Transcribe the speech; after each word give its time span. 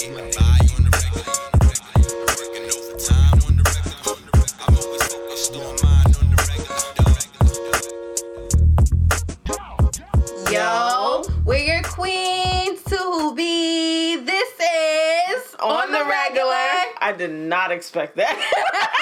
Yo, 0.00 0.14
we're 11.44 11.58
your 11.58 11.82
queens 11.82 12.84
to 12.84 13.34
be. 13.34 14.18
This 14.18 14.48
is 14.60 15.56
on, 15.58 15.90
the, 15.90 16.04
regular. 16.04 16.54
I 17.00 17.12
did 17.18 17.32
not 17.32 17.72
expect 17.72 18.14
that. 18.18 18.88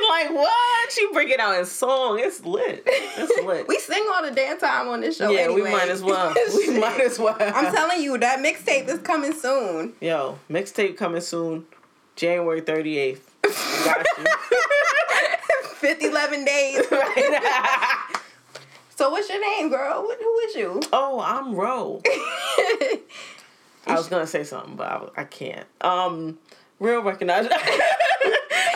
Looking 0.00 0.08
like, 0.34 0.34
what? 0.34 0.92
She 0.92 1.06
bring 1.12 1.28
it 1.28 1.40
out 1.40 1.58
in 1.58 1.64
song. 1.66 2.18
It's 2.20 2.44
lit. 2.44 2.82
It's 2.86 3.42
lit. 3.46 3.66
We 3.68 3.78
sing 3.78 4.04
all 4.14 4.22
the 4.22 4.30
damn 4.30 4.58
time 4.58 4.88
on 4.88 5.00
this 5.00 5.16
show. 5.16 5.30
yeah, 5.30 5.40
anyway. 5.40 5.62
we 5.62 5.70
might 5.70 5.88
as 5.88 6.02
well. 6.02 6.34
We 6.56 6.78
might 6.78 7.00
as 7.00 7.18
well. 7.18 7.36
I'm 7.38 7.74
telling 7.74 8.02
you, 8.02 8.18
that 8.18 8.38
mixtape 8.40 8.88
is 8.88 8.98
coming 9.00 9.32
soon. 9.32 9.92
Yo, 10.00 10.38
mixtape 10.50 10.96
coming 10.96 11.20
soon, 11.20 11.66
January 12.16 12.62
38th. 12.62 13.20
Got 13.84 14.06
you. 14.18 14.24
50, 15.76 16.06
11 16.06 16.44
days. 16.44 16.84
Right. 16.90 18.20
So 18.96 19.10
what's 19.10 19.28
your 19.28 19.40
name, 19.40 19.68
girl? 19.70 20.02
What, 20.02 20.18
who 20.20 20.38
is 20.40 20.54
you? 20.56 20.80
oh, 20.92 21.20
I'm 21.20 21.54
Ro. 21.54 22.02
I 23.86 23.94
was 23.94 24.08
gonna 24.08 24.26
say 24.26 24.42
something, 24.44 24.74
but 24.76 25.12
I, 25.16 25.20
I 25.22 25.24
can't. 25.24 25.66
Um, 25.80 26.38
real 26.80 27.02
recognize. 27.02 27.48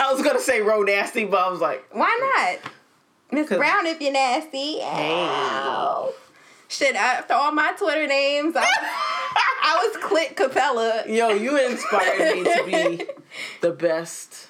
I 0.01 0.13
was 0.13 0.23
gonna 0.23 0.41
say 0.41 0.61
Ro 0.61 0.83
nasty, 0.83 1.25
but 1.25 1.41
I 1.47 1.51
was 1.51 1.61
like, 1.61 1.85
Why 1.93 2.59
not? 2.63 2.73
Miss 3.31 3.49
Brown 3.49 3.87
if 3.87 4.01
you're 4.01 4.13
nasty. 4.13 4.81
Ow. 4.83 6.13
Shit, 6.69 6.95
after 6.97 7.35
all 7.35 7.53
my 7.53 7.73
Twitter 7.79 8.07
names, 8.07 8.55
I, 8.57 8.65
I 8.65 9.87
was 9.87 10.03
Clit 10.03 10.37
Capella. 10.37 11.05
yo, 11.07 11.31
you 11.31 11.59
inspired 11.59 12.37
me 12.37 12.45
to 12.45 12.65
be 12.65 13.05
the 13.61 13.71
best 13.73 14.49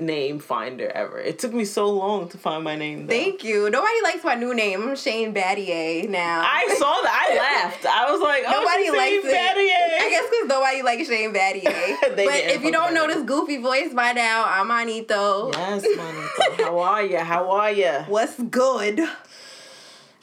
name 0.00 0.38
finder 0.38 0.88
ever. 0.88 1.18
It 1.18 1.38
took 1.38 1.52
me 1.52 1.64
so 1.64 1.90
long 1.90 2.28
to 2.30 2.38
find 2.38 2.64
my 2.64 2.76
name. 2.76 3.06
Though. 3.06 3.14
Thank 3.14 3.44
you. 3.44 3.70
Nobody 3.70 4.02
likes 4.02 4.24
my 4.24 4.34
new 4.34 4.54
name. 4.54 4.82
I'm 4.82 4.96
Shane 4.96 5.34
Battier 5.34 6.08
now. 6.08 6.42
I 6.44 6.74
saw 6.78 7.00
that. 7.02 7.28
I 7.30 7.36
laughed. 7.36 7.86
I 7.86 8.10
was 8.10 8.20
like, 8.20 8.44
oh, 8.46 8.50
Nobody 8.50 8.90
likes 8.90 9.24
it. 9.24 9.34
Battier. 9.34 10.06
I 10.06 10.10
guess 10.10 10.30
because 10.30 10.48
nobody 10.48 10.82
likes 10.82 11.08
Shane 11.08 11.32
Battier. 11.32 12.00
but 12.16 12.34
if 12.34 12.62
you 12.62 12.72
don't 12.72 12.94
know 12.94 13.06
this 13.06 13.22
goofy 13.24 13.58
voice 13.58 13.92
by 13.94 14.12
now, 14.12 14.44
I'm 14.46 14.68
Anito. 14.68 15.52
Yes, 15.52 15.84
Monica. 15.96 16.62
How 16.64 16.78
are 16.78 17.04
you? 17.04 17.18
How 17.18 17.50
are 17.50 17.70
you? 17.70 17.92
What's 18.08 18.40
good? 18.40 19.00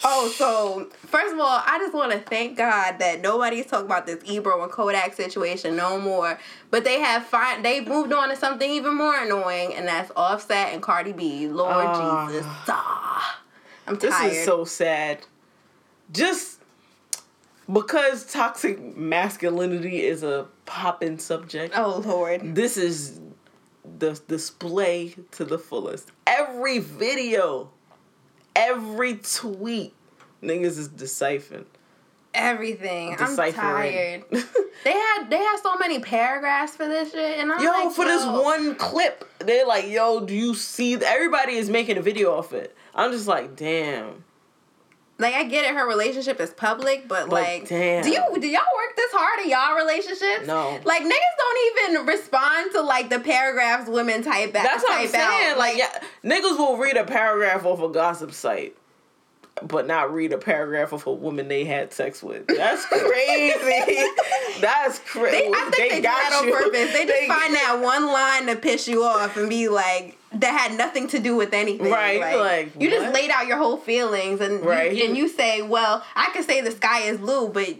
Oh, 0.03 0.29
so 0.29 0.89
first 1.07 1.33
of 1.33 1.39
all, 1.39 1.61
I 1.65 1.79
just 1.79 1.93
want 1.93 2.11
to 2.11 2.19
thank 2.19 2.57
God 2.57 2.99
that 2.99 3.21
nobody's 3.21 3.65
talking 3.65 3.87
about 3.87 4.05
this 4.05 4.21
Ebro 4.25 4.61
and 4.63 4.71
Kodak 4.71 5.13
situation 5.15 5.75
no 5.75 5.99
more. 5.99 6.39
But 6.69 6.83
they 6.83 6.99
have 6.99 7.25
fine. 7.25 7.63
they 7.63 7.81
moved 7.83 8.13
on 8.13 8.29
to 8.29 8.35
something 8.35 8.69
even 8.69 8.95
more 8.95 9.15
annoying, 9.19 9.73
and 9.73 9.87
that's 9.87 10.11
Offset 10.15 10.73
and 10.73 10.81
Cardi 10.81 11.13
B. 11.13 11.47
Lord 11.47 11.73
Ah. 11.75 12.27
Jesus, 12.27 12.45
ah. 12.67 13.39
I'm 13.87 13.97
tired. 13.97 14.31
This 14.31 14.39
is 14.39 14.45
so 14.45 14.65
sad. 14.65 15.19
Just 16.11 16.61
because 17.71 18.31
toxic 18.31 18.95
masculinity 18.95 20.03
is 20.05 20.23
a 20.23 20.47
popping 20.65 21.17
subject, 21.19 21.73
oh 21.77 22.01
Lord, 22.05 22.55
this 22.55 22.77
is 22.77 23.19
the 23.99 24.19
display 24.27 25.15
to 25.31 25.43
the 25.43 25.57
fullest. 25.57 26.11
Every 26.27 26.79
video, 26.79 27.71
every 28.57 29.15
tweet, 29.17 29.93
niggas 30.43 30.77
is 30.77 30.87
deciphering. 30.89 31.65
everything. 32.33 33.15
I'm 33.19 33.35
tired. 33.53 34.23
They 34.83 34.91
had 34.91 35.29
they 35.29 35.37
had 35.37 35.57
so 35.57 35.75
many 35.77 35.99
paragraphs 35.99 36.75
for 36.75 36.87
this 36.87 37.11
shit, 37.11 37.39
and 37.39 37.51
I'm 37.51 37.61
Yo, 37.61 37.71
like, 37.71 37.91
for 37.95 38.05
this 38.05 38.23
one 38.23 38.75
clip, 38.75 39.27
they're 39.39 39.65
like, 39.65 39.87
yo, 39.87 40.23
do 40.23 40.35
you 40.35 40.53
see? 40.53 40.93
Everybody 40.93 41.53
is 41.53 41.67
making 41.67 41.97
a 41.97 42.01
video 42.01 42.37
off 42.37 42.53
it. 42.53 42.75
I'm 42.93 43.11
just 43.11 43.27
like, 43.27 43.55
damn. 43.55 44.23
Like 45.19 45.33
I 45.33 45.43
get 45.45 45.65
it, 45.65 45.75
her 45.75 45.87
relationship 45.87 46.39
is 46.39 46.51
public, 46.51 47.07
but 47.07 47.29
But 47.29 47.33
like, 47.33 47.67
damn. 47.67 48.03
do 48.03 48.09
you 48.09 48.21
do 48.39 48.47
y'all 48.47 48.61
work 48.61 48.95
this 48.95 49.11
hard 49.11 49.39
in 49.43 49.49
y'all 49.49 49.75
relationships? 49.75 50.45
No. 50.45 50.79
Like 50.85 51.01
niggas 51.01 51.35
don't 51.37 51.95
even 51.95 52.05
respond 52.05 52.71
to 52.73 52.81
like 52.81 53.09
the 53.09 53.19
paragraphs 53.19 53.89
women 53.89 54.21
type 54.23 54.53
back. 54.53 54.63
That's 54.63 54.83
what 54.83 54.93
I'm 54.99 55.07
saying. 55.07 55.51
Out. 55.53 55.57
Like, 55.57 55.77
yeah, 55.77 55.99
niggas 56.23 56.57
will 56.57 56.77
read 56.77 56.97
a 56.97 57.03
paragraph 57.03 57.65
off 57.65 57.81
a 57.81 57.89
gossip 57.89 58.31
site, 58.31 58.75
but 59.63 59.87
not 59.87 60.13
read 60.13 60.33
a 60.33 60.37
paragraph 60.37 60.93
of 60.93 61.05
a 61.07 61.11
woman 61.13 61.47
they 61.47 61.65
had 61.65 61.93
sex 61.93 62.21
with. 62.21 62.47
That's 62.47 62.85
crazy. 62.85 63.53
That's 64.61 64.99
crazy. 64.99 65.37
They, 65.37 65.51
I 65.53 65.69
think 65.73 65.75
they, 65.91 65.95
do 65.97 66.01
that 66.03 66.39
on 66.41 66.51
purpose. 66.51 66.93
They 66.93 67.05
just 67.05 67.27
find 67.27 67.53
that 67.53 67.79
one 67.81 68.07
line 68.07 68.47
to 68.47 68.55
piss 68.55 68.87
you 68.87 69.03
off 69.03 69.37
and 69.37 69.49
be 69.49 69.67
like, 69.69 70.17
that 70.33 70.57
had 70.57 70.77
nothing 70.77 71.07
to 71.09 71.19
do 71.19 71.35
with 71.35 71.53
anything. 71.53 71.91
Right, 71.91 72.37
like, 72.37 72.81
you 72.81 72.89
just 72.89 73.13
laid 73.13 73.31
out 73.31 73.47
your 73.47 73.57
whole 73.57 73.77
feelings 73.77 74.41
and 74.41 74.63
Right. 74.65 74.95
you, 74.95 75.05
and 75.05 75.17
you 75.17 75.27
say, 75.29 75.61
well, 75.61 76.03
I 76.15 76.29
could 76.33 76.45
say 76.45 76.61
the 76.61 76.71
sky 76.71 77.01
is 77.03 77.17
blue, 77.17 77.47
but 77.49 77.75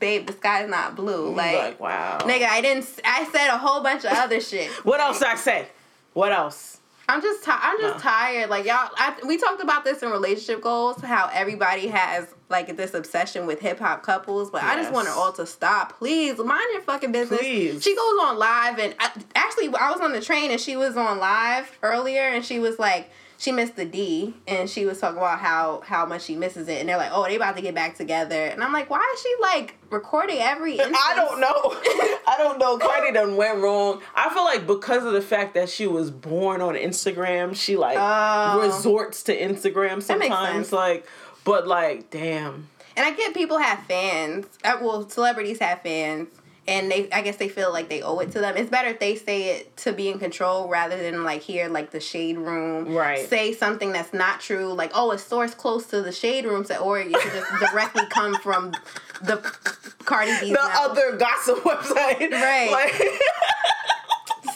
babe, 0.00 0.26
the 0.26 0.32
sky's 0.32 0.68
not 0.68 0.96
blue. 0.96 1.32
Like, 1.34 1.56
Like, 1.56 1.80
wow. 1.80 2.18
nigga, 2.22 2.48
I 2.48 2.60
didn't. 2.60 2.86
I 3.04 3.24
said 3.32 3.48
a 3.48 3.58
whole 3.58 3.82
bunch 3.82 4.04
of 4.04 4.12
other 4.12 4.40
shit. 4.40 4.68
What 4.84 5.00
else 5.00 5.20
did 5.20 5.28
I 5.28 5.36
say? 5.36 5.68
What 6.12 6.32
else? 6.32 6.78
I'm 7.12 7.22
just 7.22 7.44
ti- 7.44 7.50
I'm 7.52 7.78
just 7.78 7.96
No. 7.96 8.10
tired. 8.10 8.50
Like 8.50 8.64
y'all, 8.64 8.88
I, 8.96 9.14
we 9.26 9.36
talked 9.36 9.62
about 9.62 9.84
this 9.84 10.02
in 10.02 10.10
relationship 10.10 10.62
goals. 10.62 11.00
How 11.02 11.28
everybody 11.32 11.88
has 11.88 12.26
like 12.48 12.76
this 12.76 12.94
obsession 12.94 13.46
with 13.46 13.60
hip 13.60 13.78
hop 13.78 14.02
couples, 14.02 14.50
but 14.50 14.62
I 14.62 14.76
just 14.76 14.92
want 14.92 15.08
it 15.08 15.14
all 15.14 15.32
to 15.34 15.46
stop. 15.46 15.98
Please 15.98 16.38
mind 16.38 16.62
your 16.72 16.82
fucking 16.82 17.12
business. 17.12 17.40
Please. 17.40 17.82
She 17.82 17.94
goes 17.94 18.14
on 18.22 18.38
live, 18.38 18.78
and 18.78 18.94
I, 18.98 19.10
actually, 19.34 19.68
I 19.68 19.90
was 19.90 20.00
on 20.00 20.12
the 20.12 20.20
train 20.20 20.50
and 20.50 20.60
she 20.60 20.76
was 20.76 20.96
on 20.96 21.18
live 21.18 21.70
earlier, 21.82 22.22
and 22.22 22.44
she 22.44 22.58
was 22.58 22.78
like. 22.78 23.10
She 23.42 23.50
missed 23.50 23.74
the 23.74 23.84
D, 23.84 24.34
and 24.46 24.70
she 24.70 24.86
was 24.86 25.00
talking 25.00 25.18
about 25.18 25.40
how 25.40 25.82
how 25.84 26.06
much 26.06 26.22
she 26.22 26.36
misses 26.36 26.68
it, 26.68 26.78
and 26.78 26.88
they're 26.88 26.96
like, 26.96 27.10
"Oh, 27.12 27.24
they 27.24 27.34
about 27.34 27.56
to 27.56 27.60
get 27.60 27.74
back 27.74 27.96
together," 27.96 28.36
and 28.44 28.62
I'm 28.62 28.72
like, 28.72 28.88
"Why 28.88 29.00
is 29.16 29.20
she 29.20 29.34
like 29.42 29.74
recording 29.90 30.38
every?" 30.38 30.74
Instance? 30.74 30.96
I 31.04 31.14
don't 31.16 31.40
know. 31.40 31.48
I 32.28 32.36
don't 32.38 32.60
know. 32.60 32.78
Cardi 32.78 33.10
done 33.12 33.34
went 33.36 33.58
wrong. 33.58 34.00
I 34.14 34.32
feel 34.32 34.44
like 34.44 34.64
because 34.68 35.04
of 35.04 35.12
the 35.12 35.20
fact 35.20 35.54
that 35.54 35.68
she 35.68 35.88
was 35.88 36.08
born 36.12 36.60
on 36.60 36.74
Instagram, 36.76 37.56
she 37.56 37.76
like 37.76 37.96
Oh. 37.98 38.60
resorts 38.64 39.24
to 39.24 39.36
Instagram 39.36 40.00
sometimes. 40.04 40.70
Like, 40.70 41.04
but 41.42 41.66
like, 41.66 42.10
damn. 42.10 42.68
And 42.96 43.04
I 43.04 43.10
get 43.10 43.34
people 43.34 43.58
have 43.58 43.80
fans. 43.86 44.46
Uh, 44.62 44.78
well, 44.80 45.08
celebrities 45.08 45.58
have 45.58 45.82
fans, 45.82 46.28
and 46.68 46.90
they 46.90 47.10
I 47.10 47.22
guess 47.22 47.36
they 47.36 47.48
feel 47.48 47.72
like 47.72 47.88
they 47.88 48.02
owe 48.02 48.18
it 48.20 48.30
to 48.32 48.40
them. 48.40 48.56
It's 48.56 48.70
better 48.70 48.88
if 48.88 49.00
they 49.00 49.16
say 49.16 49.56
it 49.56 49.76
to 49.78 49.92
be 49.92 50.08
in 50.08 50.18
control 50.18 50.68
rather 50.68 50.96
than 50.96 51.24
like 51.24 51.42
hear 51.42 51.68
like 51.68 51.90
the 51.90 52.00
shade 52.00 52.36
room 52.38 52.94
Right. 52.94 53.28
say 53.28 53.52
something 53.52 53.92
that's 53.92 54.12
not 54.12 54.40
true. 54.40 54.72
Like 54.72 54.92
oh, 54.94 55.10
a 55.12 55.18
source 55.18 55.54
close 55.54 55.86
to 55.88 56.02
the 56.02 56.12
shade 56.12 56.44
room 56.44 56.64
said, 56.64 56.78
or 56.78 57.00
it 57.00 57.12
could 57.12 57.32
just 57.32 57.50
directly 57.72 58.06
come 58.10 58.34
from 58.36 58.72
the 59.22 59.36
Cardi 60.04 60.32
B's 60.40 60.50
The 60.50 60.54
mouth. 60.54 60.90
other 60.90 61.16
gossip 61.16 61.58
website, 61.64 62.30
Right. 62.30 62.70
Like, 62.70 62.94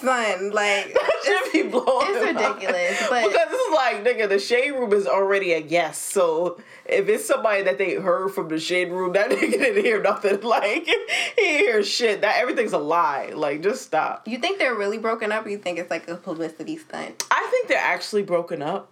son. 0.01 0.51
Like 0.51 0.97
should 1.25 1.53
be 1.53 1.63
blowing. 1.65 2.07
it's 2.09 2.27
ridiculous, 2.27 3.07
but- 3.09 3.25
because 3.25 3.51
this 3.51 3.61
is 3.61 3.75
like, 3.75 4.05
nigga, 4.05 4.29
the 4.29 4.39
shade 4.39 4.71
room 4.73 4.93
is 4.93 5.07
already 5.07 5.53
a 5.53 5.61
guest. 5.61 6.03
So 6.11 6.59
if 6.85 7.09
it's 7.09 7.25
somebody 7.27 7.63
that 7.63 7.79
they 7.79 7.95
heard 7.95 8.31
from 8.33 8.49
the 8.49 8.59
shade 8.61 8.91
room, 8.93 9.13
that 9.15 9.31
nigga 9.33 9.51
didn't 9.53 9.85
hear 9.85 10.01
nothing. 10.03 10.41
Like 10.47 10.85
he 10.85 10.93
didn't 10.93 11.11
hear 11.37 11.83
shit. 11.83 12.21
That 12.21 12.37
everything's 12.39 12.73
a 12.73 12.79
lie. 12.79 13.33
Like 13.35 13.63
just 13.63 13.83
stop. 13.83 14.27
you 14.29 14.39
think 14.39 14.59
they're 14.59 14.75
really 14.75 14.99
broken 14.99 15.33
up, 15.33 15.45
or 15.47 15.49
you 15.49 15.59
think 15.59 15.79
it's 15.79 15.91
like 15.91 16.09
a 16.09 16.17
publicity 16.17 16.77
stunt? 16.77 17.25
I 17.31 17.49
think 17.51 17.69
they're 17.69 17.79
actually 17.79 18.23
broken 18.23 18.63
up, 18.63 18.89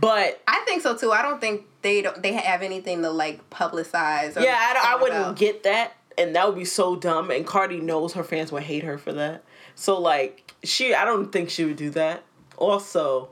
but 0.00 0.40
I 0.48 0.62
think 0.66 0.82
so 0.82 0.96
too. 0.96 1.12
I 1.12 1.22
don't 1.22 1.40
think 1.40 1.64
they 1.82 2.02
don't 2.02 2.22
they 2.22 2.32
have 2.32 2.62
anything 2.62 3.02
to 3.02 3.10
like 3.10 3.48
publicize. 3.50 4.36
Or 4.36 4.40
yeah, 4.40 4.56
I, 4.58 4.94
I 4.96 5.02
wouldn't 5.02 5.20
about. 5.20 5.36
get 5.36 5.62
that, 5.64 5.94
and 6.18 6.34
that 6.36 6.46
would 6.46 6.56
be 6.56 6.64
so 6.64 6.96
dumb. 6.96 7.30
And 7.30 7.46
Cardi 7.46 7.80
knows 7.80 8.14
her 8.14 8.24
fans 8.24 8.50
would 8.52 8.62
hate 8.64 8.82
her 8.84 8.98
for 8.98 9.12
that. 9.12 9.44
So 9.76 10.00
like 10.00 10.54
she, 10.64 10.94
I 10.94 11.04
don't 11.04 11.30
think 11.30 11.50
she 11.50 11.64
would 11.64 11.76
do 11.76 11.90
that. 11.90 12.24
Also, 12.56 13.28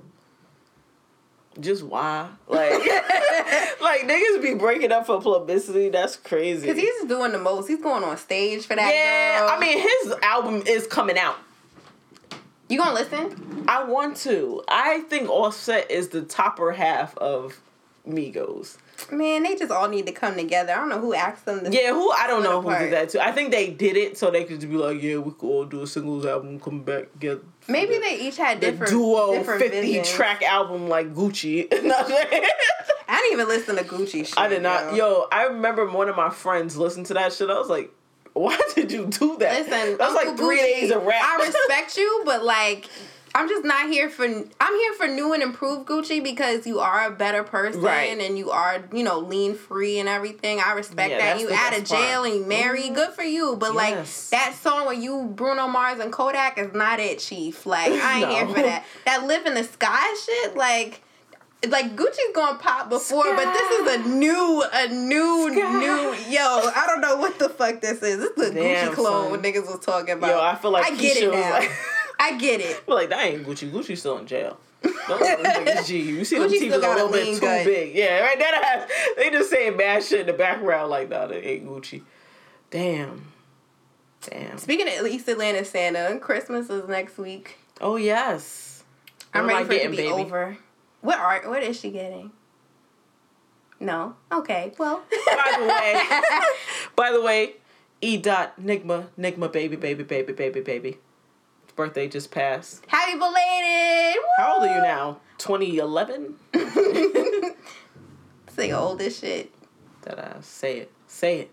just 1.58 1.82
why? 1.82 2.28
Like, 2.46 2.72
like 3.80 4.02
niggas 4.02 4.42
be 4.42 4.54
breaking 4.54 4.92
up 4.92 5.06
for 5.06 5.20
publicity. 5.20 5.88
That's 5.88 6.16
crazy. 6.16 6.66
Cause 6.68 6.76
he's 6.76 7.04
doing 7.08 7.32
the 7.32 7.38
most. 7.38 7.66
He's 7.66 7.80
going 7.82 8.04
on 8.04 8.16
stage 8.18 8.66
for 8.66 8.76
that. 8.76 8.92
yeah, 8.94 9.40
girl. 9.40 9.48
I 9.50 9.58
mean 9.58 9.78
his 9.78 10.14
album 10.22 10.62
is 10.66 10.86
coming 10.86 11.18
out. 11.18 11.36
you 12.68 12.78
gonna 12.78 12.94
listen? 12.94 13.64
I 13.66 13.84
want 13.84 14.16
to. 14.18 14.62
I 14.68 15.00
think 15.08 15.28
Offset 15.30 15.90
is 15.90 16.08
the 16.08 16.22
topper 16.22 16.72
half 16.72 17.16
of 17.18 17.60
Migos. 18.06 18.76
Man, 19.12 19.42
they 19.42 19.54
just 19.54 19.70
all 19.70 19.88
need 19.88 20.06
to 20.06 20.12
come 20.12 20.34
together. 20.36 20.72
I 20.72 20.76
don't 20.76 20.88
know 20.88 21.00
who 21.00 21.14
asked 21.14 21.44
them. 21.44 21.64
To 21.64 21.70
Yeah, 21.70 21.92
who 21.92 22.10
I 22.10 22.26
don't 22.26 22.42
know 22.42 22.60
who 22.62 22.70
did 22.78 22.92
that 22.92 23.10
too. 23.10 23.20
I 23.20 23.32
think 23.32 23.50
they 23.50 23.70
did 23.70 23.96
it 23.96 24.16
so 24.16 24.30
they 24.30 24.44
could 24.44 24.60
just 24.60 24.70
be 24.70 24.76
like, 24.76 25.02
yeah, 25.02 25.18
we 25.18 25.32
could 25.32 25.46
all 25.46 25.64
do 25.64 25.82
a 25.82 25.86
singles 25.86 26.24
album, 26.26 26.58
come 26.60 26.82
back, 26.82 27.06
get 27.18 27.42
Maybe 27.68 27.98
they 27.98 28.18
each 28.20 28.36
had 28.36 28.60
the 28.60 28.70
different 28.72 28.92
duo 28.92 29.34
different 29.34 29.62
fifty 29.62 29.80
visions. 29.80 30.10
track 30.10 30.42
album 30.42 30.88
like 30.88 31.14
Gucci. 31.14 31.66
I 31.72 33.18
didn't 33.20 33.32
even 33.32 33.48
listen 33.48 33.76
to 33.76 33.84
Gucci 33.84 34.26
shit. 34.26 34.38
I 34.38 34.48
did 34.48 34.62
not. 34.62 34.94
Yo, 34.94 35.26
I 35.30 35.44
remember 35.44 35.86
one 35.90 36.08
of 36.08 36.16
my 36.16 36.30
friends 36.30 36.76
listened 36.76 37.06
to 37.06 37.14
that 37.14 37.32
shit. 37.32 37.50
I 37.50 37.54
was 37.58 37.68
like, 37.68 37.90
why 38.32 38.58
did 38.74 38.90
you 38.92 39.06
do 39.06 39.36
that? 39.38 39.60
Listen, 39.66 39.96
that 39.98 40.00
was 40.00 40.14
like 40.14 40.36
three 40.36 40.58
Gucci, 40.58 40.80
days 40.80 40.90
of 40.90 41.04
rap. 41.04 41.22
I 41.22 41.46
respect 41.46 41.96
you, 41.96 42.22
but 42.24 42.44
like, 42.44 42.88
I'm 43.36 43.48
just 43.48 43.64
not 43.64 43.88
here 43.90 44.08
for. 44.08 44.24
I'm 44.24 44.74
here 44.76 44.92
for 44.96 45.08
new 45.08 45.32
and 45.32 45.42
improved 45.42 45.88
Gucci 45.88 46.22
because 46.22 46.66
you 46.68 46.78
are 46.78 47.06
a 47.08 47.10
better 47.10 47.42
person 47.42 47.82
Right. 47.82 48.16
and 48.18 48.38
you 48.38 48.50
are, 48.52 48.84
you 48.92 49.02
know, 49.02 49.18
lean 49.18 49.54
free 49.56 49.98
and 49.98 50.08
everything. 50.08 50.60
I 50.60 50.72
respect 50.74 51.10
Yeah, 51.10 51.18
that. 51.34 51.40
You 51.40 51.52
out 51.52 51.72
of 51.72 51.80
best 51.80 51.90
part. 51.92 52.02
jail 52.02 52.24
and 52.24 52.34
you 52.34 52.46
married. 52.46 52.84
Mm-hmm. 52.84 52.94
Good 52.94 53.10
for 53.14 53.24
you. 53.24 53.56
But 53.56 53.74
Yes. 53.74 54.30
like 54.32 54.40
that 54.40 54.54
song 54.62 54.86
with 54.86 55.02
you, 55.02 55.32
Bruno 55.34 55.66
Mars 55.66 55.98
and 55.98 56.12
Kodak 56.12 56.58
is 56.58 56.72
not 56.74 57.00
it, 57.00 57.18
Chief. 57.18 57.66
Like 57.66 57.90
I 57.92 58.20
ain't 58.22 58.30
here 58.36 58.46
for 58.46 58.62
that. 58.62 58.84
That 59.04 59.26
live 59.26 59.46
in 59.46 59.54
the 59.54 59.64
sky 59.64 60.14
shit, 60.24 60.56
like. 60.56 61.00
Like 61.66 61.96
Gucci's 61.96 62.34
gonna 62.34 62.58
pop 62.58 62.90
before, 62.90 63.24
but 63.34 63.50
this 63.54 63.70
is 63.80 63.94
a 63.94 64.08
new, 64.10 64.62
a 64.70 64.88
new, 64.88 65.50
Sky. 65.50 65.78
new. 65.78 66.14
Yo, 66.30 66.42
I 66.42 66.84
don't 66.86 67.00
know 67.00 67.16
what 67.16 67.38
the 67.38 67.48
fuck 67.48 67.80
this 67.80 68.02
is. 68.02 68.18
This 68.18 68.30
is 68.36 68.50
a 68.50 68.52
Damn, 68.54 68.90
Gucci 68.90 68.94
clone 68.94 69.30
son. 69.30 69.42
niggas 69.42 69.66
was 69.66 69.78
talking 69.80 70.10
about. 70.12 70.28
Yo, 70.28 70.42
I 70.42 70.56
feel 70.56 70.72
like 70.72 70.84
I 70.84 70.94
get 70.94 71.16
Keisha 71.16 71.22
it 71.22 71.30
was 71.30 71.38
now. 71.40 71.50
like- 71.52 71.70
I 72.18 72.36
get 72.38 72.60
it. 72.60 72.76
Feel 72.78 72.94
like 72.94 73.08
that 73.10 73.24
ain't 73.24 73.46
Gucci. 73.46 73.70
Gucci's 73.70 74.00
still 74.00 74.18
in 74.18 74.26
jail. 74.26 74.58
Those 74.82 75.20
niggas 75.20 75.86
G. 75.86 76.00
You 76.00 76.24
see 76.24 76.38
them 76.38 76.48
Gucci 76.48 76.58
teeth 76.58 76.72
a 76.74 76.78
little 76.78 77.10
bit 77.10 77.34
too 77.34 77.40
gut. 77.40 77.64
big. 77.64 77.94
Yeah, 77.94 78.20
right. 78.20 78.38
That 78.38 78.64
has, 78.64 78.90
they 79.16 79.30
just 79.30 79.50
saying 79.50 79.76
bad 79.76 80.02
shit 80.02 80.20
in 80.20 80.26
the 80.26 80.32
background 80.32 80.90
like, 80.90 81.08
nah, 81.08 81.26
that 81.26 81.46
ain't 81.46 81.66
Gucci. 81.66 82.02
Damn. 82.70 83.32
Damn. 84.22 84.58
Speaking 84.58 84.86
of 84.88 85.06
East 85.06 85.28
Atlanta 85.28 85.64
Santa, 85.64 86.18
Christmas 86.18 86.70
is 86.70 86.88
next 86.88 87.18
week. 87.18 87.58
Oh 87.80 87.96
yes. 87.96 88.84
I'm 89.32 89.46
ready 89.46 89.64
I 89.64 89.66
for 89.66 89.72
it 89.72 89.82
to 89.82 89.90
be 89.90 89.96
baby? 89.96 90.08
over. 90.10 90.56
What 91.00 91.18
art? 91.18 91.48
What 91.48 91.62
is 91.62 91.78
she 91.78 91.90
getting? 91.90 92.30
No. 93.80 94.14
Okay. 94.32 94.72
Well. 94.78 95.02
By 95.26 95.56
the 95.58 95.66
way, 95.66 96.02
by 96.96 97.12
the 97.12 97.20
way, 97.20 97.54
E. 98.00 98.16
Dot 98.16 98.60
Nigma 98.60 99.06
Nigma 99.18 99.52
baby 99.52 99.76
baby 99.76 100.04
baby 100.04 100.32
baby 100.32 100.60
baby. 100.60 100.98
His 101.74 101.76
birthday 101.76 102.06
just 102.06 102.30
passed. 102.30 102.84
Happy 102.86 103.18
belated. 103.18 104.22
How 104.36 104.54
old 104.54 104.62
are 104.62 104.76
you 104.76 104.80
now? 104.80 105.18
2011? 105.38 106.36
Say 108.48 108.70
old 108.72 109.00
as 109.00 109.18
shit. 109.18 109.50
That 110.02 110.20
I 110.20 110.36
say 110.40 110.78
it. 110.78 110.92
Say 111.08 111.40
it. 111.40 111.50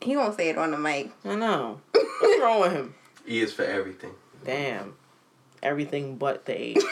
He 0.00 0.16
won't 0.16 0.34
say 0.34 0.48
it 0.48 0.56
on 0.56 0.70
the 0.70 0.78
mic. 0.78 1.10
I 1.26 1.34
know. 1.34 1.82
What's 1.92 2.40
wrong 2.40 2.60
with 2.62 2.72
him? 2.72 2.94
E 3.28 3.40
is 3.40 3.52
for 3.52 3.64
everything. 3.64 4.12
Damn. 4.44 4.94
Everything 5.62 6.16
but 6.16 6.46
the 6.46 6.58
age. 6.58 6.76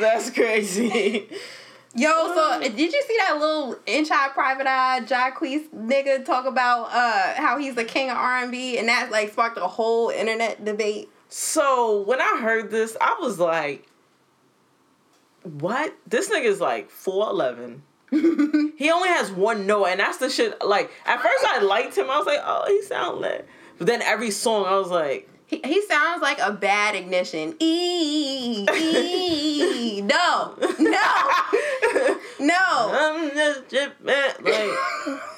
That's 0.00 0.30
crazy. 0.30 1.28
Yo, 1.94 2.10
so 2.10 2.60
did 2.60 2.78
you 2.78 3.02
see 3.02 3.16
that 3.18 3.36
little 3.38 3.76
inside 3.86 4.30
private 4.32 4.66
eye 4.66 5.00
Jacquees 5.04 5.68
nigga 5.74 6.24
talk 6.24 6.46
about 6.46 6.84
uh 6.90 7.34
how 7.34 7.58
he's 7.58 7.74
the 7.74 7.84
king 7.84 8.08
of 8.08 8.16
R 8.16 8.38
and 8.38 8.50
B 8.50 8.78
and 8.78 8.88
that 8.88 9.10
like 9.10 9.32
sparked 9.32 9.58
a 9.58 9.66
whole 9.66 10.08
internet 10.08 10.64
debate? 10.64 11.10
So 11.28 12.02
when 12.02 12.20
I 12.20 12.38
heard 12.40 12.70
this, 12.70 12.96
I 13.00 13.16
was 13.20 13.38
like, 13.38 13.86
what? 15.42 15.94
This 16.06 16.30
nigga's 16.30 16.60
like 16.60 16.90
4'11. 16.90 17.80
he 18.76 18.90
only 18.90 19.08
has 19.08 19.30
one 19.30 19.66
note, 19.66 19.86
and 19.86 20.00
that's 20.00 20.18
the 20.18 20.28
shit. 20.28 20.62
Like, 20.62 20.90
at 21.06 21.22
first 21.22 21.44
I 21.46 21.60
liked 21.60 21.96
him. 21.96 22.10
I 22.10 22.18
was 22.18 22.26
like, 22.26 22.40
oh, 22.44 22.64
he 22.68 22.82
sound 22.82 23.20
lit. 23.20 23.48
But 23.78 23.86
then 23.86 24.02
every 24.02 24.30
song, 24.30 24.66
I 24.66 24.76
was 24.76 24.90
like, 24.90 25.30
He, 25.52 25.60
he 25.64 25.82
sounds 25.82 26.22
like 26.22 26.38
a 26.40 26.50
bad 26.50 26.94
ignition. 26.94 27.54
E 27.58 28.66
E 28.74 30.00
no 30.00 30.54
no 30.78 30.78
no. 32.40 32.90
I'm 32.94 33.30
just 33.34 33.68
jipping. 33.68 34.06
Like, 34.06 34.72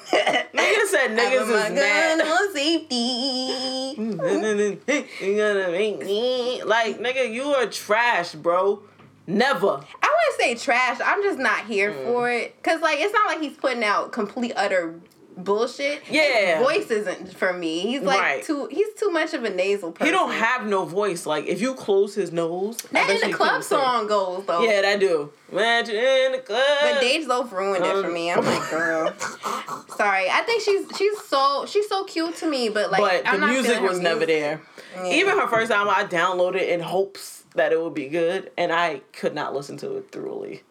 nigga 0.53 0.85
said 0.87 1.11
niggas 1.17 1.41
is 1.43 1.73
mad. 1.73 2.21
on 2.21 2.53
safety. 2.53 4.01
you 4.01 5.35
gonna 5.37 5.71
make 5.71 5.99
me 5.99 6.63
like 6.63 6.99
nigga 6.99 7.29
you 7.33 7.43
are 7.43 7.65
trash 7.65 8.33
bro 8.35 8.81
never 9.27 9.67
I 10.01 10.15
wouldn't 10.37 10.39
say 10.39 10.55
trash. 10.55 10.99
I'm 11.03 11.21
just 11.23 11.39
not 11.39 11.65
here 11.65 11.91
Mm. 11.91 12.05
for 12.05 12.31
it. 12.31 12.61
Cause 12.63 12.79
like 12.81 12.99
it's 12.99 13.13
not 13.13 13.27
like 13.27 13.41
he's 13.41 13.57
putting 13.57 13.83
out 13.83 14.11
complete 14.13 14.53
utter 14.55 14.95
bullshit. 15.37 16.01
Yeah. 16.09 16.57
His 16.57 16.65
voice 16.65 16.91
isn't 16.91 17.35
for 17.37 17.53
me. 17.53 17.81
He's 17.81 18.01
like 18.01 18.19
Right. 18.19 18.43
too. 18.43 18.67
He's 18.71 18.93
too 18.99 19.09
much 19.09 19.33
of 19.33 19.43
a 19.43 19.49
nasal 19.49 19.91
person. 19.91 20.05
he 20.07 20.11
don't 20.11 20.31
have 20.31 20.65
no 20.65 20.85
voice 20.85 21.25
like 21.25 21.45
if 21.47 21.61
you 21.61 21.73
close 21.75 22.15
his 22.15 22.31
nose 22.31 22.77
that 22.91 23.09
in 23.09 23.29
the 23.31 23.35
club 23.35 23.63
sing. 23.63 23.77
song 23.77 24.07
goes 24.07 24.43
though. 24.45 24.61
yeah 24.63 24.81
that 24.81 24.99
do 24.99 25.31
imagine 25.51 25.95
in 25.95 26.31
the 26.33 26.39
club 26.39 26.61
But 26.81 27.01
Dej 27.01 27.27
Loaf 27.27 27.51
ruined 27.51 27.85
it 27.85 27.91
for 27.91 28.05
Um, 28.07 28.13
me. 28.13 28.31
I'm 28.31 28.45
like, 28.45 28.69
girl. 28.69 29.13
Sorry. 29.97 30.29
I 30.29 30.41
think 30.45 30.61
she's 30.63 30.85
she's 30.97 31.21
so 31.23 31.65
she's 31.67 31.87
so 31.87 32.03
cute 32.05 32.35
to 32.37 32.49
me, 32.49 32.69
but 32.69 32.91
like 32.91 33.01
but 33.01 33.27
I'm 33.27 33.39
the 33.41 33.47
not 33.47 33.53
music 33.53 33.81
was 33.81 33.99
never 33.99 34.25
there 34.25 34.61
Yeah. 34.95 35.07
even 35.13 35.37
her 35.37 35.47
first 35.47 35.71
album 35.71 35.93
I 35.95 36.05
downloaded 36.05 36.67
in 36.67 36.79
hopes 36.79 37.43
that 37.55 37.71
it 37.71 37.81
would 37.81 37.93
be 37.93 38.07
good 38.07 38.51
and 38.57 38.71
I 38.71 39.01
could 39.13 39.33
not 39.33 39.53
listen 39.53 39.77
to 39.77 39.95
it 39.97 40.11
thoroughly 40.11 40.63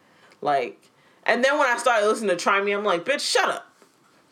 like 0.42 0.90
and 1.24 1.42
then 1.42 1.58
when 1.58 1.66
I 1.68 1.78
started 1.78 2.06
listening 2.06 2.30
to 2.30 2.36
Try 2.36 2.60
Me 2.62 2.72
I'm 2.72 2.84
like 2.84 3.04
bitch 3.04 3.20
shut 3.20 3.48
up 3.48 3.66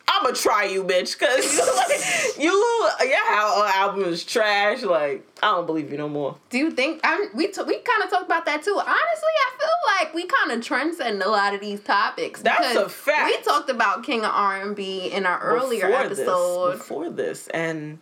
I'ma 0.07 0.31
try 0.31 0.65
you, 0.65 0.83
bitch, 0.83 1.17
cause 1.17 1.57
like, 1.77 2.37
you, 2.43 2.51
your 2.51 3.17
al- 3.31 3.61
uh, 3.63 3.71
album 3.73 4.03
is 4.05 4.23
trash. 4.23 4.83
Like, 4.83 5.25
I 5.41 5.51
don't 5.51 5.65
believe 5.65 5.91
you 5.91 5.97
no 5.97 6.09
more. 6.09 6.37
Do 6.49 6.57
you 6.57 6.71
think 6.71 6.99
I'm 7.03 7.29
we 7.33 7.47
t- 7.47 7.61
we 7.63 7.79
kind 7.79 8.03
of 8.03 8.09
talked 8.09 8.25
about 8.25 8.45
that 8.45 8.63
too? 8.63 8.75
Honestly, 8.75 8.87
I 8.91 9.57
feel 9.57 10.05
like 10.05 10.13
we 10.13 10.25
kind 10.25 10.51
of 10.51 10.59
trendsetting 10.65 11.25
a 11.25 11.29
lot 11.29 11.53
of 11.55 11.61
these 11.61 11.79
topics. 11.81 12.41
That's 12.41 12.75
a 12.75 12.89
fact. 12.89 13.25
We 13.25 13.41
talked 13.43 13.69
about 13.69 14.03
King 14.03 14.19
of 14.19 14.31
R 14.33 14.61
and 14.61 14.75
B 14.75 15.07
in 15.11 15.25
our 15.25 15.39
earlier 15.39 15.87
Before 15.87 16.01
episode. 16.03 16.71
This, 16.71 16.79
before 16.79 17.09
this, 17.09 17.47
and 17.47 17.99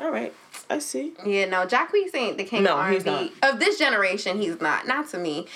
all 0.00 0.10
right, 0.10 0.32
I 0.70 0.78
see. 0.78 1.12
Yeah, 1.26 1.44
no, 1.46 1.66
Jacquees 1.66 2.14
ain't 2.14 2.38
the 2.38 2.44
king 2.44 2.62
No, 2.62 2.72
of 2.72 3.06
R&B 3.06 3.32
of 3.42 3.60
this 3.60 3.78
generation. 3.78 4.40
He's 4.40 4.60
not. 4.60 4.86
Not 4.86 5.08
to 5.10 5.18
me. 5.18 5.46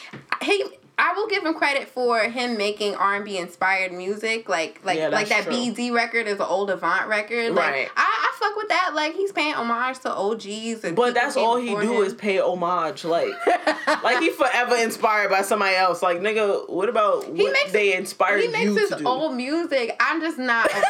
He, 0.43 0.65
I 0.96 1.12
will 1.14 1.26
give 1.26 1.44
him 1.44 1.55
credit 1.55 1.88
for 1.88 2.20
him 2.20 2.56
making 2.56 2.94
R 2.94 3.17
and 3.17 3.25
B 3.25 3.37
inspired 3.37 3.93
music, 3.93 4.49
like 4.49 4.81
like 4.85 4.96
Yeah, 4.99 5.08
like 5.08 5.29
that 5.29 5.44
true. 5.44 5.52
BZ 5.52 5.93
record 5.93 6.26
is 6.29 6.35
an 6.38 6.46
old 6.49 6.70
Avant 6.70 7.08
record. 7.08 7.52
Like, 7.52 7.70
Right. 7.73 7.88
I, 7.96 8.31
I 8.31 8.37
fuck 8.38 8.56
with 8.56 8.69
that. 8.69 8.93
Like 8.94 9.14
he's 9.14 9.32
paying 9.32 9.55
homage 9.55 9.99
to 10.00 10.12
OGs 10.12 10.85
and. 10.85 10.94
But 10.96 11.14
that's 11.14 11.37
all 11.37 11.56
he 11.56 11.70
do 11.70 11.79
him. 11.79 12.05
is 12.05 12.14
pay 12.14 12.38
homage. 12.38 13.05
Like, 13.05 13.32
like 14.05 14.20
he 14.20 14.31
forever 14.31 14.76
inspired 14.76 15.31
by 15.31 15.43
somebody 15.43 15.75
else. 15.75 16.00
Like, 16.02 16.19
nigga, 16.20 16.69
what 16.70 16.88
about 16.88 17.26
what 17.29 17.35
makes- 17.52 17.73
they 17.73 17.94
inspired 17.96 18.41
he 18.43 18.49
makes 18.49 18.64
you 18.67 18.76
his 18.76 18.91
to 18.91 18.96
do? 18.99 19.06
old 19.08 19.35
music. 19.35 19.96
I'm 20.00 20.20
just 20.20 20.38
not. 20.38 20.70
A, 20.70 20.82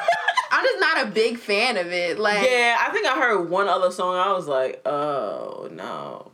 I'm 0.51 0.65
just 0.65 0.81
not 0.81 1.07
a 1.07 1.11
big 1.11 1.39
fan 1.39 1.77
of 1.79 1.87
it. 1.89 2.19
Like 2.19 2.47
yeah, 2.49 2.77
I 2.79 2.91
think 2.93 3.07
I 3.07 3.19
heard 3.19 3.49
one 3.51 3.69
other 3.69 3.91
song. 3.91 4.17
I 4.17 4.33
was 4.33 4.47
like, 4.47 4.83
oh 4.87 5.69
no, 5.73 6.31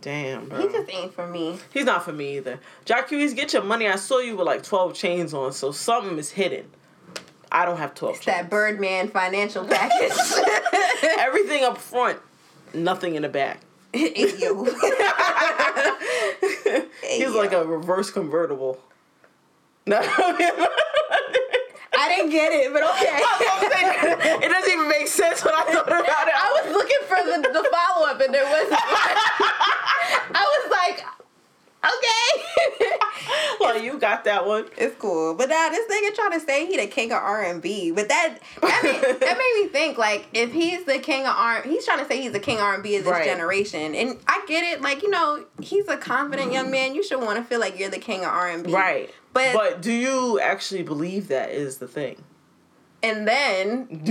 damn, 0.00 0.48
bro. 0.48 0.66
he 0.66 0.72
just 0.72 0.90
ain't 0.94 1.12
for 1.14 1.26
me. 1.26 1.58
He's 1.72 1.84
not 1.84 2.04
for 2.04 2.12
me 2.12 2.36
either. 2.38 2.58
Jacquees, 2.84 3.34
get 3.34 3.52
your 3.52 3.62
money. 3.62 3.88
I 3.88 3.96
saw 3.96 4.18
you 4.18 4.36
with 4.36 4.46
like 4.46 4.62
12 4.62 4.94
chains 4.94 5.34
on, 5.34 5.52
so 5.52 5.72
something 5.72 6.18
is 6.18 6.30
hidden. 6.32 6.66
I 7.50 7.64
don't 7.64 7.78
have 7.78 7.94
12 7.94 8.16
It's 8.16 8.24
chains. 8.24 8.36
that 8.36 8.50
Birdman 8.50 9.08
financial 9.08 9.64
package. 9.64 10.12
Everything 11.18 11.64
up 11.64 11.78
front, 11.78 12.18
nothing 12.74 13.14
in 13.14 13.22
the 13.22 13.28
back. 13.28 13.60
you. 13.94 14.64
He's 17.08 17.30
like 17.34 17.52
a 17.52 17.64
reverse 17.64 18.10
convertible. 18.10 18.78
No, 19.86 19.98
I 19.98 20.04
didn't 22.08 22.30
get 22.30 22.52
it, 22.52 22.70
but 22.72 22.82
okay. 22.82 23.18
it 24.44 24.48
doesn't 24.52 24.72
even 24.72 24.88
make 24.88 25.08
sense 25.08 25.42
when 25.42 25.54
I 25.54 25.62
thought 25.64 25.88
about 25.88 26.28
it. 26.28 26.34
I 26.36 26.60
was 26.62 26.70
looking 26.74 26.98
for 27.08 27.16
the, 27.24 27.40
the 27.48 27.64
follow 27.72 28.06
up 28.06 28.20
and 28.20 28.34
there 28.34 28.44
wasn't. 28.44 28.78
I 30.34 30.44
was 30.44 30.70
like, 30.70 31.04
okay. 31.84 32.96
like, 33.74 33.82
you 33.82 33.98
got 33.98 34.24
that 34.24 34.46
one. 34.46 34.66
it's 34.76 34.96
cool, 34.96 35.34
but 35.34 35.48
now 35.48 35.68
this 35.68 35.86
nigga 35.90 36.14
trying 36.14 36.32
to 36.32 36.40
say 36.40 36.66
he 36.66 36.76
the 36.76 36.86
king 36.86 37.12
of 37.12 37.18
R 37.22 37.42
and 37.44 37.62
B, 37.62 37.90
but 37.92 38.08
that 38.08 38.38
that 38.62 38.80
made, 38.82 39.20
that 39.20 39.38
made 39.38 39.62
me 39.62 39.68
think 39.68 39.96
like 39.98 40.26
if 40.34 40.52
he's 40.52 40.84
the 40.84 40.98
king 40.98 41.22
of 41.22 41.34
R, 41.36 41.62
he's 41.62 41.84
trying 41.84 41.98
to 42.00 42.06
say 42.06 42.20
he's 42.20 42.32
the 42.32 42.40
king 42.40 42.58
R 42.58 42.74
and 42.74 42.82
B 42.82 42.96
of 42.96 43.04
this 43.04 43.12
Right. 43.12 43.24
generation, 43.24 43.94
and 43.94 44.18
I 44.26 44.44
get 44.48 44.64
it. 44.64 44.82
Like 44.82 45.02
you 45.02 45.10
know, 45.10 45.44
he's 45.60 45.86
a 45.88 45.96
confident 45.96 46.52
young 46.52 46.70
man. 46.70 46.94
You 46.94 47.02
should 47.02 47.20
want 47.20 47.38
to 47.38 47.44
feel 47.44 47.60
like 47.60 47.78
you're 47.78 47.90
the 47.90 47.98
king 47.98 48.20
of 48.20 48.28
R 48.28 48.48
and 48.48 48.64
B, 48.64 48.72
Right. 48.72 49.10
But, 49.34 49.52
But 49.54 49.82
do 49.82 49.92
you 49.92 50.40
actually 50.40 50.82
believe 50.82 51.28
that 51.28 51.50
is 51.50 51.78
the 51.78 51.86
thing? 51.88 52.22
and 53.00 53.28
then 53.28 53.86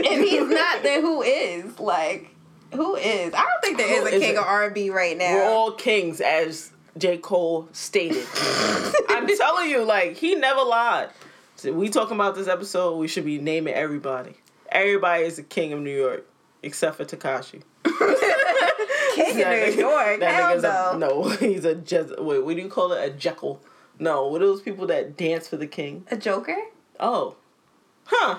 if 0.00 0.28
he's 0.30 0.48
not, 0.48 0.82
then 0.82 1.02
who 1.02 1.20
is? 1.22 1.78
Like 1.78 2.30
who 2.72 2.96
is? 2.96 3.34
I 3.34 3.42
don't 3.44 3.60
think 3.62 3.78
there 3.78 3.92
is 4.06 4.12
a 4.12 4.14
is 4.16 4.22
king 4.22 4.34
it? 4.34 4.38
of 4.38 4.44
R 4.44 4.64
and 4.66 4.74
B 4.74 4.90
right 4.90 5.16
now. 5.16 5.34
We're 5.34 5.44
all 5.44 5.72
kings, 5.72 6.20
as 6.20 6.70
J. 6.96 7.18
Cole 7.18 7.68
stated. 7.72 8.26
I'm 9.08 9.26
telling 9.26 9.70
you, 9.70 9.84
like, 9.84 10.16
he 10.16 10.34
never 10.34 10.62
lied. 10.62 11.10
So 11.56 11.72
we 11.72 11.88
talking 11.88 12.14
about 12.14 12.34
this 12.36 12.46
episode, 12.48 12.96
we 12.98 13.08
should 13.08 13.24
be 13.24 13.38
naming 13.38 13.74
everybody. 13.74 14.34
Everybody 14.70 15.24
is 15.24 15.38
a 15.38 15.42
king 15.42 15.72
of 15.72 15.80
New 15.80 15.96
York, 15.96 16.26
except 16.62 16.96
for 16.96 17.04
Tekashi. 17.04 17.62
king 19.14 19.42
of 19.42 19.48
New 19.74 19.80
York. 19.80 20.22
Hell 20.22 20.56
nigga's 20.56 20.64
a- 20.64 20.96
no. 20.98 21.22
no, 21.22 21.28
he's 21.30 21.64
a 21.64 21.74
Jez- 21.74 22.22
wait. 22.22 22.44
What 22.44 22.56
do 22.56 22.62
you 22.62 22.68
call 22.68 22.92
it? 22.92 23.04
A 23.04 23.10
Jekyll? 23.12 23.60
No, 23.98 24.28
what 24.28 24.40
are 24.42 24.46
those 24.46 24.62
people 24.62 24.86
that 24.86 25.16
dance 25.16 25.48
for 25.48 25.56
the 25.56 25.66
king? 25.66 26.04
A 26.10 26.16
Joker? 26.16 26.56
Oh. 27.00 27.34
Huh. 28.06 28.38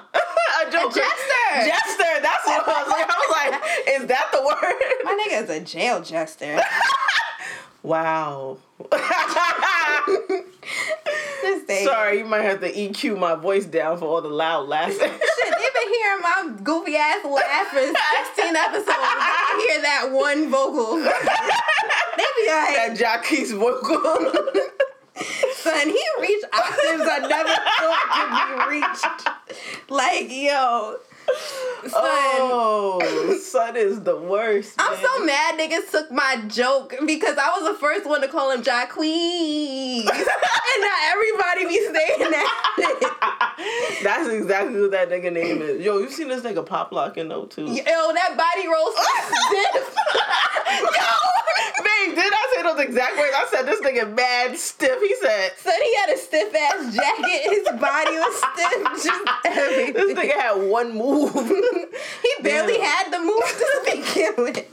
A 0.67 0.71
joker. 0.71 0.99
jester. 0.99 1.45
Jester. 1.65 2.21
That's 2.21 2.45
what 2.45 2.67
I 2.67 2.83
was 2.83 2.91
like. 2.91 3.07
I 3.09 3.15
was 3.17 3.31
like, 3.37 3.53
is 4.01 4.07
that 4.07 4.29
the 4.31 4.41
word? 4.41 4.75
My 5.03 5.13
nigga 5.17 5.43
is 5.43 5.49
a 5.49 5.59
jail 5.59 6.01
jester. 6.01 6.59
Wow. 7.81 8.57
Sorry, 11.83 12.17
you 12.19 12.25
might 12.25 12.41
have 12.41 12.59
to 12.59 12.71
EQ 12.71 13.17
my 13.17 13.35
voice 13.35 13.65
down 13.65 13.97
for 13.97 14.05
all 14.05 14.21
the 14.21 14.27
loud 14.27 14.67
laughing. 14.67 14.97
Shit, 14.99 15.09
they've 15.09 15.73
been 15.73 15.93
hearing 15.93 16.21
my 16.21 16.51
goofy 16.61 16.95
ass 16.97 17.23
laugh 17.23 17.67
for 17.67 17.79
16 17.79 18.55
episodes. 18.55 18.85
I 18.89 19.67
hear 19.69 19.81
that 19.81 20.09
one 20.11 20.49
vocal. 20.51 20.95
they 20.97 21.03
be 21.03 22.45
that 22.47 22.87
like, 22.89 22.97
Jackie's 22.97 23.53
vocal. 23.53 23.97
son, 25.55 25.87
he 25.87 26.03
reached 26.19 26.45
octaves 26.51 27.07
I 27.07 27.19
never 27.29 27.55
thought 27.79 28.09
could 28.11 28.31
be 28.35 28.75
reached. 28.75 29.29
Like, 29.89 30.29
yo. 30.29 30.97
Son. 31.87 31.91
oh, 31.93 33.39
son 33.41 33.75
is 33.77 34.01
the 34.01 34.15
worst. 34.17 34.73
I'm 34.77 34.97
so 35.01 35.23
mad 35.25 35.57
niggas 35.57 35.89
took 35.91 36.11
my 36.11 36.43
joke 36.47 36.93
because 37.05 37.37
I 37.37 37.57
was 37.57 37.71
the 37.71 37.79
first 37.79 38.05
one 38.05 38.21
to 38.21 38.27
call 38.27 38.51
him 38.51 38.61
Jacquees. 38.61 39.99
and 40.05 40.81
not 40.81 40.99
everybody 41.07 41.65
be 41.67 41.77
saying 41.79 42.31
that. 42.31 43.55
That's 44.03 44.29
exactly 44.29 44.81
what 44.81 44.91
that 44.91 45.09
nigga 45.09 45.31
name 45.31 45.61
is. 45.61 45.83
Yo, 45.83 45.99
you 45.99 46.09
seen 46.09 46.27
this 46.27 46.41
nigga 46.43 46.65
pop 46.65 46.91
locking 46.91 47.29
though 47.29 47.45
too? 47.45 47.65
Yo, 47.65 47.83
that 47.83 48.35
body 48.37 48.67
roll 48.67 48.91
stiff. 48.91 49.95
Yo, 50.69 51.83
Babe, 51.83 52.15
did 52.15 52.31
I 52.33 52.53
say 52.55 52.61
those 52.63 52.79
exact 52.79 53.17
words? 53.17 53.33
I 53.35 53.47
said 53.51 53.65
this 53.65 53.79
nigga 53.81 54.13
mad 54.15 54.57
stiff. 54.57 55.01
He 55.01 55.15
said 55.21 55.51
Son, 55.57 55.73
he 55.81 55.95
had 55.95 56.09
a 56.09 56.17
stiff 56.17 56.53
ass 56.55 56.95
jacket. 56.95 57.51
His 57.51 57.67
body 57.79 58.15
was 58.15 58.35
stiff. 58.35 59.03
Just 59.03 59.25
this 59.43 59.57
everything. 59.57 60.15
nigga 60.15 60.39
had 60.39 60.69
one 60.69 60.93
move. 60.95 61.18
he 62.21 62.43
barely 62.43 62.77
Damn. 62.77 62.81
had 62.83 63.11
the 63.11 63.19
move 63.19 63.41
to 63.43 63.81
begin 63.85 64.33
with. 64.37 64.65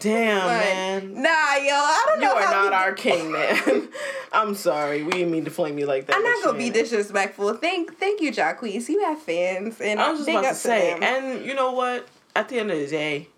Damn, 0.00 0.46
man. 0.46 1.14
Nah, 1.22 1.54
yo, 1.56 1.72
I 1.72 2.04
don't 2.08 2.20
You 2.20 2.26
know 2.26 2.34
You 2.38 2.44
are 2.44 2.50
not 2.50 2.70
we- 2.70 2.76
our 2.76 2.92
king, 2.92 3.32
man. 3.32 3.88
I'm 4.32 4.54
sorry. 4.54 5.02
We 5.02 5.12
didn't 5.12 5.30
mean 5.30 5.44
to 5.44 5.50
flame 5.50 5.78
you 5.78 5.86
like 5.86 6.06
that. 6.06 6.16
I'm 6.16 6.22
not 6.22 6.44
gonna 6.44 6.58
be 6.58 6.70
disrespectful. 6.70 7.54
Thank, 7.54 7.98
thank 7.98 8.20
you, 8.20 8.32
Jacquees. 8.32 8.88
You 8.88 9.04
have 9.04 9.20
fans, 9.22 9.80
and 9.80 10.00
I 10.00 10.10
was 10.10 10.20
just 10.20 10.28
about 10.30 10.42
to 10.48 10.54
say, 10.54 10.94
them. 10.94 11.02
and 11.02 11.46
you 11.46 11.54
know 11.54 11.72
what? 11.72 12.06
At 12.36 12.48
the 12.48 12.58
end 12.58 12.70
of 12.72 12.78
the 12.78 12.86
day, 12.88 13.28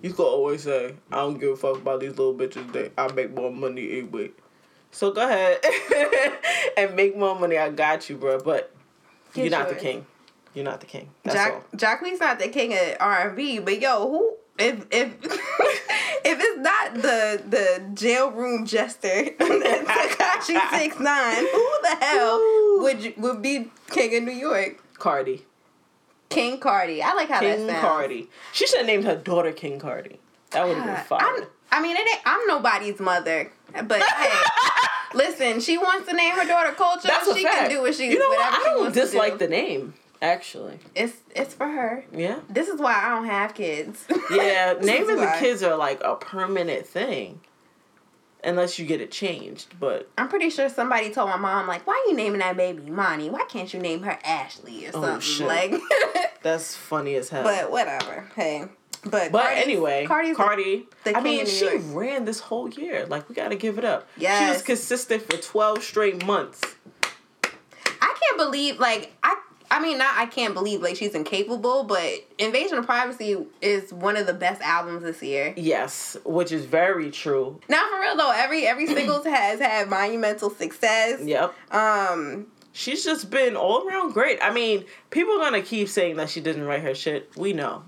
you 0.00 0.12
could 0.12 0.24
always 0.26 0.62
say, 0.62 0.94
I 1.10 1.16
don't 1.16 1.38
give 1.38 1.50
a 1.50 1.56
fuck 1.56 1.76
about 1.78 2.00
these 2.00 2.10
little 2.16 2.34
bitches. 2.34 2.72
They, 2.72 2.90
I 2.96 3.10
make 3.12 3.34
more 3.34 3.50
money 3.52 3.98
anyway. 3.98 4.30
So 4.92 5.10
go 5.10 5.26
ahead 5.28 5.58
and 6.76 6.94
make 6.94 7.16
more 7.16 7.38
money. 7.38 7.58
I 7.58 7.70
got 7.70 8.08
you, 8.08 8.16
bro. 8.16 8.38
But 8.38 8.72
you're 9.34 9.50
not 9.50 9.68
the 9.68 9.74
king. 9.74 10.06
You're 10.54 10.64
not 10.64 10.80
the 10.80 10.86
king. 10.86 11.10
That's 11.24 11.34
Jack, 11.34 11.52
all. 12.02 12.18
Not 12.18 12.38
the 12.38 12.48
king 12.48 12.72
of 12.72 12.96
R 13.00 13.28
and 13.28 13.36
B, 13.36 13.58
but 13.58 13.80
yo, 13.80 14.08
who 14.08 14.34
if 14.58 14.86
if 14.90 15.12
if 15.24 16.38
it's 16.40 16.58
not 16.58 16.94
the 16.94 17.42
the 17.48 17.82
jail 17.94 18.30
room 18.30 18.64
jester 18.64 19.08
Tekashi 19.38 20.70
six 20.78 21.00
nine, 21.00 21.36
who 21.36 21.68
the 21.82 21.96
hell 22.00 22.36
Ooh. 22.36 22.78
would 22.82 23.02
you, 23.02 23.14
would 23.16 23.42
be 23.42 23.70
king 23.90 24.16
of 24.16 24.22
New 24.22 24.32
York? 24.32 24.82
Cardi. 24.98 25.44
King 26.28 26.58
Cardi. 26.58 27.02
I 27.02 27.14
like 27.14 27.28
how 27.28 27.40
King 27.40 27.66
that 27.66 27.72
sounds. 27.74 27.84
Cardi. 27.84 28.28
She 28.52 28.66
should 28.66 28.78
have 28.78 28.86
named 28.86 29.04
her 29.04 29.16
daughter 29.16 29.52
King 29.52 29.78
Cardi. 29.78 30.18
That 30.50 30.66
would 30.66 30.76
have 30.76 31.08
been. 31.08 31.18
I'm, 31.20 31.44
I 31.70 31.82
mean, 31.82 31.96
it 31.96 32.00
ain't, 32.00 32.20
I'm 32.24 32.46
nobody's 32.46 33.00
mother, 33.00 33.50
but 33.72 34.02
hey, 34.02 34.32
listen, 35.14 35.60
she 35.60 35.76
wants 35.76 36.08
to 36.08 36.14
name 36.14 36.34
her 36.34 36.44
daughter 36.44 36.72
Kulture. 36.72 37.02
That's 37.02 37.34
she 37.34 37.42
can 37.42 37.68
do 37.68 37.82
what 37.82 37.94
she 37.94 38.08
You 38.10 38.18
know 38.18 38.28
what? 38.28 38.54
I 38.54 38.62
don't 38.64 38.94
dislike 38.94 39.32
do. 39.32 39.38
the 39.38 39.48
name. 39.48 39.94
Actually, 40.22 40.78
It's 40.94 41.16
it's 41.34 41.54
for 41.54 41.68
her. 41.68 42.04
yeah, 42.12 42.40
This 42.48 42.68
is 42.68 42.80
why 42.80 42.94
I 42.94 43.10
don't 43.10 43.26
have 43.26 43.54
kids. 43.54 44.04
yeah. 44.30 44.74
Naming 44.80 45.16
the 45.16 45.36
kids 45.38 45.62
are 45.62 45.76
like 45.76 46.00
a 46.02 46.14
permanent 46.16 46.86
thing, 46.86 47.40
unless 48.42 48.78
you 48.78 48.86
get 48.86 49.00
it 49.02 49.10
changed. 49.10 49.74
But 49.78 50.08
I'm 50.16 50.28
pretty 50.28 50.48
sure 50.50 50.68
somebody 50.70 51.10
told 51.10 51.28
my 51.30 51.36
mom 51.36 51.66
like, 51.66 51.86
"Why 51.86 51.94
are 52.06 52.10
you 52.10 52.16
naming 52.16 52.38
that 52.40 52.56
baby 52.56 52.88
Monty? 52.90 53.28
Why 53.28 53.44
can't 53.44 53.72
you 53.74 53.80
name 53.80 54.02
her 54.04 54.18
Ashley 54.24 54.86
or 54.86 54.90
Oh, 54.94 55.02
something?" 55.02 55.20
shit. 55.20 55.46
Like, 55.46 55.74
that's 56.42 56.74
funny 56.74 57.16
as 57.16 57.28
hell. 57.28 57.42
but 57.42 57.70
whatever. 57.70 58.26
Hey, 58.34 58.64
but 59.04 59.30
But 59.30 59.42
Cardi's- 59.42 59.64
anyway, 59.64 60.06
Cardi's 60.06 60.36
Cardi. 60.38 60.86
I 61.06 61.20
mean, 61.20 61.44
she 61.44 61.68
ran 61.76 62.24
this 62.24 62.40
whole 62.40 62.70
year. 62.70 63.04
Like 63.06 63.28
we 63.28 63.34
gotta 63.34 63.56
give 63.56 63.76
it 63.78 63.84
up. 63.84 64.08
Yeah, 64.16 64.46
she 64.46 64.52
was 64.52 64.62
consistent 64.62 65.22
for 65.30 65.36
twelve 65.36 65.82
straight 65.82 66.24
months. 66.24 66.62
I 68.00 68.14
can't 68.20 68.38
believe 68.38 68.78
like 68.80 69.12
I. 69.22 69.36
I 69.70 69.80
mean, 69.80 69.98
not 69.98 70.14
I 70.16 70.26
can't 70.26 70.54
believe 70.54 70.82
like 70.82 70.96
she's 70.96 71.14
incapable, 71.14 71.84
but 71.84 72.10
Invasion 72.38 72.78
of 72.78 72.86
Privacy 72.86 73.36
is 73.60 73.92
one 73.92 74.16
of 74.16 74.26
the 74.26 74.34
best 74.34 74.60
albums 74.62 75.02
this 75.02 75.22
year. 75.22 75.52
Yes, 75.56 76.16
which 76.24 76.52
is 76.52 76.64
very 76.64 77.10
true. 77.10 77.60
Now, 77.68 77.88
for 77.90 78.00
real 78.00 78.16
though, 78.16 78.30
every 78.30 78.66
every 78.66 78.86
singles 78.94 79.24
has 79.24 79.60
had 79.60 79.88
monumental 79.88 80.50
success. 80.50 81.20
Yep. 81.24 81.54
Um, 81.72 82.46
She's 82.76 83.04
just 83.04 83.30
been 83.30 83.54
all 83.56 83.86
around 83.86 84.12
great. 84.14 84.38
I 84.42 84.52
mean, 84.52 84.84
people 85.10 85.34
are 85.34 85.38
gonna 85.38 85.62
keep 85.62 85.88
saying 85.88 86.16
that 86.16 86.28
she 86.28 86.40
didn't 86.40 86.64
write 86.64 86.82
her 86.82 86.94
shit. 86.94 87.30
We 87.36 87.52
know. 87.52 87.84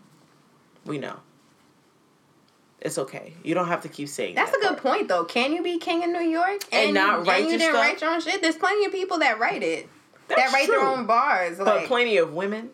We 0.84 0.98
know. 0.98 1.18
It's 2.80 2.98
okay. 2.98 3.34
You 3.42 3.54
don't 3.54 3.66
have 3.66 3.80
to 3.82 3.88
keep 3.88 4.08
saying 4.08 4.34
that's 4.36 4.50
a 4.56 4.60
good 4.60 4.78
part. 4.78 4.82
point 4.82 5.08
though. 5.08 5.24
Can 5.24 5.52
you 5.52 5.62
be 5.62 5.78
king 5.78 6.02
in 6.02 6.12
New 6.12 6.20
York 6.20 6.60
And 6.70 6.94
not 6.94 7.26
write 7.26 7.42
and 7.42 7.44
you 7.46 7.50
your 7.50 7.58
didn't 7.58 7.74
stuff? 7.74 7.84
write 7.84 8.00
your 8.00 8.10
own 8.10 8.20
shit? 8.20 8.42
There's 8.42 8.56
plenty 8.56 8.84
of 8.84 8.92
people 8.92 9.18
that 9.18 9.40
write 9.40 9.62
it. 9.62 9.88
That's 10.28 10.40
that 10.40 10.52
write 10.52 10.66
true. 10.66 10.76
their 10.76 10.86
own 10.86 11.06
bars. 11.06 11.58
But 11.58 11.66
Like 11.66 11.86
plenty 11.86 12.16
of 12.16 12.32
women. 12.32 12.70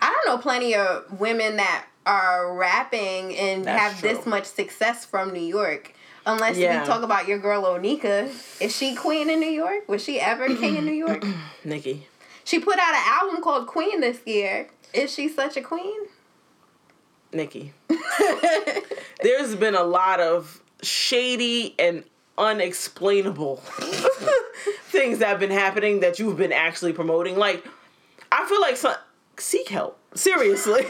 I 0.00 0.10
don't 0.10 0.26
know 0.36 0.40
plenty 0.42 0.74
of 0.74 1.18
women 1.18 1.56
that 1.56 1.86
are 2.04 2.54
rapping 2.54 3.34
and 3.36 3.64
That's 3.64 3.94
have 3.94 4.02
this 4.02 4.26
much 4.26 4.44
success 4.44 5.04
from 5.04 5.32
New 5.32 5.40
York. 5.40 5.92
Unless 6.24 6.56
Yeah. 6.56 6.80
we 6.80 6.86
talk 6.86 7.02
about 7.02 7.26
your 7.28 7.38
girl 7.38 7.62
Onika. 7.64 8.28
Is 8.60 8.74
she 8.76 8.94
queen 8.94 9.30
in 9.30 9.40
New 9.40 9.50
York? 9.50 9.88
Was 9.88 10.02
she 10.02 10.20
ever 10.20 10.46
king 10.54 10.76
in 10.76 10.84
New 10.84 10.92
York? 10.92 11.24
Nicki. 11.64 12.06
She 12.44 12.58
put 12.60 12.78
out 12.78 12.94
an 12.94 13.02
album 13.06 13.42
called 13.42 13.66
Queen 13.66 14.00
this 14.00 14.18
year. 14.26 14.68
Is 14.92 15.12
she 15.12 15.28
such 15.28 15.56
a 15.56 15.60
queen? 15.62 16.00
Nicki. 17.32 17.72
There's 19.22 19.54
been 19.56 19.74
a 19.74 19.82
lot 19.82 20.20
of 20.20 20.60
shady 20.82 21.74
and 21.78 22.04
unexplainable 22.38 23.56
things 24.86 25.18
that 25.18 25.28
have 25.28 25.40
been 25.40 25.50
happening 25.50 26.00
that 26.00 26.18
you've 26.18 26.36
been 26.36 26.52
actually 26.52 26.92
promoting. 26.92 27.36
Like, 27.36 27.64
I 28.32 28.46
feel 28.48 28.60
like 28.60 28.76
some, 28.76 28.94
seek 29.38 29.68
help. 29.68 29.98
Seriously. 30.14 30.82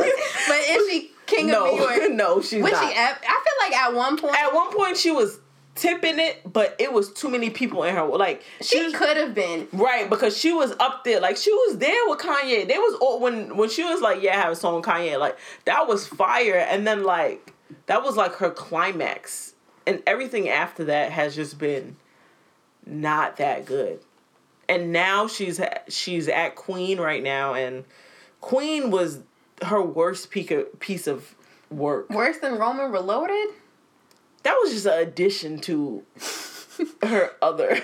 But 0.48 0.58
is 0.68 0.88
she 0.90 1.10
king 1.26 1.48
no, 1.48 1.66
of 1.66 1.74
New 1.74 1.80
York? 1.80 2.10
no, 2.12 2.40
she's 2.40 2.62
Was 2.62 2.72
not. 2.72 2.88
she? 2.92 2.96
ev- 2.96 3.18
I 3.26 3.44
feel 3.44 3.68
like 3.68 3.76
at 3.76 3.94
one 3.94 4.16
point 4.16 4.36
At 4.36 4.54
one 4.54 4.72
point, 4.72 4.96
she 4.96 5.10
was 5.10 5.40
tipping 5.74 6.18
it, 6.20 6.40
but 6.50 6.76
it 6.78 6.92
was 6.92 7.12
too 7.12 7.28
many 7.28 7.50
people 7.50 7.82
in 7.82 7.94
her. 7.96 8.04
Like, 8.06 8.44
she 8.60 8.84
was- 8.84 8.94
could 8.94 9.16
have 9.16 9.34
been. 9.34 9.66
Right, 9.72 10.08
because 10.08 10.38
she 10.38 10.52
was 10.52 10.72
up 10.78 11.02
there, 11.04 11.18
like 11.20 11.36
she 11.36 11.52
was 11.52 11.78
there 11.78 11.98
with 12.06 12.20
Kanye. 12.20 12.68
They 12.68 12.78
was 12.78 12.96
all 13.00 13.18
when 13.20 13.56
when 13.56 13.68
she 13.68 13.82
was 13.82 14.00
like, 14.00 14.22
"Yeah, 14.22 14.34
I 14.38 14.42
have 14.42 14.52
a 14.52 14.56
song 14.56 14.76
with 14.76 14.84
Kanye." 14.84 15.18
Like 15.18 15.36
that 15.64 15.88
was 15.88 16.06
fire, 16.06 16.58
and 16.70 16.86
then 16.86 17.02
like 17.02 17.52
that 17.86 18.04
was 18.04 18.16
like 18.16 18.34
her 18.36 18.50
climax, 18.50 19.54
and 19.86 20.02
everything 20.06 20.48
after 20.48 20.84
that 20.84 21.12
has 21.12 21.34
just 21.34 21.58
been 21.58 21.96
not 22.84 23.36
that 23.36 23.64
good. 23.66 24.00
And 24.68 24.92
now 24.92 25.28
she's 25.28 25.60
she's 25.88 26.28
at 26.28 26.56
Queen 26.56 26.98
right 26.98 27.22
now, 27.22 27.54
and 27.54 27.84
Queen 28.40 28.90
was 28.90 29.20
her 29.62 29.80
worst 29.80 30.30
peak 30.30 30.50
of, 30.50 30.78
piece 30.80 31.06
of 31.06 31.34
work. 31.70 32.10
Worse 32.10 32.38
than 32.38 32.58
Roman 32.58 32.90
Reloaded? 32.90 33.54
That 34.42 34.56
was 34.60 34.72
just 34.72 34.86
an 34.86 34.98
addition 34.98 35.58
to 35.60 36.04
her 37.02 37.30
other. 37.40 37.80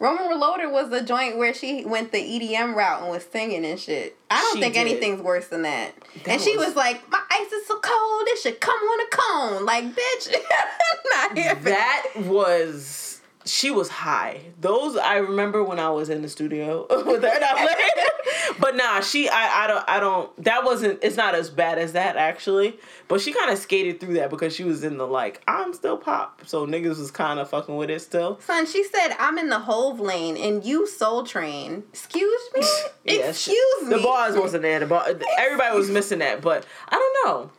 Roman 0.00 0.28
Reloaded 0.28 0.70
was 0.70 0.90
the 0.90 1.02
joint 1.02 1.38
where 1.38 1.52
she 1.52 1.84
went 1.84 2.12
the 2.12 2.18
EDM 2.18 2.74
route 2.74 3.02
and 3.02 3.10
was 3.10 3.24
singing 3.24 3.64
and 3.64 3.80
shit. 3.80 4.16
I 4.30 4.40
don't 4.40 4.54
She 4.56 4.60
think 4.60 4.74
did. 4.74 4.80
anything's 4.80 5.20
worse 5.20 5.48
than 5.48 5.62
that. 5.62 5.92
That 6.24 6.28
and 6.34 6.40
she 6.40 6.56
was- 6.56 6.68
was 6.68 6.76
like, 6.76 7.08
"My 7.10 7.20
ice 7.30 7.50
is 7.52 7.66
so 7.66 7.78
cold, 7.80 8.22
it 8.28 8.38
should 8.38 8.60
come 8.60 8.78
on 8.78 9.00
a 9.00 9.06
cone." 9.10 9.64
Like, 9.66 9.84
bitch, 9.86 10.34
not 11.10 11.36
here 11.36 11.54
that 11.54 12.04
was 12.18 13.07
she 13.48 13.70
was 13.70 13.88
high. 13.88 14.40
Those 14.60 14.96
I 14.96 15.16
remember 15.16 15.62
when 15.64 15.78
I 15.80 15.90
was 15.90 16.08
in 16.10 16.22
the 16.22 16.28
studio 16.28 16.86
with 17.06 17.22
her. 17.22 17.28
and 17.28 17.44
I'm 17.44 17.64
like- 17.66 17.78
but 18.60 18.76
nah, 18.76 19.00
she 19.00 19.28
I 19.28 19.64
I 19.64 19.66
don't 19.66 19.84
I 19.88 20.00
don't 20.00 20.44
that 20.44 20.64
wasn't 20.64 20.98
it's 21.02 21.16
not 21.16 21.34
as 21.34 21.48
bad 21.50 21.78
as 21.78 21.92
that 21.92 22.16
actually. 22.16 22.78
But 23.08 23.20
she 23.20 23.32
kind 23.32 23.50
of 23.50 23.58
skated 23.58 24.00
through 24.00 24.14
that 24.14 24.28
because 24.30 24.54
she 24.54 24.64
was 24.64 24.84
in 24.84 24.98
the 24.98 25.06
like 25.06 25.42
I'm 25.48 25.72
still 25.72 25.96
pop, 25.96 26.42
so 26.46 26.66
niggas 26.66 26.98
was 26.98 27.10
kind 27.10 27.38
of 27.40 27.48
fucking 27.48 27.76
with 27.76 27.90
it 27.90 28.00
still. 28.02 28.38
Son, 28.40 28.66
she 28.66 28.84
said, 28.84 29.16
"I'm 29.18 29.38
in 29.38 29.48
the 29.48 29.58
Hov 29.60 29.98
lane 30.00 30.36
and 30.36 30.64
you 30.64 30.86
Soul 30.86 31.24
Train." 31.24 31.84
Excuse 31.92 32.42
me. 32.54 32.60
Yeah, 33.04 33.32
she- 33.32 33.52
Excuse 33.52 33.88
me. 33.88 33.96
The 33.96 34.02
bars 34.02 34.36
wasn't 34.36 34.62
there. 34.62 34.80
The 34.80 34.86
bar, 34.86 35.06
everybody 35.38 35.76
was 35.78 35.88
missing 35.90 36.18
that, 36.18 36.42
but 36.42 36.66
I 36.88 36.96
don't 36.96 37.26
know. 37.26 37.50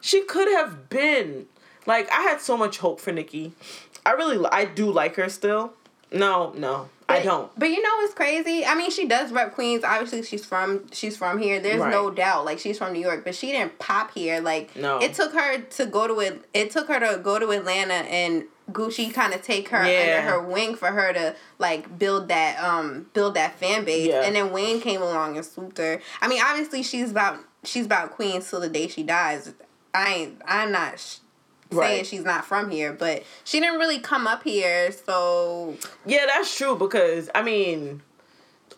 She 0.00 0.22
could 0.22 0.48
have 0.48 0.88
been 0.88 1.46
like 1.84 2.10
I 2.10 2.22
had 2.22 2.40
so 2.40 2.56
much 2.56 2.78
hope 2.78 2.98
for 3.00 3.12
Nicki. 3.12 3.52
I 4.06 4.12
really 4.12 4.46
I 4.50 4.64
do 4.64 4.90
like 4.90 5.16
her 5.16 5.28
still. 5.28 5.72
No, 6.12 6.52
no, 6.56 6.88
I 7.08 7.20
don't. 7.20 7.50
But 7.58 7.66
you 7.70 7.82
know 7.82 7.90
what's 7.96 8.14
crazy? 8.14 8.64
I 8.64 8.76
mean, 8.76 8.90
she 8.92 9.06
does 9.08 9.32
rep 9.32 9.54
Queens. 9.54 9.82
Obviously, 9.82 10.22
she's 10.22 10.44
from 10.44 10.86
she's 10.92 11.16
from 11.16 11.38
here. 11.38 11.58
There's 11.60 11.80
Right. 11.80 11.90
no 11.90 12.10
doubt. 12.10 12.44
Like 12.44 12.60
she's 12.60 12.78
from 12.78 12.92
New 12.92 13.00
York, 13.00 13.24
but 13.24 13.34
she 13.34 13.48
didn't 13.50 13.78
pop 13.80 14.12
here. 14.14 14.40
Like 14.40 14.74
No. 14.76 14.98
it 14.98 15.14
took 15.14 15.32
her 15.34 15.58
to 15.58 15.86
go 15.86 16.06
to 16.06 16.20
it. 16.20 16.44
It 16.54 16.70
took 16.70 16.86
her 16.88 17.00
to 17.00 17.18
go 17.18 17.38
to 17.40 17.50
Atlanta 17.50 17.94
and 17.94 18.44
Gucci 18.70 19.12
kind 19.12 19.34
of 19.34 19.42
take 19.42 19.68
her 19.70 19.84
Yeah. 19.84 20.18
under 20.18 20.30
her 20.30 20.40
wing 20.42 20.76
for 20.76 20.88
her 20.92 21.12
to 21.12 21.34
like 21.58 21.98
build 21.98 22.28
that 22.28 22.62
um 22.62 23.06
build 23.12 23.34
that 23.34 23.58
fan 23.58 23.84
base. 23.84 24.06
Yeah. 24.08 24.22
And 24.22 24.34
then 24.36 24.52
Wayne 24.52 24.80
came 24.80 25.02
along 25.02 25.36
and 25.36 25.44
swooped 25.44 25.78
her. 25.78 26.00
I 26.20 26.28
mean, 26.28 26.40
obviously 26.44 26.82
she's 26.84 27.10
about 27.10 27.38
she's 27.64 27.84
about 27.86 28.12
Queens 28.12 28.48
till 28.48 28.60
the 28.60 28.68
day 28.68 28.86
she 28.86 29.02
dies. 29.02 29.52
I 29.92 30.12
ain't. 30.14 30.42
I'm 30.46 30.70
not. 30.70 31.18
Sh- 31.72 31.76
Saying 31.76 31.96
Right. 31.98 32.06
she's 32.06 32.24
not 32.24 32.44
from 32.44 32.70
here, 32.70 32.92
but 32.92 33.24
she 33.44 33.60
didn't 33.60 33.78
really 33.78 33.98
come 33.98 34.26
up 34.26 34.42
here, 34.44 34.92
so 34.92 35.76
Yeah, 36.04 36.26
that's 36.26 36.56
true 36.56 36.76
because 36.76 37.28
I 37.34 37.42
mean, 37.42 38.02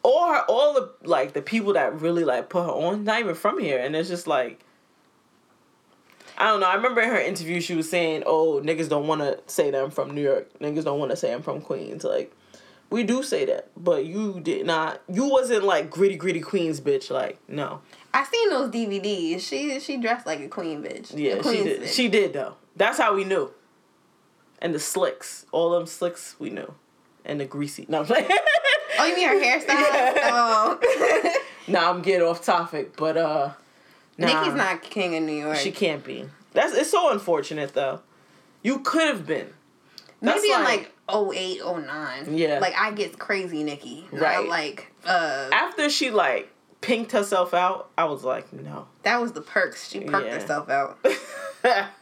all 0.03 0.33
her, 0.33 0.41
all 0.49 0.75
the 0.75 0.91
like 1.07 1.33
the 1.35 1.43
people 1.43 1.75
that 1.75 2.01
really 2.01 2.25
like 2.25 2.49
put 2.49 2.63
her 2.65 2.71
on, 2.71 3.05
not 3.05 3.21
even 3.21 3.35
from 3.35 3.59
here, 3.61 3.79
and 3.79 3.95
it's 3.95 4.09
just 4.09 4.27
like. 4.27 4.61
I 6.41 6.45
don't 6.45 6.61
know. 6.61 6.69
I 6.69 6.75
remember 6.77 7.01
in 7.01 7.09
her 7.09 7.19
interview, 7.21 7.61
she 7.61 7.75
was 7.75 7.91
saying, 7.91 8.23
"Oh, 8.25 8.61
niggas 8.65 8.89
don't 8.89 9.09
want 9.09 9.23
to 9.23 9.41
say 9.53 9.73
that 9.73 9.83
I'm 9.83 9.91
from 9.91 10.13
New 10.15 10.23
York. 10.23 10.49
Niggas 10.61 10.85
don't 10.85 11.01
want 11.01 11.11
to 11.11 11.17
say 11.17 11.33
I'm 11.33 11.43
from 11.43 11.61
Queens. 11.61 12.05
Like, 12.05 12.33
we 12.91 13.03
do 13.03 13.25
say 13.25 13.45
that, 13.47 13.71
but 13.77 14.07
you 14.07 14.39
did 14.41 14.65
not. 14.65 15.03
You 15.13 15.27
wasn't 15.29 15.65
like 15.65 15.91
gritty, 15.91 16.15
gritty 16.15 16.39
Queens, 16.41 16.81
bitch. 16.81 17.11
Like, 17.11 17.41
no. 17.49 17.81
I 18.15 18.23
seen 18.23 18.51
those 18.51 18.71
DVDs. 18.71 19.41
She 19.41 19.81
she 19.81 19.97
dressed 19.97 20.27
like 20.27 20.39
a 20.39 20.47
queen 20.49 20.81
bitch. 20.81 21.13
Yeah, 21.17 21.43
she 21.43 21.65
did. 21.65 21.83
bitch. 21.83 21.89
She 21.93 22.07
did 22.09 22.33
though. 22.35 22.55
That's 22.79 22.97
how 22.99 23.15
we 23.15 23.25
knew. 23.25 23.51
And 24.61 24.75
the 24.75 24.81
slicks, 24.81 25.45
all 25.53 25.71
them 25.71 25.87
slicks, 25.87 26.35
we 26.39 26.49
knew, 26.51 26.75
and 27.25 27.39
the 27.41 27.45
greasy. 27.45 27.85
No, 27.89 28.01
I'm 28.01 28.07
playing. 28.07 28.27
Oh, 28.99 29.05
you 29.07 29.15
mean 29.17 29.29
her 29.29 29.35
hairstyle? 29.35 29.69
Yeah. 29.69 30.31
Oh. 30.33 31.35
Nah, 31.71 31.91
I'm 31.91 32.01
getting 32.01 32.27
off 32.27 32.43
topic, 32.43 32.97
but 32.97 33.19
uh, 33.19 33.51
nah, 34.17 34.27
Nicki's 34.27 34.55
not 34.55 34.81
king 34.81 35.15
of 35.17 35.23
New 35.25 35.35
York. 35.35 35.59
She 35.59 35.71
can't 35.71 36.03
be. 36.03 36.25
That's 36.55 36.73
it's 36.75 36.89
so 36.91 37.11
unfortunate 37.13 37.75
though. 37.75 38.01
You 38.63 38.79
could 38.79 39.07
have 39.07 39.27
been. 39.27 39.53
That's 40.23 40.41
Maybe 40.41 40.55
in 40.55 40.65
like- 40.65 40.91
like 41.11 41.37
08, 41.37 41.61
09. 41.63 42.39
Yeah. 42.39 42.59
Like 42.61 42.73
I 42.75 42.93
get 42.93 43.19
crazy 43.19 43.63
Nicki. 43.65 44.07
Not 44.13 44.21
Right. 44.23 44.49
like 44.49 44.91
uh 45.05 45.51
After 45.53 45.91
she 45.91 46.11
like 46.11 46.51
pinked 46.81 47.13
herself 47.13 47.53
out, 47.53 47.91
I 47.99 48.05
was 48.07 48.25
like, 48.25 48.51
no. 48.51 48.87
that 49.03 49.21
was 49.21 49.33
the 49.33 49.43
perks. 49.43 49.91
She 49.91 50.01
perked 50.01 50.27
Yeah. 50.27 50.41
herself 50.41 50.71
out. 50.71 50.99
That's 51.63 51.93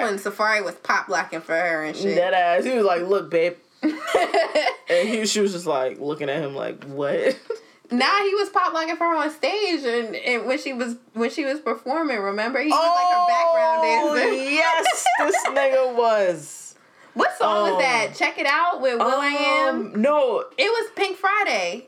when 0.00 0.18
Safaree 0.18 0.64
was 0.64 0.74
pop 0.76 1.08
blocking 1.08 1.40
for 1.40 1.54
her 1.54 1.84
and 1.84 1.96
shit. 1.96 2.16
that 2.16 2.34
ass. 2.34 2.64
He 2.64 2.70
was 2.74 2.84
like, 2.84 3.02
look, 3.02 3.30
babe, 3.30 3.54
and 3.82 5.08
he 5.08 5.26
she 5.26 5.40
was 5.40 5.52
just 5.52 5.66
like 5.66 6.00
looking 6.00 6.28
at 6.28 6.42
him 6.42 6.54
like, 6.54 6.84
what? 6.84 7.38
Nah, 7.88 8.18
he 8.24 8.34
was 8.34 8.48
pop 8.48 8.72
blocking 8.72 8.96
for 8.96 9.04
her 9.04 9.14
on 9.14 9.30
stage 9.30 9.84
and, 9.84 10.16
and 10.16 10.44
when 10.46 10.58
she 10.58 10.72
was 10.72 10.96
when 11.12 11.30
she 11.30 11.44
was 11.44 11.60
performing, 11.60 12.18
remember? 12.18 12.58
He 12.60 12.66
was 12.68 12.74
like 12.74 13.14
her 13.14 13.26
background 13.28 13.82
dancer. 13.84 14.28
Oh, 14.28 14.50
yes, 14.50 15.06
this 15.20 15.46
nigga 15.56 15.94
was. 15.96 16.74
What 17.14 17.38
song 17.38 17.68
Oh. 17.68 17.74
was 17.74 17.80
that? 17.84 18.12
Check 18.16 18.38
it 18.38 18.46
out 18.48 18.80
with 18.82 18.98
will.i.am. 18.98 19.92
Um, 19.94 20.02
No, 20.02 20.40
It 20.58 20.64
was 20.64 20.90
Pink 20.96 21.16
Friday. 21.16 21.86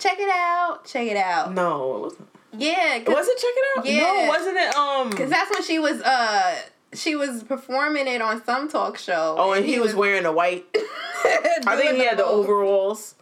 Check 0.00 0.18
it 0.18 0.28
out. 0.28 0.84
Check 0.84 1.06
it 1.06 1.16
out. 1.16 1.54
no, 1.54 1.94
it 1.96 2.00
wasn't. 2.00 2.27
Yeah, 2.52 2.98
Was 3.06 3.28
it 3.28 3.38
check 3.38 3.50
it 3.56 3.78
out? 3.78 3.86
Yeah. 3.86 4.22
No, 4.24 4.28
wasn't 4.28 4.56
it? 4.56 4.74
Um. 4.74 5.12
'cause 5.12 5.28
that's 5.30 5.50
when 5.50 5.62
she 5.62 5.78
was 5.78 6.00
uh 6.02 6.58
she 6.94 7.14
was 7.14 7.42
performing 7.44 8.06
it 8.06 8.22
on 8.22 8.42
some 8.44 8.68
talk 8.68 8.96
show. 8.98 9.36
Oh, 9.38 9.52
and 9.52 9.64
he 9.66 9.78
was 9.78 9.94
wearing 9.94 10.24
a 10.24 10.32
white. 10.32 10.64
I 10.74 11.76
think 11.76 11.96
he 11.96 12.04
had 12.06 12.18
the 12.18 12.24
overalls. 12.24 13.14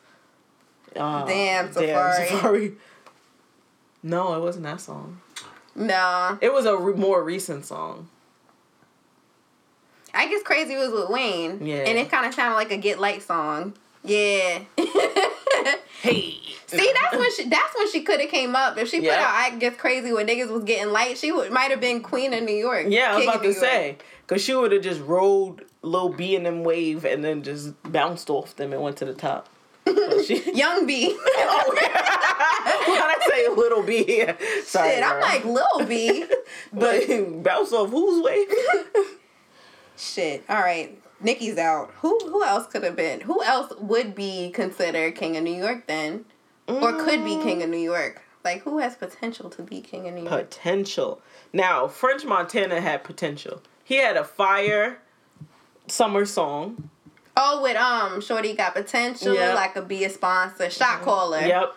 Oh, 0.94 1.26
Damn, 1.26 1.68
Safaree. 1.70 2.26
Safaree. 2.28 2.74
No, 4.02 4.34
it 4.34 4.40
wasn't 4.40 4.64
that 4.64 4.80
song. 4.80 5.20
No, 5.74 6.38
It 6.40 6.52
was 6.54 6.64
a 6.64 6.76
re- 6.76 6.94
more 6.94 7.22
recent 7.22 7.66
song. 7.66 8.08
I 10.14 10.26
guess 10.28 10.42
crazy 10.42 10.76
was 10.76 10.90
with 10.90 11.10
Wayne. 11.10 11.66
Yeah. 11.66 11.84
and 11.86 11.98
it 11.98 12.10
kind 12.10 12.24
of 12.24 12.32
sounded 12.32 12.54
like 12.56 12.70
a 12.70 12.78
Get 12.78 12.98
Light 13.00 13.22
song. 13.22 13.74
Yeah. 14.04 14.60
Hey. 16.02 16.38
See, 16.66 16.92
that's 17.00 17.16
when 17.16 17.32
she. 17.32 17.48
That's 17.48 17.74
when 17.76 17.90
she 17.92 18.02
could 18.02 18.20
have 18.20 18.30
came 18.30 18.56
up. 18.56 18.76
If 18.76 18.88
she 18.88 18.98
put 18.98 19.06
Yeah. 19.06 19.22
out 19.22 19.52
"I 19.52 19.56
Guess 19.56 19.76
Crazy" 19.76 20.12
when 20.12 20.26
niggas 20.26 20.50
was 20.50 20.64
getting 20.64 20.92
light, 20.92 21.16
she 21.18 21.30
would 21.32 21.52
might 21.52 21.70
have 21.70 21.80
been 21.80 22.00
Queen 22.02 22.32
of 22.34 22.42
New 22.42 22.54
York. 22.56 22.86
Yeah, 22.88 23.12
I 23.12 23.16
was 23.16 23.24
about 23.24 23.42
to 23.42 23.48
York. 23.48 23.58
say. 23.58 23.96
Because 24.26 24.42
she 24.42 24.54
would 24.54 24.72
have 24.72 24.82
just 24.82 25.00
rode 25.02 25.64
Lil 25.82 26.08
B 26.08 26.34
and 26.34 26.44
them 26.44 26.64
wave 26.64 27.04
and 27.04 27.22
then 27.24 27.42
just 27.44 27.80
bounced 27.84 28.28
off 28.28 28.56
them 28.56 28.72
and 28.72 28.82
went 28.82 28.96
to 28.96 29.04
the 29.04 29.14
top. 29.14 29.48
She, 30.26 30.42
Young 30.54 30.84
B. 30.84 31.16
oh, 31.20 31.72
Why'd 32.88 33.00
I 33.00 33.28
say 33.30 33.48
Little 33.54 33.82
B 33.84 34.02
here? 34.02 34.36
Sorry, 34.64 34.90
Shit, 34.96 35.04
I'm 35.04 35.20
like 35.20 35.44
little 35.44 35.84
B. 35.86 36.24
But 36.72 37.42
bounce 37.44 37.72
off 37.72 37.90
whose 37.90 38.24
wave? 38.24 38.48
Shit. 39.96 40.44
All 40.48 40.60
right. 40.60 40.98
Nicki's 41.20 41.56
out. 41.56 41.92
Who 42.02 42.18
who 42.24 42.42
else 42.44 42.66
could 42.66 42.82
have 42.82 42.96
been? 42.96 43.20
Who 43.22 43.42
else 43.42 43.72
would 43.78 44.14
be 44.14 44.50
considered 44.50 45.14
king 45.14 45.36
of 45.36 45.44
New 45.44 45.54
York 45.54 45.86
then? 45.86 46.24
Or 46.68 46.92
could 47.04 47.24
be 47.24 47.36
king 47.42 47.62
of 47.62 47.70
New 47.70 47.76
York? 47.78 48.22
Like 48.44 48.62
who 48.62 48.78
has 48.78 48.94
potential 48.96 49.50
to 49.50 49.62
be 49.62 49.80
king 49.80 50.06
of 50.08 50.14
New 50.14 50.22
York? 50.24 50.50
potential. 50.50 51.20
Now, 51.52 51.88
French 51.88 52.24
Montana 52.24 52.80
had 52.80 53.02
potential. 53.04 53.62
He 53.84 53.96
had 53.96 54.16
a 54.16 54.24
fire 54.24 54.98
summer 55.88 56.24
song. 56.24 56.90
Oh, 57.36 57.62
with 57.62 57.76
um 57.76 58.20
Shorty 58.20 58.54
got 58.54 58.74
potential, 58.74 59.34
Yeah. 59.34 59.54
like 59.54 59.74
could 59.74 59.88
be 59.88 60.04
a 60.04 60.10
sponsor, 60.10 60.70
shot 60.70 61.02
caller. 61.02 61.40
Yep. 61.40 61.74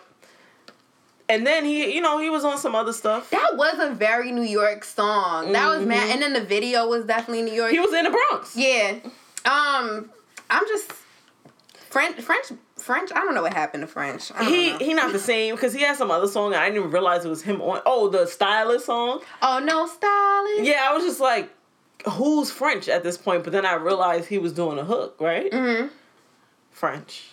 And 1.28 1.46
then 1.46 1.64
he, 1.64 1.94
you 1.94 2.00
know, 2.00 2.18
he 2.18 2.28
was 2.28 2.44
on 2.44 2.58
some 2.58 2.74
other 2.74 2.92
stuff. 2.92 3.30
That 3.30 3.52
was 3.56 3.78
a 3.78 3.90
very 3.94 4.32
New 4.32 4.42
York 4.42 4.82
song. 4.82 5.52
That 5.52 5.68
was 5.68 5.86
mad 5.86 6.10
and 6.10 6.20
then 6.22 6.32
the 6.32 6.40
video 6.44 6.88
was 6.88 7.04
definitely 7.04 7.42
New 7.42 7.52
York. 7.52 7.68
Mm-hmm. 7.72 7.74
He 7.74 7.80
was 7.80 7.94
in 7.94 8.04
the 8.04 8.10
Bronx. 8.10 8.56
yeah. 8.56 8.98
Um 9.44 10.10
I'm 10.48 10.66
just 10.66 10.90
French 11.90 12.20
French 12.20 12.46
French 12.90 13.10
I 13.14 13.20
don't 13.20 13.36
know 13.36 13.42
what 13.42 13.54
happened 13.54 13.82
to 13.82 13.86
French. 13.86 14.32
He 14.40 14.70
know. 14.70 14.78
he 14.78 14.94
not 14.94 15.12
the 15.12 15.18
same 15.20 15.54
because 15.54 15.72
he 15.72 15.82
had 15.82 15.96
some 15.96 16.10
other 16.10 16.26
song. 16.26 16.52
And 16.52 16.60
I 16.60 16.66
didn't 16.66 16.80
even 16.80 16.90
realize 16.90 17.24
it 17.24 17.28
was 17.28 17.42
him 17.42 17.62
on. 17.62 17.80
Oh, 17.86 18.08
the 18.08 18.26
stylist 18.26 18.86
song. 18.86 19.20
Oh 19.42 19.60
no 19.60 19.86
stylist. 19.86 20.64
Yeah, 20.64 20.88
I 20.88 20.92
was 20.92 21.04
just 21.04 21.20
like, 21.20 21.50
who's 22.08 22.50
French 22.50 22.88
at 22.88 23.04
this 23.04 23.16
point? 23.16 23.44
But 23.44 23.52
then 23.52 23.64
I 23.64 23.74
realized 23.74 24.28
he 24.28 24.38
was 24.38 24.52
doing 24.52 24.78
a 24.78 24.84
hook, 24.84 25.16
right? 25.20 25.50
Mm-hmm. 25.52 25.88
French. 26.72 27.32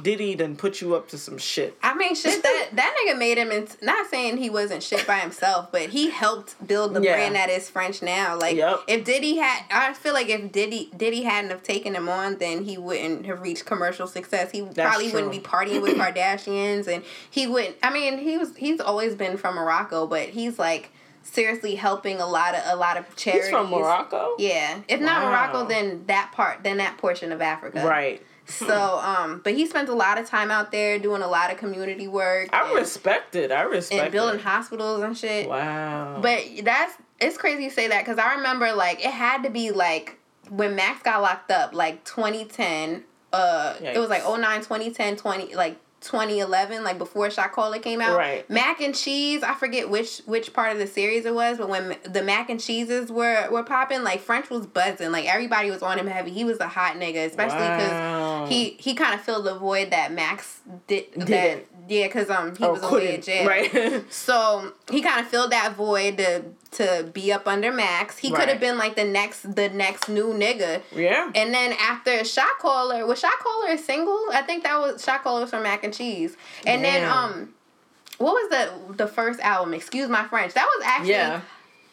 Diddy 0.00 0.34
done 0.34 0.56
put 0.56 0.80
you 0.82 0.94
up 0.94 1.08
to 1.08 1.18
some 1.18 1.38
shit. 1.38 1.76
I 1.82 1.94
mean, 1.94 2.14
shit. 2.14 2.42
That 2.42 2.68
that 2.74 2.96
nigga 3.00 3.18
made 3.18 3.38
him. 3.38 3.50
Into, 3.50 3.82
not 3.84 4.10
saying 4.10 4.36
he 4.36 4.50
wasn't 4.50 4.82
shit 4.82 5.06
by 5.06 5.16
himself, 5.20 5.72
but 5.72 5.88
he 5.90 6.10
helped 6.10 6.54
build 6.66 6.92
the 6.94 7.00
Yeah. 7.02 7.14
brand 7.14 7.34
that 7.34 7.48
is 7.48 7.70
French 7.70 8.02
now. 8.02 8.36
Like, 8.38 8.56
Yep. 8.56 8.80
if 8.88 9.04
Diddy 9.04 9.36
had, 9.36 9.62
I 9.70 9.94
feel 9.94 10.12
like 10.12 10.28
if 10.28 10.52
Diddy 10.52 10.90
Diddy 10.96 11.22
hadn't 11.22 11.50
have 11.50 11.62
taken 11.62 11.94
him 11.94 12.08
on, 12.08 12.36
then 12.36 12.64
he 12.64 12.76
wouldn't 12.76 13.24
have 13.26 13.40
reached 13.40 13.64
commercial 13.64 14.06
success. 14.06 14.50
He 14.50 14.62
probably 14.62 15.10
wouldn't 15.10 15.32
be 15.32 15.40
partying 15.40 15.80
with 15.80 15.96
Kardashians, 15.96 16.86
and 16.88 17.02
he 17.30 17.46
wouldn't. 17.46 17.76
I 17.82 17.90
mean, 17.90 18.18
he 18.18 18.36
was 18.36 18.54
he's 18.56 18.80
always 18.80 19.14
been 19.14 19.36
from 19.38 19.54
Morocco, 19.54 20.06
but 20.06 20.28
he's 20.30 20.58
like 20.58 20.90
seriously 21.22 21.74
helping 21.74 22.20
a 22.20 22.26
lot 22.26 22.54
of 22.54 22.62
a 22.66 22.76
lot 22.76 22.96
of 22.96 23.16
charities. 23.16 23.46
He's 23.46 23.50
from 23.50 23.70
Morocco. 23.70 24.34
Yeah, 24.38 24.78
if 24.88 25.00
not 25.00 25.24
Morocco, 25.24 25.66
then 25.66 26.04
that 26.06 26.32
part, 26.32 26.62
then 26.62 26.76
that 26.76 26.98
portion 26.98 27.32
of 27.32 27.40
Africa. 27.40 27.82
Right. 27.86 28.22
So, 28.46 29.00
um, 29.00 29.40
but 29.42 29.54
he 29.54 29.66
spends 29.66 29.90
a 29.90 29.94
lot 29.94 30.18
of 30.18 30.28
time 30.28 30.50
out 30.50 30.70
there 30.70 30.98
doing 30.98 31.22
a 31.22 31.26
lot 31.26 31.50
of 31.50 31.58
community 31.58 32.08
work. 32.08 32.48
I 32.52 32.66
and- 32.66 32.74
respect 32.74 33.34
it. 33.34 33.50
I 33.50 33.62
respect 33.62 34.02
and 34.02 34.12
building 34.12 34.40
it. 34.40 34.44
hospitals 34.44 35.02
and 35.02 35.16
shit. 35.16 35.48
Wow. 35.48 36.20
But 36.22 36.44
that's 36.62 36.94
it's 37.20 37.36
crazy 37.36 37.64
you 37.64 37.70
say 37.70 37.88
that 37.88 38.04
because 38.04 38.18
I 38.18 38.34
remember 38.36 38.72
like 38.72 39.00
it 39.04 39.10
had 39.10 39.42
to 39.42 39.50
be 39.50 39.70
like 39.70 40.18
when 40.48 40.76
Max 40.76 41.02
got 41.02 41.22
locked 41.22 41.50
up, 41.50 41.74
like 41.74 42.04
2010. 42.04 43.04
Uh, 43.32 43.74
it 43.82 43.98
was 43.98 44.08
like 44.08 44.22
Yikes. 44.22 44.40
09, 44.40 44.60
2010, 44.60 45.16
20 45.16 45.54
like 45.56 45.78
2011, 46.00 46.84
like 46.84 46.98
before 46.98 47.30
Shot 47.30 47.52
Caller 47.52 47.78
came 47.78 48.00
out. 48.00 48.16
Right. 48.16 48.48
Mac 48.50 48.80
and 48.80 48.94
cheese. 48.94 49.42
I 49.42 49.54
forget 49.54 49.88
which 49.90 50.18
which 50.26 50.52
part 50.52 50.72
of 50.72 50.78
the 50.78 50.86
series 50.86 51.24
it 51.26 51.34
was, 51.34 51.58
but 51.58 51.68
when 51.68 51.96
the 52.04 52.22
mac 52.22 52.48
and 52.50 52.60
cheeses 52.60 53.10
were 53.10 53.48
were 53.50 53.62
popping, 53.62 54.02
like 54.02 54.20
French 54.20 54.50
was 54.50 54.66
buzzing. 54.66 55.10
Like 55.12 55.26
everybody 55.26 55.70
was 55.70 55.82
on 55.82 55.98
him 55.98 56.06
heavy. 56.06 56.30
He 56.30 56.44
was 56.44 56.60
a 56.60 56.68
hot 56.68 56.94
nigga, 56.96 57.26
especially 57.26 57.58
because 57.58 57.90
Wow. 57.90 58.46
he 58.48 58.76
he 58.78 58.94
kind 58.94 59.14
of 59.14 59.20
filled 59.20 59.46
the 59.46 59.56
void 59.58 59.90
that 59.90 60.12
Max 60.12 60.60
did. 60.86 61.06
That, 61.16 61.26
Didn't. 61.26 61.66
yeah, 61.88 62.06
because 62.06 62.30
um 62.30 62.54
he 62.56 62.64
Or 62.64 62.72
was 62.72 62.82
away 62.82 63.14
in 63.16 63.22
jail. 63.22 63.46
Right. 63.46 64.04
So 64.10 64.72
he 64.90 65.02
kind 65.02 65.20
of 65.20 65.26
filled 65.28 65.52
that 65.52 65.74
void 65.76 66.18
to 66.18 66.42
to 66.76 67.08
be 67.12 67.32
up 67.32 67.46
under 67.46 67.72
Max. 67.72 68.18
He 68.18 68.30
could 68.30 68.48
have 68.48 68.60
been 68.60 68.78
like 68.78 68.96
the 68.96 69.04
next 69.04 69.54
the 69.54 69.68
next 69.68 70.08
new 70.08 70.32
nigga. 70.32 70.82
yeah. 70.94 71.30
And 71.34 71.52
then 71.52 71.74
after 71.80 72.24
Shot 72.24 72.58
Caller, 72.60 73.06
was 73.06 73.18
Shot 73.18 73.38
Caller 73.40 73.72
a 73.72 73.78
single? 73.78 74.18
I 74.32 74.42
think 74.42 74.64
that 74.64 74.78
was 74.78 75.02
Shot 75.04 75.22
Caller 75.22 75.40
was 75.42 75.50
from 75.50 75.62
Mac 75.62 75.84
and 75.84 75.92
Cheese. 75.94 76.36
And 76.66 76.84
then 76.84 77.08
um, 77.08 77.54
what 78.18 78.32
was 78.32 78.50
the 78.50 78.94
the 78.94 79.06
first 79.06 79.40
album? 79.40 79.74
Excuse 79.74 80.08
my 80.08 80.24
French. 80.28 80.54
That 80.54 80.66
was 80.66 80.84
actually 80.86 81.10
yeah. 81.10 81.40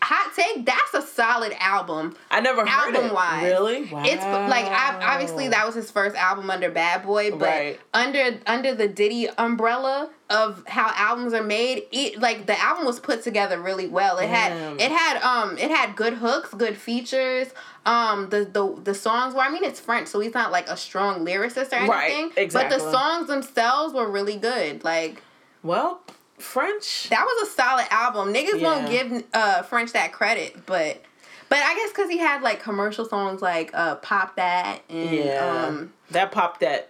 hot 0.01 0.33
take. 0.35 0.65
That's 0.65 0.93
a 0.93 1.01
solid 1.01 1.53
album. 1.59 2.15
I 2.31 2.39
never 2.41 2.65
heard 2.65 2.95
album 2.95 3.11
it. 3.11 3.13
wise. 3.13 3.43
Really? 3.43 3.85
Wow. 3.85 4.03
It's 4.05 4.23
like 4.23 4.65
I, 4.65 4.99
obviously 5.13 5.49
that 5.49 5.65
was 5.65 5.75
his 5.75 5.91
first 5.91 6.15
album 6.15 6.49
under 6.49 6.69
Bad 6.69 7.03
Boy, 7.03 7.31
but 7.31 7.41
Right. 7.41 7.79
under 7.93 8.39
under 8.47 8.73
the 8.73 8.87
Diddy 8.87 9.29
umbrella 9.37 10.09
of 10.33 10.63
how 10.67 10.91
albums 10.95 11.33
are 11.33 11.43
made, 11.43 11.83
it 11.91 12.19
like 12.19 12.45
the 12.47 12.59
album 12.59 12.85
was 12.85 12.99
put 12.99 13.21
together 13.23 13.61
really 13.61 13.87
well. 13.87 14.17
It 14.17 14.27
Damn. 14.27 14.77
had 14.79 14.81
it 14.81 14.91
had 14.91 15.21
um 15.21 15.57
it 15.57 15.69
had 15.71 15.95
good 15.95 16.13
hooks, 16.15 16.53
good 16.53 16.75
features. 16.75 17.47
Um 17.85 18.29
the 18.29 18.45
the 18.45 18.81
the 18.83 18.93
songs 18.95 19.33
were 19.33 19.41
I 19.41 19.49
mean 19.49 19.63
it's 19.63 19.79
French, 19.79 20.07
so 20.07 20.19
he's 20.19 20.33
not 20.33 20.51
like 20.51 20.67
a 20.67 20.75
strong 20.77 21.25
lyricist 21.25 21.71
or 21.71 21.75
anything. 21.75 21.89
Right, 21.89 22.31
exactly. 22.37 22.77
But 22.77 22.83
the 22.83 22.91
songs 22.91 23.27
themselves 23.27 23.93
were 23.93 24.09
really 24.09 24.37
good. 24.37 24.83
Like 24.83 25.21
Well, 25.61 26.01
French. 26.39 27.09
that 27.09 27.23
was 27.25 27.47
a 27.47 27.51
solid 27.51 27.85
album. 27.91 28.33
Niggas 28.33 28.61
won't 28.61 28.89
give 28.89 29.23
uh 29.33 29.61
French 29.63 29.91
that 29.93 30.11
credit, 30.11 30.65
but 30.65 31.01
but 31.49 31.59
I 31.59 31.75
guess 31.75 31.89
because 31.91 32.09
he 32.09 32.17
had 32.17 32.41
like 32.41 32.61
commercial 32.63 33.05
songs 33.05 33.41
like 33.41 33.69
uh 33.73 33.95
Pop 33.97 34.35
That 34.37 34.81
and 34.89 35.13
Yeah. 35.13 35.65
um 35.67 35.93
that 36.11 36.31
pop 36.31 36.59
that 36.61 36.89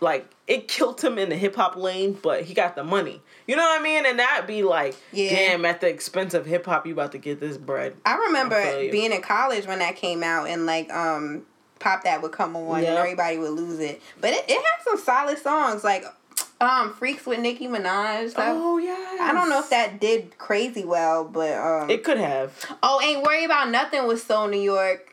like 0.00 0.28
it 0.46 0.66
killed 0.68 1.00
him 1.00 1.18
in 1.18 1.28
the 1.28 1.36
hip 1.36 1.54
hop 1.56 1.76
lane, 1.76 2.18
but 2.22 2.42
he 2.44 2.54
got 2.54 2.74
the 2.74 2.84
money. 2.84 3.20
You 3.46 3.56
know 3.56 3.62
what 3.62 3.80
I 3.80 3.82
mean? 3.82 4.06
And 4.06 4.18
that'd 4.18 4.46
be 4.46 4.62
like, 4.62 4.96
Yeah. 5.12 5.30
damn, 5.30 5.64
at 5.64 5.80
the 5.80 5.88
expense 5.88 6.34
of 6.34 6.46
hip 6.46 6.66
hop, 6.66 6.86
you 6.86 6.92
about 6.92 7.12
to 7.12 7.18
get 7.18 7.40
this 7.40 7.56
bread. 7.56 7.96
I 8.06 8.16
remember 8.16 8.56
I 8.56 8.88
being 8.90 9.12
in 9.12 9.22
college 9.22 9.66
when 9.66 9.78
that 9.80 9.96
came 9.96 10.22
out 10.22 10.48
and 10.48 10.66
like 10.66 10.92
um 10.92 11.46
Pop 11.78 12.04
That 12.04 12.20
would 12.20 12.32
come 12.32 12.56
on 12.56 12.78
and 12.78 12.86
everybody 12.98 13.38
would 13.38 13.52
lose 13.52 13.78
it. 13.80 14.02
But 14.20 14.30
it, 14.34 14.44
it 14.48 14.54
had 14.56 14.84
some 14.84 14.98
solid 14.98 15.38
songs 15.38 15.82
like 15.84 16.04
um 16.60 16.92
Freaks 16.92 17.24
with 17.26 17.38
Nicki 17.40 17.68
Minaj. 17.68 18.34
That- 18.34 18.54
Oh 18.56 18.76
yeah. 18.78 19.16
I 19.20 19.32
don't 19.32 19.48
know 19.48 19.60
if 19.60 19.70
that 19.70 19.98
did 20.00 20.36
crazy 20.38 20.84
well, 20.84 21.24
but 21.24 21.52
um 21.54 21.88
It 21.90 22.04
could 22.04 22.18
have. 22.18 22.52
Oh, 22.82 23.00
Ain't 23.02 23.22
Worry 23.22 23.44
About 23.44 23.70
Nothing 23.70 24.06
was 24.06 24.22
so 24.22 24.46
New 24.46 24.60
York. 24.60 25.09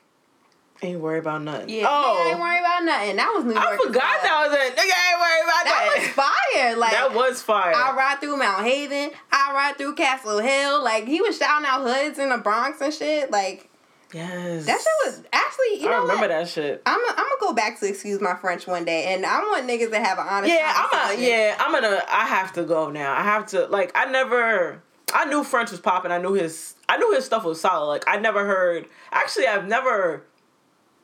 Ain't 0.84 1.00
worry 1.00 1.20
about 1.20 1.42
nothing. 1.42 1.70
Yeah, 1.70 1.88
Oh, 1.90 2.28
Ain't 2.30 2.40
Worry 2.40 2.60
About 2.60 2.84
Nothing. 2.84 3.16
That 3.16 3.34
was 3.36 3.46
New 3.46 3.54
York. 3.54 3.66
I 3.66 3.78
forgot 3.78 3.96
well. 3.96 4.24
that 4.24 4.48
was 4.48 4.58
it. 4.60 4.76
Nigga, 4.76 4.94
ain't 5.10 5.20
worry 5.20 5.42
about 5.44 5.64
That 5.66 5.90
that. 5.96 6.00
was 6.00 6.08
fire. 6.10 6.76
Like 6.78 6.92
that 6.92 7.14
was 7.16 7.42
fire. 7.42 7.74
I 7.76 7.96
ride 7.96 8.20
through 8.20 8.38
Mott 8.38 8.64
Haven. 8.64 9.10
I 9.32 9.54
ride 9.54 9.78
through 9.78 9.96
Castle 9.96 10.38
Hill. 10.40 10.84
Like 10.84 11.08
he 11.08 11.20
was 11.20 11.38
shouting 11.38 11.66
out 11.68 11.82
hoods 11.82 12.20
in 12.20 12.30
the 12.30 12.38
Bronx 12.38 12.80
and 12.82 12.94
shit. 12.94 13.32
Like 13.32 13.70
yes. 14.14 14.66
that 14.68 14.78
shit 14.78 14.88
was 15.16 15.24
actually. 15.34 15.82
You 15.82 15.88
I 15.88 15.92
know 15.94 16.02
remember 16.04 16.22
what? 16.22 16.28
that 16.30 16.48
shit. 16.48 16.82
I'm 16.86 17.00
I'm 17.10 17.16
gonna 17.16 17.30
go 17.42 17.54
back 17.54 17.80
to 17.80 17.88
excuse 17.88 18.22
my 18.22 18.36
French 18.36 18.68
one 18.68 18.86
day, 18.86 19.14
and 19.16 19.26
I 19.26 19.40
want 19.40 19.68
niggas 19.68 19.90
to 19.90 20.00
have 20.00 20.20
an 20.20 20.28
honest. 20.30 20.54
Yeah, 20.54 20.74
I'm 20.76 21.18
a, 21.18 21.22
yeah, 21.22 21.56
I'm 21.60 21.72
gonna 21.72 22.04
I 22.08 22.26
have 22.28 22.54
to 22.54 22.64
go 22.64 22.92
now. 22.92 23.14
I 23.16 23.24
have 23.24 23.48
to 23.48 23.66
like 23.66 23.92
I 23.96 24.06
never 24.12 24.82
I 25.14 25.26
knew 25.26 25.44
French 25.44 25.72
was 25.72 25.80
popping. 25.80 26.12
I 26.12 26.20
knew 26.20 26.34
his 26.34 26.76
I 26.88 26.98
knew 26.98 27.14
his 27.14 27.26
stuff 27.26 27.44
was 27.46 27.60
solid. 27.60 27.88
Like 27.88 28.04
I 28.08 28.18
never 28.18 28.46
heard 28.46 28.88
actually 29.12 29.48
I've 29.48 29.68
never 29.68 30.24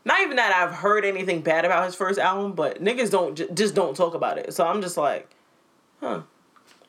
not 0.05 0.21
even 0.21 0.35
that 0.37 0.53
I've 0.53 0.75
heard 0.75 1.05
anything 1.05 1.41
bad 1.41 1.65
about 1.65 1.85
his 1.85 1.95
first 1.95 2.19
album, 2.19 2.53
but 2.53 2.83
niggas 2.83 3.11
don't 3.11 3.35
j- 3.35 3.47
just 3.53 3.75
don't 3.75 3.95
talk 3.95 4.13
about 4.13 4.37
it. 4.37 4.53
So 4.53 4.65
I'm 4.65 4.81
just 4.81 4.97
like, 4.97 5.29
huh. 5.99 6.21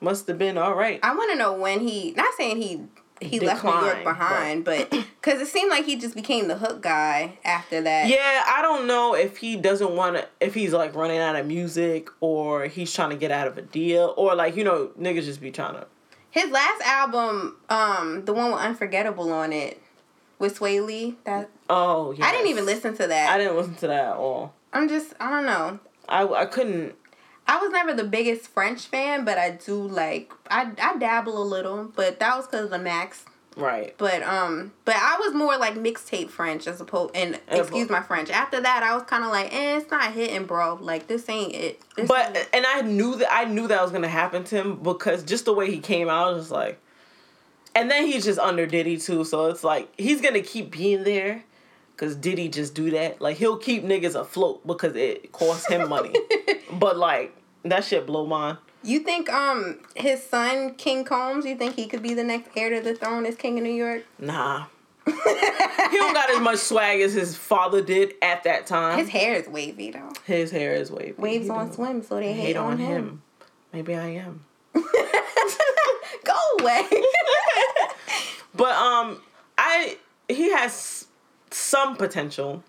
Must 0.00 0.26
have 0.26 0.36
been 0.36 0.58
all 0.58 0.74
right. 0.74 1.00
I 1.02 1.14
want 1.14 1.30
to 1.32 1.38
know 1.38 1.54
when 1.54 1.80
he. 1.80 2.12
Not 2.12 2.34
saying 2.36 2.60
he 2.60 2.82
he 3.20 3.40
left 3.40 3.64
New 3.64 3.70
York 3.70 4.04
behind, 4.04 4.64
but 4.64 4.90
because 4.90 5.40
it 5.40 5.46
seemed 5.46 5.70
like 5.70 5.84
he 5.84 5.96
just 5.96 6.14
became 6.14 6.48
the 6.48 6.56
hook 6.56 6.82
guy 6.82 7.38
after 7.44 7.80
that. 7.80 8.08
Yeah, 8.08 8.42
I 8.46 8.60
don't 8.60 8.86
know 8.86 9.14
if 9.14 9.38
he 9.38 9.56
doesn't 9.56 9.94
want 9.94 10.16
to, 10.16 10.28
if 10.40 10.54
he's 10.54 10.72
like 10.72 10.94
running 10.94 11.18
out 11.18 11.36
of 11.36 11.46
music 11.46 12.08
or 12.20 12.66
he's 12.66 12.92
trying 12.92 13.10
to 13.10 13.16
get 13.16 13.30
out 13.30 13.46
of 13.46 13.56
a 13.56 13.62
deal 13.62 14.14
or 14.16 14.34
like, 14.34 14.56
you 14.56 14.64
know, 14.64 14.90
niggas 15.00 15.24
just 15.24 15.40
be 15.40 15.50
trying 15.50 15.74
to. 15.74 15.86
His 16.30 16.50
last 16.50 16.82
album, 16.82 17.56
um, 17.68 18.24
the 18.24 18.32
one 18.32 18.50
with 18.50 18.60
Unforgettable 18.60 19.32
on 19.32 19.52
it, 19.52 19.80
with 20.38 20.58
Swae 20.58 20.84
Lee. 20.84 21.16
That 21.24 21.48
Oh, 21.70 22.12
yeah. 22.12 22.26
I 22.26 22.32
didn't 22.32 22.48
even 22.48 22.66
listen 22.66 22.96
to 22.96 23.06
that. 23.06 23.30
I 23.30 23.38
didn't 23.38 23.56
listen 23.56 23.74
to 23.76 23.86
that 23.88 24.04
at 24.06 24.16
all. 24.16 24.52
I'm 24.72 24.88
just 24.88 25.14
I 25.20 25.30
don't 25.30 25.46
know. 25.46 25.78
I, 26.08 26.26
I 26.26 26.46
couldn't. 26.46 26.94
I 27.46 27.58
was 27.60 27.70
never 27.70 27.92
the 27.94 28.04
biggest 28.04 28.48
French 28.48 28.86
fan, 28.86 29.24
but 29.24 29.38
I 29.38 29.50
do 29.52 29.74
like 29.86 30.32
I 30.50 30.70
I 30.80 30.96
dabble 30.98 31.40
a 31.40 31.44
little, 31.44 31.92
but 31.94 32.18
that 32.20 32.36
was 32.36 32.46
because 32.46 32.64
of 32.66 32.70
the 32.70 32.78
Max. 32.78 33.24
Right. 33.56 33.94
But 33.98 34.22
um, 34.24 34.72
but 34.84 34.96
I 34.96 35.16
was 35.20 35.32
more 35.32 35.56
like 35.56 35.74
mixtape 35.74 36.28
French 36.30 36.66
as 36.66 36.80
opposed 36.80 37.14
and 37.14 37.38
excuse 37.48 37.88
my 37.88 38.02
French. 38.02 38.28
After 38.30 38.60
that, 38.60 38.82
I 38.82 38.94
was 38.94 39.04
kind 39.04 39.22
of 39.22 39.30
like, 39.30 39.54
eh, 39.54 39.76
it's 39.76 39.88
not 39.92 40.12
hitting, 40.12 40.44
bro. 40.46 40.74
Like 40.80 41.06
this 41.06 41.28
ain't 41.28 41.54
it. 41.54 41.80
This 41.94 42.08
But 42.08 42.36
ain't- 42.36 42.48
and 42.52 42.66
I 42.66 42.80
knew 42.80 43.14
that 43.16 43.32
I 43.32 43.44
knew 43.44 43.68
that 43.68 43.80
was 43.80 43.92
gonna 43.92 44.08
happen 44.08 44.42
to 44.44 44.56
him 44.56 44.76
because 44.82 45.22
just 45.22 45.44
the 45.44 45.52
way 45.52 45.70
he 45.70 45.78
came 45.78 46.08
out, 46.08 46.26
I 46.26 46.30
was 46.32 46.42
just 46.44 46.50
like, 46.50 46.80
and 47.74 47.90
then 47.90 48.06
he's 48.06 48.24
just 48.24 48.38
under 48.38 48.66
Diddy 48.66 48.96
too, 48.98 49.24
so 49.24 49.46
it's 49.46 49.64
like 49.64 49.88
he's 49.98 50.20
gonna 50.20 50.40
keep 50.42 50.70
being 50.72 51.04
there, 51.04 51.44
cause 51.96 52.14
Diddy 52.16 52.48
just 52.48 52.74
do 52.74 52.90
that. 52.92 53.20
Like 53.20 53.36
he'll 53.36 53.56
keep 53.58 53.84
niggas 53.84 54.14
afloat 54.14 54.66
because 54.66 54.94
it 54.96 55.32
costs 55.32 55.66
him 55.68 55.88
money. 55.88 56.14
but 56.72 56.96
like 56.96 57.34
that 57.64 57.84
shit 57.84 58.06
blow 58.06 58.26
mine. 58.26 58.58
you 58.82 59.00
think 59.00 59.32
um 59.32 59.78
his 59.96 60.22
son 60.22 60.74
King 60.74 61.04
Combs? 61.04 61.46
You 61.46 61.56
think 61.56 61.74
he 61.76 61.86
could 61.86 62.02
be 62.02 62.14
the 62.14 62.24
next 62.24 62.50
heir 62.56 62.70
to 62.70 62.80
the 62.80 62.94
throne 62.94 63.26
as 63.26 63.36
king 63.36 63.58
of 63.58 63.64
New 63.64 63.70
York? 63.72 64.04
Nah. 64.18 64.66
he 65.06 65.12
don't 65.12 66.14
got 66.14 66.30
as 66.30 66.40
much 66.40 66.58
swag 66.58 67.00
as 67.02 67.12
his 67.12 67.36
father 67.36 67.82
did 67.82 68.14
at 68.22 68.42
that 68.44 68.66
time. 68.66 68.98
His 68.98 69.10
hair 69.10 69.34
is 69.34 69.46
wavy 69.48 69.90
though. 69.90 70.12
His 70.24 70.50
hair 70.50 70.72
is 70.74 70.90
wavy. 70.90 71.12
Waves 71.18 71.44
He 71.44 71.50
on 71.50 71.68
do. 71.68 71.74
swim, 71.74 72.02
so 72.02 72.16
they 72.16 72.32
hate, 72.32 72.42
Hate 72.46 72.56
on, 72.56 72.78
him. 72.78 73.22
Maybe 73.72 73.94
I 73.94 74.06
am. 74.08 74.44
Go 76.58 76.64
away. 76.64 76.82
But 78.56 78.70
um, 78.76 79.20
I 79.58 79.96
he 80.28 80.52
has 80.52 81.08
some 81.50 81.96
potential. 81.96 82.62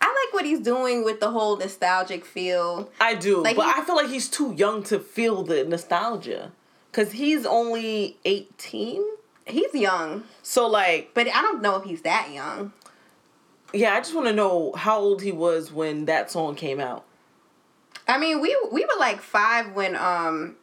I 0.00 0.06
like 0.06 0.32
what 0.34 0.46
he's 0.46 0.60
doing 0.60 1.04
with 1.04 1.20
the 1.20 1.30
whole 1.30 1.58
nostalgic 1.58 2.24
feel. 2.24 2.90
I 2.98 3.14
do, 3.14 3.42
Like, 3.42 3.56
but 3.56 3.66
I 3.66 3.84
feel 3.84 3.94
like 3.94 4.08
he's 4.08 4.28
too 4.30 4.54
young 4.56 4.82
to 4.84 4.98
feel 4.98 5.42
the 5.42 5.64
nostalgia, 5.64 6.50
cause 6.92 7.12
he's 7.12 7.44
only 7.44 8.16
eighteen. 8.24 9.04
He's 9.46 9.74
young, 9.74 10.24
So 10.42 10.66
like, 10.66 11.10
but 11.12 11.26
I 11.28 11.42
don't 11.42 11.60
know 11.60 11.76
if 11.76 11.84
he's 11.84 12.00
that 12.02 12.30
young. 12.32 12.72
yeah, 13.74 13.92
I 13.94 13.98
just 14.00 14.14
want 14.14 14.28
to 14.28 14.32
know 14.32 14.72
how 14.76 14.98
old 14.98 15.20
he 15.20 15.30
was 15.32 15.70
when 15.70 16.06
that 16.06 16.30
song 16.30 16.54
came 16.54 16.80
out. 16.80 17.04
I 18.08 18.16
mean, 18.18 18.40
we 18.40 18.56
we 18.72 18.80
were 18.86 18.98
like 18.98 19.20
five 19.20 19.72
when 19.74 19.94
um 19.94 20.56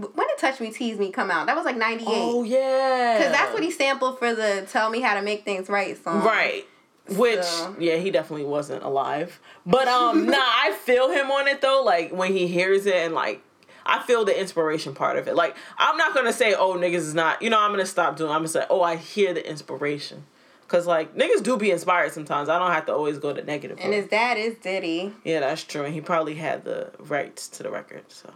when 0.00 0.26
did 0.28 0.38
Touch 0.38 0.60
Me 0.60 0.70
Tease 0.70 0.98
Me 0.98 1.10
come 1.10 1.30
out? 1.30 1.46
That 1.46 1.56
was 1.56 1.64
like 1.64 1.76
ninety 1.76 2.04
eight. 2.04 2.10
Oh 2.10 2.42
yeah, 2.44 3.16
Because 3.18 3.32
that's 3.32 3.52
what 3.52 3.62
he 3.62 3.70
sampled 3.70 4.18
for 4.18 4.34
the 4.34 4.66
Tell 4.70 4.90
Me 4.90 5.00
How 5.00 5.14
to 5.14 5.22
Make 5.22 5.44
Things 5.44 5.68
Right 5.68 6.02
song. 6.02 6.24
right. 6.24 6.66
Which 7.08 7.42
So- 7.42 7.74
yeah, 7.78 7.96
he 7.96 8.10
definitely 8.10 8.46
wasn't 8.46 8.84
alive. 8.84 9.40
But 9.66 9.88
um, 9.88 10.26
nah, 10.30 10.36
I 10.38 10.72
feel 10.84 11.10
him 11.10 11.30
on 11.30 11.48
it 11.48 11.60
though. 11.60 11.82
Like 11.84 12.12
when 12.12 12.32
he 12.32 12.46
hears 12.46 12.86
it 12.86 12.94
and 12.96 13.14
like. 13.14 13.42
I 13.86 14.02
feel 14.02 14.26
the 14.26 14.38
inspiration 14.38 14.94
part 14.94 15.16
of 15.16 15.26
it. 15.26 15.34
Like 15.34 15.56
I'm 15.78 15.96
not 15.96 16.14
gonna 16.14 16.34
say, 16.34 16.54
"Oh, 16.54 16.74
niggas 16.74 16.96
is 16.96 17.14
not." 17.14 17.40
You 17.40 17.48
know, 17.50 17.58
I'm 17.58 17.70
gonna 17.72 17.86
stop 17.86 18.14
doing. 18.16 18.30
I'm 18.30 18.40
gonna 18.40 18.48
say, 18.48 18.64
"Oh, 18.68 18.82
I 18.82 18.96
hear 18.96 19.32
the 19.32 19.44
inspiration," 19.48 20.26
because 20.62 20.86
like 20.86 21.16
niggas 21.16 21.42
do 21.42 21.56
be 21.56 21.70
inspired 21.70 22.12
sometimes. 22.12 22.50
I 22.50 22.58
don't 22.58 22.70
have 22.72 22.84
to 22.86 22.92
always 22.94 23.18
go 23.18 23.32
to 23.32 23.42
negative. 23.42 23.78
And 23.80 23.94
his 23.94 24.06
dad 24.06 24.36
is 24.36 24.54
Diddy. 24.56 25.14
Yeah, 25.24 25.40
that's 25.40 25.64
true. 25.64 25.82
And 25.82 25.94
he 25.94 26.02
probably 26.02 26.34
had 26.34 26.62
the 26.64 26.90
rights 26.98 27.48
to 27.48 27.62
the 27.62 27.70
record, 27.70 28.04
so 28.12 28.30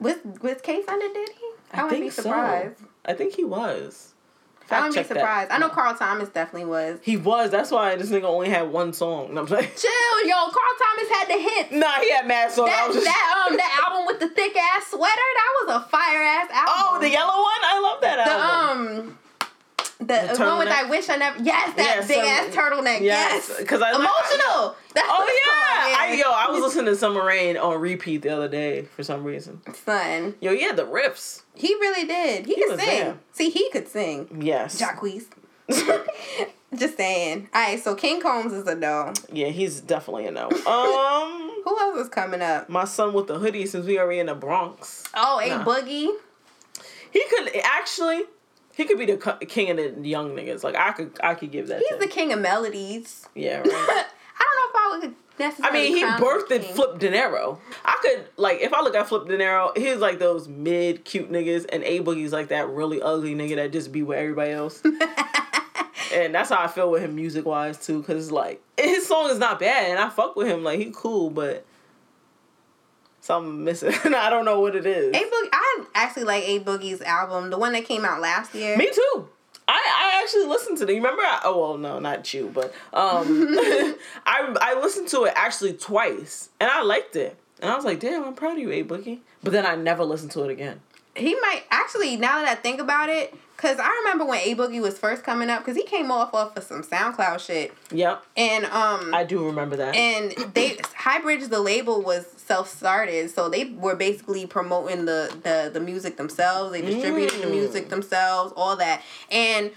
Was 0.00 0.16
was 0.42 0.60
Case 0.62 0.86
under 0.88 1.06
Diddy? 1.08 1.32
I, 1.72 1.84
wouldn't 1.84 2.00
be 2.00 2.10
so. 2.10 2.22
surprised. 2.22 2.80
I 3.04 3.12
think 3.12 3.34
he 3.34 3.44
was. 3.44 4.14
I 4.70 4.76
wouldn't 4.78 4.94
be 4.94 5.00
check 5.00 5.08
that. 5.08 5.14
surprised. 5.18 5.50
I 5.50 5.58
know 5.58 5.68
Carl 5.68 5.94
Thomas 5.94 6.28
definitely 6.28 6.68
was. 6.68 7.00
He 7.02 7.16
was. 7.16 7.50
That's 7.50 7.70
why 7.70 7.96
this 7.96 8.10
nigga 8.10 8.24
only 8.24 8.48
had 8.48 8.70
one 8.70 8.92
song. 8.92 9.36
I'm 9.36 9.46
like, 9.46 9.76
Chill, 9.76 10.26
yo. 10.26 10.34
Carl 10.34 10.74
Thomas 10.78 11.08
had 11.10 11.24
the 11.28 11.38
hit. 11.38 11.72
nah, 11.72 11.92
he 12.00 12.10
had 12.12 12.26
mad 12.26 12.50
songs. 12.50 12.70
That, 12.70 12.90
just, 12.92 13.04
that 13.04 13.46
um 13.50 13.56
that 13.56 13.84
album 13.86 14.06
with 14.06 14.20
the 14.20 14.28
thick 14.28 14.56
ass 14.56 14.86
sweater 14.86 15.14
that 15.14 15.52
was 15.66 15.76
a 15.76 15.88
fire 15.88 16.22
ass 16.22 16.50
album. 16.50 16.74
oh, 16.76 16.98
the 17.00 17.10
yellow 17.10 17.36
one. 17.42 17.62
I 17.62 17.80
love 17.80 18.00
that 18.00 18.16
the 18.24 18.32
album. 18.32 18.98
um 19.08 19.18
the, 20.00 20.06
The 20.36 20.44
one 20.44 20.58
with? 20.58 20.68
I 20.68 20.84
wish 20.88 21.08
I 21.08 21.16
never 21.16 21.42
yes 21.42 21.76
that 21.76 21.96
Yes, 21.96 22.08
big 22.08 22.16
some- 22.16 22.26
ass 22.26 22.46
turtleneck 22.54 23.00
yes, 23.02 23.48
yes, 23.48 23.68
'cause 23.68 23.82
I- 23.82 23.90
emotional. 23.90 24.76
That's 24.94 25.06
Oh 25.08 25.26
yeah, 25.28 25.96
I, 26.00 26.14
yo, 26.18 26.30
I 26.32 26.50
was 26.50 26.60
listening 26.62 26.86
to 26.86 26.96
Summer 26.96 27.24
Rain 27.24 27.56
on 27.56 27.80
repeat 27.80 28.22
the 28.22 28.30
other 28.30 28.48
day 28.48 28.82
for 28.96 29.02
some 29.04 29.22
reason. 29.24 29.58
Fun. 29.72 30.34
Yo, 30.40 30.52
yeah, 30.52 30.72
the 30.72 30.84
riffs. 30.86 31.42
He 31.54 31.74
really 31.74 32.06
did. 32.06 32.46
He, 32.46 32.54
He 32.54 32.64
could 32.66 32.80
sing. 32.80 32.88
there. 32.88 33.18
See, 33.32 33.50
he 33.50 33.70
could 33.70 33.86
sing. 33.88 34.40
Yes. 34.42 34.80
Jacquees. 34.80 35.26
Just 36.76 36.96
saying. 36.96 37.48
All 37.52 37.60
right, 37.62 37.82
so 37.82 37.94
King 37.96 38.20
Combs 38.20 38.52
is 38.52 38.66
a 38.66 38.74
no. 38.76 39.12
Yeah, 39.32 39.48
he's 39.48 39.80
definitely 39.80 40.26
a 40.26 40.30
no. 40.30 40.44
Um, 40.46 40.50
Who 41.64 41.78
else 41.78 41.98
is 42.00 42.08
coming 42.08 42.40
up? 42.42 42.68
my 42.68 42.84
son 42.84 43.12
with 43.12 43.26
the 43.26 43.38
hoodie 43.38 43.66
since 43.66 43.86
we 43.86 43.98
already 43.98 44.20
in 44.20 44.26
the 44.26 44.34
Bronx. 44.34 45.04
Oh, 45.14 45.40
A 45.40 45.48
Nah. 45.48 45.64
Boogie. 45.64 46.10
He 47.10 47.24
could 47.28 47.50
actually. 47.64 48.22
He 48.80 48.86
could 48.86 48.98
be 48.98 49.04
the 49.04 49.46
king 49.46 49.68
of 49.70 49.76
the 49.76 50.08
young 50.08 50.30
niggas. 50.30 50.64
Like 50.64 50.74
I 50.74 50.92
could, 50.92 51.12
I 51.22 51.34
could 51.34 51.52
give 51.52 51.66
that. 51.66 51.82
He's 51.86 51.98
the 51.98 52.06
king 52.06 52.32
of 52.32 52.38
melodies. 52.38 53.28
Yeah, 53.34 53.58
right. 53.58 53.66
I 53.68 54.44
don't 54.44 54.56
know 54.56 54.68
if 54.68 54.74
I 54.74 54.98
would 55.00 55.14
necessarily. 55.38 55.78
I 55.78 55.82
mean, 55.82 55.96
he 55.98 56.02
birthed 56.02 56.48
king. 56.48 56.74
Flip 56.74 56.98
De 56.98 57.10
Niro. 57.10 57.58
I 57.84 57.98
could 58.00 58.24
like 58.38 58.62
if 58.62 58.72
I 58.72 58.80
look 58.80 58.94
at 58.94 59.06
Flip 59.06 59.28
De 59.28 59.36
Niro, 59.36 59.76
he's 59.76 59.98
like 59.98 60.18
those 60.18 60.48
mid 60.48 61.04
cute 61.04 61.30
niggas, 61.30 61.66
and 61.70 61.84
A 61.84 62.00
Boogie's 62.00 62.32
like 62.32 62.48
that 62.48 62.70
really 62.70 63.02
ugly 63.02 63.34
nigga 63.34 63.56
that 63.56 63.70
just 63.70 63.92
be 63.92 64.02
with 64.02 64.16
everybody 64.16 64.52
else. 64.52 64.80
and 66.14 66.34
that's 66.34 66.48
how 66.48 66.62
I 66.62 66.66
feel 66.66 66.90
with 66.90 67.02
him 67.02 67.14
music 67.14 67.44
wise 67.44 67.76
too. 67.76 68.02
Cause 68.04 68.30
like 68.30 68.62
his 68.80 69.06
song 69.06 69.28
is 69.28 69.38
not 69.38 69.60
bad, 69.60 69.90
and 69.90 69.98
I 69.98 70.08
fuck 70.08 70.36
with 70.36 70.46
him. 70.46 70.64
Like 70.64 70.78
he 70.78 70.90
cool, 70.90 71.28
but 71.28 71.66
something 73.20 73.64
missing. 73.64 73.92
I 74.14 74.30
don't 74.30 74.44
know 74.44 74.60
what 74.60 74.76
it 74.76 74.86
is. 74.86 75.14
A 75.14 75.18
Boogie, 75.18 75.48
I 75.52 75.84
actually 75.94 76.24
like 76.24 76.44
A 76.44 76.60
Boogie's 76.60 77.02
album, 77.02 77.50
the 77.50 77.58
one 77.58 77.72
that 77.72 77.84
came 77.84 78.04
out 78.04 78.20
last 78.20 78.54
year. 78.54 78.76
Me 78.76 78.90
too. 78.92 79.28
I, 79.68 79.72
I 79.72 80.22
actually 80.22 80.46
listened 80.46 80.78
to 80.78 80.84
it. 80.84 80.90
You 80.90 80.96
remember? 80.96 81.22
I, 81.22 81.42
oh 81.44 81.60
well, 81.60 81.78
no, 81.78 82.00
not 82.00 82.32
you, 82.34 82.50
but 82.52 82.74
um, 82.92 83.56
I 84.26 84.56
I 84.60 84.80
listened 84.80 85.08
to 85.08 85.24
it 85.24 85.32
actually 85.36 85.74
twice, 85.74 86.48
and 86.58 86.68
I 86.68 86.82
liked 86.82 87.14
it. 87.14 87.36
And 87.60 87.70
I 87.70 87.76
was 87.76 87.84
like, 87.84 88.00
damn, 88.00 88.24
I'm 88.24 88.34
proud 88.34 88.52
of 88.52 88.58
you, 88.58 88.72
A 88.72 88.82
Boogie. 88.82 89.20
But 89.42 89.52
then 89.52 89.66
I 89.66 89.76
never 89.76 90.04
listened 90.04 90.32
to 90.32 90.42
it 90.44 90.50
again. 90.50 90.80
He 91.14 91.34
might 91.34 91.64
actually 91.70 92.16
now 92.16 92.40
that 92.40 92.48
I 92.48 92.54
think 92.54 92.80
about 92.80 93.10
it, 93.10 93.34
cause 93.60 93.76
I 93.78 93.88
remember 94.04 94.24
when 94.24 94.40
A 94.40 94.54
Boogie 94.54 94.80
was 94.80 94.98
first 94.98 95.22
coming 95.22 95.50
up, 95.50 95.64
cause 95.64 95.76
he 95.76 95.82
came 95.84 96.10
off 96.10 96.32
off 96.34 96.56
of 96.56 96.62
some 96.64 96.82
SoundCloud 96.82 97.40
shit, 97.40 97.72
Yep, 97.92 98.24
and 98.36 98.64
um, 98.66 99.12
I 99.14 99.24
do 99.24 99.44
remember 99.46 99.76
that. 99.76 99.94
and 99.94 100.32
they 100.54 100.76
Highbridge 101.00 101.48
the 101.48 101.60
label 101.60 102.02
was 102.02 102.26
self 102.36 102.68
started, 102.68 103.30
so 103.30 103.48
they 103.48 103.64
were 103.66 103.96
basically 103.96 104.46
promoting 104.46 105.04
the 105.04 105.34
the 105.42 105.70
the 105.72 105.80
music 105.80 106.16
themselves. 106.16 106.72
They 106.72 106.82
distributed 106.82 107.40
the 107.40 107.46
Mm. 107.46 107.50
music 107.52 107.88
themselves, 107.88 108.52
all 108.56 108.76
that, 108.76 109.02
and. 109.30 109.70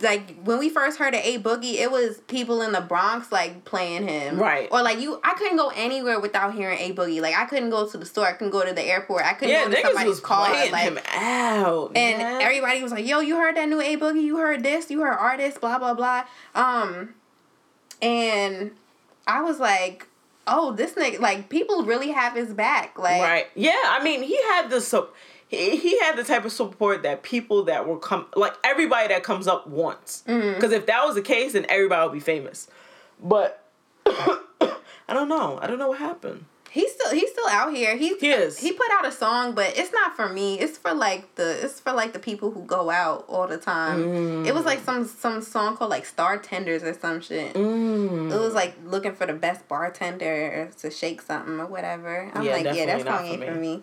Like 0.00 0.42
when 0.44 0.58
we 0.58 0.68
first 0.68 0.98
heard 0.98 1.14
of 1.14 1.20
A 1.24 1.38
Boogie, 1.38 1.74
it 1.74 1.90
was 1.90 2.18
people 2.28 2.62
in 2.62 2.72
the 2.72 2.80
Bronx 2.80 3.32
like 3.32 3.64
playing 3.64 4.06
him, 4.06 4.38
Right. 4.38 4.68
Or 4.70 4.82
like 4.82 5.00
you, 5.00 5.20
I 5.24 5.34
couldn't 5.34 5.56
go 5.56 5.72
anywhere 5.74 6.20
without 6.20 6.54
hearing 6.54 6.78
A 6.78 6.92
Boogie. 6.94 7.20
Like 7.20 7.34
I 7.36 7.44
couldn't 7.46 7.70
go 7.70 7.88
to 7.88 7.98
the 7.98 8.06
store, 8.06 8.26
I 8.26 8.32
couldn't 8.32 8.52
go 8.52 8.64
to 8.64 8.72
the 8.72 8.82
airport, 8.82 9.24
I 9.24 9.32
couldn't 9.34 9.50
yeah, 9.54 9.64
go 9.64 9.70
to 9.70 9.76
niggas 9.76 9.82
somebody's 9.82 10.08
was 10.08 10.20
car. 10.20 10.48
playing 10.50 10.72
like, 10.72 10.82
him 10.84 10.98
out. 11.14 11.92
and 11.96 12.20
yeah. 12.20 12.38
everybody 12.42 12.82
was 12.82 12.92
like, 12.92 13.06
"Yo, 13.06 13.20
you 13.20 13.36
heard 13.36 13.56
that 13.56 13.68
new 13.68 13.80
A 13.80 13.96
Boogie? 13.96 14.22
You 14.22 14.36
heard 14.38 14.62
this? 14.62 14.90
You 14.90 15.00
heard 15.00 15.16
artist? 15.18 15.60
Blah 15.60 15.78
blah 15.78 15.94
blah." 15.94 16.24
Um, 16.54 17.14
and 18.00 18.72
I 19.26 19.42
was 19.42 19.58
like, 19.60 20.06
"Oh, 20.46 20.72
this 20.72 20.92
nigga! 20.94 21.20
Like, 21.20 21.48
people 21.48 21.84
really 21.84 22.10
have 22.10 22.34
his 22.34 22.52
back. 22.52 22.98
Like, 22.98 23.22
Right. 23.22 23.46
Yeah. 23.54 23.72
I 23.86 24.02
mean, 24.02 24.22
he 24.22 24.36
had 24.50 24.70
the 24.70 24.80
sup- 24.80 25.14
he, 25.52 25.76
he 25.76 25.98
had 26.00 26.16
the 26.16 26.24
type 26.24 26.44
of 26.44 26.52
support 26.52 27.02
that 27.04 27.22
people 27.22 27.64
that 27.64 27.86
were 27.86 27.98
come 27.98 28.26
like 28.34 28.54
everybody 28.64 29.08
that 29.08 29.22
comes 29.22 29.46
up 29.46 29.66
wants. 29.66 30.24
Mm-hmm. 30.26 30.54
Because 30.54 30.72
if 30.72 30.86
that 30.86 31.04
was 31.04 31.14
the 31.14 31.22
case, 31.22 31.52
then 31.52 31.66
everybody 31.68 32.02
would 32.08 32.14
be 32.14 32.20
famous. 32.20 32.68
But 33.22 33.62
I 34.06 35.14
don't 35.14 35.28
know. 35.28 35.58
I 35.60 35.66
don't 35.66 35.78
know 35.78 35.88
what 35.88 35.98
happened. 35.98 36.46
he's 36.70 36.90
still 36.92 37.12
he's 37.12 37.30
still 37.30 37.48
out 37.48 37.74
here. 37.74 37.96
He 37.96 38.16
He 38.16 38.30
is. 38.30 38.58
He 38.58 38.72
put 38.72 38.86
out 38.92 39.04
a 39.04 39.12
song, 39.12 39.54
but 39.54 39.76
it's 39.76 39.92
not 39.92 40.16
for 40.16 40.28
me. 40.28 40.58
It's 40.58 40.78
for 40.78 40.94
like 40.94 41.34
the 41.34 41.64
it's 41.64 41.80
for 41.80 41.92
like 41.92 42.12
the 42.14 42.18
people 42.18 42.50
who 42.50 42.64
go 42.64 42.88
out 42.90 43.24
all 43.28 43.46
the 43.46 43.58
time. 43.58 44.44
It 44.46 44.54
was 44.54 44.64
like 44.64 44.80
some 44.80 45.04
some 45.06 45.42
song 45.42 45.76
called 45.76 45.90
like 45.90 46.04
Startenders 46.06 46.82
or 46.82 46.94
some 46.94 47.20
shit. 47.20 47.54
Mm. 47.54 48.32
It 48.32 48.38
was 48.38 48.54
like 48.54 48.74
looking 48.86 49.14
for 49.14 49.26
the 49.26 49.34
best 49.34 49.68
bartender 49.68 50.70
to 50.78 50.90
shake 50.90 51.20
something 51.20 51.60
or 51.60 51.66
whatever. 51.66 52.30
I'm 52.34 52.42
Yeah, 52.42 52.52
like, 52.52 52.64
yeah, 52.74 52.86
that 52.86 53.02
song 53.02 53.18
for 53.18 53.22
ain't 53.24 53.44
for 53.44 53.54
me. 53.54 53.76
me. 53.76 53.82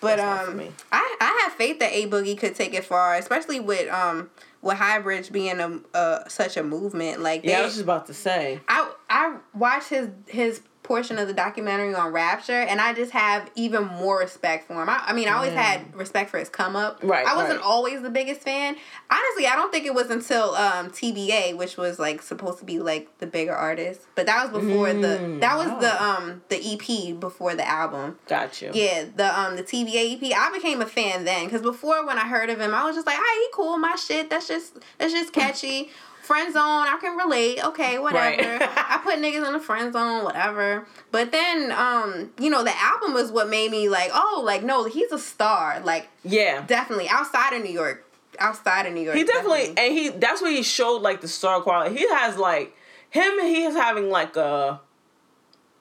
But 0.00 0.20
um. 0.20 0.60
I 0.92 1.16
I 1.20 1.40
have 1.44 1.52
faith 1.54 1.78
that 1.80 1.92
A 1.92 2.06
Boogie 2.06 2.38
could 2.38 2.54
take 2.54 2.74
it 2.74 2.84
far, 2.84 3.14
especially 3.14 3.60
with 3.60 3.90
um 3.90 4.30
with 4.62 4.76
Highbridge 4.78 5.32
being 5.32 5.60
a 5.60 5.80
uh 5.96 6.28
such 6.28 6.56
a 6.56 6.62
movement. 6.62 7.20
Like 7.20 7.42
they, 7.42 7.50
Yeah, 7.50 7.60
I 7.60 7.64
was 7.64 7.72
just 7.72 7.84
about 7.84 8.06
to 8.06 8.14
say. 8.14 8.60
I 8.68 8.90
I 9.08 9.36
watched 9.54 9.88
his 9.88 10.08
his 10.26 10.60
portion 10.86 11.18
of 11.18 11.26
the 11.28 11.34
documentary 11.34 11.94
on 11.94 12.12
Rapture, 12.12 12.52
and 12.62 12.80
I 12.80 12.94
just 12.94 13.10
have 13.12 13.50
even 13.54 13.84
more 13.84 14.18
respect 14.18 14.66
for 14.66 14.80
him. 14.82 14.88
I, 14.88 15.02
I 15.08 15.12
mean, 15.12 15.28
I 15.28 15.32
always 15.32 15.52
Yeah. 15.52 15.62
had 15.62 15.94
respect 15.94 16.30
for 16.30 16.38
his 16.38 16.48
come 16.48 16.76
up. 16.76 17.00
Right, 17.02 17.26
I 17.26 17.34
wasn't 17.36 17.58
right. 17.60 17.66
always 17.66 18.02
the 18.02 18.10
biggest 18.10 18.40
fan. 18.42 18.76
Honestly, 19.10 19.46
I 19.46 19.56
don't 19.56 19.72
think 19.72 19.84
it 19.86 19.94
was 19.94 20.10
until 20.10 20.54
um 20.54 20.90
TBA, 20.90 21.56
which 21.56 21.76
was 21.76 21.98
like 21.98 22.22
supposed 22.22 22.58
to 22.60 22.64
be 22.64 22.78
like 22.78 23.18
the 23.18 23.26
bigger 23.26 23.54
artist, 23.54 24.02
but 24.14 24.26
that 24.26 24.42
was 24.50 24.62
before 24.62 24.92
the 24.92 25.06
Mm, 25.16 25.40
that 25.40 25.56
was 25.56 25.68
the 25.80 25.92
oh. 26.00 26.10
um 26.18 26.42
the 26.48 26.56
EP 26.74 27.18
before 27.18 27.54
the 27.54 27.66
album. 27.66 28.18
Got 28.28 28.62
you. 28.62 28.70
Yeah, 28.72 29.04
the 29.14 29.38
um 29.38 29.56
the 29.56 29.62
TBA 29.62 30.14
EP. 30.22 30.32
I 30.36 30.52
became 30.52 30.80
a 30.80 30.86
fan 30.86 31.24
then 31.24 31.44
because 31.46 31.62
before 31.62 32.06
when 32.06 32.18
I 32.18 32.26
heard 32.28 32.48
of 32.50 32.60
him, 32.60 32.74
I 32.74 32.84
was 32.84 32.94
just 32.94 33.06
like, 33.06 33.18
"Ah, 33.18 33.34
he 33.40 33.48
cool, 33.52 33.76
my 33.78 33.94
shit. 33.96 34.30
That's 34.30 34.46
just 34.48 34.78
that's 34.98 35.12
just 35.12 35.32
catchy." 35.40 35.90
Friend 36.26 36.52
zone, 36.52 36.62
I 36.62 36.98
can 37.00 37.16
relate. 37.16 37.64
Okay, 37.64 37.98
whatever. 37.98 38.42
Right. 38.42 38.62
I 38.76 39.00
put 39.02 39.16
niggas 39.18 39.46
in 39.46 39.52
the 39.52 39.60
friend 39.60 39.92
zone, 39.92 40.24
whatever. 40.24 40.86
But 41.12 41.32
then, 41.32 41.72
um, 41.72 42.32
you 42.40 42.50
know, 42.50 42.64
the 42.64 42.76
album 42.76 43.14
was 43.14 43.30
what 43.30 43.48
made 43.48 43.70
me 43.70 43.88
like, 43.88 44.10
oh, 44.12 44.42
like 44.44 44.62
no, 44.62 44.84
he's 44.84 45.12
a 45.12 45.18
star. 45.18 45.80
Like 45.80 46.08
Yeah. 46.24 46.64
definitely 46.66 47.08
outside 47.08 47.52
of 47.54 47.62
New 47.62 47.72
York, 47.72 48.04
outside 48.38 48.86
of 48.86 48.92
New 48.92 49.02
York. 49.02 49.16
He 49.16 49.24
definitely 49.24 49.68
and 49.76 49.92
he 49.92 50.08
that's 50.10 50.42
where 50.42 50.50
he 50.50 50.62
showed 50.62 51.02
like 51.02 51.20
the 51.20 51.28
star 51.28 51.60
quality. 51.60 51.96
He 51.96 52.08
has 52.08 52.36
like 52.36 52.76
him 53.10 53.38
he 53.40 53.62
is 53.64 53.74
having 53.74 54.10
like 54.10 54.36
a 54.36 54.80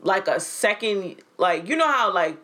like 0.02 0.28
a 0.28 0.40
second 0.40 1.16
like 1.38 1.68
you 1.68 1.76
know 1.76 1.88
how 1.92 2.14
like 2.14 2.38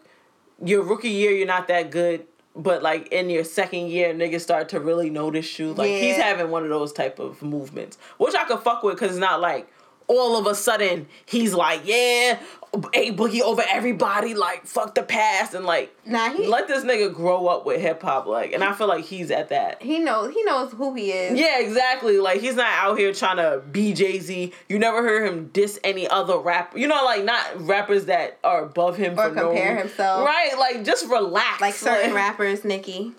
your 0.63 0.81
rookie 0.83 1.09
year 1.09 1.31
you're 1.31 1.47
not 1.47 1.67
that 1.67 1.91
good 1.91 2.25
but 2.55 2.83
like 2.83 3.07
in 3.07 3.29
your 3.29 3.43
second 3.43 3.87
year 3.89 4.13
niggas 4.13 4.41
start 4.41 4.69
to 4.69 4.79
really 4.79 5.09
notice 5.09 5.57
you. 5.59 5.73
Like 5.73 5.89
he's 5.89 6.17
having 6.17 6.51
one 6.51 6.63
of 6.63 6.69
those 6.69 6.91
type 6.93 7.19
of 7.19 7.41
movements 7.41 7.97
which 8.17 8.35
I 8.35 8.43
could 8.45 8.59
fuck 8.59 8.83
with 8.83 8.97
cuz 8.97 9.11
it's 9.11 9.17
not 9.19 9.41
like 9.41 9.67
all 10.07 10.37
of 10.37 10.45
a 10.45 10.55
sudden 10.55 11.07
he's 11.25 11.53
like 11.53 11.81
yeah 11.85 12.39
a 12.73 13.11
boogie 13.11 13.41
over 13.41 13.61
everybody 13.69 14.33
like 14.33 14.65
fuck 14.65 14.95
the 14.95 15.03
past 15.03 15.53
and 15.53 15.65
like 15.65 15.93
Nah, 16.05 16.29
he 16.29 16.47
let 16.47 16.69
this 16.69 16.85
nigga 16.85 17.13
grow 17.13 17.47
up 17.47 17.65
with 17.65 17.81
hip 17.81 18.01
hop 18.01 18.27
like 18.27 18.53
and 18.53 18.63
I 18.63 18.71
feel 18.73 18.87
like 18.87 19.03
he's 19.03 19.29
at 19.29 19.49
that 19.49 19.81
he 19.81 19.99
knows 19.99 20.33
he 20.33 20.41
knows 20.45 20.71
who 20.71 20.93
he 20.93 21.11
is. 21.11 21.37
yeah, 21.37 21.59
exactly. 21.59 22.17
Like 22.19 22.39
he's 22.39 22.55
not 22.55 22.71
out 22.71 22.97
here 22.97 23.13
trying 23.13 23.37
to 23.37 23.61
be 23.71 23.93
Jay 23.93 24.19
Z. 24.19 24.53
You 24.69 24.79
never 24.79 25.03
heard 25.03 25.27
him 25.27 25.49
diss 25.51 25.79
any 25.83 26.07
other 26.07 26.37
rapper. 26.37 26.77
You 26.77 26.87
know, 26.87 27.03
like 27.03 27.25
not 27.25 27.45
rappers 27.59 28.05
that 28.05 28.39
are 28.43 28.63
above 28.63 28.95
him 28.95 29.19
Or 29.19 29.29
for 29.29 29.35
no 29.35 29.47
compare 29.49 29.71
reason. 29.73 29.87
himself. 29.89 30.25
Right? 30.25 30.51
Like 30.57 30.85
just 30.85 31.07
relax. 31.09 31.59
Like 31.59 31.73
certain 31.73 32.13
rappers, 32.15 32.63
Nicki. 32.63 33.11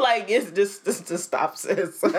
like 0.00 0.26
it's 0.30 0.50
just 0.50 0.84
just, 0.84 1.08
just 1.08 1.24
stop, 1.24 1.56
sis. 1.56 2.04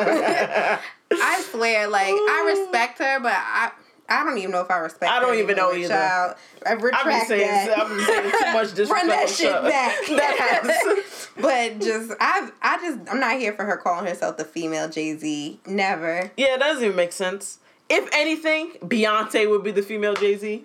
I 1.13 1.41
swear, 1.52 1.88
like 1.88 2.08
I 2.08 2.54
respect 2.58 2.98
her, 3.00 3.20
but 3.20 3.34
I 3.36 3.72
I 4.12 4.24
don't 4.24 4.38
even 4.38 4.52
know 4.52 4.62
if 4.62 4.69
I 4.69 4.78
respect. 4.78 5.12
I 5.12 5.19
don't 5.19 5.38
even 5.38 5.56
know 5.56 5.74
either. 5.74 5.88
Child. 5.89 6.36
I 6.65 6.71
I've 6.71 6.78
been 6.78 6.86
retract 6.86 7.28
saying 7.28 7.47
that. 7.47 7.80
I've 7.80 7.88
been 7.89 8.06
saying 8.06 8.32
too 8.32 8.54
much 8.54 8.69
disrespect. 8.74 8.91
Run 8.91 9.08
that 9.08 9.30
shit 9.30 9.52
back. 9.63 9.95
That 10.10 10.38
has- 10.63 11.30
but 11.39 11.80
just 11.80 12.12
I 12.19 12.50
I 12.62 12.78
just 12.78 13.10
I'm 13.12 13.19
not 13.19 13.38
here 13.39 13.54
for 13.54 13.65
her 13.65 13.78
calling 13.78 14.06
herself 14.06 14.38
the 14.38 14.45
female 14.45 14.89
Jay 14.89 15.17
Z. 15.17 15.60
Never. 15.65 16.32
yeah, 16.38 16.56
it 16.56 16.60
doesn't 16.60 16.84
even 16.84 16.95
make 16.97 17.13
sense. 17.13 17.60
If 17.89 18.08
anything, 18.13 18.71
Beyonce 18.84 19.50
would 19.50 19.63
be 19.63 19.71
the 19.71 19.82
female 19.82 20.13
Jay 20.13 20.38
Z. 20.38 20.63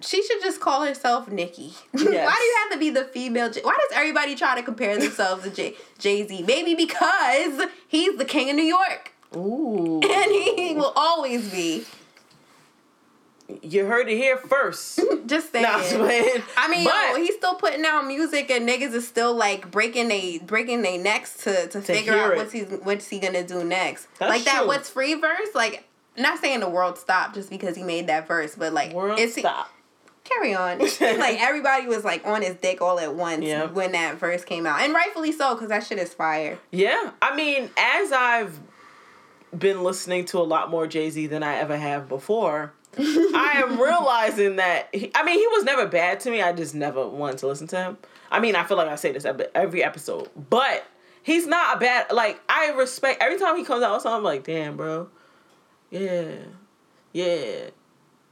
She 0.00 0.22
should 0.22 0.42
just 0.42 0.60
call 0.60 0.84
herself 0.84 1.28
Nicki. 1.30 1.72
Why 1.92 2.00
do 2.02 2.10
you 2.12 2.56
have 2.62 2.72
to 2.72 2.78
be 2.78 2.90
the 2.90 3.04
female? 3.04 3.50
J- 3.50 3.62
Why 3.62 3.72
does 3.88 3.96
everybody 3.96 4.34
try 4.34 4.54
to 4.54 4.62
compare 4.62 4.98
themselves 4.98 5.44
to 5.44 5.50
Jay 5.50 5.74
Jay 5.98 6.26
Z? 6.26 6.42
Maybe 6.42 6.74
because 6.74 7.62
he's 7.88 8.18
the 8.18 8.24
king 8.26 8.50
of 8.50 8.56
New 8.56 8.62
York, 8.64 9.12
Ooh. 9.34 10.00
and 10.02 10.30
he 10.32 10.74
will 10.74 10.92
always 10.96 11.50
be. 11.50 11.84
You 13.62 13.84
heard 13.84 14.08
it 14.08 14.16
here 14.16 14.38
first. 14.38 14.98
Just 15.26 15.52
saying. 15.52 15.64
Nah, 15.64 15.76
I'm 15.76 15.98
playing. 15.98 16.42
I 16.56 16.68
mean, 16.68 16.84
But- 16.84 17.10
yo, 17.10 17.16
he's 17.22 17.34
still 17.34 17.54
putting 17.56 17.84
out 17.84 18.06
music, 18.06 18.50
and 18.50 18.66
niggas 18.68 18.94
is 18.94 19.06
still 19.06 19.34
like 19.34 19.70
breaking 19.70 20.08
they 20.08 20.38
breaking 20.38 20.80
their 20.82 20.98
necks 20.98 21.36
to 21.44 21.68
to, 21.68 21.80
figure 21.82 22.14
out 22.14 22.32
it. 22.32 22.36
what's 22.38 22.52
he 22.52 22.60
what's 22.62 23.08
he 23.08 23.18
gonna 23.18 23.46
do 23.46 23.62
next. 23.62 24.08
That's 24.18 24.30
like 24.30 24.44
that 24.44 24.66
what's 24.66 24.88
free 24.88 25.14
verse, 25.14 25.48
like 25.54 25.86
not 26.16 26.38
saying 26.40 26.60
the 26.60 26.68
world 26.70 26.96
stopped 26.96 27.34
just 27.34 27.50
because 27.50 27.76
he 27.76 27.82
made 27.82 28.06
that 28.06 28.26
verse, 28.26 28.54
but 28.54 28.72
like 28.72 28.92
World 28.94 29.18
it's 29.18 29.36
stop. 29.38 29.68
carry 30.24 30.54
on. 30.54 30.78
like 31.00 31.38
everybody 31.40 31.86
was 31.86 32.02
like 32.02 32.26
on 32.26 32.40
his 32.40 32.54
dick 32.56 32.80
all 32.80 32.98
at 32.98 33.14
once 33.14 33.44
Yeah. 33.44 33.66
when 33.66 33.92
that 33.92 34.16
verse 34.16 34.42
came 34.44 34.64
out, 34.66 34.80
and 34.80 34.94
rightfully 34.94 35.32
so 35.32 35.54
because 35.54 35.68
that 35.68 35.84
shit 35.84 35.98
is 35.98 36.14
fire. 36.14 36.58
Yeah, 36.70 37.10
I 37.20 37.36
mean, 37.36 37.68
as 37.76 38.10
I've 38.10 38.58
been 39.56 39.82
listening 39.82 40.24
to 40.26 40.38
a 40.38 40.42
lot 40.44 40.70
more 40.70 40.86
Jay 40.86 41.10
Z 41.10 41.26
than 41.26 41.42
I 41.42 41.56
ever 41.56 41.76
have 41.76 42.08
before, 42.08 42.72
I 42.98 43.62
am 43.64 43.80
realizing 43.80 44.56
that 44.56 44.88
he, 44.94 45.10
I 45.14 45.24
mean 45.24 45.38
he 45.38 45.46
was 45.48 45.64
never 45.64 45.86
bad 45.86 46.20
to 46.20 46.30
me. 46.30 46.42
I 46.42 46.52
just 46.52 46.74
never 46.74 47.06
wanted 47.06 47.38
to 47.38 47.46
listen 47.46 47.66
to 47.68 47.76
him. 47.76 47.96
I 48.30 48.40
mean, 48.40 48.56
I 48.56 48.64
feel 48.64 48.76
like 48.76 48.88
I 48.88 48.96
say 48.96 49.12
this 49.12 49.24
every- 49.24 49.82
episode, 49.84 50.28
but 50.50 50.84
he's 51.22 51.46
not 51.46 51.76
a 51.76 51.80
bad. 51.80 52.10
Like 52.12 52.40
I 52.48 52.70
respect 52.70 53.22
every 53.22 53.38
time 53.38 53.56
he 53.56 53.64
comes 53.64 53.82
out 53.82 53.94
with 53.94 54.02
something. 54.02 54.16
I'm 54.18 54.24
like, 54.24 54.44
damn, 54.44 54.76
bro, 54.76 55.08
yeah, 55.90 56.32
yeah, 57.12 57.68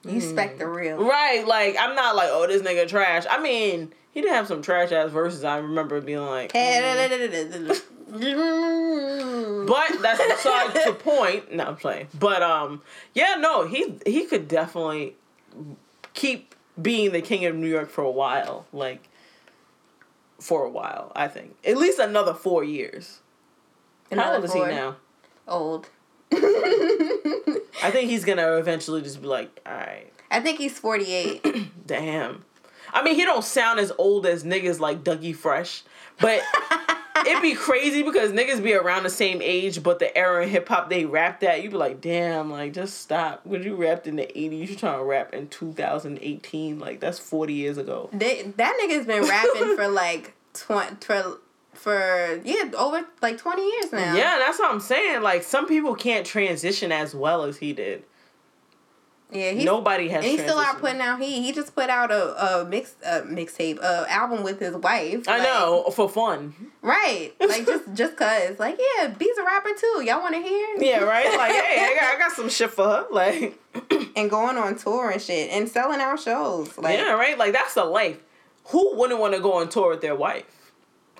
You 0.04 0.16
expect 0.16 0.58
the 0.58 0.66
real. 0.68 0.96
right. 1.04 1.46
Like 1.46 1.76
I'm 1.78 1.94
not 1.94 2.16
like, 2.16 2.28
oh, 2.30 2.46
this 2.46 2.62
nigga 2.62 2.88
trash. 2.88 3.24
I 3.30 3.40
mean, 3.40 3.92
he 4.10 4.20
did 4.22 4.30
have 4.32 4.48
some 4.48 4.60
trash 4.62 4.90
ass 4.92 5.10
verses. 5.10 5.44
I 5.44 5.58
remember 5.58 6.00
being 6.00 6.18
like. 6.26 6.52
mm. 6.52 7.82
But 8.12 10.02
that's 10.02 10.20
besides 10.22 10.84
the 10.84 10.92
point. 10.98 11.52
No, 11.52 11.64
I'm 11.64 11.76
playing. 11.76 12.08
But 12.18 12.42
um, 12.42 12.82
yeah, 13.14 13.36
no, 13.38 13.66
he 13.66 13.94
he 14.04 14.26
could 14.26 14.48
definitely 14.48 15.16
keep 16.12 16.54
being 16.80 17.12
the 17.12 17.22
king 17.22 17.46
of 17.46 17.54
New 17.54 17.68
York 17.68 17.88
for 17.88 18.04
a 18.04 18.10
while. 18.10 18.66
Like 18.72 19.08
for 20.40 20.64
a 20.64 20.70
while, 20.70 21.12
I 21.16 21.28
think 21.28 21.56
at 21.64 21.78
least 21.78 21.98
another 21.98 22.34
four 22.34 22.62
years. 22.64 23.20
How 24.12 24.34
old 24.34 24.44
is 24.44 24.52
he 24.52 24.60
now? 24.60 24.96
Old. 25.48 25.88
I 26.32 27.90
think 27.90 28.10
he's 28.10 28.26
gonna 28.26 28.56
eventually 28.56 29.00
just 29.00 29.22
be 29.22 29.26
like, 29.26 29.58
all 29.64 29.72
right, 29.72 30.12
I 30.30 30.40
think 30.40 30.58
he's 30.58 30.78
48. 30.78 31.46
damn. 31.86 32.44
I 32.92 33.02
mean, 33.02 33.14
he 33.14 33.24
don't 33.24 33.44
sound 33.44 33.80
as 33.80 33.90
old 33.96 34.26
as 34.26 34.44
niggas 34.44 34.80
like 34.80 35.02
Dougie 35.02 35.34
Fresh, 35.34 35.84
but 36.20 36.42
it'd 37.26 37.42
be 37.42 37.54
crazy 37.54 38.02
because 38.02 38.32
niggas 38.32 38.62
be 38.62 38.74
around 38.74 39.04
the 39.04 39.10
same 39.10 39.40
age, 39.42 39.82
but 39.82 39.98
the 39.98 40.16
era 40.16 40.42
in 40.42 40.48
hip 40.48 40.68
hop 40.68 40.90
they 40.90 41.04
rapped 41.04 41.42
at, 41.42 41.62
you'd 41.62 41.72
be 41.72 41.76
like, 41.76 42.00
damn, 42.00 42.50
like 42.50 42.72
just 42.72 42.98
stop. 43.00 43.44
When 43.44 43.62
you 43.62 43.74
rapped 43.76 44.06
in 44.06 44.16
the 44.16 44.22
'80s, 44.22 44.68
you 44.68 44.76
trying 44.76 44.98
to 44.98 45.04
rap 45.04 45.32
in 45.34 45.48
2018, 45.48 46.78
like 46.78 47.00
that's 47.00 47.18
40 47.18 47.52
years 47.54 47.78
ago. 47.78 48.08
they, 48.12 48.42
that 48.56 48.78
nigga's 48.82 49.06
been 49.06 49.22
rapping 49.22 49.76
for 49.76 49.88
like 50.02 50.34
20 50.54 50.96
for 51.00 51.38
for 51.74 52.40
yeah 52.44 52.70
over 52.76 53.04
like 53.22 53.38
20 53.38 53.62
years 53.62 53.92
now. 53.92 54.14
Yeah, 54.14 54.38
that's 54.38 54.58
what 54.58 54.70
I'm 54.70 54.80
saying. 54.80 55.22
Like 55.22 55.42
some 55.42 55.66
people 55.66 55.94
can't 55.94 56.26
transition 56.26 56.92
as 56.92 57.14
well 57.14 57.44
as 57.44 57.58
he 57.58 57.72
did. 57.72 58.04
Yeah. 59.32 59.50
He's, 59.52 59.64
Nobody 59.64 60.08
has. 60.08 60.24
he's 60.24 60.40
still 60.40 60.58
out 60.58 60.78
putting 60.80 61.00
out 61.00 61.20
he 61.20 61.42
He 61.42 61.52
just 61.52 61.74
put 61.74 61.88
out 61.90 62.10
a, 62.10 62.60
a 62.60 62.64
mix 62.64 62.94
a 63.04 63.22
mixtape, 63.22 63.78
a 63.80 64.06
album 64.10 64.42
with 64.42 64.60
his 64.60 64.74
wife. 64.76 65.28
I 65.28 65.38
like- 65.38 65.42
know 65.42 65.90
for 65.94 66.08
fun. 66.08 66.54
Right. 66.82 67.32
Like 67.40 67.66
just 67.66 67.84
just 67.94 68.16
cause. 68.16 68.58
Like, 68.58 68.78
yeah, 68.98 69.08
B's 69.08 69.38
a 69.38 69.44
rapper 69.44 69.70
too. 69.78 70.02
Y'all 70.04 70.20
wanna 70.20 70.40
hear? 70.42 70.76
Yeah, 70.78 71.00
right. 71.04 71.26
Like, 71.36 71.52
hey, 71.52 71.80
I 71.90 71.94
got, 72.00 72.14
I 72.14 72.18
got 72.18 72.32
some 72.32 72.48
shit 72.48 72.70
for 72.70 72.84
her. 72.84 73.06
Like, 73.10 73.58
And 74.16 74.28
going 74.28 74.56
on 74.58 74.76
tour 74.76 75.10
and 75.10 75.20
shit 75.22 75.50
and 75.50 75.68
selling 75.68 76.00
out 76.00 76.20
shows. 76.20 76.76
Like 76.76 76.98
yeah, 76.98 77.12
right. 77.12 77.38
Like 77.38 77.52
that's 77.52 77.74
the 77.74 77.84
life. 77.84 78.18
Who 78.66 78.96
wouldn't 78.96 79.18
want 79.18 79.34
to 79.34 79.40
go 79.40 79.54
on 79.54 79.68
tour 79.70 79.90
with 79.90 80.02
their 80.02 80.14
wife? 80.14 80.44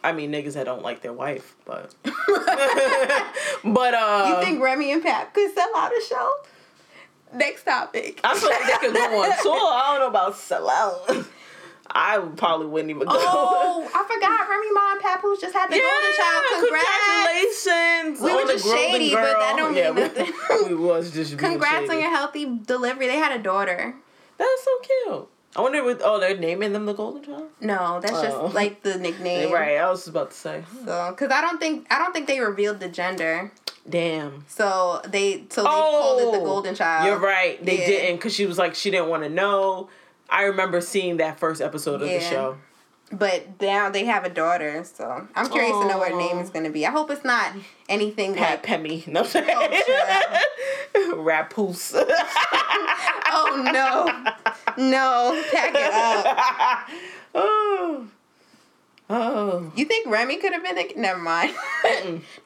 I 0.04 0.12
mean, 0.12 0.32
niggas 0.32 0.54
that 0.54 0.64
don't 0.64 0.82
like 0.82 1.00
their 1.00 1.12
wife, 1.12 1.54
but 1.64 1.94
but 3.64 3.94
uh, 3.94 4.26
You 4.28 4.44
think 4.44 4.62
Remy 4.62 4.92
and 4.92 5.02
Pap 5.02 5.32
could 5.32 5.54
sell 5.54 5.70
out 5.76 5.92
a 5.92 6.00
show? 6.08 6.30
Next 7.34 7.64
topic. 7.64 8.20
I 8.24 8.36
feel 8.38 8.50
like 8.50 8.66
they 8.66 8.86
could 8.88 8.94
go 8.94 9.22
on 9.22 9.30
tour. 9.42 9.52
I 9.54 9.88
don't 9.92 10.00
know 10.00 10.08
about 10.08 10.36
sell 10.36 10.68
out. 10.68 11.26
I 11.94 12.18
probably 12.36 12.66
wouldn't 12.68 12.90
even 12.90 13.06
go. 13.06 13.14
Oh, 13.14 13.82
I 13.84 14.02
forgot 14.04 14.48
Remy 14.48 14.72
Ma 14.72 14.92
and 14.92 15.00
Papoose 15.00 15.40
just 15.40 15.52
had 15.54 15.68
the 15.70 15.76
golden 15.76 16.12
child. 16.16 16.42
Congrats. 16.62 17.64
Congratulations! 17.64 18.20
We 18.20 18.34
were 18.34 18.50
just 18.52 18.66
shady, 18.66 19.10
but 19.14 19.22
that 19.38 19.54
don't 19.56 19.74
yeah, 19.76 19.86
mean 19.90 19.94
we- 19.96 20.00
nothing. 20.02 20.32
We, 20.68 20.74
was 20.74 21.10
just 21.10 21.36
being 21.36 21.38
Congrats 21.52 21.90
on 21.90 21.98
your 21.98 22.10
healthy 22.10 22.58
delivery. 22.64 23.08
They 23.08 23.16
had 23.16 23.38
a 23.38 23.42
daughter. 23.42 23.94
That's 24.38 24.64
so 24.64 24.70
cute. 24.80 25.28
I 25.54 25.60
wonder 25.60 25.84
what. 25.84 26.00
Oh, 26.02 26.18
they're 26.18 26.36
naming 26.38 26.72
them 26.72 26.86
the 26.86 26.94
golden 26.94 27.22
child. 27.24 27.48
No, 27.60 28.00
that's 28.00 28.14
Oh. 28.14 28.22
just 28.22 28.54
like 28.54 28.82
the 28.82 28.96
nickname. 28.98 29.52
Right. 29.52 29.76
I 29.76 29.90
was 29.90 30.08
about 30.08 30.30
to 30.30 30.36
say. 30.36 30.64
So, 30.86 31.14
cause 31.18 31.30
I 31.30 31.42
don't 31.42 31.60
think 31.60 31.86
I 31.90 31.98
don't 31.98 32.12
think 32.14 32.26
they 32.26 32.40
revealed 32.40 32.80
the 32.80 32.88
gender. 32.88 33.52
Damn. 33.88 34.44
So 34.48 35.00
they 35.06 35.44
so 35.48 35.62
they 35.62 35.68
called 35.68 36.20
it 36.20 36.32
the 36.32 36.38
oh, 36.38 36.44
golden 36.44 36.74
child. 36.74 37.04
Oh, 37.06 37.10
You're 37.10 37.18
right. 37.20 37.64
They 37.64 37.80
Yeah. 37.80 37.86
didn't 37.86 38.16
because 38.16 38.34
she 38.34 38.46
was 38.46 38.58
like 38.58 38.74
she 38.74 38.90
didn't 38.90 39.08
want 39.08 39.24
to 39.24 39.28
know. 39.28 39.88
I 40.30 40.44
remember 40.44 40.80
seeing 40.80 41.16
that 41.18 41.38
first 41.38 41.60
episode 41.60 42.00
of 42.02 42.08
Yeah. 42.08 42.18
the 42.18 42.24
show. 42.24 42.56
But 43.10 43.60
now 43.60 43.90
they 43.90 44.06
have 44.06 44.24
a 44.24 44.30
daughter, 44.30 44.84
so 44.84 45.26
I'm 45.34 45.48
curious 45.50 45.72
to 45.72 45.86
know 45.86 45.98
what 45.98 46.10
her 46.12 46.16
name 46.16 46.38
is 46.38 46.48
gonna 46.48 46.70
be. 46.70 46.86
I 46.86 46.90
hope 46.90 47.10
it's 47.10 47.24
not 47.24 47.52
anything 47.88 48.34
Pat 48.34 48.50
like 48.50 48.62
Pemmy. 48.62 49.06
No. 49.06 49.22
Oh, 50.94 51.14
Rapoose. 51.22 51.94
Oh 53.34 53.62
no. 53.72 54.84
No, 54.90 55.42
pack 55.50 55.72
it 55.74 55.92
up. 55.92 56.88
oh. 57.34 58.06
Oh. 59.08 59.72
You 59.74 59.84
think 59.86 60.06
Remy 60.06 60.36
could 60.36 60.52
have 60.52 60.62
been 60.62 60.78
a 60.78 60.92
never 60.96 61.18
mind. 61.18 61.54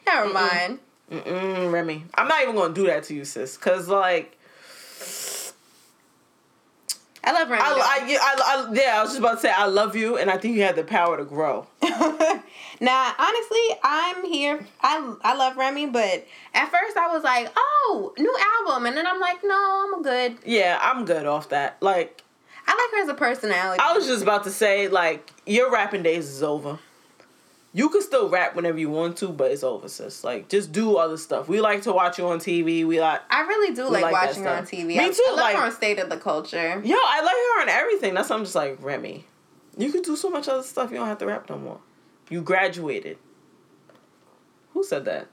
never 0.06 0.32
mind. 0.32 0.78
Mm-mm, 1.10 1.72
Remy. 1.72 2.04
I'm 2.14 2.28
not 2.28 2.42
even 2.42 2.56
gonna 2.56 2.74
do 2.74 2.86
that 2.86 3.04
to 3.04 3.14
you, 3.14 3.24
sis. 3.24 3.56
Cause 3.56 3.88
like 3.88 4.36
I 7.26 7.32
love 7.32 7.50
Remy. 7.50 7.62
I, 7.64 8.00
I, 8.00 8.06
yeah, 8.06 8.18
I, 8.20 8.36
I, 8.38 8.72
yeah, 8.72 8.98
I 8.98 9.02
was 9.02 9.10
just 9.10 9.18
about 9.18 9.34
to 9.34 9.40
say 9.40 9.50
I 9.50 9.66
love 9.66 9.96
you, 9.96 10.16
and 10.16 10.30
I 10.30 10.38
think 10.38 10.56
you 10.56 10.62
have 10.62 10.76
the 10.76 10.84
power 10.84 11.16
to 11.16 11.24
grow. 11.24 11.66
now, 11.82 13.14
honestly, 13.18 13.66
I'm 13.82 14.24
here. 14.24 14.64
I 14.80 15.14
I 15.22 15.34
love 15.34 15.56
Remy, 15.56 15.86
but 15.86 16.24
at 16.54 16.70
first 16.70 16.96
I 16.96 17.12
was 17.12 17.24
like, 17.24 17.50
"Oh, 17.56 18.12
new 18.16 18.36
album," 18.60 18.86
and 18.86 18.96
then 18.96 19.08
I'm 19.08 19.20
like, 19.20 19.38
"No, 19.42 19.92
I'm 19.94 20.02
good." 20.02 20.38
Yeah, 20.44 20.78
I'm 20.80 21.04
good 21.04 21.26
off 21.26 21.48
that. 21.48 21.78
Like 21.80 22.22
I 22.66 22.72
like 22.72 22.98
her 22.98 23.02
as 23.02 23.08
a 23.08 23.18
personality. 23.18 23.80
I 23.82 23.92
was 23.92 24.06
just 24.06 24.22
about 24.22 24.44
to 24.44 24.50
say, 24.50 24.86
like 24.86 25.28
your 25.46 25.72
rapping 25.72 26.04
days 26.04 26.28
is 26.28 26.44
over. 26.44 26.78
You 27.76 27.90
can 27.90 28.00
still 28.00 28.30
rap 28.30 28.56
whenever 28.56 28.78
you 28.78 28.88
want 28.88 29.18
to, 29.18 29.28
but 29.28 29.50
it's 29.50 29.62
over, 29.62 29.86
sis. 29.86 30.24
Like 30.24 30.48
just 30.48 30.72
do 30.72 30.96
other 30.96 31.18
stuff. 31.18 31.46
We 31.46 31.60
like 31.60 31.82
to 31.82 31.92
watch 31.92 32.16
you 32.16 32.26
on 32.26 32.38
TV. 32.38 32.86
We 32.86 32.98
like. 32.98 33.20
I 33.28 33.42
really 33.42 33.74
do 33.74 33.90
like, 33.90 34.02
like 34.02 34.12
watching 34.12 34.44
her 34.44 34.48
on. 34.48 34.64
TV. 34.64 34.86
Me 34.86 34.98
I, 34.98 35.10
too, 35.10 35.22
I 35.26 35.30
love 35.32 35.38
like- 35.40 35.56
her 35.56 35.62
on 35.62 35.72
State 35.72 35.98
of 35.98 36.08
the 36.08 36.16
Culture. 36.16 36.80
Yo, 36.82 36.96
I 36.96 37.20
like 37.20 37.36
her 37.36 37.60
on 37.60 37.68
everything. 37.68 38.14
That's 38.14 38.30
why 38.30 38.36
I'm 38.36 38.44
just 38.44 38.54
like 38.54 38.82
Remy. 38.82 39.26
You 39.76 39.92
could 39.92 40.04
do 40.04 40.16
so 40.16 40.30
much 40.30 40.48
other 40.48 40.62
stuff. 40.62 40.90
You 40.90 40.96
don't 40.96 41.06
have 41.06 41.18
to 41.18 41.26
rap 41.26 41.50
no 41.50 41.58
more. 41.58 41.78
You 42.30 42.40
graduated. 42.40 43.18
Who 44.72 44.82
said 44.82 45.04
that? 45.04 45.26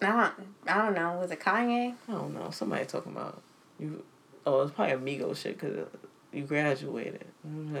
I 0.00 0.06
don't, 0.06 0.32
I 0.68 0.78
don't 0.82 0.94
know. 0.94 1.18
Was 1.18 1.30
it 1.30 1.40
Kanye? 1.40 1.96
I 2.08 2.12
don't 2.12 2.32
know. 2.32 2.48
Somebody 2.50 2.86
talking 2.86 3.12
about 3.12 3.42
you. 3.78 4.02
Oh, 4.46 4.62
it's 4.62 4.72
probably 4.72 4.94
Amigo 4.94 5.34
shit 5.34 5.60
because 5.60 5.86
you 6.32 6.44
graduated. 6.44 7.26
These 7.44 7.72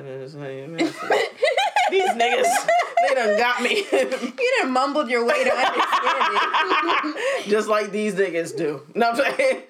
niggas, 2.10 2.66
they 3.08 3.14
done 3.14 3.36
got 3.38 3.62
me. 3.62 3.84
You 3.92 4.52
done 4.62 4.72
mumbled 4.72 5.08
your 5.10 5.24
way 5.24 5.44
to 5.44 5.50
understanding. 5.50 7.14
Just 7.48 7.68
like 7.68 7.90
these 7.90 8.14
niggas 8.14 8.56
do. 8.56 8.82
No, 8.94 9.10
I'm 9.10 9.16
saying. 9.16 9.62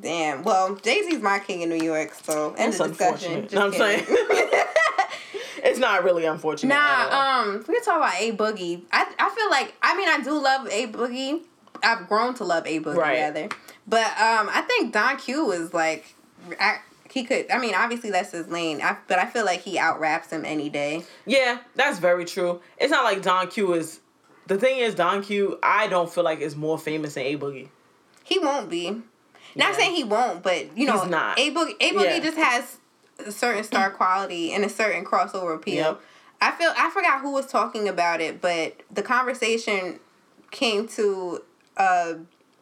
Damn. 0.00 0.42
Well, 0.44 0.76
Jay 0.76 1.02
Z's 1.02 1.20
my 1.20 1.38
king 1.40 1.62
in 1.62 1.68
New 1.68 1.82
York, 1.82 2.14
so 2.14 2.54
end 2.56 2.72
It's 2.72 2.80
of 2.80 2.96
discussion. 2.96 3.42
Just 3.42 3.54
No, 3.54 3.66
I'm 3.66 3.72
kidding. 3.72 4.04
saying. 4.06 4.20
it's 5.64 5.78
not 5.78 6.04
really 6.04 6.24
unfortunate. 6.26 6.74
Nah, 6.74 7.40
um, 7.42 7.64
we 7.68 7.80
talk 7.80 7.96
about 7.98 8.14
A 8.20 8.32
Boogie. 8.32 8.82
I 8.92 9.06
I 9.18 9.30
feel 9.30 9.50
like 9.50 9.74
I 9.82 9.96
mean 9.96 10.08
I 10.08 10.20
do 10.22 10.32
love 10.42 10.66
A 10.70 10.86
Boogie. 10.86 11.42
I've 11.82 12.08
grown 12.08 12.34
to 12.34 12.44
love 12.44 12.66
A 12.66 12.78
Boogie 12.80 12.96
Right. 12.96 13.18
rather, 13.20 13.48
but 13.86 14.06
um, 14.06 14.48
I 14.52 14.62
think 14.66 14.92
Don 14.92 15.16
Q 15.16 15.50
is 15.52 15.72
like, 15.74 16.14
I, 16.60 16.78
he 17.10 17.24
could. 17.24 17.50
I 17.50 17.58
mean, 17.58 17.74
obviously 17.74 18.10
that's 18.10 18.32
his 18.32 18.48
lane. 18.48 18.80
I, 18.82 18.96
but 19.08 19.18
I 19.18 19.26
feel 19.26 19.44
like 19.44 19.60
he 19.62 19.78
out 19.78 19.98
raps 20.00 20.30
him 20.30 20.44
any 20.44 20.68
day. 20.68 21.04
Yeah, 21.26 21.58
that's 21.74 21.98
very 21.98 22.24
true. 22.24 22.60
It's 22.78 22.90
not 22.90 23.04
like 23.04 23.22
Don 23.22 23.48
Q 23.48 23.74
is. 23.74 24.00
The 24.46 24.58
thing 24.58 24.78
is, 24.78 24.94
Don 24.94 25.22
Q, 25.22 25.58
I 25.62 25.86
don't 25.86 26.12
feel 26.12 26.24
like 26.24 26.40
is 26.40 26.56
more 26.56 26.78
famous 26.78 27.14
than 27.14 27.24
A 27.24 27.36
Boogie. 27.36 27.68
He 28.24 28.38
won't 28.38 28.68
be. 28.68 28.90
Not 28.90 29.02
Yeah. 29.56 29.72
saying 29.72 29.94
he 29.96 30.04
won't, 30.04 30.42
but 30.42 30.76
you 30.76 30.86
know, 30.86 31.00
He's 31.00 31.10
not. 31.10 31.38
A 31.38 31.50
Boogie. 31.52 31.76
A 31.80 31.90
Boogie 31.92 32.04
Yeah. 32.04 32.18
just 32.20 32.36
has 32.36 32.76
a 33.18 33.32
certain 33.32 33.64
star 33.64 33.90
quality 33.90 34.52
and 34.52 34.64
a 34.64 34.68
certain 34.68 35.04
crossover 35.04 35.54
appeal. 35.54 35.74
Yep. 35.76 36.00
I 36.40 36.50
feel 36.52 36.72
I 36.76 36.90
forgot 36.90 37.20
who 37.20 37.32
was 37.32 37.46
talking 37.46 37.88
about 37.88 38.20
it, 38.20 38.40
but 38.40 38.76
the 38.90 39.02
conversation 39.02 40.00
came 40.50 40.88
to 40.88 41.42
uh, 41.76 42.14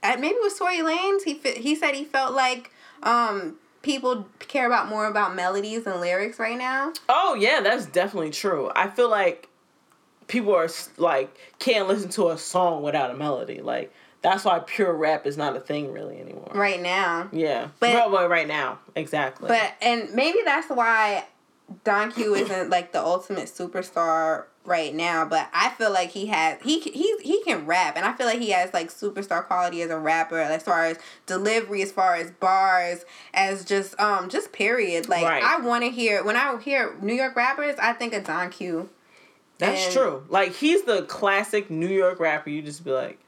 maybe 0.02 0.28
it 0.28 0.42
was 0.42 0.58
Tory 0.58 0.78
Lanez. 0.78 1.22
He 1.24 1.34
he 1.60 1.74
said 1.74 1.94
he 1.94 2.04
felt 2.04 2.34
like 2.34 2.70
um 3.02 3.56
people 3.82 4.26
care 4.40 4.66
about 4.66 4.88
more 4.88 5.06
about 5.06 5.34
melodies 5.34 5.86
and 5.86 6.00
lyrics 6.00 6.38
right 6.38 6.58
now. 6.58 6.92
Oh 7.08 7.34
yeah, 7.34 7.60
that's 7.60 7.86
definitely 7.86 8.30
true. 8.30 8.70
I 8.74 8.88
feel 8.88 9.10
like 9.10 9.48
people 10.26 10.54
are 10.54 10.68
like 10.96 11.36
can't 11.58 11.88
listen 11.88 12.10
to 12.10 12.28
a 12.30 12.38
song 12.38 12.82
without 12.82 13.10
a 13.10 13.14
melody. 13.14 13.60
Like 13.60 13.92
that's 14.22 14.44
why 14.44 14.58
pure 14.60 14.92
rap 14.92 15.26
is 15.26 15.36
not 15.36 15.56
a 15.56 15.60
thing 15.60 15.92
really 15.92 16.20
anymore. 16.20 16.50
Right 16.54 16.80
now. 16.80 17.28
Yeah, 17.32 17.68
But- 17.80 18.10
well, 18.10 18.28
right 18.28 18.48
now, 18.48 18.78
exactly. 18.94 19.48
But 19.48 19.74
and 19.80 20.12
maybe 20.14 20.40
that's 20.44 20.68
why 20.68 21.24
Don 21.84 22.10
Q 22.12 22.34
isn't 22.34 22.70
like 22.70 22.92
the 22.92 23.02
ultimate 23.02 23.44
superstar 23.46 24.44
right 24.64 24.94
now. 24.94 25.24
But 25.24 25.48
I 25.52 25.70
feel 25.70 25.92
like 25.92 26.10
he 26.10 26.26
has 26.26 26.58
he 26.62 26.80
he 26.80 27.16
he 27.22 27.42
can 27.44 27.66
rap, 27.66 27.96
and 27.96 28.04
I 28.04 28.12
feel 28.12 28.26
like 28.26 28.40
he 28.40 28.50
has 28.50 28.72
like 28.74 28.88
superstar 28.88 29.44
quality 29.46 29.82
as 29.82 29.90
a 29.90 29.98
rapper, 29.98 30.38
as 30.38 30.62
far 30.62 30.84
as 30.86 30.98
delivery, 31.26 31.82
as 31.82 31.92
far 31.92 32.14
as 32.14 32.30
bars, 32.32 33.04
as 33.34 33.64
just 33.64 33.98
um 34.00 34.28
just 34.28 34.52
period. 34.52 35.08
Like 35.08 35.24
Right. 35.24 35.42
I 35.42 35.58
want 35.60 35.84
to 35.84 35.90
hear 35.90 36.24
when 36.24 36.36
I 36.36 36.58
hear 36.60 36.94
New 37.00 37.14
York 37.14 37.34
rappers, 37.36 37.76
I 37.80 37.92
think 37.92 38.12
of 38.14 38.24
Don 38.24 38.50
Q. 38.50 38.88
that's 39.58 39.86
and- 39.86 39.94
true. 39.94 40.24
Like 40.28 40.54
he's 40.54 40.82
the 40.84 41.02
classic 41.02 41.70
New 41.70 41.88
York 41.88 42.20
rapper. 42.20 42.50
You 42.50 42.62
just 42.62 42.84
be 42.84 42.90
like, 42.90 43.18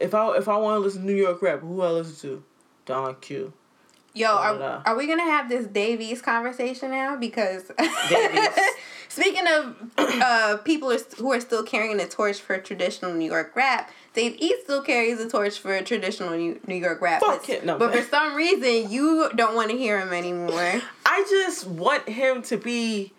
if 0.00 0.14
I 0.14 0.36
if 0.36 0.48
I 0.48 0.56
want 0.56 0.76
to 0.76 0.80
listen 0.80 1.02
to 1.02 1.06
New 1.06 1.14
York 1.16 1.40
rap, 1.42 1.60
who 1.60 1.80
I 1.82 1.90
listen 1.90 2.16
to? 2.28 2.44
Don 2.86 3.14
Q. 3.16 3.52
Yo, 4.16 4.28
Da, 4.28 4.36
are, 4.38 4.58
da, 4.58 4.82
are 4.86 4.96
we 4.96 5.06
gonna 5.08 5.22
have 5.24 5.48
this 5.48 5.66
Dave 5.66 6.00
East 6.00 6.22
conversation 6.22 6.90
now? 6.90 7.16
Because 7.16 7.70
Dave 8.08 8.34
East. 8.34 8.60
speaking 9.14 9.46
of 9.46 9.76
uh, 9.96 10.56
people 10.64 10.90
are, 10.90 10.98
who 11.18 11.32
are 11.32 11.40
still 11.40 11.62
carrying 11.62 11.96
the 11.96 12.06
torch 12.06 12.40
for 12.40 12.58
traditional 12.58 13.12
New 13.14 13.30
York 13.30 13.54
rap, 13.54 13.90
Dave 14.12 14.36
East 14.38 14.64
still 14.64 14.82
carries 14.82 15.18
the 15.18 15.28
torch 15.28 15.58
for 15.58 15.80
traditional 15.82 16.36
New, 16.36 16.60
New 16.66 16.74
York 16.74 17.00
rap. 17.00 17.20
Fuck 17.20 17.42
but, 17.42 17.48
it, 17.48 17.64
no, 17.64 17.78
but 17.78 17.94
for 17.94 18.02
some 18.02 18.34
reason, 18.34 18.90
you 18.90 19.30
don't 19.34 19.54
want 19.54 19.70
to 19.70 19.76
hear 19.76 20.00
him 20.00 20.12
anymore. 20.12 20.82
I 21.06 21.24
just 21.28 21.66
want 21.66 22.08
him 22.08 22.42
to 22.42 22.56
be, 22.56 23.12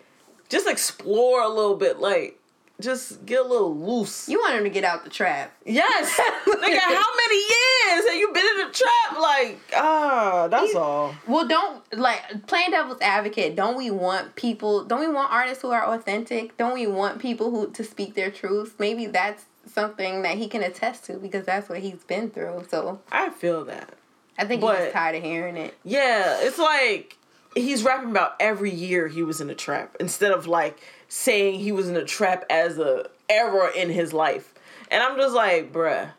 just 0.48 0.68
explore 0.68 1.42
a 1.42 1.48
little 1.48 1.76
bit. 1.76 1.98
Like, 1.98 2.38
just 2.80 3.24
get 3.24 3.40
a 3.40 3.48
little 3.48 3.74
loose. 3.74 4.28
You 4.28 4.38
want 4.38 4.56
him 4.56 4.64
to 4.64 4.70
get 4.70 4.84
out 4.84 5.04
the 5.04 5.10
trap. 5.10 5.52
yes, 5.64 6.14
nigga. 6.46 6.78
How 6.78 7.06
many 7.16 7.36
years 7.38 8.08
have 8.08 8.14
you 8.16 8.30
been 8.34 8.44
in 8.46 8.66
the 8.66 8.72
trap? 8.72 9.18
Like, 9.20 9.58
ah, 9.74 10.48
that's 10.50 10.72
He- 10.72 10.78
all. 10.78 11.14
Well, 11.26 11.46
don't 11.48 11.82
like 11.98 12.46
playing 12.46 12.72
devil's 12.72 13.00
advocate. 13.00 13.56
Don't 13.56 13.76
we 13.76 13.90
want 13.90 14.34
people? 14.36 14.84
Don't 14.84 15.00
we 15.00 15.08
want 15.08 15.32
artists 15.32 15.62
who 15.62 15.70
are 15.70 15.86
authentic? 15.94 16.56
Don't 16.56 16.74
we 16.74 16.86
want 16.86 17.18
people 17.18 17.50
who 17.50 17.70
to 17.72 17.82
speak 17.84 18.14
their 18.14 18.30
truths? 18.30 18.72
Maybe 18.78 19.06
that's 19.06 19.44
something 19.66 20.22
that 20.22 20.36
he 20.38 20.46
can 20.48 20.62
attest 20.62 21.04
to 21.06 21.14
because 21.14 21.44
that's 21.46 21.68
what 21.68 21.78
he's 21.80 22.04
been 22.04 22.30
through. 22.30 22.66
So 22.70 23.00
I 23.10 23.30
feel 23.30 23.64
that. 23.64 23.94
I 24.38 24.44
think 24.44 24.60
he's 24.60 24.68
But- 24.70 24.78
just 24.78 24.92
tired 24.92 25.16
of 25.16 25.22
hearing 25.22 25.56
it. 25.56 25.74
Yeah, 25.82 26.38
it's 26.42 26.58
like 26.58 27.16
he's 27.54 27.82
rapping 27.82 28.10
about 28.10 28.34
every 28.38 28.70
year 28.70 29.08
he 29.08 29.22
was 29.22 29.40
in 29.40 29.48
a 29.48 29.54
trap 29.54 29.96
instead 29.98 30.30
of 30.30 30.46
like 30.46 30.78
saying 31.08 31.60
he 31.60 31.72
was 31.72 31.88
in 31.88 31.96
a 31.96 32.04
trap 32.04 32.44
as 32.50 32.78
a 32.78 33.08
error 33.28 33.70
in 33.74 33.90
his 33.90 34.12
life. 34.12 34.54
And 34.90 35.02
I'm 35.02 35.16
just 35.16 35.34
like, 35.34 35.72
bruh, 35.72 36.10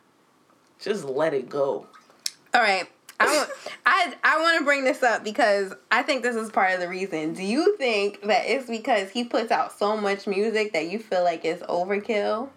just 0.79 1.05
let 1.05 1.33
it 1.33 1.49
go. 1.49 1.88
All 2.53 2.61
right. 2.61 2.88
I 3.19 3.25
want, 3.35 3.49
I 3.85 4.13
I 4.23 4.41
want 4.41 4.59
to 4.59 4.65
bring 4.65 4.83
this 4.83 5.01
up 5.03 5.23
because 5.23 5.73
I 5.91 6.03
think 6.03 6.23
this 6.23 6.35
is 6.35 6.49
part 6.51 6.73
of 6.73 6.79
the 6.79 6.88
reason. 6.88 7.33
Do 7.33 7.43
you 7.43 7.75
think 7.77 8.21
that 8.23 8.45
it's 8.45 8.69
because 8.69 9.09
he 9.09 9.23
puts 9.23 9.51
out 9.51 9.77
so 9.77 9.97
much 9.97 10.27
music 10.27 10.73
that 10.73 10.88
you 10.89 10.99
feel 10.99 11.23
like 11.23 11.45
it's 11.45 11.63
overkill? 11.63 12.49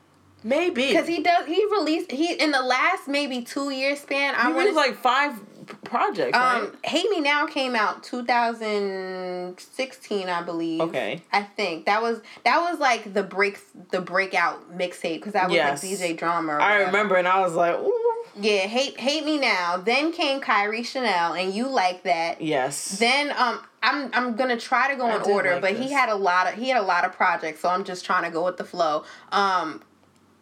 Maybe 0.43 0.87
Because 0.87 1.07
he 1.07 1.22
does. 1.22 1.47
He 1.47 1.64
released 1.66 2.11
he 2.11 2.33
in 2.33 2.51
the 2.51 2.62
last 2.62 3.09
maybe 3.09 3.43
two 3.43 3.70
year 3.70 3.95
span. 3.95 4.35
I 4.35 4.47
he 4.49 4.53
want 4.53 4.59
released 4.59 4.76
like 4.76 4.97
five 4.97 5.39
p- 5.71 5.77
projects, 5.85 6.37
right? 6.37 6.62
Um, 6.64 6.77
Hate 6.85 7.09
Me 7.11 7.21
Now 7.21 7.47
came 7.47 7.75
out 7.75 8.03
2016, 8.03 10.29
I 10.29 10.43
believe. 10.43 10.81
Okay. 10.81 11.23
I 11.33 11.43
think 11.43 11.87
that 11.87 12.03
was 12.03 12.21
that 12.45 12.61
was 12.61 12.79
like 12.79 13.12
the 13.14 13.23
break 13.23 13.59
the 13.91 14.01
breakout 14.01 14.77
mixtape 14.77 15.16
because 15.16 15.33
that 15.35 15.47
was 15.49 15.55
Yes. 15.55 15.83
like 15.83 15.93
DJ 15.93 16.16
Drama. 16.16 16.59
I 16.61 16.83
remember, 16.83 17.16
and 17.16 17.27
I 17.29 17.41
was 17.41 17.55
like, 17.55 17.77
ooh, 17.79 18.25
Yeah, 18.37 18.66
hate 18.66 18.99
hate 19.01 19.25
me 19.25 19.39
now. 19.39 19.77
Then 19.79 20.12
came 20.12 20.41
Kairi 20.41 20.85
Chanel, 20.85 21.35
and 21.35 21.53
you 21.55 21.68
like 21.68 22.03
that. 22.05 22.41
yes. 22.43 22.99
Then 22.99 23.33
um, 23.37 23.61
I'm 23.83 24.11
I'm 24.12 24.37
gonna 24.37 24.59
try 24.59 24.91
to 24.91 24.97
go 24.97 25.07
I 25.07 25.16
in 25.16 25.23
order, 25.23 25.53
like 25.55 25.62
but 25.62 25.77
this. 25.77 25.87
he 25.89 25.93
had 25.93 26.09
a 26.09 26.16
lot 26.16 26.47
of 26.49 26.55
he 26.55 26.68
had 26.68 26.79
a 26.81 26.85
lot 26.87 27.05
of 27.05 27.12
projects, 27.12 27.61
so 27.61 27.68
I'm 27.68 27.85
just 27.85 28.05
trying 28.05 28.25
to 28.25 28.31
go 28.31 28.45
with 28.45 28.57
the 28.57 28.64
flow. 28.64 29.05
Um, 29.33 29.83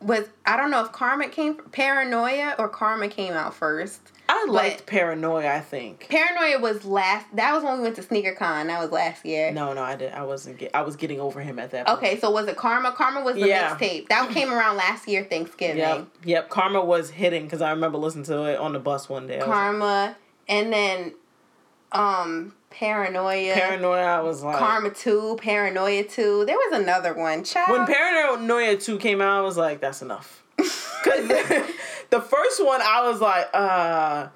was 0.00 0.28
I 0.46 0.56
don't 0.56 0.70
know 0.70 0.84
if 0.84 0.92
Karma 0.92 1.28
came 1.28 1.54
Paranoia 1.56 2.54
or 2.58 2.68
Karma 2.68 3.08
came 3.08 3.32
out 3.32 3.54
first. 3.54 4.12
I 4.30 4.44
liked 4.48 4.84
Paranoia. 4.86 5.48
I 5.54 5.60
think. 5.60 6.06
Paranoia 6.10 6.58
was 6.60 6.84
last. 6.84 7.26
That 7.34 7.54
was 7.54 7.64
when 7.64 7.78
we 7.78 7.82
went 7.82 7.96
to 7.96 8.02
Sneaker 8.02 8.34
Con. 8.34 8.66
That 8.66 8.78
was 8.80 8.90
last 8.90 9.24
year. 9.24 9.50
No, 9.52 9.72
no, 9.72 9.82
I 9.82 9.96
did. 9.96 10.12
I 10.12 10.24
wasn't. 10.24 10.58
Get, 10.58 10.74
I 10.74 10.82
was 10.82 10.96
getting 10.96 11.18
over 11.20 11.40
him 11.40 11.58
at 11.58 11.70
that. 11.70 11.86
point. 11.86 11.98
Okay, 11.98 12.20
so 12.20 12.30
was 12.30 12.46
it 12.46 12.56
Karma? 12.56 12.92
Karma 12.92 13.22
was 13.22 13.36
the 13.36 13.48
Yeah. 13.48 13.74
mixtape 13.76 14.08
that 14.08 14.30
came 14.34 14.52
around 14.52 14.76
last 14.76 15.08
year 15.08 15.24
Thanksgiving. 15.24 15.78
Yep. 15.78 16.06
Yep. 16.24 16.50
Karma 16.50 16.84
was 16.84 17.10
hitting 17.10 17.44
because 17.44 17.62
I 17.62 17.70
remember 17.70 17.96
listening 17.98 18.24
to 18.26 18.44
it 18.44 18.58
on 18.58 18.74
the 18.74 18.78
bus 18.78 19.08
one 19.08 19.26
day. 19.26 19.38
Was 19.38 19.46
like, 19.46 19.54
Karma, 19.56 20.16
and 20.48 20.72
then 20.72 21.14
um 21.92 22.54
Paranoia. 22.70 23.54
Paranoia. 23.54 24.02
I 24.04 24.20
was 24.20 24.42
like. 24.42 24.58
Karma 24.58 24.90
two, 24.90 25.38
Paranoia 25.40 26.04
two. 26.04 26.44
There 26.44 26.56
was 26.56 26.78
another 26.80 27.14
one. 27.14 27.44
Child. 27.44 27.70
When 27.70 27.86
Paranoia 27.86 28.76
2 28.76 28.98
came 28.98 29.20
out, 29.22 29.38
I 29.38 29.40
was 29.40 29.56
like, 29.56 29.80
that's 29.80 30.02
enough. 30.02 30.44
Because 30.56 31.30
the 32.10 32.20
first 32.20 32.64
one, 32.64 32.80
I 32.82 33.08
was 33.08 33.20
like, 33.20 33.48
uh. 33.54 34.28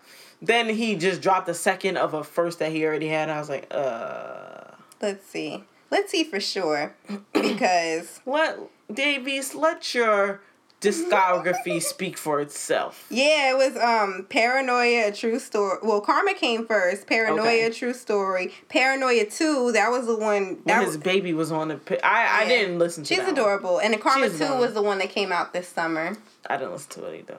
Then 0.44 0.68
he 0.68 0.96
just 0.96 1.20
dropped 1.22 1.46
the 1.46 1.54
second 1.54 1.96
of 1.98 2.14
a 2.14 2.24
first 2.24 2.58
that 2.58 2.72
he 2.72 2.84
already 2.84 3.06
had. 3.08 3.28
And 3.28 3.32
I 3.32 3.38
was 3.38 3.48
like, 3.48 3.66
uh. 3.70 4.64
Let's 5.00 5.24
see. 5.26 5.64
Let's 5.90 6.10
see 6.10 6.24
for 6.24 6.40
sure 6.40 6.94
because 7.32 8.20
Let, 8.24 8.58
Dave 8.92 9.28
East, 9.28 9.54
let 9.54 9.94
your 9.94 10.40
discography 10.80 11.80
speak 11.82 12.16
for 12.18 12.40
itself. 12.40 13.06
yeah, 13.10 13.52
it 13.52 13.56
was 13.56 13.76
um 13.76 14.26
Paranoia 14.28 15.08
a 15.08 15.12
true 15.12 15.38
story. 15.38 15.78
Well, 15.82 16.00
Karma 16.00 16.34
came 16.34 16.66
first. 16.66 17.06
Paranoia 17.06 17.40
Okay. 17.46 17.64
a 17.66 17.70
true 17.70 17.94
story. 17.94 18.52
Paranoia 18.68 19.26
two. 19.26 19.70
That 19.72 19.90
was 19.90 20.06
the 20.06 20.16
one. 20.16 20.58
When 20.64 20.78
his 20.80 20.86
was, 20.88 20.96
baby 20.96 21.32
was 21.34 21.52
on 21.52 21.68
the. 21.68 21.80
I, 22.04 22.40
I 22.40 22.42
Yeah. 22.42 22.48
didn't 22.48 22.78
listen 22.78 23.04
to 23.04 23.08
she's 23.08 23.18
that 23.18 23.24
one. 23.26 23.32
adorable, 23.34 23.78
and 23.78 23.94
the 23.94 23.98
Karma 23.98 24.28
two 24.30 24.56
was 24.56 24.74
the 24.74 24.82
one 24.82 24.98
that 24.98 25.10
came 25.10 25.30
out 25.30 25.52
this 25.52 25.68
summer. 25.68 26.16
I 26.48 26.56
didn't 26.56 26.72
listen 26.72 27.02
to 27.02 27.04
it 27.06 27.18
either. 27.20 27.36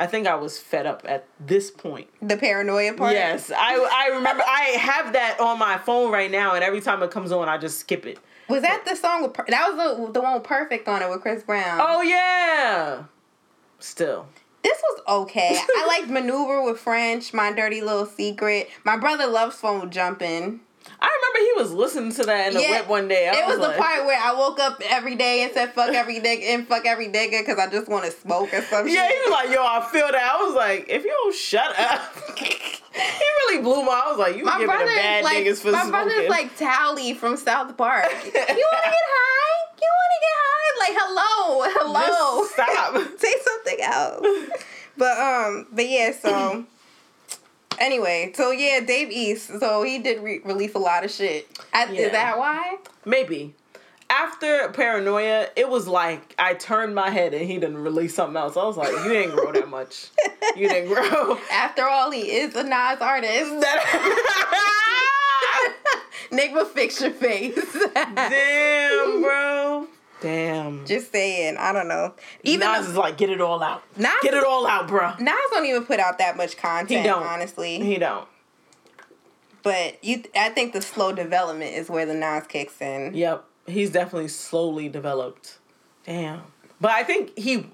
I 0.00 0.06
think 0.06 0.26
I 0.26 0.34
was 0.34 0.58
fed 0.58 0.86
up 0.86 1.02
at 1.04 1.26
this 1.38 1.70
point. 1.70 2.08
The 2.22 2.38
Paranoia 2.38 2.94
part. 2.94 3.12
Yes, 3.12 3.52
I 3.54 3.76
I 3.76 4.16
remember 4.16 4.42
I 4.46 4.76
have 4.80 5.12
that 5.12 5.38
on 5.38 5.58
my 5.58 5.76
phone 5.76 6.10
right 6.10 6.30
now, 6.30 6.54
and 6.54 6.64
every 6.64 6.80
time 6.80 7.02
it 7.02 7.10
comes 7.10 7.30
on, 7.32 7.48
I 7.50 7.58
just 7.58 7.78
skip 7.80 8.06
it. 8.06 8.18
Was 8.48 8.62
that 8.62 8.84
the 8.86 8.96
song 8.96 9.22
with? 9.22 9.34
That 9.34 9.68
was 9.68 9.76
the 9.76 10.12
the 10.12 10.20
one 10.22 10.34
with 10.34 10.44
Perfect 10.44 10.88
on 10.88 11.02
it 11.02 11.10
with 11.10 11.20
Chris 11.20 11.42
Brown. 11.42 11.78
Oh 11.82 12.00
yeah. 12.00 13.04
Still, 13.78 14.26
This 14.62 14.78
was 14.90 15.00
okay. 15.22 15.58
I 15.58 15.86
liked 15.86 16.08
Maneuver 16.10 16.62
with 16.62 16.78
French, 16.78 17.32
My 17.32 17.50
Dirty 17.52 17.80
Little 17.80 18.04
Secret. 18.06 18.68
My 18.84 18.96
brother 18.96 19.26
loves 19.26 19.56
phone 19.56 19.90
jumping. 19.90 20.60
I 21.02 21.08
remember 21.08 21.38
he 21.38 21.62
was 21.62 21.72
listening 21.72 22.12
to 22.12 22.24
that 22.24 22.48
in 22.48 22.54
the 22.54 22.60
Yeah, 22.62 22.80
whip 22.80 22.88
one 22.88 23.08
day. 23.08 23.28
I 23.28 23.38
it 23.40 23.46
was, 23.46 23.58
like, 23.58 23.76
the 23.76 23.82
part 23.82 24.04
where 24.04 24.18
I 24.20 24.34
woke 24.34 24.60
up 24.60 24.82
every 24.84 25.14
day 25.16 25.42
and 25.42 25.52
said 25.52 25.72
fuck 25.72 25.94
every 25.94 26.20
nigga 26.20 26.42
and 26.54 26.66
fuck 26.68 26.84
every 26.84 27.08
nigga 27.08 27.40
because 27.40 27.58
I 27.58 27.68
just 27.70 27.88
want 27.88 28.04
to 28.04 28.10
smoke 28.10 28.52
or 28.52 28.60
some 28.62 28.86
Yeah, 28.88 29.08
he 29.08 29.14
was 29.24 29.30
like, 29.30 29.50
"Yo, 29.54 29.62
I 29.64 29.86
feel 29.90 30.06
that." 30.12 30.30
I 30.34 30.42
was 30.44 30.54
like, 30.54 30.86
"If 30.88 31.04
you 31.04 31.10
don't 31.10 31.34
shut 31.34 31.78
up," 31.78 32.02
he 32.38 33.24
really 33.48 33.62
blew 33.62 33.82
my. 33.82 34.02
I 34.04 34.08
was 34.10 34.18
like, 34.18 34.36
"You 34.36 34.44
My 34.44 34.52
giving 34.52 34.66
the 34.66 34.72
brother 34.72 34.86
bad 34.94 35.24
like 35.24 35.38
niggas 35.38 35.60
for 35.62 35.72
my 35.72 35.82
smoking." 35.84 35.90
brother's 35.90 36.28
like 36.28 36.58
Towelie 36.58 37.16
from 37.16 37.36
South 37.36 37.76
Park. 37.78 38.04
you 38.10 38.32
want 38.32 38.32
to 38.32 38.54
get 38.54 39.06
high? 39.08 39.56
You 39.80 39.90
want 39.96 40.12
to 40.12 40.20
get 40.26 40.36
high? 40.36 40.70
Like 40.80 40.96
hello, 41.00 41.62
hello. 41.80 42.42
Just 42.42 42.52
stop. 42.52 43.18
Say 43.18 43.34
something 43.42 43.80
else. 43.82 44.60
but 44.96 45.18
um, 45.18 45.66
but 45.72 45.88
yeah. 45.88 46.12
So 46.12 46.64
anyway, 47.80 48.30
so 48.34 48.50
yeah, 48.52 48.80
Dave 48.80 49.10
East. 49.10 49.58
So 49.58 49.82
he 49.82 49.98
did 49.98 50.22
re- 50.22 50.40
release 50.44 50.74
a 50.74 50.78
lot 50.78 51.04
of 51.04 51.10
shit. 51.10 51.48
I, 51.72 51.90
Yeah. 51.90 52.00
Is 52.06 52.12
that 52.12 52.38
why? 52.38 52.76
Maybe. 53.04 53.54
After 54.08 54.70
Paranoia, 54.70 55.48
it 55.54 55.68
was 55.68 55.86
like 55.86 56.34
I 56.36 56.54
turned 56.54 56.96
my 56.96 57.10
head 57.10 57.32
and 57.32 57.46
he 57.46 57.54
didn't 57.60 57.78
release 57.78 58.12
something 58.14 58.36
else. 58.36 58.56
I 58.56 58.64
was 58.64 58.76
like, 58.76 58.90
you 58.90 59.08
didn't 59.08 59.36
grow 59.36 59.52
that 59.52 59.68
much. 59.68 60.08
You 60.56 60.68
didn't 60.68 60.88
grow. 60.92 61.38
After 61.52 61.84
all, 61.84 62.10
he 62.10 62.22
is 62.22 62.56
a 62.56 62.64
Nas 62.64 63.00
artist. 63.00 63.52
Nigga, 66.32 66.66
fix 66.66 67.00
your 67.00 67.12
face. 67.12 67.54
Damn, 67.94 69.22
bro. 69.22 69.86
Damn. 70.20 70.84
Just 70.86 71.12
saying. 71.12 71.56
I 71.58 71.72
don't 71.72 71.88
know. 71.88 72.14
Even 72.42 72.66
Nas 72.68 72.84
though- 72.84 72.90
is 72.92 72.96
like, 72.96 73.16
get 73.16 73.30
it 73.30 73.40
all 73.40 73.62
out. 73.62 73.82
Nas, 73.96 74.12
Get 74.22 74.34
it 74.34 74.44
all 74.44 74.66
out, 74.66 74.88
bro. 74.88 75.12
Nas 75.18 75.34
don't 75.50 75.64
even 75.66 75.84
put 75.84 75.98
out 76.00 76.18
that 76.18 76.36
much 76.36 76.56
content. 76.56 77.00
He 77.02 77.06
don't. 77.06 77.22
honestly. 77.22 77.78
He 77.80 77.96
don't. 77.98 78.28
but 79.62 80.02
you, 80.02 80.22
I 80.34 80.50
think 80.50 80.72
the 80.72 80.82
slow 80.82 81.12
development 81.12 81.74
is 81.74 81.88
where 81.90 82.06
the 82.06 82.14
Nas 82.14 82.46
kicks 82.46 82.80
in. 82.80 83.14
Yep. 83.14 83.44
He's 83.66 83.90
definitely 83.90 84.28
slowly 84.28 84.88
developed. 84.88 85.58
Damn. 86.04 86.42
But 86.80 86.92
I 86.92 87.04
think 87.04 87.38
he 87.38 87.66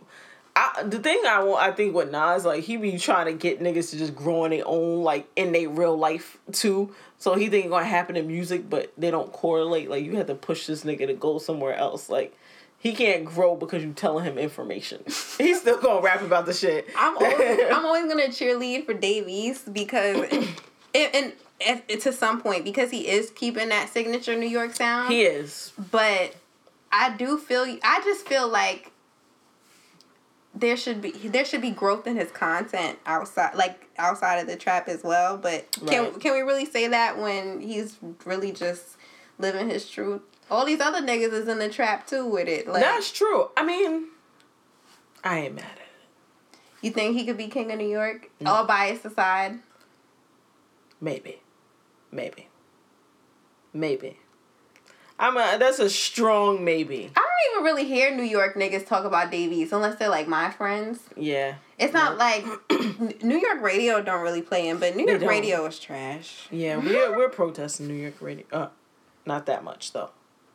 I, 0.57 0.83
the 0.85 0.99
thing 0.99 1.21
I 1.29 1.43
want, 1.45 1.63
I 1.63 1.71
think 1.71 1.95
with 1.95 2.11
Nas, 2.11 2.45
like 2.45 2.65
he 2.65 2.77
be 2.77 2.99
trying 2.99 3.27
to 3.27 3.33
get 3.35 3.61
niggas 3.61 3.91
to 3.91 3.99
just 3.99 4.15
grow 4.17 4.45
on 4.45 4.51
their 4.51 4.67
own, 4.67 5.03
like 5.03 5.29
in 5.37 5.53
their 5.53 5.69
real 5.69 5.97
life 5.97 6.39
too. 6.51 6.95
So 7.19 7.35
he 7.35 7.49
think 7.49 7.67
it 7.67 7.69
gonna 7.71 7.85
happen 7.85 8.17
in 8.17 8.27
music, 8.27 8.69
but 8.69 8.93
they 8.99 9.11
don't 9.11 9.33
correlate. 9.33 9.89
Like 9.91 10.05
you 10.05 10.17
have 10.17 10.27
to 10.27 10.35
push 10.35 10.67
this 10.67 10.85
nigga 10.85 11.07
to 11.07 11.15
go 11.15 11.39
somewhere 11.39 11.75
else. 11.75 12.09
Like 12.09 12.37
he 12.79 12.93
can't 12.93 13.25
grow 13.25 13.57
because 13.57 13.83
you 13.83 13.93
telling 13.93 14.25
him 14.25 14.39
information. 14.39 15.03
He's 15.39 15.61
still 15.61 15.81
gonna 15.81 16.03
rap 16.03 16.23
about 16.23 16.47
the 16.47 16.53
shit. 16.53 16.89
I'm 16.97 17.17
always, 17.17 17.61
I'm 17.73 17.85
always 17.85 18.07
gonna 18.07 18.29
cheerlead 18.29 18.87
for 18.87 18.95
Dave 18.95 19.29
East 19.29 19.73
because, 19.73 20.17
and, 20.95 21.15
and, 21.15 21.33
and 21.89 22.01
to 22.01 22.13
some 22.13 22.41
point 22.41 22.65
because 22.65 22.91
he 22.91 23.09
is 23.09 23.31
keeping 23.31 23.71
that 23.71 23.89
signature 23.89 24.37
New 24.37 24.49
York 24.49 24.75
sound. 24.75 25.13
he 25.13 25.23
is. 25.23 25.73
but 25.91 26.35
I 26.93 27.17
do 27.17 27.39
feel 27.39 27.63
I 27.83 28.01
just 28.05 28.27
feel 28.29 28.49
like 28.49 28.93
there 30.59 30.77
should 30.77 31.03
be 31.03 31.11
there 31.13 31.45
should 31.45 31.61
be 31.61 31.71
growth 31.71 32.07
in 32.07 32.17
his 32.17 32.31
content 32.33 32.99
outside 33.05 33.55
like 33.55 33.89
outside 33.99 34.37
of 34.39 34.47
the 34.47 34.57
trap 34.57 34.89
as 34.89 35.05
well. 35.05 35.37
But 35.37 35.71
can 35.87 36.05
Right. 36.05 36.21
can 36.21 36.33
we 36.33 36.41
really 36.41 36.65
say 36.65 36.89
that 36.89 37.19
when 37.19 37.61
he's 37.61 37.97
really 38.25 38.53
just 38.53 38.97
living 39.39 39.69
his 39.69 39.89
truth? 39.89 40.23
All 40.51 40.65
these 40.65 40.81
other 40.81 41.01
niggas 41.01 41.33
is 41.33 41.47
in 41.49 41.59
the 41.59 41.69
trap 41.69 42.07
too 42.07 42.25
with 42.27 42.49
it. 42.49 42.67
Like 42.67 42.83
That's 42.83 43.13
true. 43.13 43.51
I 43.57 43.65
mean, 43.65 44.07
I 45.23 45.41
ain't 45.41 45.55
mad 45.57 45.65
at 45.65 45.79
it. 45.79 46.59
you 46.81 46.91
think 46.91 47.17
he 47.17 47.27
could 47.27 47.37
be 47.37 47.49
king 47.49 47.71
of 47.71 47.79
New 47.79 47.89
York? 47.89 48.31
All 48.45 48.65
bias 48.65 49.05
aside. 49.05 49.59
Maybe. 51.01 51.43
Maybe. 52.11 52.49
Maybe. 53.75 54.19
I'm 55.19 55.37
a 55.37 55.57
that's 55.59 55.79
a 55.79 55.89
strong 55.89 56.65
maybe. 56.65 57.11
I 57.17 57.21
don't 57.21 57.53
even 57.53 57.65
really 57.65 57.85
hear 57.87 58.15
New 58.15 58.23
York 58.23 58.55
niggas 58.55 58.87
talk 58.87 59.05
about 59.05 59.31
Dave 59.31 59.51
East 59.53 59.73
unless 59.73 59.97
they're 59.99 60.09
like 60.11 60.29
my 60.29 60.51
friends. 60.51 61.01
Yeah. 61.17 61.55
It's 61.79 61.93
not 61.93 62.19
like 62.19 62.45
New 63.23 63.39
York 63.39 63.61
radio 63.63 64.03
don't 64.03 64.23
really 64.23 64.43
play 64.43 64.69
him, 64.69 64.79
but 64.79 64.97
New 64.97 65.07
York 65.07 65.23
radio 65.23 65.65
is 65.67 65.79
trash. 65.79 66.47
Yeah, 66.51 66.77
we're 66.79 67.17
we're 67.17 67.29
protesting 67.31 67.89
New 67.89 67.95
York 67.95 68.21
radio. 68.21 68.45
Uh 68.53 68.69
not 69.25 69.47
that 69.47 69.65
much 69.65 69.93
though. 69.93 70.11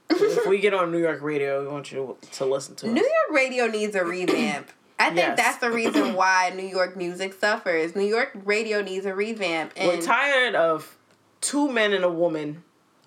if 0.10 0.46
we 0.48 0.60
get 0.60 0.74
on 0.74 0.92
New 0.92 1.00
York 1.00 1.22
radio, 1.22 1.62
we 1.64 1.68
want 1.70 1.92
you 1.92 2.18
to 2.34 2.46
listen 2.46 2.76
to 2.76 2.88
us. 2.88 2.92
New 2.94 3.02
York 3.02 3.32
radio 3.38 3.66
needs 3.68 3.96
a 3.96 4.04
revamp. 4.04 4.70
I 5.00 5.06
think 5.06 5.18
Yes. 5.18 5.38
that's 5.38 5.58
the 5.58 5.72
reason 5.72 6.14
why 6.14 6.52
New 6.56 6.68
York 6.68 6.96
music 6.96 7.34
suffers. 7.34 7.96
New 7.96 8.06
York 8.06 8.32
radio 8.46 8.82
needs 8.84 9.06
a 9.08 9.16
revamp. 9.16 9.72
And 9.76 9.88
We're 9.88 10.02
tired 10.02 10.54
of 10.54 10.96
two 11.40 11.72
men 11.72 11.92
and 11.94 12.04
a 12.04 12.10
woman, 12.12 12.64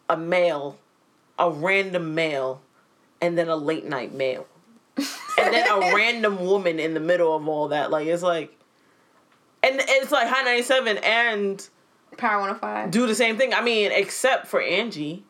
a 0.09 0.16
male, 0.16 0.76
a 1.39 1.51
random 1.51 2.14
male, 2.14 2.62
and 3.20 3.37
then 3.39 3.49
a 3.49 3.57
late 3.57 3.85
night 3.85 4.12
male. 4.14 4.47
and 4.97 5.53
then 5.53 5.68
a 5.68 5.95
random 5.95 6.45
woman 6.45 6.78
in 6.78 6.95
the 6.95 7.01
middle 7.01 7.35
of 7.35 7.49
all 7.49 7.68
that. 7.68 7.91
Like 7.91 8.07
it's 8.07 8.22
like 8.22 8.57
and 9.62 9.76
it's 9.80 10.12
like 10.12 10.28
Hot 10.28 10.45
97 10.45 10.99
and 10.99 11.68
Power 12.16 12.39
105. 12.41 12.91
do 12.93 13.07
the 13.07 13.14
same 13.14 13.37
thing. 13.37 13.53
I 13.55 13.61
mean, 13.61 13.91
except 13.93 14.47
for 14.47 14.61
Angie. 14.61 15.24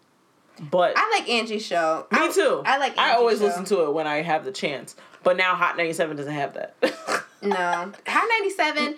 But 0.70 0.92
I 0.96 1.18
like 1.18 1.28
Angie's 1.28 1.64
show. 1.64 2.06
me 2.12 2.18
I- 2.20 2.30
too. 2.30 2.62
I 2.64 2.78
like. 2.78 2.96
I 2.98 3.14
always 3.14 3.38
show. 3.38 3.46
listen 3.46 3.64
to 3.66 3.84
it 3.84 3.94
when 3.94 4.06
I 4.06 4.22
have 4.22 4.44
the 4.44 4.52
chance. 4.52 4.94
But 5.22 5.36
now 5.38 5.54
Hot 5.54 5.76
97 5.76 6.16
doesn't 6.16 6.32
have 6.32 6.54
that. 6.54 6.74
No, 7.42 7.92
Hot 8.06 8.28
ninety 8.30 8.48
seven. 8.48 8.94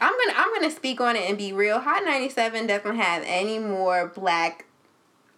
I'm 0.00 0.12
gonna 0.12 0.32
I'm 0.34 0.54
gonna 0.54 0.70
speak 0.70 0.98
on 0.98 1.14
it 1.14 1.28
and 1.28 1.36
be 1.36 1.52
real. 1.52 1.78
Hot 1.78 2.02
ninety 2.02 2.30
seven 2.30 2.66
doesn't 2.66 2.96
have 2.96 3.22
any 3.26 3.58
more 3.58 4.06
black 4.08 4.64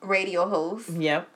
radio 0.01 0.49
hosts, 0.49 0.91
yep. 0.91 1.29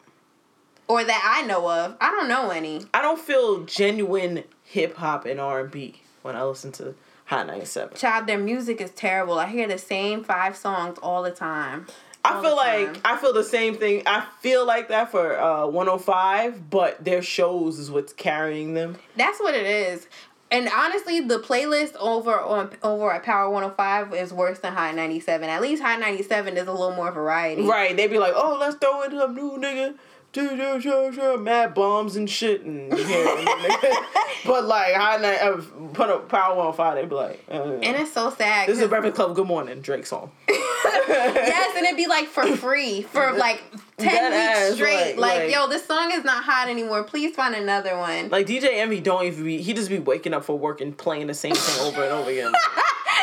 or 0.89 1.05
that 1.05 1.23
I 1.43 1.47
know 1.47 1.71
of. 1.71 1.97
I 2.01 2.11
don't 2.11 2.29
know 2.29 2.51
any. 2.51 2.87
I 2.93 3.03
don't 3.03 3.21
feel 3.21 3.65
genuine 3.65 4.45
hip 4.63 4.97
hop 4.97 5.27
and 5.27 5.41
R&B 5.41 6.01
when 6.23 6.37
I 6.37 6.45
listen 6.45 6.73
to 6.73 6.95
Hot 7.27 7.47
97. 7.47 7.97
Child, 7.97 8.27
their 8.27 8.39
music 8.39 8.81
is 8.81 8.91
terrible. 8.91 9.39
I 9.39 9.47
hear 9.47 9.67
the 9.67 9.79
same 9.79 10.23
five 10.23 10.57
songs 10.57 10.99
all 11.03 11.23
the 11.23 11.31
time. 11.31 11.87
I 12.23 12.41
feel 12.43 12.57
like 12.57 12.95
time. 12.95 13.03
I 13.05 13.17
feel 13.17 13.33
the 13.33 13.45
same 13.45 13.77
thing. 13.77 14.03
I 14.07 14.27
feel 14.41 14.67
like 14.67 14.89
that 14.89 15.11
for 15.11 15.39
uh, 15.39 15.67
105, 15.67 16.71
but 16.71 17.05
their 17.05 17.23
shows 17.23 17.79
is 17.79 17.91
what's 17.91 18.13
carrying 18.13 18.75
them. 18.75 18.97
That's 19.17 19.41
what 19.41 19.55
it 19.55 19.67
is. 19.67 20.07
And 20.55 20.69
honestly, 20.69 21.19
the 21.19 21.41
playlist 21.41 21.97
over 21.97 22.39
on 22.39 22.71
over 22.85 23.11
at 23.11 23.25
Power 23.25 23.51
105 23.51 24.15
is 24.15 24.33
worse 24.33 24.61
than 24.61 24.73
Hot 24.73 24.95
97. 24.95 25.49
At 25.49 25.61
least 25.61 25.83
Hot 25.83 25.99
97 25.99 26.57
is 26.57 26.69
a 26.69 26.71
little 26.71 26.95
more 26.95 27.11
variety. 27.11 27.63
Right? 27.63 27.97
They'd 27.97 28.07
be 28.07 28.21
like, 28.21 28.35
oh, 28.37 28.57
let's 28.61 28.77
throw 28.77 29.03
in 29.03 29.11
some 29.11 29.35
new 29.35 29.59
nigga. 29.59 29.97
Do, 30.35 30.51
do, 30.57 30.81
do, 30.81 31.13
do, 31.15 31.37
Mad 31.39 31.73
bombs 31.75 32.17
and 32.17 32.29
shit 32.29 32.61
and 32.63 32.91
you 32.97 33.05
hear 33.05 33.25
it. 33.27 34.05
but 34.45 34.65
like 34.67 34.93
high 34.95 35.17
night 35.17 35.41
uh, 35.41 35.61
put 35.95 36.11
a 36.11 36.19
power 36.19 36.61
on 36.61 36.75
fire, 36.75 36.97
they 36.97 37.07
be 37.07 37.15
like, 37.15 37.43
uh, 37.51 37.55
And 37.83 37.97
it's 37.97 38.13
so 38.13 38.31
sad. 38.31 38.69
this 38.69 38.77
is 38.79 38.83
a 38.85 38.89
Breakfast 38.89 39.15
Club 39.15 39.35
Good 39.35 39.47
Morning 39.47 39.81
Drake 39.81 40.05
song. 40.07 40.31
yes, 40.49 41.77
and 41.77 41.87
it'd 41.87 41.97
be 41.97 42.07
like 42.07 42.27
for 42.27 42.45
free 42.57 43.03
for 43.03 43.33
like 43.33 43.63
ten 43.97 44.31
Dead 44.33 44.67
weeks 44.67 44.77
straight. 44.77 45.17
like- 45.17 45.35
Like, 45.35 45.39
like- 45.45 45.55
yo, 45.55 45.69
this 45.69 45.87
song 45.87 46.11
is 46.13 46.25
not 46.25 46.45
hot 46.45 46.69
anymore. 46.69 47.05
Please 47.05 47.35
find 47.35 47.55
another 47.55 47.97
one. 47.97 48.29
Like 48.29 48.47
DJ 48.47 48.65
Envy 48.75 49.01
don't 49.01 49.25
even 49.25 49.45
be 49.45 49.63
he 49.63 49.73
just 49.73 49.89
be 49.89 49.99
waking 49.99 50.35
up 50.35 50.45
for 50.45 50.59
work 50.59 50.81
and 50.81 50.97
playing 50.97 51.29
the 51.29 51.35
same 51.35 51.55
thing 51.55 51.87
over 51.87 52.03
and 52.03 52.13
over 52.13 52.31
again. 52.31 52.53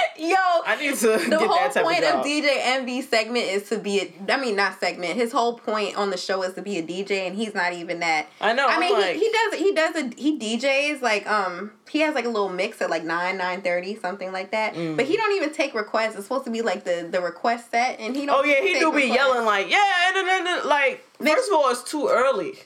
yo, 0.17 0.35
I 0.65 0.77
need 0.79 0.95
to 0.95 1.07
the 1.29 1.39
whole 1.39 1.83
point 1.83 2.03
of, 2.03 2.19
of. 2.19 2.25
DJ 2.25 2.57
Envy 2.61 3.01
segment 3.01 3.45
is 3.45 3.69
to 3.69 3.77
be 3.77 3.99
a. 3.99 4.33
I 4.33 4.39
mean, 4.39 4.55
not 4.55 4.79
segment. 4.79 5.15
His 5.15 5.31
whole 5.31 5.57
point 5.57 5.97
on 5.97 6.09
the 6.09 6.17
show 6.17 6.43
is 6.43 6.53
to 6.55 6.61
be 6.61 6.77
a 6.77 6.83
DJ, 6.83 7.27
and 7.27 7.35
he's 7.35 7.53
not 7.53 7.73
even 7.73 7.99
that. 7.99 8.27
I 8.39 8.53
know. 8.53 8.67
I 8.67 8.73
I'm 8.73 8.79
mean, 8.79 8.93
like, 8.93 9.15
he, 9.15 9.25
he 9.25 9.31
does 9.31 9.59
he 9.59 9.73
does 9.73 9.95
a 9.95 10.15
he 10.15 10.39
DJs 10.39 11.01
like 11.01 11.29
um 11.29 11.71
he 11.91 11.99
has 11.99 12.15
like 12.15 12.25
a 12.25 12.29
little 12.29 12.49
mix 12.49 12.81
at 12.81 12.89
like 12.89 13.03
nine 13.03 13.37
nine 13.37 13.61
thirty 13.61 13.95
something 13.95 14.31
like 14.31 14.51
that. 14.51 14.73
Mm. 14.75 14.95
But 14.95 15.05
he 15.05 15.17
don't 15.17 15.35
even 15.35 15.51
take 15.53 15.73
requests. 15.73 16.15
It's 16.15 16.23
supposed 16.23 16.45
to 16.45 16.51
be 16.51 16.61
like 16.61 16.83
the 16.85 17.07
the 17.11 17.19
request 17.21 17.71
set, 17.71 17.99
and 17.99 18.15
he 18.15 18.25
don't. 18.25 18.39
Oh 18.39 18.43
yeah, 18.45 18.61
he 18.61 18.73
do 18.79 18.91
be 18.91 18.97
requests. 19.03 19.15
yelling 19.15 19.45
like, 19.45 19.69
yeah, 19.69 20.13
and 20.15 20.27
then 20.27 20.67
like 20.67 21.03
first 21.19 21.49
of 21.49 21.55
all, 21.55 21.69
it's 21.69 21.83
too 21.83 22.07
early. 22.09 22.53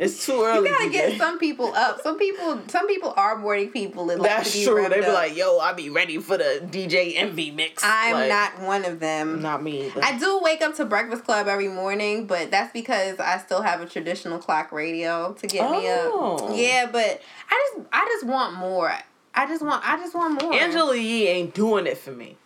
It's 0.00 0.24
too 0.24 0.42
early. 0.42 0.70
You 0.70 0.74
gotta 0.78 0.90
get 0.90 1.18
some 1.18 1.38
people 1.38 1.74
up. 1.74 2.00
Some 2.00 2.18
people, 2.18 2.58
some 2.68 2.86
people 2.86 3.12
are 3.18 3.36
morning 3.36 3.68
people 3.68 4.06
that 4.06 4.18
like 4.18 4.30
That's 4.30 4.52
to 4.52 4.58
be 4.60 4.64
true. 4.64 4.88
They 4.88 5.00
be 5.00 5.04
up. 5.06 5.12
like, 5.12 5.36
yo, 5.36 5.58
i'll 5.58 5.74
be 5.74 5.90
ready 5.90 6.16
for 6.16 6.38
the 6.38 6.66
DJ 6.70 7.16
Envy 7.16 7.50
mix. 7.50 7.82
I'm 7.84 8.14
Like, 8.14 8.28
not 8.30 8.60
one 8.66 8.86
of 8.86 8.98
them. 8.98 9.42
Not 9.42 9.62
me. 9.62 9.88
Either. 9.88 10.02
I 10.02 10.18
do 10.18 10.40
wake 10.42 10.62
up 10.62 10.74
to 10.76 10.86
Breakfast 10.86 11.24
Club 11.24 11.48
every 11.48 11.68
morning, 11.68 12.26
but 12.26 12.50
that's 12.50 12.72
because 12.72 13.20
I 13.20 13.36
still 13.38 13.60
have 13.60 13.82
a 13.82 13.86
traditional 13.86 14.38
clock 14.38 14.72
radio 14.72 15.34
to 15.34 15.46
get 15.46 15.70
me 15.70 15.82
Oh. 15.88 16.48
up. 16.48 16.56
Yeah, 16.56 16.88
but 16.90 17.20
I 17.50 17.70
just, 17.76 17.86
I 17.92 18.06
just 18.06 18.24
want 18.26 18.39
more. 18.54 18.92
I 19.34 19.46
just 19.46 19.62
want, 19.62 19.86
I 19.86 19.96
just 19.96 20.14
want 20.14 20.42
more. 20.42 20.52
Angela 20.54 20.96
Yee 20.96 21.28
ain't 21.28 21.54
doing 21.54 21.86
it 21.86 21.98
for 21.98 22.12
me. 22.12 22.36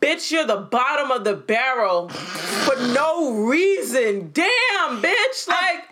Bitch, 0.00 0.30
you're 0.32 0.46
the 0.46 0.56
bottom 0.56 1.10
of 1.10 1.24
the 1.24 1.34
barrel 1.34 2.08
for 2.08 2.76
no 2.88 3.44
reason. 3.44 4.30
Damn, 4.32 5.02
bitch. 5.02 5.46
Like, 5.46 5.84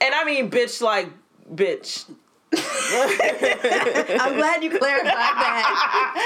and 0.00 0.14
I 0.14 0.24
mean, 0.24 0.50
bitch, 0.50 0.80
like, 0.80 1.08
bitch. 1.52 2.10
I'm 2.52 4.34
glad 4.36 4.64
you 4.64 4.70
clarified 4.70 5.04
that. 5.06 6.16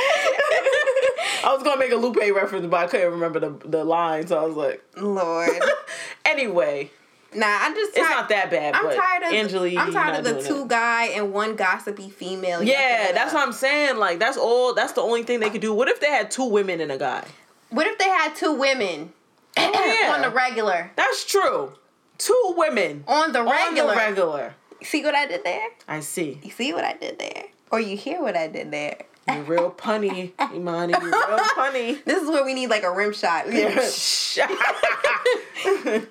I 1.45 1.53
was 1.53 1.63
gonna 1.63 1.79
make 1.79 1.93
a 1.93 1.97
Lupe 1.97 2.17
reference, 2.35 2.67
but 2.67 2.81
I 2.81 2.87
couldn't 2.87 3.13
remember 3.13 3.41
the 3.41 3.51
the 3.69 3.85
line, 3.85 4.27
so 4.27 4.39
I 4.39 4.47
was 4.47 4.57
like, 4.57 4.83
Lord, 4.97 5.51
anyway, 6.25 6.91
nah, 7.35 7.47
I'm 7.61 7.75
just. 7.75 7.97
it's 7.97 8.07
tired- 8.07 8.11
not 8.17 8.29
that 8.31 8.51
bad. 8.51 8.75
I'm 8.75 8.85
but 8.85 8.97
tired 8.97 9.23
of. 9.23 9.77
I'm 9.79 9.93
tired 9.93 10.17
of 10.19 10.25
the 10.25 10.43
two 10.43 10.67
guy 10.67 11.07
and 11.07 11.33
one 11.33 11.57
gossipy 11.57 12.11
female. 12.11 12.63
Yeah, 12.63 13.13
that's 13.13 13.33
up. 13.33 13.39
what 13.41 13.47
I'm 13.47 13.53
saying. 13.53 13.97
Like, 13.99 14.19
that's 14.19 14.37
all. 14.37 14.75
That's 14.75 14.93
the 14.93 15.03
only 15.03 15.23
thing 15.23 15.41
they 15.41 15.51
could 15.51 15.61
do. 15.61 15.73
What 15.75 15.89
if 15.89 16.01
they 16.01 16.09
had 16.11 16.31
two 16.31 16.45
women 16.47 16.81
and 16.81 16.91
a 16.93 16.99
guy? 16.99 17.25
What 17.71 17.87
if 17.87 17.99
they 17.99 18.09
had 18.09 18.35
two 18.37 18.53
women 18.55 19.13
Oh, 19.57 19.99
yeah. 20.03 20.15
on 20.15 20.23
the 20.23 20.31
regular? 20.31 20.91
That's 20.97 21.25
true. 21.25 21.73
Two 22.19 22.55
women 22.57 23.05
On 23.09 23.33
the 23.33 23.43
regular. 23.43 23.91
on 23.91 23.95
the 23.95 23.97
regular. 23.97 24.55
See 24.83 25.03
what 25.03 25.15
I 25.15 25.27
did 25.27 25.43
there? 25.45 25.69
I 25.89 26.01
see. 26.01 26.39
You 26.43 26.51
see 26.51 26.73
what 26.73 26.85
I 26.85 26.93
did 26.95 27.19
there? 27.19 27.45
Or 27.71 27.81
you 27.81 27.97
hear 27.97 28.21
what 28.21 28.37
I 28.37 28.49
did 28.49 28.71
there? 28.71 28.99
You're 29.27 29.43
real 29.45 29.71
punny, 29.71 30.33
Imani. 30.55 30.93
You're 30.93 31.01
real 31.01 31.13
punny. 31.57 32.05
This 32.05 32.23
is 32.23 32.29
where 32.29 32.45
we 32.45 32.53
need 32.55 32.69
like 32.69 32.83
a 32.83 32.93
rim 32.93 33.13
shot. 33.13 33.47
Rim 33.49 33.81
shot. 33.91 34.51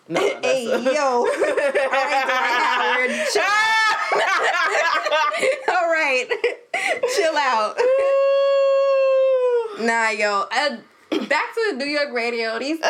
No, 0.08 0.20
that's 0.20 0.46
hey 0.46 0.64
yo. 0.94 1.00
All 1.02 1.24
right, 1.26 1.72
Dwight 1.74 2.58
Howard. 2.66 3.10
Chill- 3.32 3.42
All 5.74 5.88
right. 5.90 6.26
Chill 7.16 7.36
out. 7.36 7.76
Nah, 9.80 10.08
yo. 10.10 10.44
Uh, 10.50 10.76
back 11.28 11.54
to 11.54 11.76
New 11.76 11.84
York 11.86 12.12
radio. 12.12 12.58
These 12.58 12.80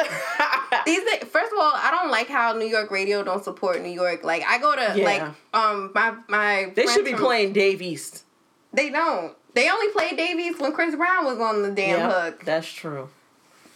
these 0.86 1.02
first 1.26 1.52
of 1.52 1.58
all, 1.58 1.72
I 1.74 1.90
don't 1.90 2.10
like 2.10 2.28
how 2.28 2.54
New 2.54 2.64
York 2.66 2.90
radio 2.90 3.22
don't 3.22 3.44
support 3.44 3.82
New 3.82 3.90
York. 3.90 4.24
Like 4.24 4.42
I 4.46 4.58
go 4.58 4.74
to 4.74 4.94
Yeah. 4.98 5.04
like 5.04 5.22
um 5.52 5.90
my 5.94 6.14
my 6.28 6.72
they 6.74 6.86
should 6.86 7.04
be 7.04 7.10
from- 7.12 7.20
playing 7.20 7.52
Dave 7.52 7.82
East. 7.82 8.24
They 8.72 8.88
don't. 8.90 9.34
They 9.54 9.68
only 9.70 9.88
played 9.92 10.16
Dave 10.16 10.38
East 10.38 10.60
when 10.60 10.72
Chris 10.72 10.94
Brown 10.94 11.26
was 11.26 11.38
on 11.38 11.62
the 11.62 11.70
damn 11.70 11.98
Yeah, 11.98 12.22
hook. 12.22 12.44
That's 12.44 12.66
true. 12.70 13.08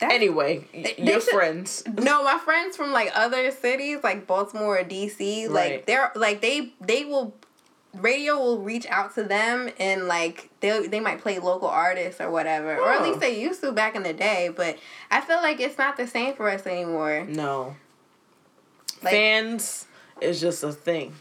That's- 0.02 0.14
Anyway, 0.16 0.66
they 0.72 0.94
your 0.98 1.20
should- 1.20 1.32
friends. 1.34 1.82
No, 1.98 2.22
my 2.24 2.38
friends 2.38 2.76
from 2.76 2.92
like 2.92 3.10
other 3.14 3.50
cities, 3.50 3.98
like 4.04 4.26
Baltimore 4.26 4.78
or 4.78 4.84
DC, 4.84 5.48
like 5.48 5.70
Right. 5.70 5.86
they're 5.86 6.12
like 6.14 6.40
they 6.40 6.72
they 6.80 7.04
will 7.04 7.34
radio 7.94 8.38
will 8.38 8.58
reach 8.60 8.86
out 8.86 9.14
to 9.14 9.22
them 9.22 9.68
and 9.78 10.08
like 10.08 10.48
they 10.60 10.86
they 10.86 11.00
might 11.00 11.20
play 11.20 11.38
local 11.38 11.68
artists 11.68 12.20
or 12.20 12.30
whatever, 12.30 12.76
or 12.76 12.90
at 12.90 13.00
Oh. 13.02 13.04
least 13.08 13.20
they 13.20 13.38
used 13.40 13.60
to 13.62 13.72
back 13.72 13.94
in 13.96 14.02
the 14.02 14.12
day. 14.12 14.50
But 14.54 14.76
I 15.10 15.20
feel 15.20 15.36
like 15.42 15.60
it's 15.60 15.78
not 15.78 15.96
the 15.96 16.06
same 16.06 16.34
for 16.34 16.48
us 16.50 16.66
anymore. 16.66 17.24
No. 17.28 17.76
Like, 19.02 19.12
Fans 19.14 19.86
is 20.20 20.40
just 20.40 20.62
a 20.62 20.72
thing. 20.72 21.14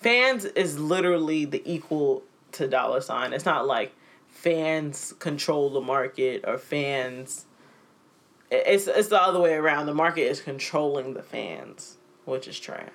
Fans 0.00 0.44
is 0.44 0.78
literally 0.78 1.44
the 1.44 1.60
equal 1.64 2.22
to 2.52 2.68
dollar 2.68 3.00
sign. 3.00 3.32
It's 3.32 3.44
not 3.44 3.66
like 3.66 3.92
fans 4.28 5.12
control 5.18 5.70
the 5.70 5.80
market 5.80 6.44
or 6.46 6.58
fans. 6.58 7.45
It's 8.50 8.86
it's 8.86 9.08
the 9.08 9.20
other 9.20 9.40
way 9.40 9.54
around. 9.54 9.86
The 9.86 9.94
market 9.94 10.22
is 10.22 10.40
controlling 10.40 11.14
the 11.14 11.22
fans, 11.22 11.96
which 12.24 12.46
is 12.46 12.58
trash. 12.58 12.90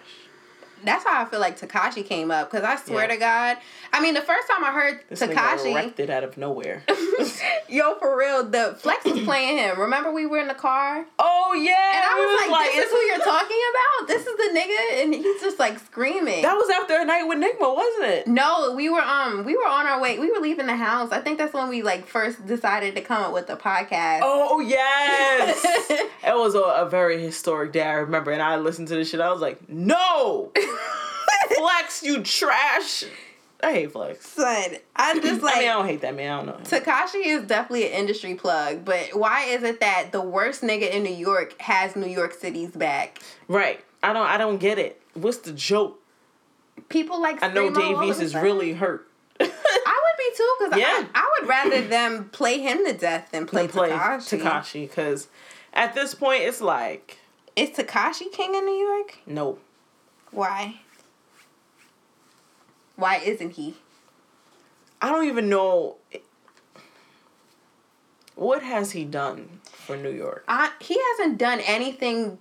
That's 0.84 1.04
how 1.04 1.22
I 1.22 1.26
feel 1.26 1.40
like 1.40 1.60
Tekashi 1.60 2.06
came 2.06 2.32
up 2.32 2.50
because 2.52 2.66
I 2.66 2.76
swear 2.76 3.06
Yeah. 3.08 3.14
to 3.14 3.18
God, 3.20 3.58
I 3.94 4.02
mean 4.02 4.14
the 4.14 4.22
first 4.22 4.48
time 4.48 4.64
I 4.64 4.72
heard 4.72 5.02
This 5.10 5.22
nigga 5.22 5.34
Tekashi, 5.36 5.72
erected 5.72 6.10
out 6.10 6.24
of 6.24 6.38
nowhere. 6.38 6.84
yo 7.70 7.96
for 7.96 8.18
real, 8.18 8.44
the 8.44 8.76
Flex 8.80 9.06
was 9.06 9.20
playing 9.22 9.58
him. 9.58 9.80
Remember 9.80 10.12
we 10.12 10.26
were 10.26 10.40
in 10.40 10.48
the 10.48 10.54
car. 10.54 11.06
oh 11.20 11.54
yeah, 11.54 11.96
And 11.96 12.04
I 12.06 12.16
we 12.20 12.26
was 12.26 12.52
like, 12.52 12.72
this 12.74 12.86
is 12.86 12.86
is 12.86 12.92
who 12.92 12.98
you're 13.08 13.18
talking 13.26 13.62
about? 13.72 14.08
This 14.08 14.26
is 14.26 14.38
the 14.38 14.60
nigga? 14.60 15.04
And 15.04 15.14
he's 15.14 15.42
just 15.42 15.60
like 15.60 15.80
screaming. 15.80 16.42
That 16.42 16.56
was 16.56 16.70
after 16.70 16.98
a 17.00 17.06
night 17.06 17.24
with 17.24 17.38
Nigma, 17.38 17.76
wasn't 17.76 18.04
it? 18.06 18.28
no, 18.28 18.74
we 18.76 18.90
were 18.90 19.02
um 19.02 19.44
we 19.46 19.56
were 19.56 19.68
on 19.68 19.86
our 19.88 20.00
way. 20.02 20.18
We 20.20 20.32
were 20.32 20.40
leaving 20.40 20.66
the 20.68 20.76
house. 20.76 21.12
I 21.12 21.20
think 21.22 21.38
that's 21.38 21.54
when 21.54 21.70
we 21.70 21.82
like 21.84 22.06
first 22.08 22.46
decided 22.46 22.96
to 22.96 23.02
come 23.02 23.24
up 23.24 23.34
with 23.34 23.48
the 23.48 23.56
podcast. 23.56 24.20
Oh 24.24 24.60
yes, 24.60 25.64
it 26.24 26.36
was 26.36 26.56
a, 26.56 26.60
a 26.60 26.90
very 26.90 27.22
historic 27.22 27.72
day. 27.72 27.84
I 27.84 27.94
remember, 27.94 28.32
and 28.32 28.42
I 28.42 28.58
listened 28.58 28.88
to 28.90 28.96
this 28.96 29.10
shit. 29.10 29.20
I 29.22 29.32
was 29.32 29.42
like, 29.42 29.68
"No, 29.70 30.52
flex, 31.58 32.04
you 32.04 32.22
trash." 32.24 33.06
I 33.64 33.74
hate 33.74 33.92
Flex. 33.92 34.26
Son, 34.28 34.72
I'm 34.96 35.22
just 35.22 35.44
like 35.44 35.56
I 35.58 35.60
mean, 35.60 35.70
I 35.70 35.74
don't 35.74 35.86
hate 35.86 36.02
that 36.02 36.16
man. 36.16 36.32
I 36.32 36.38
don't 36.44 36.48
know. 36.48 36.80
Tekashi 36.80 37.24
is 37.24 37.44
definitely 37.44 37.86
an 37.86 37.92
industry 37.92 38.34
plug, 38.34 38.84
but 38.84 39.10
why 39.14 39.44
is 39.46 39.62
it 39.62 39.80
that 39.82 40.12
the 40.12 40.22
worst 40.22 40.64
nigga 40.64 40.90
in 40.90 41.04
New 41.04 41.14
York 41.14 41.62
has 41.62 41.96
New 41.96 42.08
York 42.08 42.34
City's 42.34 42.72
back? 42.72 43.20
Right. 43.48 43.80
I 44.02 44.14
don't. 44.14 44.26
I 44.26 44.38
don't 44.38 44.58
get 44.58 44.80
it. 44.80 45.00
What's 45.14 45.38
the 45.38 45.52
joke? 45.52 46.00
People 46.90 47.22
like 47.22 47.44
I 47.44 47.54
know 47.54 47.70
Dave 47.72 48.02
East 48.02 48.20
is 48.22 48.34
really 48.34 48.74
hurt. 48.74 49.08
I 49.40 49.44
would 49.46 49.50
be 50.18 50.38
too, 50.38 50.56
cause 50.60 50.80
Yeah. 50.80 51.08
I, 51.14 51.22
I 51.22 51.32
would 51.40 51.48
rather 51.50 51.88
them 51.88 52.30
play 52.30 52.60
him 52.60 52.84
to 52.86 52.94
death 52.94 53.30
than 53.32 53.46
play, 53.46 53.68
Tekashi. 53.68 54.40
Tekashi 54.42 54.88
because 54.90 55.28
at 55.74 55.94
this 55.94 56.16
point 56.16 56.42
it's 56.44 56.62
like 56.62 57.20
Is 57.56 57.70
Tekashi 57.70 58.32
king 58.32 58.56
in 58.56 58.66
New 58.66 58.74
York? 58.88 59.20
no. 59.28 59.60
Why? 60.32 60.82
Why 62.96 63.18
isn't 63.18 63.52
he? 63.52 63.76
I 65.02 65.10
don't 65.10 65.28
even 65.28 65.50
know. 65.50 65.98
What 68.36 68.64
has 68.64 68.92
he 68.92 69.04
done 69.04 69.60
for 69.66 69.98
New 69.98 70.12
York? 70.12 70.44
I, 70.48 70.72
he 70.80 71.00
hasn't 71.12 71.38
done 71.38 71.60
anything. 71.62 72.40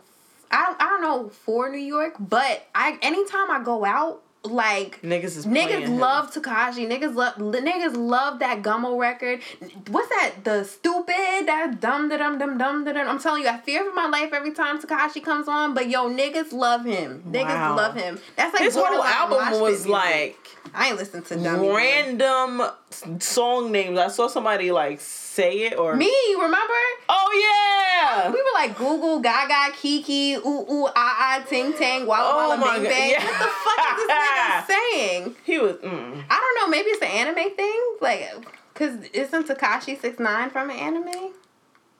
I 0.50 0.62
don't, 0.62 0.82
I 0.82 0.86
don't 0.86 1.02
know 1.02 1.28
for 1.28 1.68
New 1.70 1.78
York, 1.78 2.14
but 2.18 2.66
I 2.74 2.98
anytime 3.02 3.50
I 3.50 3.62
go 3.62 3.84
out, 3.84 4.22
like 4.42 5.00
Niggas 5.02 5.36
is 5.36 5.46
niggas 5.46 5.98
love 5.98 6.32
Tekashi. 6.32 6.88
Niggas 6.88 7.14
love 7.14 7.34
niggas 7.34 7.94
love 7.96 8.38
that 8.38 8.62
Gummo 8.62 8.98
record. 8.98 9.40
What's 9.88 10.08
that? 10.08 10.32
The 10.44 10.64
stupid 10.64 11.46
that 11.46 11.78
dum 11.80 12.08
da 12.08 12.16
dum 12.16 12.38
dum 12.38 12.56
dum 12.56 12.84
da 12.84 12.92
dum. 12.92 13.08
I'm 13.08 13.18
telling 13.20 13.42
you, 13.42 13.48
I 13.48 13.58
fear 13.58 13.84
for 13.84 13.94
my 13.94 14.06
life 14.06 14.32
every 14.32 14.52
time 14.52 14.80
Tekashi 14.80 15.22
comes 15.22 15.46
on. 15.46 15.74
But 15.74 15.88
yo, 15.90 16.08
niggas 16.10 16.52
love 16.52 16.84
him. 16.84 17.22
Niggas 17.30 17.44
Wow. 17.44 17.76
love 17.76 17.94
him. 17.94 18.18
That's 18.36 18.54
like 18.54 18.62
His 18.62 18.74
whole 18.74 19.02
album 19.02 19.60
was 19.60 19.86
like 19.86 20.38
I 20.74 20.88
ain't 20.88 20.96
listened 20.96 21.26
to 21.26 21.36
Dummy 21.36 21.68
random 21.68 22.62
song 22.90 23.72
names. 23.72 23.98
I 23.98 24.08
saw 24.08 24.26
somebody 24.28 24.70
like 24.72 25.00
say 25.00 25.62
it 25.66 25.78
or 25.78 25.94
Me, 25.96 26.12
remember? 26.36 26.74
Oh 27.08 27.30
yeah. 27.46 28.30
We 28.30 28.36
were 28.42 28.54
like 28.54 28.76
Google, 28.76 29.20
Gaga, 29.20 29.74
Kiki, 29.76 30.34
ooh 30.34 30.66
ooh, 30.70 30.86
ah 30.86 30.92
ah, 30.96 31.44
ting 31.48 31.72
tang, 31.74 32.06
walla 32.06 32.30
Oh 32.32 32.48
walla, 32.48 32.56
my 32.56 32.78
bang 32.78 32.84
bang. 32.84 33.10
yeah. 33.10 33.24
What 33.24 33.38
the 33.38 33.46
fuck 33.46 33.98
is 33.98 34.06
this 34.06 34.16
nigga 34.16 34.66
saying? 34.66 35.36
He 35.44 35.58
was. 35.58 35.76
Mm. 35.76 36.24
I 36.28 36.36
don't 36.40 36.56
know. 36.60 36.68
Maybe 36.70 36.90
it's 36.90 37.02
an 37.02 37.08
anime 37.08 37.54
thing, 37.56 37.80
like, 38.00 38.28
cause 38.74 38.94
isn't 39.12 39.46
Tekashi 39.48 40.00
six 40.00 40.18
nine 40.18 40.50
from 40.50 40.70
an 40.70 40.76
anime 40.76 41.32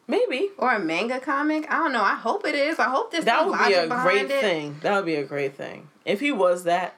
Maybe 0.08 0.48
or 0.58 0.72
a 0.72 0.80
manga 0.80 1.20
comic? 1.20 1.70
I 1.70 1.76
don't 1.76 1.92
know. 1.92 2.02
I 2.02 2.16
hope 2.16 2.44
it 2.44 2.56
is. 2.56 2.80
I 2.80 2.88
hope 2.88 3.12
this. 3.12 3.24
that 3.26 3.46
would 3.46 3.56
be 3.68 3.74
a 3.74 3.86
great 3.86 4.28
it. 4.28 4.40
thing. 4.40 4.76
That 4.82 4.96
would 4.96 5.06
be 5.06 5.14
a 5.14 5.22
great 5.24 5.54
thing 5.54 5.88
if 6.04 6.18
he 6.18 6.32
was 6.32 6.64
that. 6.64 6.96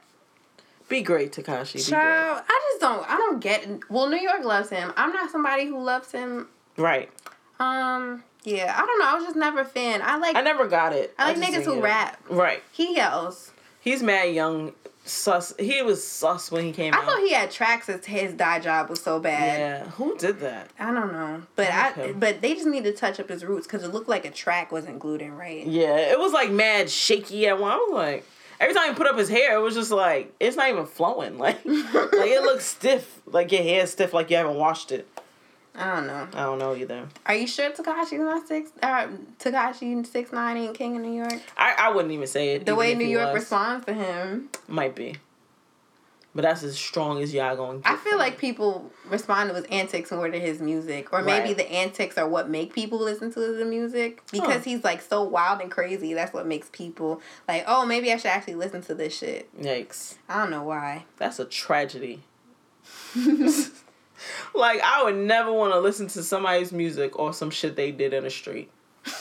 Be 0.93 1.01
great, 1.01 1.33
Tekashi. 1.33 1.89
Child, 1.89 2.43
I 2.47 2.61
just 2.71 2.81
don't. 2.83 3.11
I 3.11 3.17
don't 3.17 3.41
get. 3.41 3.67
Well, 3.89 4.11
New 4.11 4.19
York 4.19 4.45
loves 4.45 4.69
him. 4.69 4.93
I'm 4.95 5.11
not 5.11 5.31
somebody 5.31 5.65
who 5.65 5.83
loves 5.83 6.13
him. 6.13 6.49
Right. 6.77 7.09
Um, 7.59 8.23
yeah, 8.45 8.75
I 8.77 8.85
don't 8.85 8.99
know. 8.99 9.07
I 9.07 9.15
was 9.15 9.25
just 9.25 9.35
never 9.35 9.61
a 9.61 9.65
fan. 9.65 10.03
I 10.03 10.19
like. 10.19 10.37
I 10.37 10.43
never 10.43 10.69
got 10.69 10.93
it. 10.93 11.15
I 11.19 11.29
like 11.29 11.39
just 11.39 11.51
niggas 11.51 11.65
who 11.65 11.79
it. 11.79 11.83
rap. 11.83 12.23
Right. 12.29 12.63
He 12.73 12.95
yells. 12.95 13.53
He's 13.81 14.03
mad 14.03 14.35
young. 14.35 14.75
Sus. 15.07 15.55
He 15.59 15.81
was 15.81 16.07
sus 16.07 16.53
when 16.53 16.63
he 16.63 16.73
came 16.73 16.93
I 16.93 16.99
out. 16.99 17.05
thought 17.07 17.21
he 17.21 17.33
had 17.33 17.51
tracks 17.51 17.89
as 17.89 18.05
his 18.05 18.35
die 18.35 18.61
job 18.61 18.91
was 18.91 19.01
so 19.01 19.19
bad. 19.19 19.59
Yeah. 19.59 19.91
Who 19.93 20.19
did 20.19 20.41
that? 20.41 20.73
I 20.79 20.93
don't 20.93 21.11
know, 21.11 21.43
but 21.57 21.69
I 21.69 21.93
I, 21.97 22.13
but 22.13 22.43
they 22.43 22.53
just 22.53 22.67
need 22.67 22.85
to 22.85 22.93
touch 22.93 23.19
up 23.19 23.31
his 23.31 23.47
roots 23.47 23.67
because 23.67 23.83
it 23.83 23.95
looked 23.95 24.11
like 24.11 24.27
a 24.27 24.31
track 24.31 24.71
wasn't 24.71 24.99
glued 24.99 25.23
in 25.23 25.39
right. 25.39 25.67
Yeah. 25.67 25.97
It 25.97 26.19
was 26.21 26.35
like 26.35 26.51
mad 26.51 26.91
shaky 26.91 27.49
at 27.49 27.59
one. 27.59 27.73
I 27.73 27.77
was 27.77 27.95
like. 27.95 28.27
Every 28.63 28.75
time 28.75 28.91
he 28.91 28.95
put 28.95 29.09
up 29.09 29.19
his 29.19 29.29
hair, 29.29 29.57
it 29.57 29.61
was 29.61 29.75
just 29.75 29.91
like 29.91 30.33
it's 30.39 30.57
not 30.57 30.69
even 30.71 30.87
flowing. 30.87 31.37
Like, 31.43 31.65
like 31.65 32.31
it 32.31 32.43
looks 32.49 32.65
stiff. 32.65 33.21
Like 33.27 33.51
your 33.51 33.63
hair's 33.63 33.91
stiff. 33.91 34.13
Like 34.15 34.31
you 34.31 34.37
haven't 34.37 34.55
washed 34.57 34.93
it. 34.93 35.09
I 35.75 35.97
don't 35.97 36.07
know. 36.07 36.29
I 36.35 36.45
don't 36.45 36.59
know 36.59 36.77
either. 36.77 37.09
Are 37.27 37.35
you 37.35 37.47
sure 37.49 37.71
Tekashi's 37.71 38.13
not 38.21 38.47
six? 38.47 38.71
Uh, 38.83 39.09
Tekashi 39.41 40.07
six 40.07 40.33
nine 40.33 40.57
ain't 40.59 40.77
king 40.79 40.95
in 40.95 41.03
New 41.03 41.13
York. 41.15 41.41
I, 41.57 41.75
I 41.77 41.91
wouldn't 41.91 42.13
even 42.13 42.27
say 42.29 42.55
it. 42.55 42.67
The 42.67 42.75
way 42.77 42.95
New 42.95 43.07
York 43.07 43.33
was. 43.33 43.43
responds 43.43 43.87
to 43.87 43.95
him, 43.95 44.49
might 44.69 44.95
be. 44.95 45.17
But 46.35 46.43
that's 46.43 46.63
as 46.63 46.79
strong 46.79 47.23
as 47.23 47.35
y'all 47.35 47.55
gonna 47.57 47.79
get. 47.81 47.91
I 47.93 47.97
feel 47.97 48.17
like 48.17 48.39
people 48.39 48.91
respond 49.07 49.51
to 49.51 49.55
his 49.57 49.65
antics 49.67 50.11
more 50.11 50.31
to 50.31 50.41
his 50.41 50.61
music, 50.61 51.13
or 51.13 51.21
maybe 51.23 51.49
Right. 51.49 51.57
the 51.59 51.71
antics 51.71 52.17
are 52.17 52.27
what 52.27 52.49
make 52.49 52.73
people 52.73 52.99
listen 52.99 53.31
to 53.35 53.41
the 53.41 53.65
music 53.67 54.23
because 54.33 54.55
Huh. 54.55 54.61
he's 54.61 54.83
like 54.83 55.03
so 55.03 55.23
wild 55.23 55.61
and 55.61 55.71
crazy. 55.71 56.15
That's 56.15 56.33
what 56.33 56.47
makes 56.47 56.71
people 56.73 57.21
like, 57.47 57.65
oh, 57.67 57.85
maybe 57.85 58.11
I 58.13 58.17
should 58.17 58.31
actually 58.31 58.55
listen 58.55 58.81
to 58.83 58.95
this 58.95 59.15
shit. 59.17 59.49
Yikes. 59.61 60.15
I 60.27 60.39
don't 60.39 60.51
know 60.51 60.63
why. 60.63 61.05
That's 61.19 61.39
a 61.39 61.45
tragedy. 61.45 62.23
like 64.55 64.81
I 64.83 65.03
would 65.05 65.17
never 65.17 65.53
want 65.53 65.73
to 65.75 65.81
listen 65.81 66.07
to 66.09 66.23
somebody's 66.23 66.73
music 66.73 67.19
or 67.19 67.33
some 67.35 67.51
shit 67.51 67.77
they 67.77 67.91
did 67.93 68.15
in 68.15 68.25
the 68.25 68.31
street. 68.31 68.71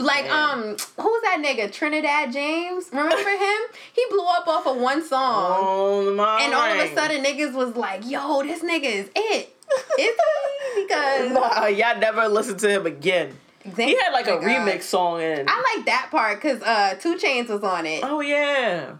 Like, 0.00 0.26
Yeah. 0.26 0.50
um, 0.52 0.62
who's 0.70 1.22
that 1.22 1.42
nigga? 1.44 1.72
Trinidad 1.72 2.32
James? 2.32 2.86
Remember 2.92 3.16
him? 3.16 3.58
He 3.92 4.04
blew 4.10 4.24
up 4.26 4.46
off 4.46 4.66
of 4.66 4.76
one 4.76 5.04
song. 5.04 5.56
Oh 5.58 6.14
my! 6.14 6.40
and 6.42 6.54
all 6.54 6.70
of 6.70 6.78
a 6.78 6.94
sudden, 6.94 7.24
niggas 7.24 7.52
was 7.52 7.74
like, 7.74 8.08
yo, 8.08 8.42
this 8.44 8.62
nigga 8.62 8.84
is 8.84 9.10
it. 9.16 9.56
Is 9.98 10.16
he? 10.16 10.82
Because. 10.82 11.30
nah, 11.32 11.66
y'all 11.66 11.98
never 11.98 12.28
listen 12.28 12.56
to 12.58 12.70
him 12.70 12.86
again. 12.86 13.36
He 13.76 13.96
had 13.98 14.12
like 14.12 14.26
a 14.28 14.38
God. 14.38 14.44
remix 14.44 14.82
song 14.84 15.20
and. 15.20 15.48
I 15.50 15.74
like 15.76 15.84
that 15.86 16.08
part 16.10 16.40
because 16.40 16.62
uh, 16.62 16.94
2 17.00 17.16
Chainz 17.16 17.48
was 17.48 17.62
on 17.64 17.84
it. 17.84 18.00
oh 18.04 18.20
yeah, 18.20 18.92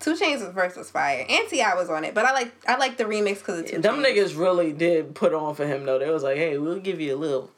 2 0.00 0.14
Chainz 0.14 0.40
was 0.44 0.54
versus 0.54 0.90
Fire. 0.90 1.26
And 1.28 1.48
T.I. 1.48 1.74
was 1.74 1.90
on 1.90 2.04
it. 2.04 2.14
But 2.14 2.24
I 2.24 2.32
like 2.32 2.52
I 2.68 2.76
like 2.76 2.96
the 2.96 3.04
remix 3.04 3.40
because 3.40 3.58
of 3.60 3.66
Two 3.66 3.80
them 3.82 3.96
niggas 3.96 4.38
really 4.38 4.72
did 4.72 5.14
put 5.14 5.34
on 5.34 5.54
for 5.54 5.66
him 5.66 5.84
though. 5.84 5.98
They 5.98 6.08
was 6.08 6.22
like, 6.22 6.36
hey, 6.36 6.56
we'll 6.56 6.78
give 6.78 7.00
you 7.00 7.14
a 7.14 7.18
little. 7.18 7.50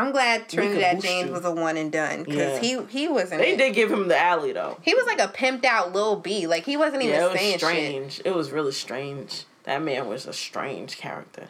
I'm 0.00 0.12
glad 0.12 0.48
Trinidad 0.48 0.96
boost 0.96 1.06
James 1.06 1.26
you. 1.28 1.32
was 1.32 1.44
a 1.44 1.50
one 1.50 1.76
and 1.76 1.92
done 1.92 2.24
because 2.24 2.62
Yeah. 2.62 2.84
he 2.88 3.00
he 3.02 3.08
wasn't. 3.08 3.40
They 3.40 3.52
it. 3.52 3.58
did 3.58 3.74
give 3.74 3.90
him 3.90 4.08
the 4.08 4.18
alley 4.18 4.52
though. 4.52 4.78
He 4.82 4.94
was 4.94 5.06
like 5.06 5.20
a 5.20 5.28
pimped 5.28 5.64
out 5.64 5.92
little 5.92 6.16
B. 6.16 6.46
Like 6.46 6.64
he 6.64 6.76
wasn't 6.76 7.02
even 7.02 7.14
Yeah, 7.14 7.26
it 7.26 7.30
was 7.30 7.38
saying 7.38 7.52
shit. 7.52 7.60
strange. 7.60 8.20
It 8.24 8.34
was 8.34 8.50
really 8.50 8.72
strange. 8.72 9.44
That 9.64 9.82
man 9.82 10.08
was 10.08 10.26
a 10.26 10.32
strange 10.32 10.96
character. 10.96 11.48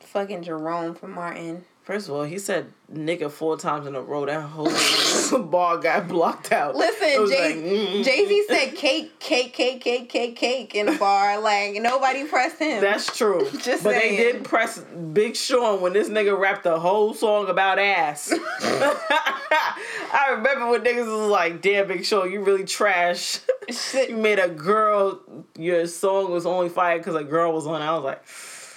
Fucking 0.00 0.42
Jerome 0.42 0.94
from 0.94 1.12
Martin. 1.12 1.64
First 1.90 2.08
of 2.08 2.14
all, 2.14 2.22
he 2.22 2.38
said 2.38 2.72
nigga 2.94 3.28
four 3.28 3.56
times 3.56 3.88
in 3.88 3.96
a 3.96 4.00
row. 4.00 4.24
That 4.24 4.42
whole 4.42 5.42
bar 5.42 5.76
got 5.78 6.06
blocked 6.06 6.52
out. 6.52 6.76
Listen, 6.76 7.28
Jay 7.28 7.48
like, 7.48 7.56
mm. 7.56 8.04
Jay 8.04 8.28
Z 8.28 8.44
said 8.46 8.76
cake, 8.76 9.18
cake, 9.18 9.52
cake, 9.52 9.80
cake, 9.80 10.08
cake, 10.08 10.36
cake 10.36 10.74
in 10.76 10.88
a 10.88 10.96
bar. 10.96 11.40
Like 11.40 11.74
nobody 11.82 12.28
pressed 12.28 12.60
him. 12.60 12.80
That's 12.80 13.16
true. 13.18 13.40
Just 13.58 13.82
but 13.82 13.94
saying. 13.96 14.16
they 14.16 14.22
did 14.22 14.44
press 14.44 14.78
Big 14.78 15.34
Sean 15.34 15.80
when 15.80 15.92
this 15.92 16.08
nigga 16.08 16.38
rapped 16.38 16.62
the 16.62 16.78
whole 16.78 17.12
song 17.12 17.48
about 17.48 17.80
ass. 17.80 18.32
I 18.62 20.34
remember 20.36 20.70
when 20.70 20.84
niggas 20.84 21.06
was 21.06 21.28
like, 21.28 21.60
damn, 21.60 21.88
Big 21.88 22.04
Sean, 22.04 22.30
you 22.30 22.44
really 22.44 22.66
trash. 22.66 23.40
Shit. 23.68 24.10
you 24.10 24.16
made 24.16 24.38
a 24.38 24.48
girl, 24.48 25.22
your 25.58 25.88
song 25.88 26.30
was 26.30 26.46
only 26.46 26.68
fired 26.68 26.98
because 26.98 27.16
a 27.16 27.24
girl 27.24 27.52
was 27.52 27.66
on. 27.66 27.82
I 27.82 27.92
was 27.94 28.04
like, 28.04 28.22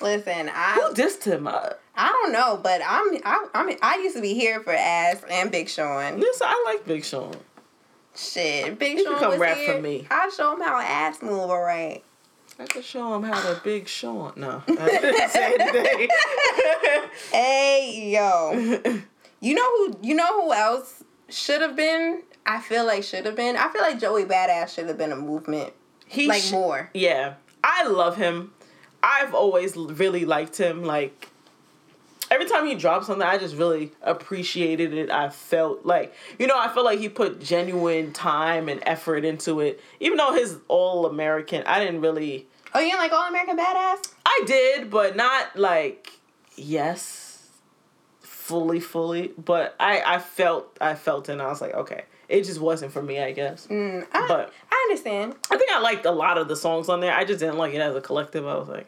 Listen, 0.02 0.50
I 0.54 0.74
who 0.74 0.94
dissed 0.94 1.24
him? 1.24 1.48
Uh, 1.48 1.70
I 1.96 2.10
don't 2.10 2.32
know, 2.32 2.60
but 2.62 2.82
I'm 2.86 3.18
I 3.24 3.48
I 3.54 3.66
mean 3.66 3.78
I 3.82 3.98
used 3.98 4.16
to 4.16 4.22
be 4.22 4.34
here 4.34 4.60
for 4.62 4.72
ass 4.74 5.24
and 5.30 5.52
Big 5.52 5.70
Sean. 5.70 6.20
listen, 6.20 6.48
I 6.50 6.64
like 6.66 6.86
Big 6.88 7.04
Sean. 7.06 7.36
Shit, 8.16 8.78
Big 8.80 8.98
He 8.98 9.04
Sean 9.04 9.14
can 9.14 9.20
come 9.22 9.32
was 9.32 9.40
rap 9.40 9.58
here. 9.58 9.76
for 9.76 9.82
me. 9.82 10.08
I 10.12 10.30
show 10.36 10.54
him 10.54 10.62
how 10.62 10.80
ass 10.80 11.22
move. 11.22 11.50
All 11.50 11.62
right. 11.62 12.04
I 12.60 12.66
could 12.66 12.84
show 12.84 13.16
him 13.16 13.24
how 13.24 13.40
to 13.42 13.60
Big 13.64 13.88
Sean. 13.88 14.34
No, 14.36 14.62
I 14.68 14.74
didn't 14.76 15.30
say 15.32 15.56
anything. 15.60 16.08
Hey 17.32 18.12
yo, 18.14 18.52
you 19.40 19.54
know 19.56 19.70
who? 19.78 19.98
You 20.02 20.16
know 20.16 20.42
who 20.42 20.54
else 20.54 21.04
should 21.30 21.62
have 21.62 21.76
been? 21.76 22.24
I 22.46 22.60
feel 22.60 22.86
like 22.86 23.04
should 23.04 23.26
have 23.26 23.36
been. 23.36 23.56
I 23.56 23.70
feel 23.70 23.82
like 23.82 24.00
Joey 24.00 24.26
Badass 24.26 24.74
should 24.76 24.88
have 24.88 24.98
been 24.98 25.12
a 25.12 25.16
movement. 25.16 25.74
he 26.08 26.28
Like 26.28 26.42
sh- 26.42 26.52
more. 26.52 26.90
Yeah, 26.94 27.36
I 27.64 27.88
love 27.88 28.18
him. 28.18 28.52
I've 29.02 29.34
always 29.34 29.76
really 29.76 30.26
liked 30.26 30.58
him. 30.58 30.84
Like 30.84 31.30
every 32.34 32.48
time 32.48 32.66
he 32.66 32.76
dropped 32.76 33.06
something, 33.06 33.26
I 33.26 33.38
just 33.38 33.56
really 33.56 33.92
appreciated 34.02 34.94
it. 34.94 35.10
I 35.12 35.30
felt 35.30 35.86
like 35.86 36.14
you 36.40 36.48
know, 36.48 36.58
I 36.58 36.68
felt 36.74 36.86
like 36.86 37.00
he 37.00 37.08
put 37.10 37.40
genuine 37.40 38.12
time 38.12 38.68
and 38.70 38.82
effort 38.86 39.24
into 39.24 39.60
it. 39.60 39.80
Even 40.00 40.18
though 40.18 40.34
his 40.34 40.58
all 40.68 41.06
American, 41.06 41.64
I 41.66 41.80
didn't 41.80 42.02
really. 42.02 42.48
Oh, 42.76 42.80
you 42.80 42.88
didn't 42.88 43.00
like 43.02 43.12
All 43.12 43.28
American 43.30 43.56
Badass? 43.56 44.12
I 44.26 44.42
did, 44.48 44.90
but 44.90 45.16
not 45.16 45.56
like 45.56 46.10
yes, 46.56 47.50
fully, 48.22 48.80
fully. 48.80 49.32
But 49.38 49.76
I, 49.80 50.02
I 50.06 50.18
felt, 50.20 50.76
I 50.82 50.96
felt, 50.96 51.30
it 51.30 51.34
and 51.34 51.42
I 51.42 51.48
was 51.50 51.62
like, 51.62 51.74
okay, 51.76 52.06
it 52.30 52.44
just 52.46 52.60
wasn't 52.60 52.92
for 52.92 53.04
me, 53.04 53.20
I 53.20 53.32
guess. 53.32 53.68
Mm, 53.68 54.08
I, 54.12 54.28
But- 54.28 54.52
I 54.72 54.88
understand. 54.90 55.36
I 55.52 55.58
think 55.58 55.72
I 55.72 55.80
liked 55.82 56.06
a 56.06 56.12
lot 56.12 56.38
of 56.40 56.48
the 56.48 56.56
songs 56.56 56.90
on 56.90 57.00
there. 57.00 57.14
I 57.14 57.26
just 57.26 57.40
didn't 57.40 57.58
like 57.58 57.74
it 57.76 57.80
as 57.82 57.96
a 57.96 58.02
collective. 58.02 58.46
I 58.48 58.56
was 58.58 58.68
like, 58.68 58.88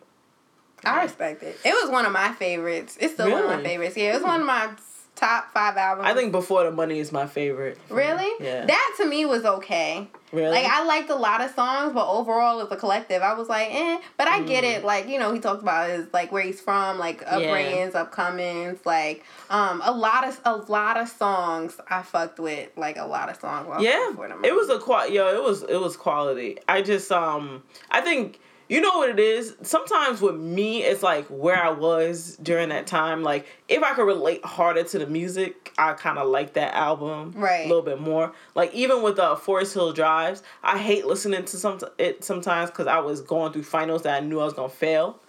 I 0.85 1.03
respect 1.03 1.43
it. 1.43 1.57
It 1.63 1.73
was 1.83 1.91
one 1.91 2.05
of 2.05 2.11
my 2.11 2.31
favorites. 2.33 2.97
It's 2.99 3.13
still 3.13 3.31
one 3.31 3.43
of 3.43 3.49
my 3.49 3.63
favorites. 3.63 3.97
Yeah, 3.97 4.11
it 4.11 4.13
was 4.15 4.23
one 4.23 4.41
of 4.41 4.47
my 4.47 4.69
top 5.15 5.49
five 5.53 5.77
albums. 5.77 6.07
I 6.09 6.13
think 6.13 6.33
Before 6.33 6.65
the 6.65 6.71
Money 6.71 6.99
is 6.99 7.13
my 7.13 7.25
favorite. 7.25 7.77
Really? 7.89 8.29
Yeah. 8.45 8.65
That 8.65 8.95
to 8.97 9.05
me 9.05 9.25
was 9.25 9.45
okay. 9.45 10.09
really? 10.33 10.51
Like 10.51 10.65
I 10.65 10.83
liked 10.83 11.09
a 11.09 11.15
lot 11.15 11.39
of 11.39 11.51
songs, 11.51 11.93
but 11.93 12.05
overall 12.05 12.59
as 12.59 12.69
a 12.69 12.75
collective, 12.75 13.21
I 13.21 13.33
was 13.33 13.47
like, 13.47 13.69
eh. 13.71 13.99
But 14.17 14.27
I 14.27 14.41
get 14.41 14.65
it. 14.65 14.83
Like 14.83 15.07
you 15.07 15.17
know, 15.17 15.33
he 15.33 15.39
talked 15.39 15.61
about 15.61 15.89
his 15.89 16.07
like 16.11 16.33
where 16.33 16.43
he's 16.43 16.59
from, 16.59 16.99
like 16.99 17.25
upbringings, 17.25 17.93
upcomings, 17.93 18.85
like 18.85 19.23
um 19.49 19.81
a 19.85 19.91
lot 19.93 20.27
of 20.27 20.41
a 20.43 20.57
lot 20.57 20.97
of 20.97 21.07
songs 21.07 21.79
I 21.89 22.01
fucked 22.01 22.39
with, 22.39 22.69
like 22.75 22.97
a 22.97 23.05
lot 23.05 23.29
of 23.29 23.39
songs. 23.39 23.69
yeah. 23.81 24.09
Before 24.11 24.27
the 24.27 24.41
It 24.45 24.53
was 24.53 24.69
a 24.69 24.79
qual. 24.79 25.07
Yo, 25.09 25.33
it 25.33 25.41
was 25.41 25.63
it 25.63 25.79
was 25.79 25.95
quality. 25.95 26.57
I 26.67 26.81
just 26.81 27.09
um, 27.11 27.63
I 27.89 28.01
think. 28.01 28.39
You 28.67 28.81
know 28.81 28.97
what 28.97 29.09
it 29.11 29.19
is? 29.19 29.55
Sometimes 29.61 30.21
with 30.21 30.35
me, 30.35 30.81
it's 30.81 31.03
like 31.03 31.27
where 31.27 31.61
I 31.63 31.69
was 31.69 32.35
during 32.41 32.69
that 32.69 32.87
time. 32.87 33.21
Like, 33.21 33.45
if 33.67 33.83
I 33.83 33.93
could 33.93 34.07
relate 34.07 34.43
harder 34.43 34.83
to 34.83 34.97
the 34.99 35.05
music, 35.05 35.71
I 35.77 35.93
kind 35.93 36.17
of 36.17 36.27
like 36.29 36.53
that 36.53 36.73
album 36.73 37.33
Right. 37.35 37.65
a 37.65 37.67
little 37.67 37.83
bit 37.83 38.01
more. 38.01 38.33
Like, 38.55 38.73
even 38.73 39.03
with 39.03 39.19
uh, 39.19 39.35
Forest 39.35 39.75
Hills 39.75 39.93
Drive, 39.93 40.41
I 40.63 40.79
hate 40.79 41.05
listening 41.05 41.45
to 41.45 41.57
some 41.57 41.79
it 41.99 42.23
sometimes 42.23 42.71
because 42.71 42.87
I 42.87 42.99
was 42.99 43.21
going 43.21 43.53
through 43.53 43.63
finals 43.63 44.01
that 44.01 44.15
I 44.21 44.25
knew 44.25 44.39
I 44.39 44.45
was 44.45 44.53
gonna 44.53 44.69
fail. 44.69 45.19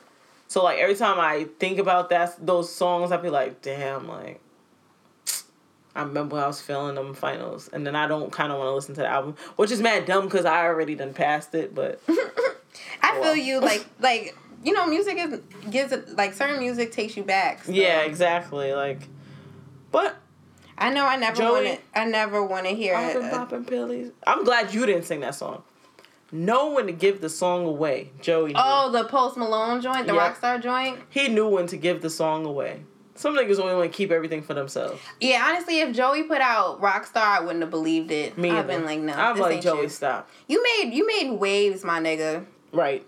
So 0.49 0.63
like 0.65 0.79
every 0.79 0.95
time 0.95 1.19
I 1.21 1.49
think 1.59 1.79
about 1.79 2.09
that 2.11 2.35
those 2.47 2.73
songs, 2.73 3.13
I 3.13 3.17
be 3.19 3.29
like, 3.31 3.61
damn, 3.63 4.09
like 4.09 4.41
I 5.95 6.03
remember 6.03 6.37
when 6.37 6.45
I 6.45 6.47
was 6.47 6.61
feeling 6.61 6.95
them 6.95 7.15
finals, 7.15 7.69
and 7.73 7.87
then 7.87 7.97
I 7.97 8.07
don't 8.07 8.31
kind 8.31 8.53
of 8.53 8.59
want 8.59 8.69
to 8.69 8.75
listen 8.75 8.95
to 8.97 9.01
the 9.01 9.09
album, 9.09 9.35
which 9.57 9.71
is 9.71 9.81
mad 9.81 10.05
dumb 10.07 10.25
because 10.25 10.45
I 10.45 10.65
already 10.65 10.95
done 10.95 11.15
passed 11.15 11.55
it. 11.55 11.75
But 11.75 12.01
I 13.03 13.11
oh, 13.11 13.15
feel 13.15 13.23
well. 13.23 13.37
you 13.37 13.61
like 13.61 13.87
like 14.01 14.37
you 14.65 14.73
know 14.73 14.87
music 14.87 15.17
is 15.19 15.41
gives 15.71 15.93
it 15.93 16.17
like 16.17 16.35
certain 16.35 16.59
music 16.59 16.93
takes 16.93 17.17
you 17.17 17.23
back. 17.23 17.65
so. 17.65 17.73
yeah, 17.73 18.01
exactly. 18.03 18.73
Like, 18.73 19.09
but 19.93 20.17
I 20.79 20.91
know. 20.91 21.07
I 21.07 21.17
never 21.17 21.43
want 21.43 21.67
to. 21.67 21.79
I 21.95 22.05
never 22.05 22.45
want 22.45 22.67
to 22.67 22.75
hear 22.75 22.95
it. 22.99 24.15
I'm 24.27 24.45
glad 24.45 24.75
you 24.75 24.87
didn't 24.87 25.05
sing 25.05 25.21
that 25.21 25.35
song. 25.35 25.63
Know 26.33 26.73
when 26.73 26.87
to 26.87 26.93
give 26.93 27.21
the 27.21 27.29
song 27.29 27.65
away, 27.67 28.11
Joey. 28.21 28.49
Knew. 28.53 28.61
Oh, 28.63 28.91
the 28.91 29.05
Post 29.05 29.37
Malone 29.37 29.81
joint, 29.81 30.09
the 30.09 30.15
Yep. 30.15 30.37
Rockstar 30.37 30.61
joint. 30.61 30.99
he 31.09 31.29
knew 31.29 31.49
when 31.49 31.69
to 31.69 31.77
give 31.77 32.03
the 32.03 32.11
song 32.11 32.45
away. 32.45 32.83
Some 33.15 33.35
niggas 33.35 33.59
only 33.59 33.75
want 33.75 33.91
to 33.91 33.97
keep 33.97 34.11
everything 34.11 34.43
for 34.43 34.53
themselves. 34.53 35.01
Yeah, 35.21 35.47
honestly, 35.49 35.81
if 35.81 35.95
Joey 35.95 36.25
put 36.25 36.41
out 36.41 36.83
Rockstar, 36.83 37.23
I 37.23 37.41
wouldn't 37.41 37.63
have 37.63 37.71
believed 37.71 38.11
it. 38.11 38.37
Me, 38.37 38.51
I've 38.51 38.67
been 38.67 38.85
like, 38.85 39.01
no, 39.01 39.15
I'm 39.15 39.37
this 39.37 39.43
like 39.43 39.61
Joey, 39.63 39.83
you. 39.83 39.89
stop. 39.89 40.29
You 40.49 40.63
made 40.63 40.93
you 40.93 41.07
made 41.07 41.31
waves, 41.31 41.85
my 41.85 42.01
nigga. 42.01 42.45
Right. 42.73 43.07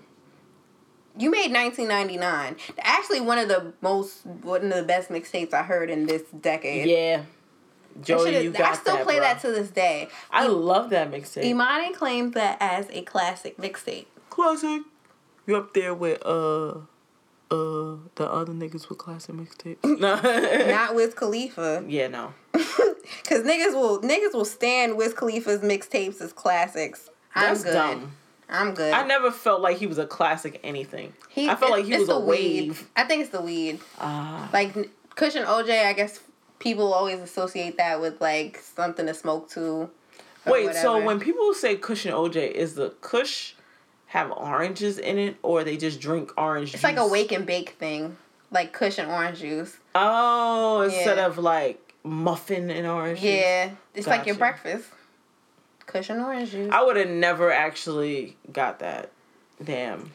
You 1.18 1.30
made 1.30 1.52
1999. 1.52 2.56
Actually, 2.78 3.20
one 3.20 3.38
of 3.38 3.48
the 3.48 3.72
most 3.80 4.24
one 4.24 4.64
of 4.70 4.76
the 4.76 4.82
best 4.84 5.08
mixtapes 5.10 5.52
I 5.52 5.62
heard 5.62 5.90
in 5.90 6.06
this 6.06 6.22
decade. 6.40 6.88
Yeah. 6.88 7.22
Joey, 8.00 8.26
shit 8.26 8.34
is- 8.34 8.44
you 8.44 8.50
got 8.52 8.72
I 8.72 8.74
still 8.76 8.96
that, 8.96 9.04
play 9.04 9.16
bro. 9.16 9.24
that 9.24 9.40
to 9.40 9.48
this 9.50 9.70
day. 9.70 10.08
I 10.30 10.46
love 10.46 10.90
that 10.90 11.10
mixtape. 11.10 11.42
Imani 11.44 11.92
claims 11.92 12.34
that 12.34 12.56
as 12.60 12.86
a 12.90 13.02
classic 13.02 13.56
mixtape. 13.58 14.06
classic. 14.30 14.82
You 15.46 15.56
up 15.56 15.72
there 15.74 15.94
with 15.94 16.24
uh 16.24 16.74
uh 17.50 17.96
the 18.14 18.28
other 18.30 18.52
niggas 18.52 18.88
with 18.88 18.98
classic 18.98 19.34
mixtapes? 19.34 19.82
No. 19.98 20.20
Not 20.70 20.94
with 20.94 21.16
Khalifa. 21.16 21.84
yeah, 21.88 22.06
no. 22.06 22.34
Cause 22.52 23.42
niggas 23.42 23.74
will 23.74 24.00
niggas 24.02 24.34
will 24.34 24.44
stand 24.44 24.96
with 24.96 25.16
Khalifa's 25.16 25.62
mixtapes 25.62 26.20
as 26.20 26.32
classics. 26.32 27.08
I'm 27.34 27.54
That's 27.54 27.64
good. 27.64 27.72
dumb. 27.72 28.12
I'm 28.50 28.74
good. 28.74 28.92
I 28.92 29.06
never 29.06 29.30
felt 29.30 29.60
like 29.60 29.76
he 29.78 29.86
was 29.86 29.98
a 29.98 30.06
classic 30.06 30.60
anything. 30.64 31.12
He, 31.28 31.48
I 31.48 31.54
felt 31.54 31.70
like 31.70 31.84
he 31.84 31.96
was 31.98 32.08
a 32.08 32.18
weed. 32.18 32.68
wave. 32.68 32.88
I 32.96 33.04
think 33.04 33.22
it's 33.22 33.30
the 33.30 33.42
weed. 33.42 33.80
Ah. 33.98 34.48
Like 34.52 34.74
Kush 35.14 35.34
and 35.34 35.46
OJ, 35.46 35.84
I 35.84 35.92
guess 35.92 36.20
people 36.58 36.92
always 36.94 37.20
associate 37.20 37.76
that 37.76 38.00
with 38.00 38.20
like 38.20 38.58
something 38.58 39.06
to 39.06 39.14
smoke 39.14 39.50
to. 39.50 39.90
Wait, 40.46 40.74
so 40.74 41.04
when 41.04 41.20
people 41.20 41.52
say 41.52 41.76
Kush 41.76 42.06
and 42.06 42.14
OJ, 42.14 42.50
is 42.52 42.74
the 42.74 42.90
Kush 43.02 43.52
have 44.06 44.30
oranges 44.32 44.98
in 44.98 45.18
it, 45.18 45.36
or 45.42 45.62
they 45.62 45.76
just 45.76 46.00
drink 46.00 46.32
orange 46.38 46.68
juice? 46.70 46.74
it's 46.76 46.82
juice? 46.82 46.96
like 46.96 47.06
a 47.06 47.06
wake 47.06 47.32
and 47.32 47.44
bake 47.44 47.70
thing, 47.70 48.16
like 48.50 48.72
Kush 48.72 48.98
and 48.98 49.10
orange 49.10 49.40
juice. 49.40 49.76
Oh, 49.94 50.80
instead 50.82 51.18
Yeah. 51.18 51.26
of 51.26 51.36
like 51.36 51.92
muffin 52.02 52.70
and 52.70 52.86
orange. 52.86 53.20
juice. 53.20 53.28
Yeah, 53.28 53.70
it's 53.94 54.06
like 54.06 54.24
your 54.24 54.36
breakfast. 54.36 54.86
Kush 55.88 56.10
and 56.10 56.20
orange 56.20 56.50
juice. 56.52 56.70
I 56.72 56.84
would 56.84 56.96
have 56.96 57.08
never 57.08 57.50
actually 57.50 58.36
got 58.52 58.78
that. 58.80 59.10
Damn. 59.62 60.10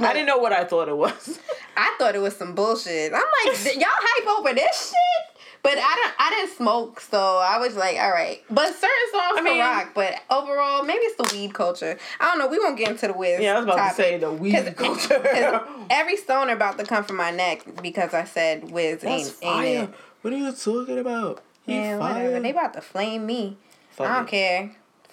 I 0.00 0.12
didn't 0.12 0.26
know 0.26 0.38
what 0.38 0.52
I 0.52 0.64
thought 0.64 0.88
it 0.88 0.96
was. 0.96 1.40
I 1.76 1.94
thought 1.98 2.14
it 2.14 2.20
was 2.20 2.36
some 2.36 2.54
bullshit. 2.54 3.12
I'm 3.12 3.20
like, 3.20 3.64
y'all 3.74 3.84
hype 3.88 4.38
over 4.38 4.54
this 4.54 4.88
shit. 4.90 5.42
But 5.60 5.72
I 5.76 5.80
don't. 5.80 6.14
I 6.20 6.30
didn't 6.30 6.56
smoke, 6.56 7.00
so 7.00 7.18
I 7.18 7.58
was 7.58 7.74
like, 7.74 7.96
all 7.98 8.12
right. 8.12 8.40
But 8.48 8.66
certain 8.68 9.10
songs 9.10 9.32
I 9.32 9.34
can 9.38 9.44
mean- 9.44 9.58
rock. 9.58 9.90
But 9.96 10.14
overall, 10.30 10.84
maybe 10.84 11.00
it's 11.00 11.16
the 11.16 11.36
weed 11.36 11.52
culture. 11.52 11.98
I 12.20 12.26
don't 12.26 12.38
know. 12.38 12.46
We 12.46 12.60
won't 12.60 12.78
get 12.78 12.90
into 12.90 13.08
the 13.08 13.12
Wiz. 13.12 13.40
yeah, 13.40 13.54
I 13.54 13.56
was 13.56 13.64
about 13.64 13.76
topic. 13.76 13.96
to 13.96 14.02
say 14.02 14.18
the 14.18 14.32
weed 14.32 14.52
'Cause- 14.54 14.74
culture. 15.08 15.18
'cause 15.24 15.62
every 15.90 16.16
stoner 16.16 16.52
about 16.52 16.78
to 16.78 16.84
come 16.84 17.02
from 17.02 17.16
my 17.16 17.32
neck 17.32 17.64
because 17.82 18.14
I 18.14 18.22
said 18.22 18.70
Wiz 18.70 19.00
That's 19.00 19.04
ain't 19.12 19.28
fire. 19.32 19.64
ain't 19.66 19.88
it. 19.90 19.94
What 20.22 20.32
are 20.32 20.36
you 20.36 20.52
talking 20.52 20.98
about? 21.00 21.42
He 21.66 21.74
Yeah, 21.74 21.98
fire. 21.98 22.14
whatever. 22.22 22.40
They 22.40 22.50
about 22.50 22.74
to 22.74 22.80
flame 22.80 23.26
me. 23.26 23.56
Fuck 23.90 24.06
I 24.08 24.14
don't 24.14 24.28
it. 24.28 24.30
care. 24.30 24.70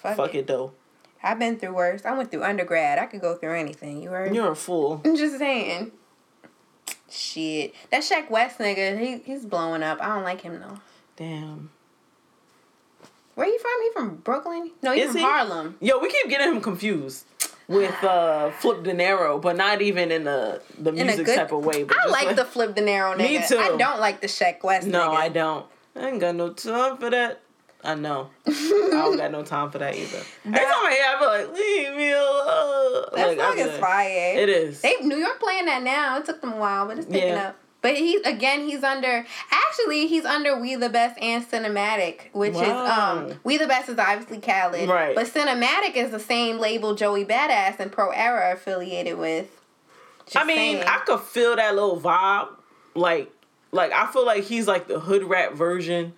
Fuck, 0.08 0.16
Fuck 0.16 0.34
it. 0.34 0.38
it 0.40 0.46
though. 0.46 0.72
I've 1.22 1.38
been 1.38 1.58
through 1.58 1.74
worse. 1.74 2.04
I 2.04 2.12
went 2.16 2.30
through 2.30 2.44
undergrad. 2.44 2.98
I 2.98 3.06
could 3.06 3.20
go 3.20 3.34
through 3.34 3.54
anything. 3.54 4.02
You 4.02 4.10
heard? 4.10 4.34
You're 4.34 4.52
a 4.52 4.56
fool. 4.56 5.00
I'm 5.04 5.16
just 5.16 5.38
saying. 5.38 5.90
Shit. 7.10 7.74
That 7.90 8.02
Sheck 8.02 8.30
Wes 8.30 8.56
nigga, 8.58 8.98
he 8.98 9.18
he's 9.18 9.44
blowing 9.44 9.82
up. 9.82 9.98
I 10.00 10.08
don't 10.08 10.24
like 10.24 10.40
him 10.42 10.60
though. 10.60 10.78
Damn. 11.16 11.70
Where 13.34 13.46
you 13.46 13.58
from? 13.58 13.72
He 13.82 13.90
from 13.92 14.16
Brooklyn? 14.16 14.70
No, 14.82 14.92
he's 14.92 15.06
from 15.08 15.16
he? 15.16 15.22
Harlem. 15.22 15.76
Yo, 15.80 15.98
we 15.98 16.10
keep 16.10 16.28
getting 16.28 16.54
him 16.54 16.60
confused 16.60 17.24
with 17.68 17.94
uh 18.04 18.50
Flipp 18.60 18.82
Dinero, 18.84 19.38
but 19.38 19.56
not 19.56 19.82
even 19.82 20.10
in 20.10 20.24
the 20.24 20.60
the 20.78 20.90
In 20.92 21.06
music 21.06 21.26
good- 21.26 21.36
type 21.36 21.52
of 21.52 21.64
way. 21.64 21.84
But 21.84 21.96
I 21.98 22.02
just 22.08 22.12
like 22.24 22.36
the 22.36 22.44
Flipp 22.44 22.74
Dinero 22.74 23.14
nigga. 23.14 23.18
Me 23.40 23.42
too. 23.48 23.58
I 23.58 23.76
don't 23.76 24.00
like 24.00 24.20
the 24.20 24.26
Sheck 24.26 24.62
Wes 24.62 24.84
No, 24.84 25.10
nigga. 25.10 25.16
I 25.16 25.28
don't. 25.28 25.66
I 25.94 26.08
ain't 26.08 26.20
got 26.20 26.34
no 26.34 26.52
time 26.52 26.96
for 26.98 27.10
that. 27.10 27.40
I 27.86 27.94
know. 27.94 28.30
I 28.46 28.90
don't 28.90 29.16
got 29.16 29.30
no 29.30 29.42
time 29.44 29.70
for 29.70 29.78
that 29.78 29.94
either. 29.94 30.18
Every 30.44 30.58
time 30.58 30.64
I 30.86 30.92
hear, 30.92 31.04
I 31.06 31.18
be 31.20 31.26
like, 31.26 31.56
leave 31.56 31.96
me 31.96 32.10
alone. 32.12 33.04
That 33.14 33.28
like, 33.28 33.40
song 33.40 33.58
is 33.58 33.78
fire. 33.78 34.34
It 34.36 34.48
is. 34.48 34.80
They 34.80 34.96
New 35.02 35.16
York 35.16 35.38
playing 35.40 35.66
that 35.66 35.82
now. 35.82 36.18
It 36.18 36.26
took 36.26 36.40
them 36.40 36.52
a 36.52 36.56
while, 36.56 36.86
but 36.86 36.98
it's 36.98 37.06
picking 37.06 37.28
Yeah. 37.28 37.48
up. 37.48 37.56
But 37.82 37.96
he's 37.96 38.20
again, 38.22 38.66
he's 38.66 38.82
under. 38.82 39.24
Actually, 39.52 40.08
he's 40.08 40.24
under 40.24 40.58
We 40.60 40.74
the 40.74 40.88
Best 40.88 41.16
and 41.22 41.46
Cinematic, 41.48 42.32
which 42.32 42.54
is 42.54 42.60
um 42.62 43.34
We 43.44 43.58
the 43.58 43.68
Best 43.68 43.88
is 43.88 43.98
obviously 43.98 44.40
Khaled, 44.40 44.88
Right. 44.88 45.14
But 45.14 45.26
Cinematic 45.28 45.94
is 45.94 46.10
the 46.10 46.18
same 46.18 46.58
label 46.58 46.96
Joey 46.96 47.24
Badass 47.24 47.78
and 47.78 47.92
Pro 47.92 48.10
Era 48.10 48.54
affiliated 48.54 49.16
with. 49.18 49.48
Just 50.24 50.36
I 50.36 50.44
mean, 50.44 50.56
saying. 50.56 50.82
I 50.88 50.98
could 51.06 51.20
feel 51.20 51.54
that 51.54 51.74
little 51.76 52.00
vibe. 52.00 52.48
Like, 52.96 53.30
like 53.70 53.92
I 53.92 54.10
feel 54.10 54.26
like 54.26 54.42
he's 54.42 54.66
like 54.66 54.88
the 54.88 54.98
hood 54.98 55.22
rap 55.22 55.52
version. 55.52 56.14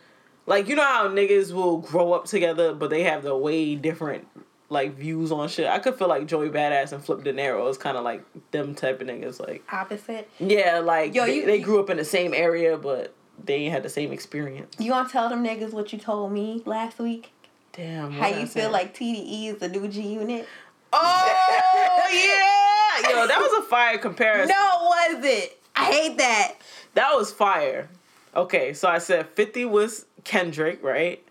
Like 0.49 0.68
you 0.68 0.76
know 0.76 0.82
how 0.84 1.09
niggas 1.09 1.53
will 1.53 1.78
grow 1.78 2.12
up 2.14 2.24
together, 2.24 2.72
but 2.74 2.90
they 2.90 3.03
have 3.05 3.22
the 3.22 3.36
way 3.36 3.74
different 3.74 4.26
like 4.70 4.94
views 4.94 5.30
on 5.30 5.49
shit. 5.49 5.66
I 5.66 5.78
could 5.78 5.94
feel 5.96 6.09
like 6.09 6.26
Joey 6.26 6.49
Badass 6.51 6.92
and 6.92 7.03
Flipp 7.05 7.22
Dinero 7.24 7.66
is 7.68 7.76
kind 7.78 7.96
of 7.96 8.05
like 8.05 8.22
them 8.51 8.74
type 8.74 9.01
of 9.01 9.07
niggas. 9.07 9.40
Like, 9.40 9.62
opposite. 9.72 10.28
yeah, 10.38 10.78
like 10.78 11.14
Yo, 11.14 11.26
they, 11.26 11.36
you- 11.36 11.46
they 11.46 11.61
grew 11.61 11.80
up 11.80 11.90
in 11.90 11.96
the 11.99 12.05
same 12.05 12.32
area, 12.34 12.76
but 12.78 13.14
they 13.44 13.55
ain't 13.57 13.72
had 13.72 13.82
the 13.82 13.88
same 13.88 14.11
experience. 14.12 14.74
You 14.78 14.90
gonna 14.90 15.09
tell 15.09 15.28
them 15.28 15.44
niggas 15.44 15.72
what 15.72 15.92
you 15.92 15.99
told 15.99 16.32
me 16.32 16.62
last 16.64 16.99
week? 16.99 17.30
Damn. 17.72 18.11
How 18.12 18.26
I 18.26 18.40
you 18.40 18.46
said. 18.46 18.62
feel 18.62 18.70
like 18.72 18.94
TDE 18.96 19.49
is 19.55 19.59
the 19.59 19.68
new 19.68 19.86
G 19.86 20.01
Unit? 20.14 20.46
Oh 20.92 22.09
yeah, 23.05 23.11
yo, 23.11 23.26
that 23.26 23.38
was 23.38 23.64
a 23.64 23.68
fire 23.68 23.99
comparison. 23.99 24.49
No, 24.59 24.78
was 24.88 25.24
it? 25.24 25.61
I 25.76 25.84
hate 25.84 26.18
that. 26.18 26.55
That 26.94 27.12
was 27.14 27.30
fire. 27.32 27.88
Okay, 28.34 28.72
so 28.74 28.88
I 28.88 28.99
said 28.99 29.28
50 29.34 29.64
was 29.66 30.07
Kendrick, 30.29 30.83
right? 30.83 31.24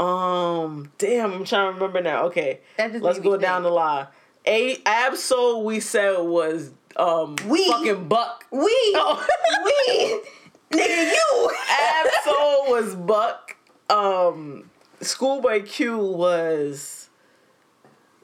Um, 0.00 0.90
damn, 0.96 1.32
I'm 1.34 1.44
trying 1.44 1.68
to 1.68 1.74
remember 1.74 2.00
now. 2.00 2.24
Okay, 2.24 2.60
let's 2.78 3.18
go 3.20 3.36
down 3.36 3.62
the 3.62 3.68
line. 3.70 4.06
A 4.46 4.78
Ab-Soul 4.86 5.64
we 5.64 5.80
said 5.80 6.16
was 6.18 6.72
um 6.96 7.36
We. 7.46 7.68
fucking 7.68 8.08
Buck. 8.08 8.44
We, 8.50 8.60
Oh. 8.96 9.24
we, 9.64 10.78
nigga, 10.78 11.12
you. 11.12 11.50
Ab-Soul 11.70 12.70
was 12.70 12.94
Buck. 12.96 13.56
Um, 13.90 14.70
Schoolboy 15.02 15.62
Q 15.64 15.98
was 15.98 17.10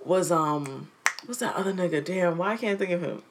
was 0.05 0.33
um 0.33 0.91
what's 1.27 1.41
that 1.41 1.55
other 1.55 1.75
nigga? 1.75 2.03
Damn, 2.03 2.39
why 2.39 2.53
I 2.53 2.57
can't 2.57 2.79
think 2.79 2.93
of 2.93 3.03
him? 3.03 3.23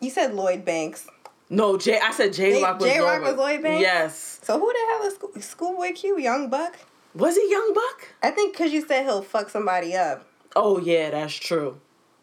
You 0.00 0.08
said 0.10 0.34
Lloyd 0.34 0.64
Banks. 0.64 1.06
No, 1.48 1.76
J. 1.78 1.98
I 2.00 2.10
said 2.12 2.32
Jay 2.32 2.60
Rock 2.62 2.80
was 2.80 2.90
Jay 2.90 2.98
Rock 2.98 3.20
Lloyd 3.22 3.30
was 3.30 3.36
Lloyd 3.36 3.62
Banks? 3.62 3.80
Yes. 3.82 4.40
So 4.42 4.58
who 4.58 4.66
the 4.72 4.78
hell 4.90 5.06
is 5.06 5.14
School- 5.14 5.40
Schoolboy 5.40 5.92
Q? 5.92 6.18
Young 6.18 6.48
Buck? 6.50 6.76
Was 7.14 7.36
he 7.36 7.50
Young 7.50 7.72
Buck? 7.74 8.08
I 8.22 8.30
think 8.30 8.52
because 8.52 8.72
you 8.72 8.84
said 8.86 9.04
he'll 9.04 9.22
fuck 9.22 9.48
somebody 9.48 9.94
up. 9.94 10.26
Oh 10.56 10.78
yeah, 10.78 11.10
that's 11.10 11.34
true. 11.34 11.80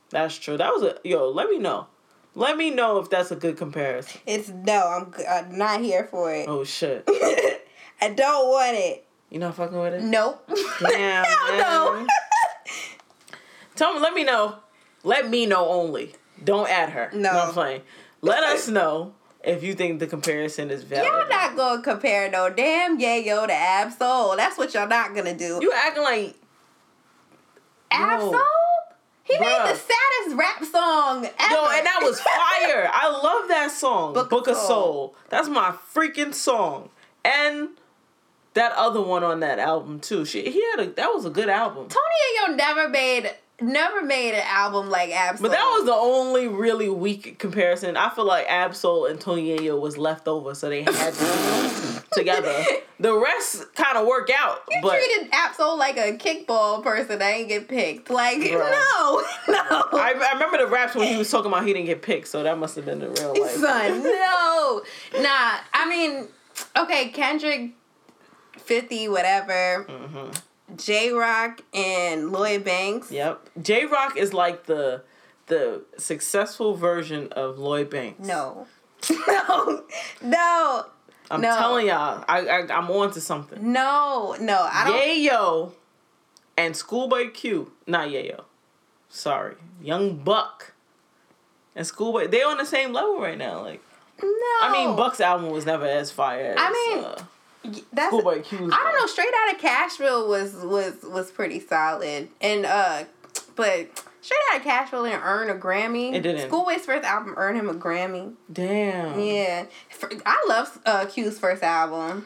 That's 0.09 0.37
true. 0.37 0.57
That 0.57 0.71
was 0.73 0.83
a 0.83 0.97
yo. 1.03 1.29
Let 1.29 1.49
me 1.49 1.57
know. 1.57 1.87
Let 2.35 2.57
me 2.57 2.69
know 2.71 2.97
if 2.97 3.09
that's 3.09 3.31
a 3.31 3.35
good 3.35 3.57
comparison. 3.57 4.19
It's 4.25 4.49
no, 4.49 4.87
I'm, 4.87 5.13
I'm 5.29 5.57
not 5.57 5.81
here 5.81 6.03
for 6.05 6.33
it. 6.33 6.47
Oh 6.47 6.63
shit. 6.63 7.03
I 8.01 8.09
don't 8.09 8.47
want 8.49 8.75
it. 8.75 9.05
You 9.29 9.39
not 9.39 9.55
fucking 9.55 9.79
with 9.79 9.93
it? 9.93 10.03
Nope. 10.03 10.47
Damn, 10.79 11.25
Hell 11.57 11.93
no. 11.95 12.07
Tell 13.75 13.93
me, 13.93 13.99
let 13.99 14.13
me 14.13 14.23
know. 14.23 14.57
Let 15.03 15.29
me 15.29 15.45
know 15.45 15.67
only. 15.69 16.13
Don't 16.43 16.69
add 16.69 16.89
her. 16.89 17.09
No. 17.13 17.29
I'm 17.31 17.53
playing. 17.53 17.81
Let 18.23 18.41
us 18.45 18.69
know 18.69 19.13
if 19.43 19.63
you 19.63 19.73
think 19.73 19.99
the 19.99 20.07
comparison 20.07 20.71
is 20.71 20.83
valid. 20.83 21.05
Y'all 21.05 21.27
not 21.27 21.57
gonna 21.57 21.81
compare 21.81 22.31
no 22.31 22.49
damn 22.49 22.97
Yayo 22.97 23.45
to 23.45 23.53
Ab-Soul. 23.53 24.37
That's 24.37 24.57
what 24.57 24.73
y'all 24.73 24.87
not 24.87 25.13
gonna 25.13 25.35
do. 25.35 25.59
You 25.61 25.73
acting 25.75 26.03
like 26.03 26.35
Ab-Soul? 27.91 28.33
He 29.25 29.37
made 29.39 29.45
the 29.45 29.75
saddest 29.75 30.35
rap 30.35 30.63
song 30.63 31.25
ever. 31.25 31.53
Yo, 31.53 31.65
and 31.65 31.85
that 31.85 31.99
was 32.01 32.19
fire. 32.21 32.89
I 32.93 33.09
love 33.09 33.49
that 33.49 33.71
song. 33.71 34.13
Book 34.13 34.29
Book, 34.29 34.47
of 34.47 34.55
Soul. 34.55 34.67
Soul. 34.67 35.15
That's 35.27 35.49
my 35.49 35.75
freaking 35.93 36.33
song. 36.33 36.89
And 37.25 37.69
that 38.53 38.71
other 38.73 39.01
one 39.01 39.23
on 39.23 39.41
that 39.41 39.59
album 39.59 39.99
too. 39.99 40.23
She 40.23 40.49
he 40.49 40.63
had 40.71 40.79
a 40.79 40.91
that 40.91 41.07
was 41.07 41.25
a 41.25 41.29
good 41.29 41.49
album. 41.49 41.89
Tony 41.89 42.51
Yayo 42.53 42.55
never 42.55 42.87
made 42.87 43.33
never 43.61 44.01
made 44.01 44.33
an 44.33 44.43
album 44.45 44.89
like 44.89 45.11
Ab-Soul. 45.11 45.47
But 45.47 45.55
that 45.55 45.65
was 45.77 45.85
the 45.85 45.93
only 45.93 46.47
really 46.47 46.89
weak 46.89 47.37
comparison. 47.39 47.95
I 47.95 48.09
feel 48.09 48.25
like 48.25 48.45
Ab-Soul 48.49 49.05
and 49.05 49.19
Tony 49.19 49.55
Yayo 49.55 49.79
was 49.79 49.97
left 49.97 50.27
over, 50.27 50.53
so 50.55 50.69
they 50.69 50.83
had 50.83 51.13
to 51.13 51.19
be 51.19 51.99
together. 52.13 52.63
The 52.99 53.15
rest 53.17 53.73
kind 53.75 53.97
of 53.97 54.07
work 54.07 54.29
out, 54.35 54.59
You 54.69 54.79
but 54.81 54.97
treated 54.97 55.29
Ab-Soul 55.31 55.77
like 55.77 55.97
a 55.97 56.17
kickball 56.17 56.83
person 56.83 57.19
that 57.19 57.33
ain't 57.33 57.49
get 57.49 57.67
picked. 57.67 58.09
Like, 58.09 58.37
Bruh. 58.39 58.59
no, 58.59 59.23
no. 59.49 59.87
I, 59.93 60.13
I 60.29 60.33
remember 60.33 60.57
the 60.57 60.67
raps 60.67 60.95
when 60.95 61.07
he 61.07 61.17
was 61.17 61.29
talking 61.29 61.51
about 61.51 61.65
he 61.65 61.73
didn't 61.73 61.87
get 61.87 62.01
picked, 62.01 62.27
so 62.27 62.43
that 62.43 62.57
must 62.57 62.75
have 62.75 62.85
been 62.85 62.99
the 62.99 63.09
real 63.09 63.33
life. 63.39 63.51
Son, 63.51 64.03
no. 64.03 64.81
Nah, 65.19 65.57
I 65.73 65.87
mean, 65.87 66.27
okay, 66.77 67.09
Kendrick, 67.09 67.71
50, 68.57 69.09
whatever. 69.09 69.85
Mm-hmm. 69.89 70.31
Jay 70.75 71.11
Rock 71.11 71.61
and 71.73 72.31
Lloyd 72.31 72.63
Banks. 72.63 73.11
Yep, 73.11 73.49
Jay 73.61 73.85
Rock 73.85 74.17
is 74.17 74.33
like 74.33 74.65
the 74.65 75.03
the 75.47 75.83
successful 75.97 76.75
version 76.75 77.27
of 77.33 77.57
Lloyd 77.59 77.89
Banks. 77.89 78.25
No. 78.25 78.67
no. 79.27 79.83
No. 80.21 80.85
I'm 81.31 81.41
no. 81.41 81.55
telling 81.57 81.87
y'all, 81.87 82.23
I, 82.27 82.47
I 82.47 82.77
I'm 82.77 82.89
on 82.91 83.11
to 83.11 83.21
something. 83.21 83.71
No. 83.71 84.35
No. 84.39 84.67
I 84.71 84.83
don't. 84.85 84.99
Yayo 84.99 85.73
and 86.57 86.75
Schoolboy 86.75 87.31
Q, 87.31 87.71
not 87.87 88.09
Yayo. 88.09 88.43
Sorry, 89.09 89.55
Young 89.81 90.17
Buck 90.17 90.73
and 91.75 91.85
Schoolboy. 91.85 92.27
They're 92.27 92.47
on 92.47 92.57
the 92.57 92.65
same 92.65 92.93
level 92.93 93.19
right 93.19 93.37
now. 93.37 93.61
Like, 93.61 93.81
No. 94.21 94.27
I 94.61 94.69
mean, 94.71 94.95
Buck's 94.95 95.21
album 95.21 95.49
was 95.51 95.65
never 95.65 95.85
as 95.85 96.11
fire. 96.11 96.53
As, 96.53 96.57
I 96.59 96.71
mean, 96.71 97.03
uh, 97.03 97.23
That's 97.93 98.07
Schoolboy 98.09 98.41
Q's. 98.41 98.59
I 98.59 98.83
don't 98.83 98.97
know. 98.97 99.05
Straight 99.07 99.33
out 99.47 99.55
of 99.55 99.61
Cashville 99.61 100.27
was 100.27 100.53
was 100.55 100.95
was 101.03 101.31
pretty 101.31 101.59
solid, 101.59 102.29
and 102.41 102.65
uh, 102.65 103.03
but 103.55 104.03
Straight 104.21 104.39
out 104.53 104.59
of 104.61 104.65
Cashville 104.65 105.03
didn't 105.05 105.21
earn 105.23 105.49
a 105.49 105.53
Grammy. 105.55 106.13
It 106.13 106.21
didn't. 106.21 106.47
Schoolboy's 106.47 106.85
first 106.85 107.03
album 107.03 107.33
earned 107.35 107.57
him 107.57 107.67
a 107.69 107.73
Grammy. 107.73 108.33
Damn. 108.51 109.19
Yeah, 109.19 109.65
I 110.25 110.45
love 110.47 110.79
uh, 110.85 111.05
Q's 111.07 111.39
first 111.39 111.61
album. 111.61 112.25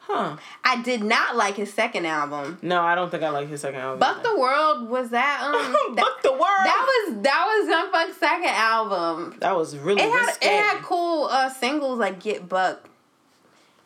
Huh. 0.00 0.36
I 0.64 0.82
did 0.82 1.02
not 1.04 1.36
like 1.36 1.54
his 1.54 1.72
second 1.72 2.04
album. 2.04 2.58
No, 2.62 2.82
I 2.82 2.94
don't 2.94 3.10
think 3.10 3.22
I 3.22 3.30
like 3.30 3.48
his 3.48 3.60
second 3.60 3.80
album. 3.80 4.00
Buck 4.00 4.22
the 4.22 4.36
World 4.38 4.88
was 4.88 5.10
that 5.10 5.40
um 5.42 5.52
that, 5.94 6.04
Buck 6.04 6.22
the 6.22 6.32
world. 6.32 6.42
that 6.42 6.84
was 7.08 7.22
that 7.22 7.44
was 7.46 7.68
Young 7.68 7.92
Buck's 7.92 8.16
second 8.18 8.48
album. 8.48 9.36
That 9.38 9.56
was 9.56 9.76
really 9.78 10.02
It 10.02 10.10
had 10.10 10.26
risque. 10.26 10.46
it 10.46 10.62
had 10.62 10.82
cool 10.82 11.26
uh 11.30 11.48
singles 11.48 11.98
like 11.98 12.18
Get 12.20 12.48
Buck. 12.48 12.88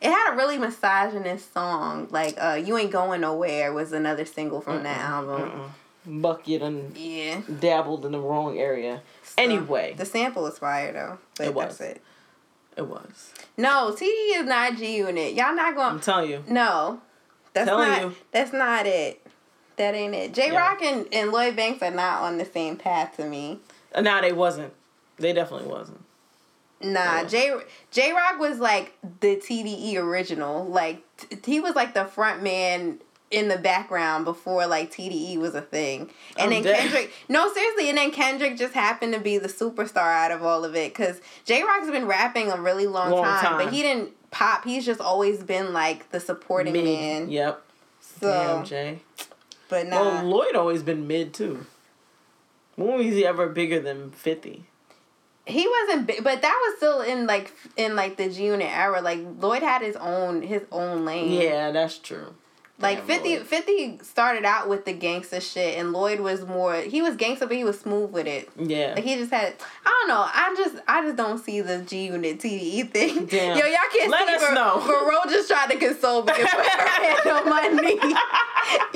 It 0.05 0.11
had 0.11 0.33
a 0.33 0.35
really 0.37 0.57
misogynist 0.57 1.51
song 1.53 2.07
like 2.11 2.35
uh 2.39 2.53
You 2.63 2.77
Ain't 2.77 2.91
Going 2.91 3.21
Nowhere 3.21 3.73
was 3.73 3.91
another 3.91 4.25
single 4.25 4.61
from 4.61 4.83
that 4.83 4.99
album. 4.99 5.71
Buck, 6.05 6.47
you 6.47 6.59
done 6.59 6.93
Yeah. 6.95 7.41
dabbled 7.59 8.05
in 8.05 8.11
the 8.11 8.19
wrong 8.19 8.57
area. 8.59 9.01
So, 9.23 9.33
Anyway, 9.39 9.95
the 9.97 10.05
sample 10.05 10.43
was 10.43 10.59
fire 10.59 10.93
though. 10.93 11.17
But 11.37 11.47
It 11.47 11.53
was. 11.55 11.77
that's 11.79 11.81
it. 11.97 12.01
it 12.77 12.87
was. 12.87 13.33
No, 13.57 13.91
TD 13.97 14.39
is 14.39 14.45
not 14.45 14.75
G 14.77 14.97
Unit. 14.97 15.33
Y'all 15.33 15.55
not 15.55 15.73
going. 15.73 15.87
I'm 15.87 15.99
telling 15.99 16.29
you. 16.29 16.43
No, 16.47 17.01
that's 17.53 17.67
Telling 17.67 17.89
not. 17.89 18.01
you. 18.01 18.15
That's 18.31 18.53
not 18.53 18.85
it. 18.85 19.25
That 19.77 19.95
ain't 19.95 20.13
it. 20.13 20.33
J 20.35 20.51
Yeah. 20.51 20.59
Rock 20.59 20.81
and, 20.83 21.07
and 21.11 21.31
Lloyd 21.31 21.55
Banks 21.55 21.81
are 21.81 21.89
not 21.91 22.21
on 22.21 22.37
the 22.37 22.45
same 22.45 22.77
path 22.77 23.17
to 23.17 23.25
me. 23.25 23.59
Uh, 23.93 24.01
Nah, 24.01 24.21
they 24.21 24.31
wasn't. 24.33 24.71
They 25.17 25.33
definitely 25.33 25.67
wasn't. 25.67 26.01
Nah, 26.81 27.21
Oh. 27.21 27.25
J 27.27 27.55
Jay 27.91 28.11
Rock 28.11 28.39
was 28.39 28.59
like 28.59 28.97
the 29.21 29.35
TDE 29.37 29.95
original. 29.97 30.65
Like 30.65 31.03
t- 31.17 31.37
he 31.45 31.59
was 31.59 31.75
like 31.75 31.93
the 31.93 32.05
front 32.05 32.43
man 32.43 32.99
in 33.31 33.47
the 33.47 33.57
background 33.57 34.23
before 34.25 34.67
like 34.67 34.91
TDE 34.91 35.37
was 35.37 35.55
a 35.55 35.61
thing. 35.61 36.09
And 36.37 36.53
I'm 36.53 36.61
then 36.61 36.63
dead. 36.63 36.79
Kendrick, 36.79 37.13
no 37.29 37.51
seriously, 37.51 37.89
and 37.89 37.97
then 37.97 38.11
Kendrick 38.11 38.57
just 38.57 38.73
happened 38.73 39.13
to 39.13 39.19
be 39.19 39.37
the 39.37 39.47
superstar 39.47 39.97
out 40.13 40.31
of 40.31 40.43
all 40.43 40.63
of 40.65 40.75
it 40.75 40.93
because 40.93 41.21
Jay 41.45 41.63
Rock's 41.63 41.89
been 41.89 42.05
rapping 42.05 42.51
a 42.51 42.59
really 42.61 42.87
long, 42.87 43.09
Long 43.11 43.23
time, 43.23 43.43
time. 43.43 43.57
but 43.65 43.73
he 43.73 43.81
didn't 43.81 44.11
pop. 44.31 44.63
He's 44.65 44.85
just 44.85 45.01
always 45.01 45.43
been 45.43 45.73
like 45.73 46.11
the 46.11 46.19
supporting 46.19 46.73
Mid. 46.73 46.83
man. 46.85 47.29
Yep. 47.31 47.61
So, 48.19 48.27
Damn, 48.29 48.65
Jay. 48.65 48.99
but 49.69 49.87
nah. 49.87 50.01
Well, 50.01 50.23
Lloyd 50.25 50.55
always 50.55 50.83
been 50.83 51.07
mid 51.07 51.33
too. 51.33 51.65
When 52.75 52.97
was 52.97 53.07
he 53.07 53.25
ever 53.25 53.47
bigger 53.49 53.79
than 53.79 54.11
fifty? 54.11 54.65
He 55.47 55.67
wasn't, 55.67 56.07
big, 56.07 56.23
but 56.23 56.41
that 56.41 56.59
was 56.67 56.77
still 56.77 57.01
in 57.01 57.27
like 57.27 57.53
in 57.77 57.95
like 57.95 58.17
the 58.17 58.29
G 58.29 58.45
Unit 58.45 58.67
era. 58.67 59.01
Like 59.01 59.19
Lloyd 59.39 59.61
had 59.61 59.81
his 59.81 59.95
own 59.95 60.41
his 60.41 60.63
own 60.71 61.05
lane. 61.05 61.31
Yeah, 61.31 61.71
that's 61.71 61.99
true. 61.99 62.33
Like 62.77 63.07
Damn, 63.07 63.07
50, 63.07 63.37
Lloyd. 63.37 63.47
50 63.47 63.99
started 64.03 64.43
out 64.43 64.67
with 64.67 64.83
the 64.83 64.91
gangster 64.91 65.39
shit, 65.39 65.77
and 65.79 65.93
Lloyd 65.93 66.19
was 66.19 66.45
more. 66.45 66.75
He 66.75 67.01
was 67.01 67.15
gangster, 67.15 67.45
but 67.45 67.55
he 67.55 67.63
was 67.63 67.79
smooth 67.79 68.11
with 68.11 68.27
it. 68.27 68.49
Yeah. 68.57 68.93
Like 68.95 69.05
he 69.05 69.15
just 69.15 69.31
had. 69.31 69.53
I 69.85 69.89
don't 70.01 70.09
know. 70.09 70.25
I 70.27 70.53
just 70.57 70.83
I 70.85 71.01
just 71.03 71.15
don't 71.15 71.37
see 71.37 71.61
the 71.61 71.77
G 71.83 72.07
Unit 72.07 72.37
TDE 72.37 72.91
thing. 72.91 73.25
Damn. 73.31 73.57
Yo, 73.57 73.65
y'all 73.65 73.77
can't 73.93 74.11
Let 74.11 74.27
see. 74.27 74.35
us 74.35 74.41
but, 74.49 74.53
know. 74.55 75.07
Ro 75.09 75.19
just 75.31 75.49
tried 75.49 75.71
to 75.71 75.77
console 75.77 76.23
me 76.23 76.33
and 76.37 76.49
put 76.49 76.65
her 76.65 76.87
hand 76.89 77.27
on 77.27 77.49
my 77.49 77.67
knee. 77.81 77.95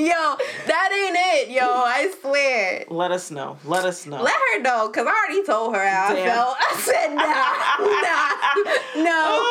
yo, 0.10 0.36
that 0.68 0.90
ain't 0.92 1.48
it. 1.50 1.56
Yo, 1.56 1.64
I 1.66 2.14
swear. 2.22 2.84
Let 2.90 3.12
us 3.12 3.32
know. 3.32 3.58
Let 3.64 3.86
us 3.86 4.06
know. 4.06 4.22
Let 4.22 4.36
her 4.56 4.62
know, 4.62 4.90
cause 4.90 5.08
I 5.08 5.26
already 5.26 5.46
told 5.46 5.74
her 5.74 5.88
how 5.88 6.14
Damn. 6.14 6.30
I 6.30 6.34
felt. 6.34 6.58
I 6.60 6.76
said 6.82 7.16
nah, 7.16 9.04
nah, 9.04 9.04
no. 9.06 9.46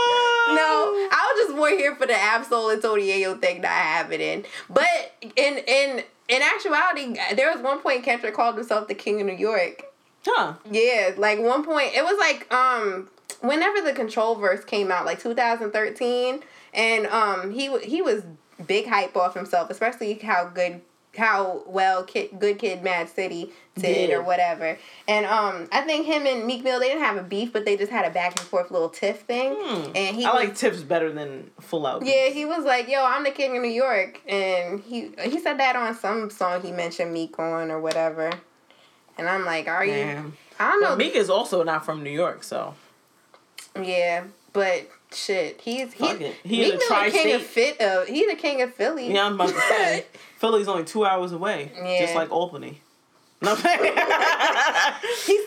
No, 0.49 0.65
oh. 0.65 1.09
I 1.13 1.33
was 1.35 1.47
just 1.47 1.57
more 1.57 1.69
here 1.69 1.95
for 1.97 2.07
the 2.07 2.15
Ab-Soul 2.15 2.71
and 2.71 2.81
Tony 2.81 3.09
Yayo 3.09 3.39
thing 3.39 3.61
not 3.61 3.71
happening. 3.71 4.18
But 4.69 5.15
in 5.37 5.59
in 5.67 6.03
in 6.29 6.43
actuality, 6.43 7.17
there 7.35 7.53
was 7.53 7.63
one 7.63 7.81
point 7.81 8.05
Kendrick 8.05 8.35
called 8.35 8.57
himself 8.57 8.89
the 8.89 8.95
King 8.95 9.21
of 9.21 9.27
New 9.27 9.37
York. 9.37 9.85
Huh. 10.27 10.55
Yeah, 10.71 11.13
like 11.17 11.39
one 11.41 11.65
point 11.65 11.93
it 11.95 12.05
was 12.05 12.19
like 12.19 12.53
um 12.53 13.09
whenever 13.41 13.81
the 13.81 13.93
Control 13.93 14.35
verse 14.35 14.65
came 14.65 14.91
out, 14.91 15.05
like 15.05 15.21
2013, 15.21 16.43
and 16.75 17.07
um 17.07 17.51
he 17.51 17.77
he 17.81 18.03
was 18.03 18.23
big 18.67 18.87
hype 18.87 19.17
off 19.17 19.35
himself, 19.35 19.71
especially 19.71 20.15
how 20.15 20.49
good 20.49 20.81
how 21.19 21.63
well 21.67 22.05
kid, 22.05 22.31
good 22.39 22.59
kid 22.59 22.83
Mad 22.83 23.09
City 23.09 23.53
did 23.77 24.09
Yeah. 24.11 24.17
or 24.17 24.23
whatever. 24.23 24.79
And 25.07 25.27
um 25.27 25.69
I 25.71 25.83
think 25.83 26.07
him 26.07 26.27
and 26.27 26.47
Meek 26.47 26.65
Mill 26.65 26.81
they 26.81 26.89
didn't 26.89 27.03
have 27.03 27.17
a 27.17 27.23
beef, 27.23 27.53
but 27.53 27.65
they 27.65 27.77
just 27.77 27.93
had 27.93 28.05
a 28.07 28.11
back 28.11 28.39
and 28.39 28.49
forth 28.49 28.71
little 28.71 28.89
tiff 28.89 29.21
thing. 29.23 29.55
Hmm. 29.59 29.91
And 29.95 30.17
he 30.17 30.25
I 30.25 30.33
was, 30.33 30.45
like 30.45 30.55
tips 30.57 30.83
better 30.83 31.13
than 31.13 31.51
full 31.61 31.87
out. 31.87 32.05
yeah, 32.07 32.29
he 32.29 32.45
was 32.45 32.65
like, 32.65 32.89
"Yo, 32.89 33.05
I'm 33.05 33.25
the 33.25 33.31
king 33.31 33.57
of 33.57 33.63
New 33.63 33.69
York," 33.69 34.21
and 34.27 34.81
he 34.81 35.11
he 35.23 35.39
said 35.39 35.59
that 35.61 35.77
on 35.77 35.95
some 35.95 36.31
song 36.31 36.63
he 36.63 36.73
mentioned 36.73 37.13
Meek 37.13 37.39
on 37.39 37.71
or 37.71 37.81
whatever. 37.81 38.31
And 39.19 39.29
I'm 39.29 39.45
like, 39.45 39.69
"Are 39.69 39.85
you?" 39.85 40.33
I 40.61 40.71
don't 40.71 40.81
know. 40.83 40.89
But 40.91 40.99
Meek 40.99 41.15
is 41.15 41.29
also 41.31 41.63
not 41.63 41.85
from 41.85 42.03
New 42.03 42.11
York, 42.11 42.43
so 42.43 42.75
Yeah, 43.81 44.25
but 44.53 44.89
shit, 45.13 45.61
he's 45.61 45.93
he, 45.93 45.99
Fuck 46.07 46.21
it. 46.21 46.37
He 46.45 46.61
Meek 46.61 46.73
the 46.73 46.79
Mill 46.95 47.05
the 47.05 47.11
king 47.11 47.35
of 47.35 47.43
fit. 47.43 47.81
Uh, 47.81 48.05
he 48.05 48.27
the 48.27 48.35
king 48.37 48.63
of 48.63 48.75
Philly. 48.75 49.13
yeah, 49.13 49.25
I'm 49.27 49.35
about 49.35 49.49
to 49.51 49.61
say 49.61 50.07
Philly's 50.39 50.69
only 50.69 50.85
two 50.85 51.05
hours 51.05 51.33
away, 51.33 51.73
Yeah. 51.75 51.99
just 52.01 52.15
like 52.15 52.31
Albany. 52.31 52.81
No, 53.41 53.55
He's 55.27 55.41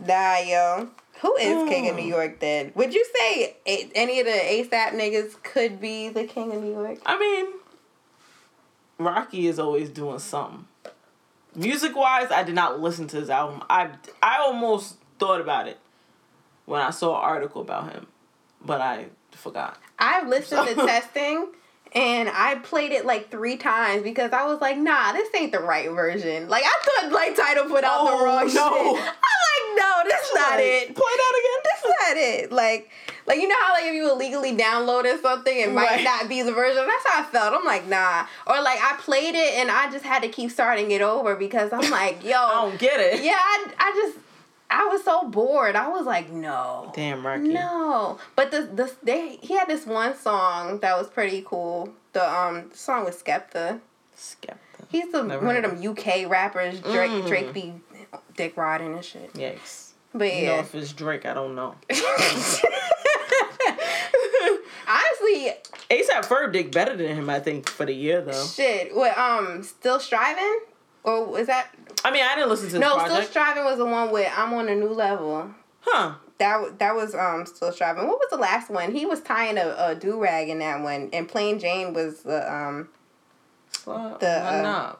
nah, 0.00 0.38
yo. 0.38 0.88
Who 1.20 1.36
is 1.36 1.68
king 1.68 1.88
of 1.88 1.96
New 1.96 2.02
York 2.16 2.40
then? 2.40 2.72
Would 2.74 2.94
you 2.94 3.04
say 3.14 3.56
a, 3.66 3.90
any 3.94 4.20
of 4.20 4.26
the 4.26 4.32
ASAP 4.32 4.90
niggas 4.92 5.42
could 5.42 5.80
be 5.80 6.08
the 6.08 6.24
king 6.24 6.52
of 6.54 6.62
New 6.62 6.72
York? 6.72 6.98
I 7.06 7.18
mean, 7.18 7.46
Rocky 8.98 9.46
is 9.46 9.58
always 9.58 9.90
doing 9.90 10.18
something. 10.18 10.66
Music 11.54 11.94
wise, 11.94 12.30
I 12.30 12.42
did 12.42 12.54
not 12.54 12.80
listen 12.80 13.06
to 13.08 13.16
his 13.18 13.30
album. 13.30 13.62
I 13.70 13.90
I 14.22 14.38
almost 14.38 14.96
thought 15.18 15.40
about 15.40 15.68
it 15.68 15.78
when 16.64 16.80
I 16.80 16.90
saw 16.90 17.16
an 17.18 17.24
article 17.24 17.60
about 17.62 17.92
him, 17.92 18.06
but 18.64 18.80
I 18.80 19.06
forgot. 19.32 19.78
I've 19.98 20.28
listened 20.28 20.66
to 20.68 20.74
testing. 20.86 21.48
And 21.96 22.28
I 22.28 22.56
played 22.56 22.90
it 22.90 23.06
like 23.06 23.30
three 23.30 23.56
times 23.56 24.02
because 24.02 24.32
I 24.32 24.46
was 24.46 24.60
like, 24.60 24.76
nah, 24.76 25.12
this 25.12 25.28
ain't 25.32 25.52
the 25.52 25.60
right 25.60 25.88
version. 25.88 26.48
Like 26.48 26.64
I 26.66 26.72
thought 27.02 27.12
like 27.12 27.36
title 27.36 27.66
put 27.66 27.84
out 27.84 28.04
the 28.06 28.10
Oh, 28.10 28.24
wrong 28.24 28.46
no. 28.46 28.50
shit. 28.50 28.56
I'm 28.56 28.94
like, 28.96 29.76
no, 29.76 30.10
that's 30.10 30.34
not 30.34 30.50
Like, 30.56 30.60
it. 30.60 30.94
Play 30.96 31.12
that 31.16 31.32
again. 31.38 31.60
That's 31.62 31.84
not 32.08 32.16
it. 32.16 32.50
Like, 32.52 32.90
Like 33.28 33.38
you 33.38 33.46
know 33.46 33.54
how 33.60 33.74
like 33.74 33.84
if 33.84 33.94
you 33.94 34.10
illegally 34.10 34.56
downloaded 34.56 35.22
something, 35.22 35.56
it 35.56 35.70
might 35.72 35.84
Right. 35.84 36.02
not 36.04 36.28
be 36.28 36.42
the 36.42 36.50
version. 36.52 36.84
That's 36.84 37.06
how 37.06 37.20
I 37.22 37.26
felt. 37.26 37.54
I'm 37.54 37.64
like, 37.64 37.86
nah. 37.86 38.26
Or 38.48 38.60
like 38.60 38.80
I 38.82 38.96
played 38.98 39.36
it 39.36 39.54
and 39.54 39.70
I 39.70 39.88
just 39.92 40.04
had 40.04 40.22
to 40.24 40.28
keep 40.28 40.50
starting 40.50 40.90
it 40.90 41.00
over 41.00 41.36
because 41.36 41.72
I'm 41.72 41.88
like, 41.92 42.24
yo, 42.24 42.32
I 42.36 42.54
don't 42.68 42.76
get 42.80 42.98
it. 42.98 43.22
yeah, 43.22 43.36
I, 43.38 43.66
I 43.78 43.92
just 43.94 44.18
I 44.70 44.86
was 44.86 45.04
so 45.04 45.28
bored. 45.28 45.76
I 45.76 45.88
was 45.88 46.04
like, 46.06 46.30
no. 46.30 46.90
Damn, 46.94 47.24
Rocky. 47.26 47.48
No, 47.48 48.18
but 48.34 48.50
the 48.50 48.62
the 48.62 48.92
they 49.02 49.36
he 49.42 49.54
had 49.54 49.68
this 49.68 49.86
one 49.86 50.16
song 50.16 50.80
that 50.80 50.96
was 50.98 51.08
pretty 51.08 51.42
cool. 51.46 51.90
The 52.12 52.28
um 52.28 52.70
song 52.74 53.04
with 53.04 53.22
Skepta. 53.22 53.80
Skepta. 54.16 54.56
He's 54.88 55.10
the 55.12 55.22
Never 55.22 55.44
one 55.46 55.56
of 55.56 55.62
them 55.62 55.90
UK 55.90 56.28
rappers. 56.28 56.80
Drake 56.80 57.10
Mm. 57.10 57.26
Drake 57.26 57.52
be 57.52 57.74
dick 58.36 58.56
riding 58.56 58.94
and 58.94 59.04
shit. 59.04 59.32
Yikes. 59.34 59.90
But 60.12 60.32
You 60.34 60.46
know 60.46 60.54
yeah, 60.54 60.60
if 60.60 60.74
it's 60.74 60.92
Drake, 60.92 61.26
I 61.26 61.34
don't 61.34 61.54
know. 61.56 61.74
honestly, 64.86 65.52
ASAP 65.90 66.24
Ferg 66.26 66.52
did 66.52 66.70
better 66.72 66.96
than 66.96 67.16
him, 67.16 67.28
I 67.30 67.40
think, 67.40 67.68
for 67.68 67.84
the 67.86 67.92
year 67.94 68.20
though. 68.20 68.44
shit. 68.46 68.94
What 68.94 69.16
um, 69.18 69.62
still 69.62 69.98
striving? 70.00 70.60
Or 71.02 71.26
was 71.26 71.48
that 71.48 71.68
I 72.04 72.10
mean, 72.10 72.22
I 72.22 72.34
didn't 72.34 72.50
listen 72.50 72.68
to 72.70 72.78
no? 72.78 72.98
Still 72.98 73.22
striving 73.22 73.64
was 73.64 73.78
the 73.78 73.86
one 73.86 74.10
with 74.10 74.30
I'm 74.36 74.52
on 74.54 74.68
a 74.68 74.74
new 74.74 74.90
level. 74.92 75.50
huh. 75.80 76.14
That 76.38 76.78
that 76.80 76.94
was 76.94 77.14
um 77.14 77.46
still 77.46 77.70
striving. 77.72 78.06
What 78.08 78.18
was 78.18 78.28
the 78.30 78.36
last 78.38 78.68
one? 78.70 78.92
He 78.92 79.06
was 79.06 79.20
tying 79.20 79.56
a, 79.56 79.74
a 79.78 79.94
do 79.94 80.20
rag 80.20 80.48
in 80.48 80.58
that 80.58 80.82
one, 80.82 81.08
and 81.12 81.28
Plain 81.28 81.58
Jane 81.60 81.94
was 81.94 82.22
the 82.22 82.52
um 82.52 82.88
Well, 83.86 84.18
The, 84.20 84.26
why 84.26 84.60
uh. 84.60 84.96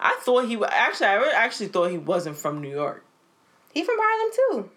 I 0.00 0.18
thought 0.22 0.46
he 0.46 0.56
wa- 0.56 0.68
actually. 0.70 1.06
I 1.08 1.14
really 1.14 1.34
actually 1.34 1.68
thought 1.68 1.90
he 1.90 1.98
wasn't 1.98 2.36
from 2.36 2.60
New 2.60 2.70
York. 2.70 3.04
he 3.72 3.84
from 3.84 3.96
Harlem 3.98 4.32
too. 4.64 4.70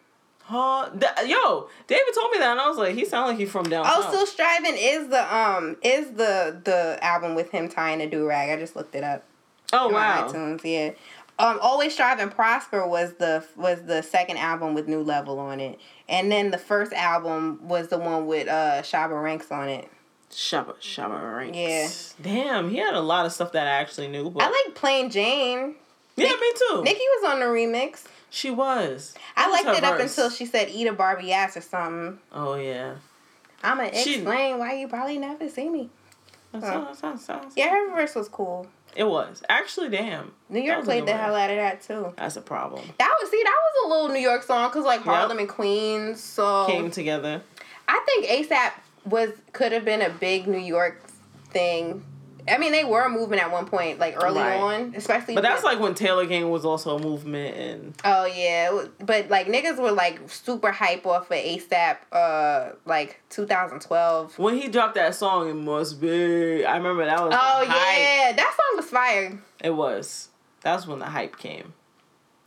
Huh? 0.43 0.89
Th- 0.91 1.30
yo, 1.30 1.68
David 1.88 2.14
told 2.14 2.32
me 2.32 2.38
that, 2.38 2.51
and 2.51 2.60
I 2.62 2.70
was 2.70 2.78
like, 2.78 2.95
he 2.95 3.03
sounded 3.03 3.32
like 3.32 3.38
he's 3.39 3.51
from 3.51 3.64
downtown. 3.68 3.93
Oh, 3.97 4.08
still 4.10 4.26
striving 4.26 4.76
is 4.78 5.08
the 5.10 5.36
um 5.36 5.76
is 5.82 6.12
the 6.12 6.62
the 6.64 6.97
album 7.01 7.34
with 7.36 7.49
him 7.51 7.68
tying 7.70 7.99
a 8.01 8.10
do 8.10 8.26
rag. 8.26 8.49
I 8.49 8.60
just 8.62 8.76
looked 8.76 8.95
it 8.95 9.03
up. 9.03 9.24
oh 9.74 9.88
on 9.88 9.93
wow. 9.93 10.28
iTunes, 10.30 10.62
yeah. 10.64 10.91
Um, 11.40 11.60
Always 11.62 11.94
Strive 11.94 12.20
and 12.20 12.32
Prosper 12.32 12.88
was 12.88 13.14
the 13.16 13.44
was 13.56 13.84
the 13.84 14.02
second 14.02 14.38
album 14.38 14.74
with 14.74 14.88
New 14.88 15.02
Level 15.04 15.40
on 15.40 15.60
it, 15.60 15.80
and 16.10 16.32
then 16.32 16.50
the 16.52 16.58
first 16.58 16.94
album 16.94 17.68
was 17.68 17.90
the 17.90 17.98
one 18.00 18.26
with 18.26 18.48
uh 18.48 18.82
Shabba 18.82 19.22
Ranks 19.22 19.52
on 19.52 19.70
it. 19.70 19.88
Shabba 20.32 20.76
Shabba 20.82 21.38
Ranks. 21.38 22.16
Yeah. 22.20 22.24
Damn, 22.34 22.70
he 22.72 22.78
had 22.78 22.96
a 22.96 23.00
lot 23.02 23.26
of 23.26 23.32
stuff 23.32 23.52
that 23.52 23.68
I 23.68 23.72
actually 23.72 24.08
knew. 24.08 24.30
But 24.32 24.44
I 24.44 24.50
like 24.50 24.76
Plain 24.76 25.10
Jane. 25.12 25.76
yeah, 26.16 26.30
me 26.30 26.52
too. 26.70 26.82
Nicki 26.84 27.00
was 27.22 27.32
on 27.32 27.40
the 27.40 27.46
remix. 27.46 28.06
she 28.32 28.50
was. 28.50 29.14
I 29.36 29.48
was 29.48 29.54
liked 29.64 29.68
her 29.68 29.74
it 29.76 29.84
up 29.84 30.00
until 30.00 30.30
she 30.32 30.46
said 30.48 30.70
"Eat 30.70 30.88
a 30.88 30.94
Barbie 30.94 31.32
ass" 31.34 31.56
or 31.56 31.62
something. 31.62 32.20
Oh 32.34 32.56
yeah. 32.56 32.96
I'ma 33.64 33.90
She- 33.94 34.16
explain 34.16 34.58
why 34.60 34.74
you 34.74 34.88
probably 34.88 35.18
never 35.20 35.48
see 35.50 35.70
me. 35.70 35.90
That's 36.52 36.66
Huh. 36.66 36.72
that's- 36.80 37.02
that's- 37.02 37.26
that's- 37.28 37.54
Yeah, 37.56 37.70
her 37.70 37.92
verse 37.96 38.16
was 38.16 38.28
cool. 38.28 38.68
It 38.96 39.04
was 39.04 39.44
actually 39.50 39.90
damn. 39.90 40.32
New 40.50 40.62
York 40.62 40.84
played 40.86 41.06
the 41.06 41.14
hell 41.14 41.36
out 41.36 41.50
of 41.50 41.58
that 41.58 41.82
too. 41.82 42.14
That's 42.18 42.36
a 42.36 42.42
problem. 42.42 42.84
That 42.98 43.16
was 43.22 43.30
see, 43.30 43.42
that 43.44 43.56
was 43.56 43.86
a 43.86 43.90
little 43.90 44.10
New 44.10 44.22
York 44.22 44.44
song 44.44 44.70
because 44.70 44.86
like 44.86 45.02
Harlem 45.02 45.40
and 45.40 45.50
Queens. 45.50 46.22
So 46.22 46.66
Came 46.68 46.90
together. 46.90 47.42
I 47.88 48.02
think 48.06 48.26
ASAP 48.26 48.72
was 49.06 49.32
could 49.54 49.72
have 49.72 49.86
been 49.86 50.02
a 50.02 50.10
big 50.10 50.48
New 50.48 50.58
York 50.58 51.02
thing. 51.50 52.04
I 52.50 52.58
mean, 52.58 52.72
they 52.72 52.84
were 52.84 53.04
a 53.04 53.10
movement 53.10 53.41
at 53.41 53.52
one 53.52 53.66
point, 53.66 54.00
like 54.00 54.16
early 54.24 54.39
Right. 54.39 54.56
on, 54.58 54.93
especially. 54.95 55.36
But 55.36 55.41
that's 55.41 55.64
with- 55.64 55.74
like 55.74 55.80
when 55.80 55.93
Taylor 55.93 56.26
Gang 56.26 56.50
was 56.50 56.66
also 56.66 56.95
a 56.98 57.00
movement, 57.00 57.56
and 57.56 57.93
Oh 58.06 58.26
yeah, 58.26 58.70
was- 58.72 58.89
but 59.00 59.30
like 59.30 59.48
niggas 59.48 59.78
were 59.78 59.91
like 59.91 60.20
super 60.30 60.72
hype 60.72 61.06
off 61.06 61.30
of 61.32 61.38
ASAP, 61.38 61.98
uh, 62.12 62.70
like 62.86 63.22
2012. 63.30 64.38
when 64.39 64.56
he 64.58 64.68
dropped 64.68 64.95
that 64.95 65.16
song, 65.16 65.50
it 65.50 65.56
must 65.56 66.00
be. 66.00 66.66
I 66.66 66.78
remember 66.78 67.06
that 67.06 67.20
was. 67.24 67.34
Oh 67.34 67.66
hype. 67.66 68.00
yeah, 68.00 68.32
that 68.36 68.56
song 68.56 68.78
was 68.78 68.86
fire. 68.89 69.39
It 69.64 69.72
was. 69.72 70.30
That's 70.62 70.88
when 70.88 71.00
the 71.00 71.06
hype 71.06 71.38
came. 71.38 71.74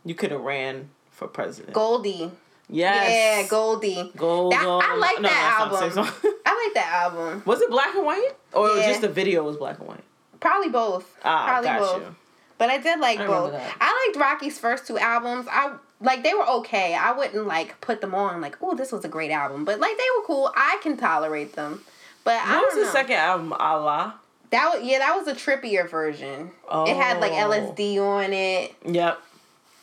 You 0.03 0.15
could 0.15 0.31
have 0.31 0.41
ran 0.41 0.89
for 1.09 1.27
president. 1.27 1.73
Goldie, 1.73 2.31
yes. 2.71 3.41
yeah, 3.43 3.47
Goldie. 3.49 4.11
Gold. 4.15 4.53
That- 4.53 4.63
I 4.65 4.95
like 4.95 5.17
no, 5.21 5.29
that 5.29 5.69
that's 5.71 5.95
not 5.95 6.05
the 6.05 6.27
album. 6.27 6.39
I 6.45 6.65
like 6.65 6.73
that 6.75 6.91
album. 7.03 7.43
was 7.45 7.61
it 7.61 7.69
black 7.69 7.93
and 7.95 8.05
white, 8.05 8.31
or 8.53 8.69
Yeah. 8.77 8.87
just 8.87 9.01
the 9.01 9.09
video 9.09 9.43
was 9.43 9.57
black 9.57 9.77
and 9.79 9.87
white? 9.87 10.03
Probably 10.39 10.69
both. 10.69 11.15
Ah, 11.23 11.45
Probably 11.47 11.67
got 11.69 11.79
both. 11.79 12.01
you. 12.01 12.15
But 12.57 12.69
I 12.69 12.77
did 12.79 12.99
like 12.99 13.19
I 13.19 13.27
both. 13.27 13.51
that. 13.53 13.75
I 13.79 14.07
liked 14.07 14.19
Rocky's 14.23 14.57
first 14.59 14.87
two 14.87 14.97
albums. 14.97 15.47
I 15.51 15.73
like 15.99 16.23
they 16.23 16.33
were 16.33 16.47
okay. 16.59 16.95
I 16.95 17.11
wouldn't 17.11 17.45
like 17.47 17.79
put 17.81 18.01
them 18.01 18.13
on 18.15 18.39
like, 18.41 18.57
oh, 18.61 18.75
this 18.75 18.91
was 18.91 19.03
a 19.05 19.07
great 19.09 19.31
album. 19.31 19.65
But 19.65 19.79
like 19.79 19.97
they 19.97 20.03
were 20.17 20.23
cool. 20.25 20.51
I 20.55 20.79
can 20.81 20.97
tolerate 20.97 21.53
them. 21.53 21.81
But 22.23 22.35
I 22.35 22.55
What 22.57 22.61
don't 22.61 22.65
was 22.65 22.75
the 22.75 22.81
know. 22.83 22.91
second 22.91 23.15
album? 23.15 23.53
Allah. 23.53 24.15
That 24.51 24.73
was 24.73 24.83
yeah, 24.83 24.99
that 24.99 25.15
was 25.15 25.27
a 25.27 25.33
trippier 25.33 25.89
version. 25.89 26.51
It 26.71 26.95
had 26.95 27.19
like 27.19 27.31
Oh. 27.31 27.49
LSD 27.49 27.97
on 27.99 28.31
it. 28.33 28.75
Yep. 28.85 29.19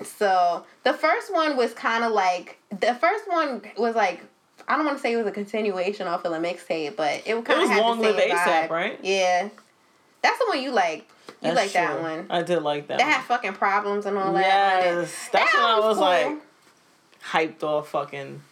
So 0.04 0.64
the 0.84 0.92
first 0.94 1.32
one 1.32 1.56
was 1.56 1.72
kind 1.74 2.04
of 2.04 2.12
like 2.12 2.57
the 2.70 2.94
first 2.94 3.28
one 3.28 3.62
was 3.76 3.94
like 3.94 4.22
I 4.66 4.76
don't 4.76 4.84
want 4.84 4.98
to 4.98 5.02
say 5.02 5.12
it 5.14 5.16
was 5.16 5.26
a 5.26 5.30
continuation 5.32 6.06
off 6.06 6.24
of 6.24 6.32
the 6.32 6.38
mixtape, 6.38 6.96
but 6.96 7.22
it 7.24 7.34
was 7.34 7.44
kind 7.44 7.62
of 7.62 7.68
had 7.70 7.80
Long 7.80 7.98
the 8.00 8.12
same 8.16 8.28
Live 8.30 8.38
vibe. 8.38 8.70
right? 8.70 8.98
Yeah, 9.02 9.48
that's 10.22 10.38
the 10.38 10.44
one 10.48 10.62
you 10.62 10.70
like. 10.72 11.08
You 11.40 11.52
like 11.52 11.72
that 11.72 12.02
one. 12.02 12.26
I 12.28 12.42
did 12.42 12.60
like 12.62 12.88
that. 12.88 12.98
That 12.98 13.04
one. 13.04 13.12
had 13.12 13.24
fucking 13.24 13.52
problems 13.54 14.04
and 14.06 14.18
all 14.18 14.32
that. 14.34 14.78
on. 14.88 14.96
Yes, 15.02 15.28
that's 15.32 15.52
That 15.52 15.54
when 15.54 15.64
I 15.64 15.78
was 15.88 15.96
cool. 15.96 16.04
like 16.04 17.56
hyped 17.58 17.62
off 17.62 17.88
fucking. 17.90 18.42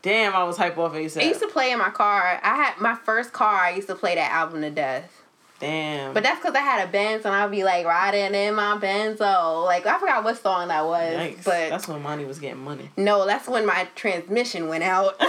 Damn, 0.00 0.32
I 0.34 0.44
was 0.44 0.56
hyped 0.56 0.78
off 0.78 0.92
ASAP. 0.92 1.20
I 1.22 1.24
used 1.24 1.40
to 1.40 1.48
play 1.48 1.72
in 1.72 1.78
my 1.78 1.90
car. 1.90 2.38
I 2.42 2.54
had 2.54 2.78
my 2.78 2.94
first 2.94 3.32
car. 3.32 3.56
I 3.64 3.70
used 3.70 3.88
to 3.88 3.96
play 3.96 4.14
that 4.14 4.30
album 4.30 4.60
to 4.62 4.70
death. 4.70 5.22
Damn. 5.60 6.14
But 6.14 6.22
that's 6.22 6.38
because 6.40 6.54
I 6.54 6.60
had 6.60 6.88
a 6.88 6.90
Benz 6.90 7.24
and 7.24 7.34
I'd 7.34 7.50
be 7.50 7.64
like 7.64 7.84
riding 7.84 8.34
in 8.34 8.54
my 8.54 8.78
Benzo. 8.78 9.64
Like 9.64 9.86
I 9.86 9.98
forgot 9.98 10.22
what 10.22 10.40
song 10.40 10.68
that 10.68 10.84
was. 10.84 11.14
Yikes. 11.14 11.44
But 11.44 11.70
that's 11.70 11.88
when 11.88 12.02
Monty 12.02 12.24
was 12.24 12.38
getting 12.38 12.62
money. 12.62 12.90
no, 12.96 13.26
that's 13.26 13.48
when 13.48 13.66
my 13.66 13.88
transmission 13.94 14.68
went 14.68 14.84
out. 14.84 15.16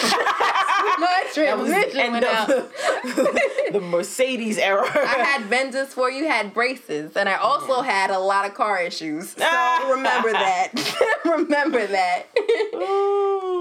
my 0.99 1.23
That 1.35 1.57
was 1.57 1.69
the 1.69 1.73
transmission 1.73 2.11
went 2.11 2.25
out. 2.25 2.47
the, 2.47 3.69
the 3.73 3.81
Mercedes 3.81 4.57
era. 4.57 4.85
I 4.85 5.23
had 5.23 5.49
Benzes 5.49 5.87
for 5.87 6.09
you 6.11 6.27
had 6.27 6.53
braces, 6.53 7.15
and 7.15 7.27
I 7.27 7.35
also 7.35 7.81
had 7.81 8.09
a 8.11 8.19
lot 8.19 8.45
of 8.45 8.53
car 8.53 8.79
issues. 8.81 9.31
So 9.31 9.91
remember 9.91 10.31
that. 10.31 10.71
remember 11.25 11.85
that. 11.87 12.27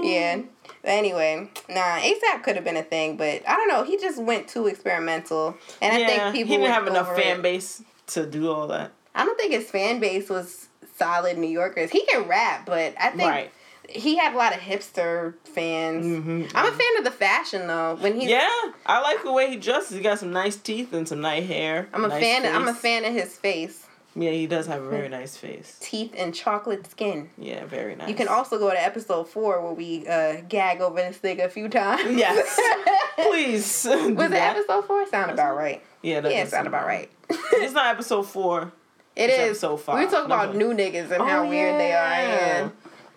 Yeah. 0.03 0.41
But 0.81 0.91
anyway, 0.91 1.49
nah, 1.67 1.99
ASAP 1.99 2.43
could 2.43 2.55
have 2.55 2.63
been 2.63 2.77
a 2.77 2.83
thing, 2.83 3.17
but 3.17 3.41
I 3.47 3.55
don't 3.55 3.67
know. 3.67 3.83
He 3.83 3.97
just 3.97 4.21
went 4.21 4.47
too 4.47 4.67
experimental, 4.67 5.57
and 5.81 5.93
I 5.93 5.99
Yeah, 5.99 6.07
think 6.07 6.35
people 6.35 6.55
he 6.55 6.61
didn't 6.61 6.73
have 6.73 6.87
enough 6.87 7.15
fan 7.15 7.39
it. 7.39 7.41
base 7.41 7.83
to 8.07 8.25
do 8.25 8.49
all 8.51 8.67
that. 8.67 8.91
I 9.13 9.25
don't 9.25 9.37
think 9.37 9.51
his 9.51 9.69
fan 9.69 9.99
base 9.99 10.29
was 10.29 10.67
solid 10.95 11.37
New 11.37 11.49
Yorkers. 11.49 11.89
He 11.91 12.05
can 12.05 12.27
rap, 12.27 12.65
but 12.65 12.93
I 12.99 13.09
think 13.09 13.21
Right. 13.29 13.51
he 13.89 14.15
had 14.17 14.33
a 14.33 14.37
lot 14.37 14.53
of 14.53 14.59
hipster 14.61 15.33
fans. 15.43 16.05
Mhm. 16.05 16.51
I'm 16.55 16.65
a 16.65 16.71
fan 16.71 16.97
of 16.99 17.03
the 17.03 17.11
fashion 17.11 17.67
though. 17.67 17.95
When 17.99 18.19
he 18.19 18.29
Yeah, 18.29 18.49
I 18.85 19.01
like 19.01 19.23
the 19.23 19.31
way 19.31 19.49
he 19.49 19.55
dresses. 19.57 19.97
He 19.97 20.01
got 20.03 20.19
some 20.19 20.31
nice 20.31 20.55
teeth 20.55 20.93
and 20.93 21.07
some 21.07 21.19
nice 21.21 21.45
hair. 21.47 21.89
I'm 21.93 22.05
a 22.05 22.07
nice 22.07 22.21
fan. 22.23 22.45
I'm 22.45 22.67
a 22.67 22.73
fan 22.73 23.03
of 23.03 23.13
his 23.13 23.35
face, 23.35 23.85
Yeah, 24.15 24.31
he 24.31 24.47
does 24.47 24.65
have 24.67 24.81
a 24.83 24.89
very 24.89 25.07
nice 25.07 25.37
face. 25.37 25.77
teeth, 25.79 26.13
and 26.17 26.33
chocolate 26.33 26.89
skin. 26.89 27.29
Yeah, 27.37 27.65
very 27.65 27.95
nice. 27.95 28.09
You 28.09 28.15
can 28.15 28.27
also 28.27 28.57
go 28.57 28.71
to 28.71 28.81
episode 28.83 29.29
four 29.29 29.61
where 29.61 29.73
we 29.73 30.07
uh, 30.07 30.41
gag 30.49 30.81
over 30.81 30.97
this 30.97 31.19
nigga 31.19 31.45
a 31.45 31.49
few 31.49 31.69
times. 31.69 32.17
Yes. 32.17 32.59
Please. 33.15 33.85
Was 33.89 34.31
it 34.31 34.33
episode 34.33 34.85
four? 34.85 35.05
Sound 35.07 35.31
about 35.31 35.55
right. 35.55 35.83
Yeah, 36.01 36.21
that 36.21 36.31
Yeah, 36.31 36.45
sound 36.45 36.67
about 36.67 36.87
right. 36.87 37.09
It's 37.29 37.73
not 37.73 37.87
episode 37.87 38.23
four. 38.23 38.71
It 39.15 39.29
It's 39.31 39.33
is. 39.33 39.49
episode 39.63 39.73
We 39.75 39.81
five. 40.05 40.11
talk 40.11 40.25
about 40.25 40.55
new 40.55 40.73
niggas 40.73 41.11
and 41.11 41.21
how 41.21 41.43
Oh, 41.43 41.49
weird 41.49 41.77
they 41.79 41.91
are. 41.91 42.09
Yeah. 42.21 42.69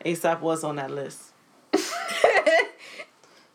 ASAP 0.05 0.41
was 0.41 0.65
on 0.65 0.77
that 0.77 0.91
list. 0.91 1.21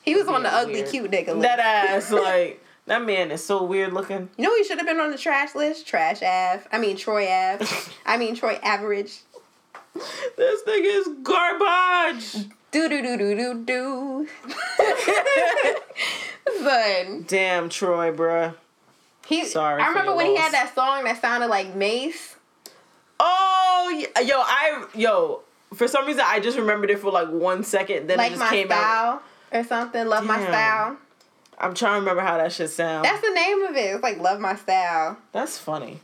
he 0.01 0.15
was 0.15 0.27
on 0.27 0.43
the 0.43 0.49
ugly 0.53 0.75
weird. 0.75 0.89
cute 0.89 1.11
nigga 1.11 1.27
list. 1.29 1.41
That 1.41 1.59
ass, 1.59 2.11
like 2.11 2.63
that 2.87 3.05
man 3.05 3.31
is 3.31 3.43
so 3.45 3.63
weird 3.63 3.93
looking. 3.93 4.29
You 4.37 4.43
know 4.45 4.55
he 4.55 4.63
should 4.63 4.77
have 4.79 4.87
been 4.87 4.99
on 4.99 5.11
the 5.11 5.17
trash 5.17 5.53
list? 5.55 5.85
Trash 5.87 6.21
Ave. 6.23 6.63
I 6.71 6.77
mean 6.79 6.97
Troy 6.97 7.27
Ave. 7.27 7.65
I 8.05 8.17
mean 8.17 8.35
Troy 8.35 8.59
Average. 8.63 9.19
This 10.35 10.61
nigga 10.63 10.99
is 10.99 11.07
garbage. 11.23 12.47
Do 12.71 12.89
do 12.89 13.01
do 13.01 13.17
do 13.17 13.35
do 13.35 13.63
do. 13.63 14.27
Son. 16.63 17.23
Damn, 17.27 17.69
Troy, 17.69 18.11
bruh. 18.11 18.53
He 19.27 19.45
Sorry 19.45 19.81
I 19.81 19.87
remember 19.89 20.15
when 20.15 20.27
he 20.27 20.33
loss. 20.33 20.41
had 20.43 20.53
that 20.53 20.75
song 20.75 21.03
that 21.03 21.19
sounded 21.21 21.47
like 21.47 21.75
Mase. 21.75 22.35
Oh, 23.19 24.05
yo, 24.23 24.35
I 24.39 24.85
yo. 24.95 25.41
For 25.73 25.87
some 25.87 26.05
reason, 26.05 26.23
I 26.25 26.39
just 26.39 26.57
remembered 26.57 26.89
it 26.91 26.99
for 26.99 27.11
like 27.11 27.27
one 27.29 27.63
second. 27.63 28.07
Then 28.07 28.19
it 28.19 28.23
like 28.23 28.29
just 28.31 28.39
my 28.39 28.49
came 28.49 28.71
out. 28.71 28.77
style 28.77 29.21
or 29.51 29.63
something. 29.65 30.07
Love 30.07 30.25
my 30.25 30.37
Damn. 30.37 30.47
style. 30.47 30.97
I'm 31.57 31.73
trying 31.73 31.93
to 31.95 31.99
remember 31.99 32.21
how 32.21 32.37
that 32.37 32.51
shit 32.51 32.69
sound. 32.69 33.05
That's 33.05 33.21
the 33.21 33.33
name 33.33 33.61
of 33.63 33.75
it. 33.75 33.95
It's 33.95 34.03
like 34.03 34.19
love 34.19 34.39
my 34.39 34.55
style. 34.55 35.17
That's 35.31 35.57
funny. 35.57 35.99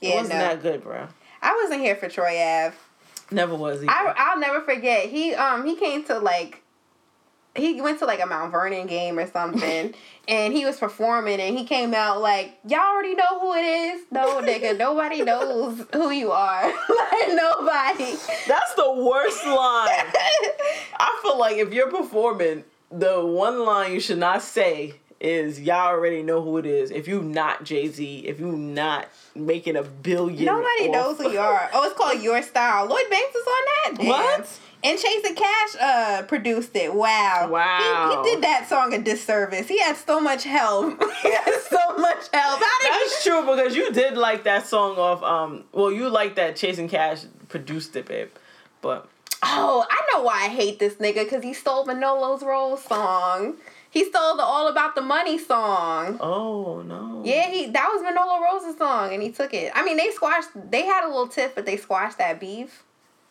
it 0.00 0.08
Yeah, 0.08 0.14
wasn't 0.16 0.38
no. 0.38 0.44
that 0.44 0.62
good, 0.62 0.82
bro. 0.82 1.06
I 1.42 1.60
wasn't 1.62 1.80
here 1.82 1.96
for 1.96 2.08
Troy 2.08 2.40
Ave. 2.40 2.74
Never 3.30 3.54
was 3.54 3.82
either. 3.82 3.90
I 3.90 4.14
I'll 4.16 4.38
never 4.40 4.60
forget. 4.62 5.06
He 5.06 5.34
um 5.34 5.66
he 5.66 5.76
came 5.76 6.02
to 6.04 6.18
like 6.18 6.62
he 7.54 7.80
went 7.82 7.98
to 7.98 8.06
like 8.06 8.20
a 8.22 8.26
Mount 8.26 8.52
Vernon 8.52 8.86
game 8.86 9.18
or 9.18 9.26
something, 9.26 9.92
and 10.28 10.52
he 10.54 10.64
was 10.64 10.78
performing, 10.78 11.40
and 11.40 11.58
he 11.58 11.64
came 11.64 11.92
out 11.92 12.20
like, 12.22 12.56
"Y'all 12.66 12.78
already 12.80 13.14
know 13.16 13.38
who 13.40 13.52
it 13.54 13.64
is." 13.64 14.02
No, 14.10 14.40
nigga, 14.40 14.78
nobody 14.78 15.22
knows 15.22 15.84
who 15.92 16.10
you 16.10 16.30
are. 16.30 16.62
like 16.88 17.28
nobody. 17.34 18.16
That's 18.46 18.74
the 18.74 18.92
worst 18.92 19.44
line. 19.44 20.06
I 20.98 21.18
feel 21.22 21.38
like 21.38 21.56
if 21.58 21.72
you're 21.74 21.90
performing, 21.90 22.64
the 22.90 23.24
one 23.24 23.64
line 23.64 23.92
you 23.92 24.00
should 24.00 24.18
not 24.18 24.42
say 24.42 24.94
is 25.20 25.60
y'all 25.60 25.88
already 25.88 26.22
know 26.22 26.40
who 26.42 26.58
it 26.58 26.66
is. 26.66 26.90
If 26.90 27.08
you 27.08 27.22
not 27.22 27.64
Jay 27.64 27.88
Z, 27.88 28.20
if 28.26 28.38
you 28.38 28.52
not 28.52 29.08
making 29.34 29.76
a 29.76 29.82
billion, 29.82 30.44
Nobody 30.44 30.88
off- 30.88 30.92
knows 30.92 31.18
who 31.18 31.32
you 31.32 31.40
are. 31.40 31.68
Oh, 31.74 31.84
it's 31.84 31.98
called 31.98 32.20
Your 32.22 32.40
Style. 32.42 32.86
Lloyd 32.86 33.10
Banks 33.10 33.34
is 33.34 33.46
on 33.46 33.64
that. 33.64 33.92
Damn. 33.98 34.06
What? 34.08 34.60
And 34.84 34.96
Chasing 34.96 35.34
Cash 35.34 35.76
uh 35.80 36.22
produced 36.28 36.76
it. 36.76 36.94
Wow. 36.94 37.48
Wow. 37.50 38.22
He, 38.24 38.30
he 38.30 38.34
did 38.34 38.44
that 38.44 38.68
song 38.68 38.94
a 38.94 38.98
disservice. 39.02 39.66
He 39.66 39.80
had 39.80 39.96
so 39.96 40.20
much 40.20 40.44
help. 40.44 41.02
he 41.22 41.32
had 41.32 41.60
so 41.68 41.96
much 41.96 42.28
help. 42.32 42.62
That's 42.84 43.24
true 43.24 43.40
because 43.40 43.74
you 43.74 43.90
did 43.92 44.16
like 44.16 44.44
that 44.44 44.68
song 44.68 44.96
off. 44.96 45.20
Um, 45.24 45.64
well, 45.72 45.90
you 45.90 46.08
like 46.08 46.36
that 46.36 46.54
Chasing 46.54 46.88
Cash 46.88 47.24
produced 47.48 47.96
it, 47.96 48.06
babe. 48.06 48.28
But 48.80 49.08
Oh, 49.42 49.86
I 49.88 50.00
know 50.12 50.22
why 50.22 50.44
I 50.44 50.48
hate 50.48 50.78
this 50.78 50.94
nigga 50.94 51.24
because 51.24 51.42
he 51.42 51.52
stole 51.54 51.86
Manolo's 51.86 52.42
Rose 52.42 52.82
song. 52.84 53.56
He 53.90 54.04
stole 54.04 54.36
the 54.36 54.42
All 54.42 54.68
About 54.68 54.94
the 54.94 55.00
Money 55.00 55.38
song. 55.38 56.18
oh 56.20 56.82
no. 56.82 57.22
Yeah, 57.24 57.48
he 57.50 57.66
that 57.66 57.88
was 57.92 58.02
Manolo 58.02 58.42
Rose's 58.42 58.76
song, 58.76 59.12
and 59.14 59.22
he 59.22 59.30
took 59.30 59.54
it. 59.54 59.72
I 59.74 59.84
mean, 59.84 59.96
they 59.96 60.10
squashed. 60.10 60.48
They 60.70 60.84
had 60.84 61.04
a 61.04 61.08
little 61.08 61.28
tiff, 61.28 61.54
but 61.54 61.64
they 61.66 61.76
squashed 61.76 62.18
that 62.18 62.38
beef. 62.40 62.84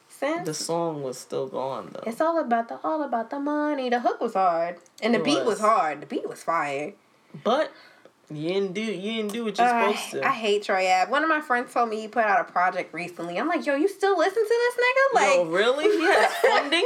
Since 0.09 0.47
The 0.47 0.53
song 0.55 1.03
was 1.03 1.17
still 1.19 1.47
gone 1.47 1.91
though. 1.93 2.09
it's 2.09 2.19
all 2.21 2.39
about 2.39 2.69
the 2.69 2.79
all 2.83 3.03
about 3.03 3.29
the 3.29 3.39
money. 3.39 3.89
The 3.89 3.99
hook 3.99 4.19
was 4.19 4.33
hard, 4.33 4.77
and 5.01 5.13
the 5.13 5.19
It 5.19 5.23
beat 5.25 5.37
was. 5.39 5.45
was. 5.45 5.59
hard. 5.59 6.01
The 6.01 6.05
beat 6.07 6.27
was 6.27 6.41
fire. 6.43 6.93
But 7.43 7.71
you 8.29 8.49
didn't 8.49 8.73
do 8.73 8.81
you 8.81 9.13
didn't 9.21 9.31
do 9.33 9.45
what 9.45 9.57
you're 9.57 9.67
Uh, 9.67 9.93
supposed 9.93 10.11
to. 10.11 10.25
I 10.27 10.31
hate 10.31 10.63
Troy 10.63 10.85
Ave. 10.91 11.09
One 11.11 11.23
of 11.23 11.29
my 11.29 11.39
friends 11.41 11.73
told 11.73 11.89
me 11.89 12.01
he 12.01 12.07
put 12.07 12.25
out 12.25 12.41
a 12.41 12.51
project 12.51 12.93
recently. 12.93 13.37
I'm 13.39 13.47
like, 13.47 13.65
yo, 13.65 13.75
you 13.75 13.87
still 13.87 14.17
listen 14.17 14.43
to 14.43 14.49
this 14.49 14.75
nigga? 14.75 15.15
Like, 15.15 15.35
Yo, 15.35 15.45
really? 15.45 15.85
He 15.97 16.03
has 16.05 16.33
funding? 16.41 16.85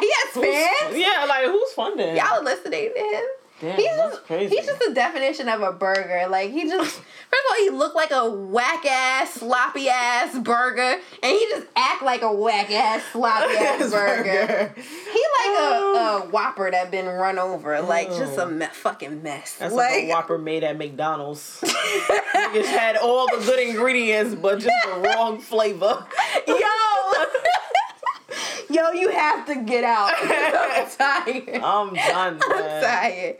he 0.00 0.12
has 0.12 0.30
fans. 0.32 0.96
yeah, 0.96 1.24
like 1.28 1.44
who's 1.46 1.72
funding? 1.72 2.16
Y'all 2.16 2.42
listening 2.42 2.90
to 2.94 2.98
him? 3.00 3.24
Damn, 3.60 3.76
he's 3.76 3.86
that's 3.86 4.12
just 4.16 4.26
crazy. 4.26 4.54
he's 4.56 4.66
just 4.66 4.80
the 4.86 4.92
definition 4.92 5.48
of 5.48 5.62
a 5.62 5.72
burger. 5.72 6.26
Like 6.28 6.50
he 6.50 6.64
just 6.68 6.90
first 6.96 7.00
of 7.32 7.50
all 7.50 7.56
he 7.64 7.70
looked 7.70 7.96
like 7.96 8.10
a 8.10 8.28
whack 8.30 8.84
ass 8.84 9.32
sloppy 9.34 9.88
ass 9.88 10.38
burger, 10.38 11.00
and 11.22 11.32
he 11.32 11.46
just 11.50 11.66
act 11.74 12.02
like 12.02 12.22
a 12.22 12.32
whack 12.32 12.70
ass 12.70 13.02
sloppy 13.12 13.54
ass 13.56 13.90
burger. 13.90 14.74
He 14.76 15.20
like 15.38 15.58
a, 15.58 15.62
a 15.62 15.96
oh. 16.22 16.28
Whopper 16.30 16.70
that 16.70 16.90
been 16.90 17.06
run 17.06 17.38
over, 17.38 17.80
like 17.80 18.08
just 18.08 18.36
a 18.38 18.42
Oh. 18.42 18.50
me- 18.50 18.66
fucking 18.66 19.22
mess. 19.22 19.54
That's 19.54 19.72
like, 19.74 20.04
a 20.04 20.08
Whopper 20.10 20.38
made 20.38 20.62
at 20.62 20.76
McDonald's. 20.76 21.60
Niggas 21.64 22.66
had 22.66 22.96
all 22.96 23.26
the 23.26 23.44
good 23.44 23.58
ingredients, 23.58 24.34
but 24.34 24.60
just 24.60 24.74
the 24.86 25.00
wrong 25.00 25.38
flavor. 25.40 26.06
yo, 26.46 26.54
yo, 28.76 28.90
you 28.92 29.08
have 29.10 29.46
to 29.46 29.56
get 29.62 29.84
out. 29.84 30.12
I'm 30.22 30.90
tired. 30.90 31.62
I'm 31.62 31.94
done, 31.94 32.40
I'm 32.42 32.82
tired. 32.82 33.36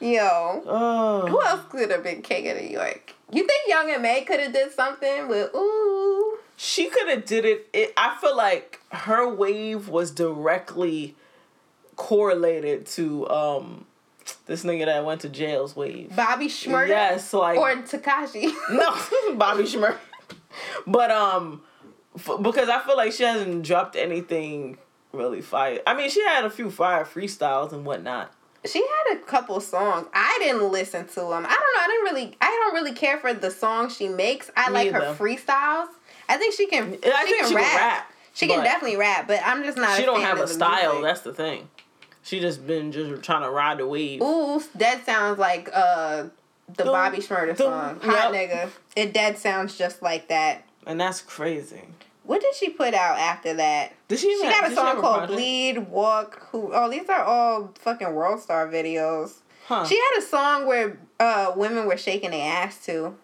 Yo. 0.00 0.60
Who 0.64 0.70
Oh. 0.70 1.42
else 1.46 1.60
could 1.70 1.90
have 1.90 2.02
been 2.02 2.22
king 2.22 2.48
of 2.48 2.56
New 2.60 2.68
York? 2.68 3.12
You 3.30 3.46
think 3.46 3.68
Young 3.68 3.90
M.A 3.90 4.22
could 4.22 4.40
have 4.40 4.52
did 4.52 4.72
something 4.72 5.28
with 5.28 5.54
ooh? 5.54 6.38
She 6.56 6.88
could 6.88 7.08
have 7.08 7.24
did 7.24 7.44
it. 7.44 7.68
it. 7.72 7.92
I 7.96 8.16
feel 8.20 8.36
like 8.36 8.80
her 8.92 9.28
wave 9.32 9.88
was 9.88 10.10
directly 10.10 11.16
correlated 11.96 12.86
to 12.86 13.28
um 13.28 13.86
this 14.46 14.64
nigga 14.64 14.86
that 14.86 15.04
went 15.04 15.20
to 15.22 15.28
jail's 15.28 15.74
wave. 15.76 16.14
Bobby 16.14 16.46
Shmurda 16.48 16.88
Yes, 16.88 17.32
like 17.32 17.58
or 17.58 17.74
Tekashi? 17.76 18.52
No, 18.70 19.34
Bobby 19.36 19.62
Shmurda. 19.72 19.96
But 20.86 21.10
um, 21.10 21.62
f- 22.16 22.42
because 22.42 22.68
I 22.68 22.80
feel 22.80 22.96
like 22.96 23.12
she 23.12 23.22
hasn't 23.22 23.64
dropped 23.64 23.96
anything 23.96 24.78
really 25.12 25.42
fire. 25.42 25.80
I 25.86 25.94
mean, 25.94 26.10
she 26.10 26.22
had 26.24 26.44
a 26.44 26.50
few 26.50 26.70
fire 26.70 27.04
freestyles 27.04 27.72
and 27.72 27.84
whatnot. 27.84 28.32
she 28.64 28.80
had 28.80 29.16
a 29.16 29.20
couple 29.20 29.60
songs. 29.60 30.06
I 30.12 30.36
didn't 30.40 30.70
listen 30.72 31.06
to 31.08 31.14
them. 31.20 31.30
I 31.30 31.30
don't 31.30 31.48
know. 31.48 31.80
I 31.80 31.86
didn't 31.88 32.04
really. 32.14 32.36
I 32.40 32.46
don't 32.64 32.74
really 32.74 32.94
care 32.96 33.18
for 33.18 33.32
the 33.32 33.50
songs 33.50 33.96
she 33.96 34.08
makes. 34.08 34.50
I 34.56 34.70
like 34.70 34.90
her 34.92 35.14
freestyles. 35.14 35.88
I 36.28 36.36
think 36.36 36.54
she 36.54 36.66
can. 36.66 36.84
I 37.04 37.24
she 37.24 37.30
think 37.30 37.40
can 37.40 37.48
she 37.48 37.54
rap. 37.54 37.66
can 37.66 37.76
rap. 37.78 38.10
She 38.32 38.46
can 38.48 38.64
definitely 38.64 38.96
rap, 38.96 39.28
but 39.28 39.40
I'm 39.44 39.62
just 39.62 39.78
not. 39.78 39.96
She 39.96 40.04
don't 40.04 40.20
have 40.20 40.40
a 40.40 40.48
style. 40.48 40.94
music. 40.94 41.04
That's 41.04 41.20
the 41.20 41.32
thing. 41.34 41.68
She 42.22 42.40
just 42.40 42.66
been 42.66 42.90
just 42.90 43.22
trying 43.22 43.42
to 43.42 43.50
ride 43.50 43.78
the 43.78 43.86
wave. 43.86 44.20
Ooh, 44.22 44.60
that 44.76 45.04
sounds 45.06 45.38
like 45.38 45.68
uh 45.72 46.24
the 46.74 46.84
Bobby 46.84 47.18
Shmurda 47.18 47.56
dum, 47.56 48.00
song. 48.00 48.00
Hot 48.10 48.32
yep. 48.32 48.50
nigga. 48.50 48.70
It 48.96 49.12
dead 49.12 49.38
sounds 49.38 49.76
just 49.76 50.02
like 50.02 50.28
that. 50.28 50.66
And 50.86 50.98
that's 51.00 51.20
crazy. 51.20 51.82
What 52.24 52.40
did 52.40 52.54
she 52.54 52.70
put 52.70 52.94
out 52.94 53.18
after 53.18 53.54
that? 53.54 53.92
Did 54.08 54.18
she? 54.18 54.34
She 54.36 54.42
got 54.42 54.70
a 54.70 54.74
song 54.74 55.00
called 55.00 55.16
project? 55.28 55.32
Bleed, 55.32 55.78
Walk, 55.90 56.48
Who 56.50 56.70
Oh, 56.72 56.88
these 56.90 57.08
are 57.08 57.22
all 57.22 57.72
fucking 57.78 58.14
World 58.14 58.40
Star 58.40 58.66
videos. 58.68 59.40
Huh. 59.66 59.84
She 59.86 59.96
had 59.96 60.18
a 60.18 60.22
song 60.22 60.66
where 60.66 60.98
uh 61.20 61.52
women 61.56 61.86
were 61.86 61.96
shaking 61.98 62.30
their 62.30 62.50
ass 62.52 62.84
to. 62.86 63.14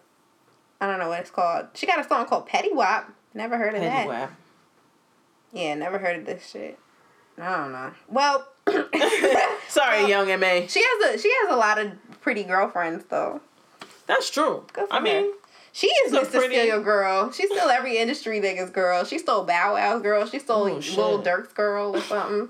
I 0.79 0.87
don't 0.87 0.99
know 0.99 1.09
what 1.09 1.19
it's 1.19 1.29
called. 1.31 1.67
She 1.75 1.85
got 1.85 1.99
a 2.03 2.07
song 2.07 2.25
called 2.25 2.45
Petty 2.47 2.69
Wop. 2.71 3.09
Never 3.33 3.57
heard 3.57 3.73
of 3.75 3.81
Petty 3.81 3.85
that. 3.85 4.07
Wap. 4.07 4.31
Yeah, 5.53 5.75
never 5.75 5.97
heard 5.99 6.17
of 6.17 6.25
this 6.25 6.47
shit. 6.49 6.79
I 7.39 7.57
don't 7.57 7.71
know. 7.71 7.91
Well, 8.07 8.47
Sorry, 9.67 10.01
Well, 10.01 10.09
Young 10.09 10.29
M.A. 10.29 10.67
she 10.67 10.81
has 10.83 11.15
a 11.15 11.19
she 11.19 11.31
has 11.41 11.53
a 11.53 11.57
lot 11.57 11.79
of 11.79 11.91
pretty 12.21 12.43
girlfriends 12.43 13.05
though. 13.09 13.41
That's 14.07 14.29
true. 14.29 14.65
Good 14.73 14.87
for 14.89 14.93
I 14.93 14.97
her. 14.97 15.03
mean, 15.03 15.31
She 15.73 15.87
is 15.87 16.11
Mr. 16.13 16.31
pretty- 16.31 16.55
Steal 16.55 16.81
Girl. 16.83 17.31
She's 17.31 17.49
still 17.49 17.69
every 17.69 17.97
industry 17.97 18.39
nigga's 18.41 18.69
girl. 18.69 19.03
She 19.05 19.17
stole 19.17 19.43
Bow 19.43 19.73
Wow's 19.75 20.01
girl. 20.01 20.25
She 20.27 20.39
stole 20.39 20.67
Oh. 20.67 20.73
Lil 20.97 21.21
Durk's 21.21 21.53
girl 21.53 21.95
or 21.95 22.01
something. 22.01 22.49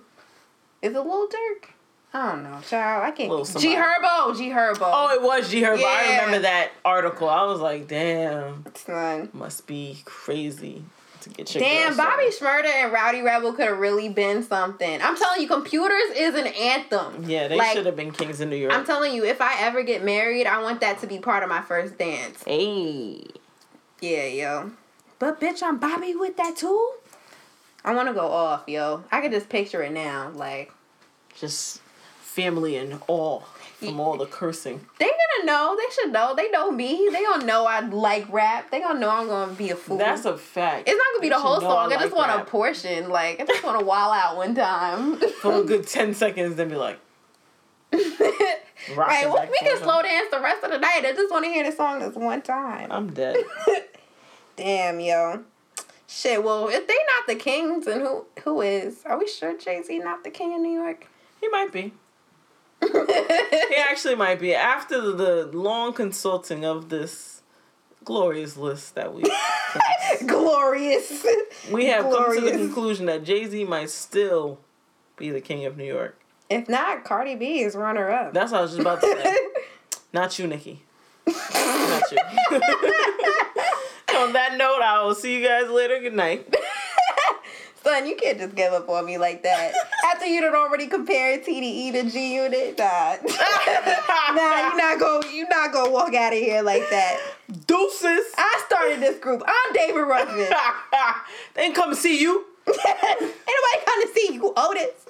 Is 0.82 0.94
it 0.96 1.00
Lil 1.00 1.28
Durk? 1.28 1.70
I 2.14 2.32
don't 2.32 2.44
know, 2.44 2.60
child. 2.68 3.04
I 3.06 3.12
can't. 3.12 3.30
G. 3.60 3.76
Herbo. 3.76 4.38
G 4.38 4.50
Herbo. 4.50 4.80
oh, 4.82 5.14
it 5.14 5.22
was 5.22 5.50
G 5.50 5.62
Herbo. 5.62 5.80
Yeah. 5.80 5.88
I 5.88 6.10
remember 6.18 6.40
that 6.40 6.72
article. 6.84 7.30
I 7.30 7.44
was 7.46 7.62
like, 7.62 7.88
damn, 7.88 8.64
It's 8.66 8.82
son. 8.82 9.30
must 9.32 9.66
be 9.68 10.02
crazy 10.04 10.84
to 11.22 11.30
get 11.30 11.54
your 11.56 11.64
Damn, 11.64 11.96
Bobby. 11.98 12.26
Shmurda 12.26 12.66
and 12.66 12.92
Rowdy 12.92 13.22
Rebel 13.22 13.54
could 13.54 13.68
have 13.68 13.78
really 13.80 14.10
been 14.10 14.44
something. 14.44 15.02
I'm 15.02 15.16
telling 15.18 15.42
you, 15.42 15.48
computers 15.48 16.12
is 16.16 16.36
an 16.36 16.48
anthem. 16.48 17.24
Yeah, 17.30 17.48
they 17.48 17.58
Like, 17.58 17.76
should 17.76 17.86
have 17.86 17.96
been 17.96 18.12
kings 18.12 18.42
in 18.42 18.50
New 18.50 18.56
York. 18.56 18.74
I'm 18.74 18.86
telling 18.86 19.14
you, 19.14 19.24
if 19.26 19.42
I 19.42 19.60
ever 19.62 19.84
get 19.84 20.04
married, 20.04 20.46
I 20.48 20.62
want 20.62 20.82
that 20.82 21.00
to 21.00 21.08
be 21.08 21.20
part 21.20 21.44
of 21.44 21.50
my 21.50 21.62
first 21.62 21.98
dance. 21.98 22.44
hey. 22.44 23.24
Yeah, 24.02 24.26
yo. 24.26 24.72
But 25.20 25.40
bitch, 25.40 25.62
I'm 25.62 25.78
Bobby 25.78 26.16
with 26.16 26.36
that 26.38 26.56
too. 26.58 26.94
I 27.86 27.94
want 27.94 28.08
to 28.08 28.14
go 28.14 28.28
off, 28.28 28.64
yo. 28.68 29.04
I 29.12 29.22
can 29.22 29.32
just 29.32 29.50
picture 29.50 29.82
it 29.84 29.92
now. 29.92 30.32
Like 30.34 30.72
just 31.36 31.82
family 32.32 32.78
and 32.78 33.02
awe 33.08 33.42
from 33.78 34.00
all 34.00 34.16
the 34.16 34.26
cursing. 34.26 34.80
they 35.00 35.06
gonna 35.06 35.46
know. 35.46 35.76
They 35.78 35.94
should 35.94 36.14
know. 36.14 36.34
They 36.36 36.50
know 36.50 36.72
me. 36.72 37.10
They 37.12 37.24
gonna 37.24 37.46
know 37.46 37.66
I 37.66 37.82
like 37.82 38.32
rap. 38.32 38.72
They 38.72 38.80
gonna 38.80 39.00
know 39.00 39.10
I'm 39.10 39.28
gonna 39.28 39.54
be 39.54 39.70
a 39.72 39.76
fool. 39.76 39.98
That's 39.98 40.24
a 40.26 40.38
fact. 40.38 40.88
it's 40.88 40.98
not 40.98 41.06
gonna 41.14 41.22
be 41.22 41.30
They 41.30 41.36
the 41.36 41.42
whole 41.42 41.60
song. 41.60 41.92
I, 41.92 41.96
like 41.96 42.00
just 42.00 42.16
want 42.16 42.42
a 42.42 42.46
portion. 42.46 43.10
Like 43.10 43.42
I 43.42 43.46
just 43.46 43.64
want 43.64 43.80
to 43.80 43.86
wall 43.86 44.12
out 44.12 44.38
one 44.38 44.56
time. 44.56 45.18
for 45.42 45.62
a 45.62 45.64
good 45.64 45.88
ten 45.88 46.14
seconds, 46.14 46.56
then 46.56 46.70
be 46.70 46.76
like, 46.76 47.00
right. 47.92 49.26
Well, 49.26 49.48
we 49.50 49.58
can 49.60 49.78
slow 49.82 50.02
dance 50.02 50.30
the 50.32 50.40
rest 50.40 50.64
of 50.64 50.72
the 50.72 50.80
night. 50.80 51.02
I 51.04 51.12
just 51.14 51.32
want 51.32 51.44
to 51.46 51.52
hear 51.52 51.70
the 51.70 51.76
song 51.76 52.00
this 52.00 52.16
one 52.16 52.42
time. 52.42 52.92
I'm 52.92 53.12
dead. 53.12 53.36
Damn, 54.56 55.00
yo. 55.00 55.44
Shit. 56.08 56.44
Well, 56.44 56.70
if 56.70 56.88
they 56.88 56.94
not 56.94 57.28
the 57.28 57.36
kings, 57.36 57.86
then 57.86 58.02
who 58.02 58.26
who 58.44 58.62
is? 58.62 59.04
Are 59.06 59.18
we 59.18 59.28
sure 59.28 59.58
Jay 59.58 59.82
Z 59.84 60.00
not 60.00 60.24
the 60.24 60.30
king 60.30 60.54
of 60.54 60.62
New 60.62 60.72
York? 60.72 61.08
He 61.42 61.50
might 61.50 61.72
be. 61.72 61.94
He 62.82 63.76
actually 63.78 64.16
might 64.16 64.40
be. 64.40 64.54
After 64.56 65.00
the, 65.02 65.48
the 65.52 65.58
long 65.58 65.94
consulting 65.94 66.66
of 66.66 66.90
this 66.90 67.42
glorious 68.04 68.58
list 68.58 68.96
that 68.96 69.14
we 69.14 69.24
Glorious. 70.26 71.26
we 71.72 71.86
have 71.86 72.04
come 72.04 72.36
to 72.36 72.42
the 72.42 72.52
conclusion 72.52 73.06
that 73.06 73.24
Jay 73.24 73.46
Z 73.46 73.64
might 73.66 73.90
still 73.90 74.60
be 75.18 75.30
the 75.30 75.42
king 75.42 75.66
of 75.66 75.78
New 75.78 75.86
York. 75.86 76.20
If 76.50 76.68
not, 76.68 77.04
Cardi 77.04 77.36
B 77.36 77.62
is 77.62 77.76
runner 77.76 78.10
up. 78.12 78.34
That's 78.34 78.52
what 78.52 78.60
I 78.60 78.62
was 78.62 78.72
just 78.72 78.82
about 78.82 79.02
to 79.02 79.08
say. 79.08 79.38
Not 80.14 80.38
you, 80.38 80.48
Nicki. 80.48 80.84
Not 81.26 82.12
you. 82.12 82.18
On 84.18 84.34
that 84.34 84.58
note, 84.58 84.82
I 84.82 85.02
will 85.04 85.16
see 85.16 85.38
you 85.40 85.48
guys 85.48 85.70
later. 85.70 86.00
Good 86.00 86.14
night. 86.14 86.54
Son, 87.92 88.08
you 88.08 88.16
can't 88.16 88.38
just 88.38 88.56
give 88.56 88.72
up 88.72 88.88
on 88.88 89.06
me 89.06 89.18
like 89.18 89.44
that. 89.44 89.74
After 90.14 90.26
you 90.26 90.40
done 90.42 90.56
already 90.56 90.88
compared 90.88 91.44
TDE 91.44 91.92
to 91.92 92.10
G 92.10 92.36
Unit, 92.36 92.78
nah. 92.78 93.18
nah, 94.34 94.70
you 94.70 94.78
not 94.78 95.00
go 95.00 95.22
you 95.30 95.46
not 95.50 95.74
gonna 95.74 95.92
walk 95.92 96.14
out 96.14 96.32
of 96.32 96.40
here 96.40 96.62
like 96.62 96.90
that. 96.90 97.20
Deuces. 97.68 98.32
I 98.38 98.64
started 98.68 99.02
this 99.02 99.20
group. 99.20 99.44
I'm 99.46 99.74
David 99.74 100.02
Ruffin. 100.02 100.38
they 101.56 101.64
didn't 101.64 101.76
come 101.76 101.90
to 101.90 101.96
see 101.96 102.22
you. 102.22 102.46
Ain't 102.68 102.78
nobody 102.78 103.86
come 103.86 104.02
to 104.02 104.10
see 104.14 104.34
you, 104.36 104.54
Otis. 104.56 105.06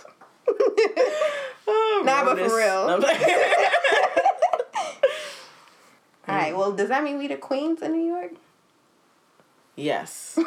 Oh, 1.68 2.02
nah, 2.04 2.26
but 2.26 2.40
for 2.40 2.58
real. 2.58 2.90
All 6.28 6.36
right. 6.36 6.56
Well, 6.56 6.72
does 6.72 6.90
that 6.90 7.04
mean 7.04 7.20
we 7.20 7.28
the 7.28 7.38
queens 7.38 7.82
in 7.84 7.92
New 7.92 8.08
York? 8.08 8.32
Yes, 9.82 10.40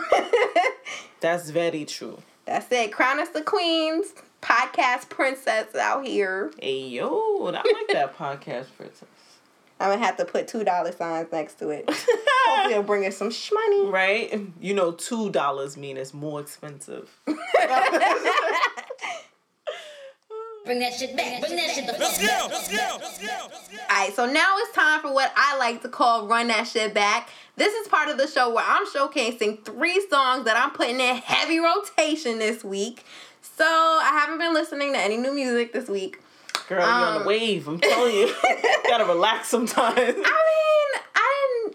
that's 1.21 1.51
very 1.51 1.85
true. 1.85 2.19
That's 2.47 2.71
it. 2.73 2.93
Crown 2.93 3.21
us 3.21 3.31
the 3.31 3.43
queens. 3.43 4.15
Podcast 4.43 5.09
princess 5.09 5.75
out 5.75 6.07
here. 6.07 6.53
Hey 6.61 6.87
yo, 6.89 7.47
I 7.47 7.51
like 7.53 7.65
that 7.93 8.17
podcast 8.19 8.67
princess. 8.77 9.09
I'm 9.81 9.91
gonna 9.91 10.05
have 10.05 10.17
to 10.19 10.25
put 10.25 10.47
two 10.47 10.65
dollar 10.65 10.93
signs 10.93 11.33
next 11.33 11.59
to 11.61 11.71
it. 11.71 11.85
Hopefully, 11.91 12.73
it'll 12.75 12.83
bring 12.85 13.07
us 13.07 13.17
some 13.17 13.31
shmoney. 13.31 13.91
Right? 13.91 14.41
You 14.61 14.75
know, 14.75 14.93
two 14.93 15.31
dollars 15.31 15.77
mean 15.77 15.97
it's 15.97 16.15
more 16.15 16.41
expensive. 16.41 17.11
Bring 20.65 20.79
that 20.81 20.95
shit 20.95 21.17
back. 21.17 21.41
Bring 21.43 21.57
that 21.57 21.71
shit 21.71 21.87
the 21.87 21.93
fuck 21.93 22.19
back. 22.21 22.51
All 23.91 23.97
right, 23.97 24.13
so 24.15 24.27
now 24.31 24.55
it's 24.59 24.73
time 24.75 25.01
for 25.01 25.13
what 25.13 25.33
I 25.37 25.59
like 25.59 25.83
to 25.83 25.89
call 25.89 26.27
run 26.27 26.49
that 26.49 26.67
shit 26.67 26.95
back. 26.95 27.29
This 27.57 27.73
is 27.75 27.87
part 27.89 28.09
of 28.09 28.17
the 28.19 28.27
show 28.27 28.53
where 28.53 28.65
I'm 28.67 28.87
showcasing 28.87 29.63
three 29.65 30.05
songs 30.09 30.45
that 30.47 30.57
I'm 30.57 30.71
putting 30.71 31.01
in 31.01 31.17
heavy 31.17 31.59
rotation 31.59 32.39
this 32.39 32.65
week. 32.65 33.05
So 33.43 33.65
I 33.65 34.11
haven't 34.21 34.39
been 34.39 34.55
listening 34.55 34.93
to 34.95 34.99
any 34.99 35.17
new 35.17 35.35
music 35.35 35.73
this 35.73 35.89
week. 35.89 36.21
Girl, 36.69 36.81
you're 36.81 36.89
on 36.89 37.17
Um, 37.17 37.23
the 37.23 37.29
wave. 37.29 37.69
I'm 37.69 37.79
telling 37.79 38.15
you, 38.15 38.35
gotta 38.89 39.05
relax 39.05 39.49
sometimes. 39.49 39.99
I 39.99 40.13
mean, 40.15 41.03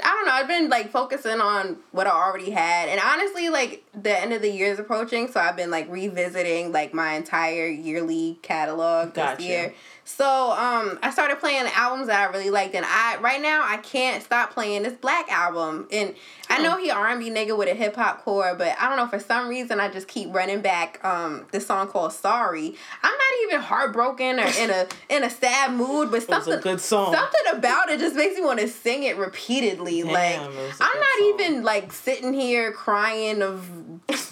I 0.03 0.09
don't 0.09 0.25
know. 0.25 0.31
I've 0.31 0.47
been 0.47 0.69
like 0.69 0.91
focusing 0.91 1.41
on 1.41 1.77
what 1.91 2.07
I 2.07 2.11
already 2.11 2.51
had, 2.51 2.89
and 2.89 2.99
honestly, 2.99 3.49
like 3.49 3.83
the 3.93 4.17
end 4.17 4.33
of 4.33 4.41
the 4.41 4.49
year 4.49 4.71
is 4.71 4.79
approaching, 4.79 5.27
so 5.27 5.39
I've 5.39 5.55
been 5.55 5.71
like 5.71 5.89
revisiting 5.89 6.71
like 6.71 6.93
my 6.93 7.13
entire 7.13 7.67
yearly 7.67 8.39
catalog 8.41 9.13
Gotcha. 9.13 9.37
this 9.37 9.45
year. 9.45 9.73
So 10.05 10.25
um, 10.25 10.97
I 11.03 11.11
started 11.11 11.39
playing 11.39 11.65
the 11.65 11.77
albums 11.77 12.07
that 12.07 12.19
I 12.19 12.31
really 12.31 12.49
liked, 12.49 12.73
and 12.73 12.85
I 12.87 13.17
right 13.21 13.41
now 13.41 13.63
I 13.63 13.77
can't 13.77 14.23
stop 14.23 14.51
playing 14.51 14.83
this 14.83 14.93
6lack 14.93 15.29
album. 15.29 15.87
And 15.91 16.15
I 16.49 16.61
know 16.61 16.77
he 16.77 16.89
R 16.89 17.07
and 17.09 17.19
B 17.19 17.29
nigga 17.29 17.55
with 17.55 17.69
a 17.69 17.75
hip 17.75 17.95
hop 17.95 18.23
core, 18.23 18.55
but 18.57 18.75
I 18.79 18.89
don't 18.89 18.97
know 18.97 19.07
for 19.07 19.19
some 19.19 19.47
reason 19.47 19.79
I 19.79 19.89
just 19.89 20.07
keep 20.07 20.33
running 20.33 20.61
back 20.61 20.99
um 21.05 21.45
this 21.51 21.67
song 21.67 21.87
called 21.87 22.13
Sorry. 22.13 22.75
Not 23.03 23.08
even 23.47 23.61
heartbroken 23.61 24.39
or 24.39 24.47
in 24.59 24.69
a 24.69 24.87
in 25.09 25.23
a 25.23 25.29
sad 25.29 25.73
mood, 25.73 26.11
but 26.11 26.23
something 26.23 26.53
a 26.53 26.57
good 26.57 26.79
song. 26.81 27.13
something 27.13 27.57
about 27.57 27.89
it 27.89 27.99
just 27.99 28.15
makes 28.15 28.35
me 28.35 28.41
want 28.43 28.59
to 28.59 28.67
sing 28.67 29.03
it 29.03 29.17
repeatedly. 29.17 30.01
Damn, 30.03 30.11
like 30.13 30.35
it 30.41 30.73
I'm 30.79 30.99
not 30.99 31.17
song. 31.19 31.33
even 31.39 31.63
like 31.63 31.91
sitting 31.91 32.33
here 32.33 32.71
crying 32.71 33.41
of 33.41 33.69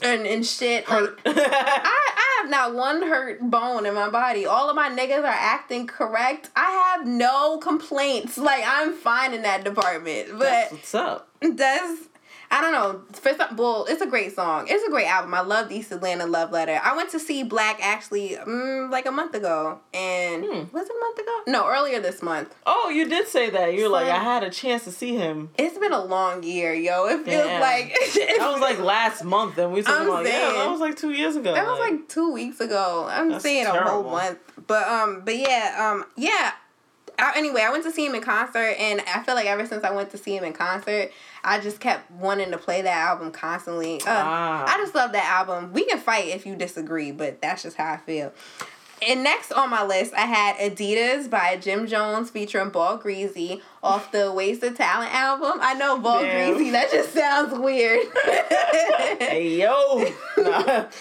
and, 0.01 0.25
and 0.27 0.45
shit. 0.45 0.87
Like 0.89 1.09
I, 1.25 1.31
I 2.15 2.41
have 2.41 2.49
not 2.49 2.75
one 2.75 3.01
hurt 3.01 3.39
bone 3.49 3.85
in 3.85 3.93
my 3.93 4.09
body. 4.09 4.45
All 4.45 4.69
of 4.69 4.75
my 4.75 4.89
niggas 4.89 5.19
are 5.23 5.25
acting 5.25 5.87
correct. 5.87 6.49
I 6.55 6.95
have 6.97 7.07
no 7.07 7.57
complaints. 7.57 8.37
Like 8.37 8.63
I'm 8.65 8.93
fine 8.93 9.33
in 9.33 9.41
that 9.43 9.63
department. 9.63 10.29
But 10.31 10.39
That's 10.39 10.71
what's 10.71 10.95
up. 10.95 11.29
that's 11.41 12.07
I 12.49 12.61
don't 12.61 12.71
know. 12.71 13.01
For 13.13 13.33
some, 13.35 13.57
well, 13.57 13.85
it's 13.89 14.01
a 14.01 14.05
great 14.07 14.33
song. 14.33 14.67
It's 14.69 14.83
a 14.85 14.89
great 14.89 15.07
album. 15.07 15.33
I 15.33 15.41
love 15.41 15.69
East 15.71 15.91
Atlanta 15.91 16.25
Love 16.25 16.51
Letter. 16.51 16.79
I 16.81 16.95
went 16.95 17.09
to 17.11 17.19
see 17.19 17.43
6lack 17.43 17.77
actually 17.81 18.29
mm, 18.29 18.89
like 18.89 19.05
a 19.05 19.11
month 19.11 19.33
ago, 19.35 19.79
and 19.93 20.43
Hmm. 20.45 20.75
was 20.75 20.85
it 20.85 20.95
a 20.95 20.99
month 20.99 21.19
ago? 21.19 21.39
No, 21.47 21.67
earlier 21.67 21.99
this 21.99 22.21
month. 22.21 22.55
Oh, 22.65 22.89
you 22.89 23.07
did 23.09 23.27
say 23.27 23.49
that. 23.49 23.73
You're 23.73 23.89
like, 23.89 24.07
I 24.07 24.19
had 24.19 24.43
a 24.43 24.49
chance 24.49 24.85
to 24.85 24.91
see 24.91 25.15
him. 25.15 25.49
It's 25.57 25.77
been 25.77 25.91
a 25.91 26.03
long 26.03 26.43
year, 26.43 26.73
yo. 26.73 27.07
It 27.07 27.25
feels 27.25 27.45
Damn. 27.47 27.61
like 27.61 27.93
That 28.13 28.49
was 28.51 28.61
like 28.61 28.79
last 28.79 29.23
month, 29.25 29.57
and 29.57 29.73
we 29.73 29.81
talking 29.81 30.07
about 30.07 30.25
yeah, 30.25 30.51
that 30.53 30.69
was 30.69 30.79
like 30.79 30.95
two 30.95 31.11
years 31.11 31.35
ago. 31.35 31.53
that 31.53 31.65
was 31.65 31.79
like 31.79 32.07
two 32.07 32.31
weeks 32.31 32.61
ago. 32.61 33.07
I'm 33.09 33.39
saying 33.41 33.65
a 33.65 33.71
whole 33.83 34.03
month, 34.03 34.39
but 34.67 34.87
um, 34.87 35.23
but 35.25 35.37
yeah, 35.37 35.91
um, 35.93 36.05
yeah. 36.15 36.53
I, 37.19 37.33
anyway, 37.35 37.61
I 37.63 37.71
went 37.71 37.83
to 37.85 37.91
see 37.91 38.05
him 38.05 38.13
in 38.13 38.21
concert, 38.21 38.75
and 38.79 39.01
I 39.01 39.23
feel 39.23 39.33
like 39.33 39.47
ever 39.47 39.65
since 39.65 39.83
I 39.83 39.89
went 39.91 40.11
to 40.11 40.19
see 40.19 40.35
him 40.37 40.43
in 40.43 40.53
concert, 40.53 41.11
I 41.47 41.59
just 41.59 41.79
kept 41.79 42.11
wanting 42.11 42.51
to 42.51 42.57
play 42.57 42.81
that 42.81 42.97
album 42.97 43.31
constantly. 43.31 44.01
Uh, 44.01 44.05
Ah. 44.07 44.65
I 44.67 44.77
just 44.77 44.93
love 44.93 45.13
that 45.13 45.25
album. 45.25 45.71
We 45.73 45.85
can 45.85 45.97
fight 45.97 46.27
if 46.27 46.45
you 46.45 46.55
disagree, 46.55 47.11
but 47.11 47.41
that's 47.41 47.63
just 47.63 47.77
how 47.77 47.93
I 47.93 47.97
feel. 47.97 48.33
And 49.07 49.23
next 49.23 49.51
on 49.51 49.69
my 49.69 49.85
list, 49.85 50.13
I 50.15 50.21
had 50.25 50.55
Adidas 50.57 51.29
by 51.29 51.55
Jim 51.57 51.85
Jones 51.87 52.31
featuring 52.31 52.69
Ball 52.71 52.97
Greezy 52.97 53.61
off 53.83 54.11
the 54.11 54.31
Wasted 54.31 54.75
Talent 54.75 55.13
album. 55.13 55.59
I 55.61 55.75
know 55.75 55.99
Ball 55.99 56.23
Damn. 56.23 56.55
Greezy, 56.55 56.71
that 56.71 56.91
just 56.91 57.13
sounds 57.13 57.57
weird. 57.57 58.07
hey 59.19 59.59
yo. 59.61 60.11
Nah. 60.37 60.85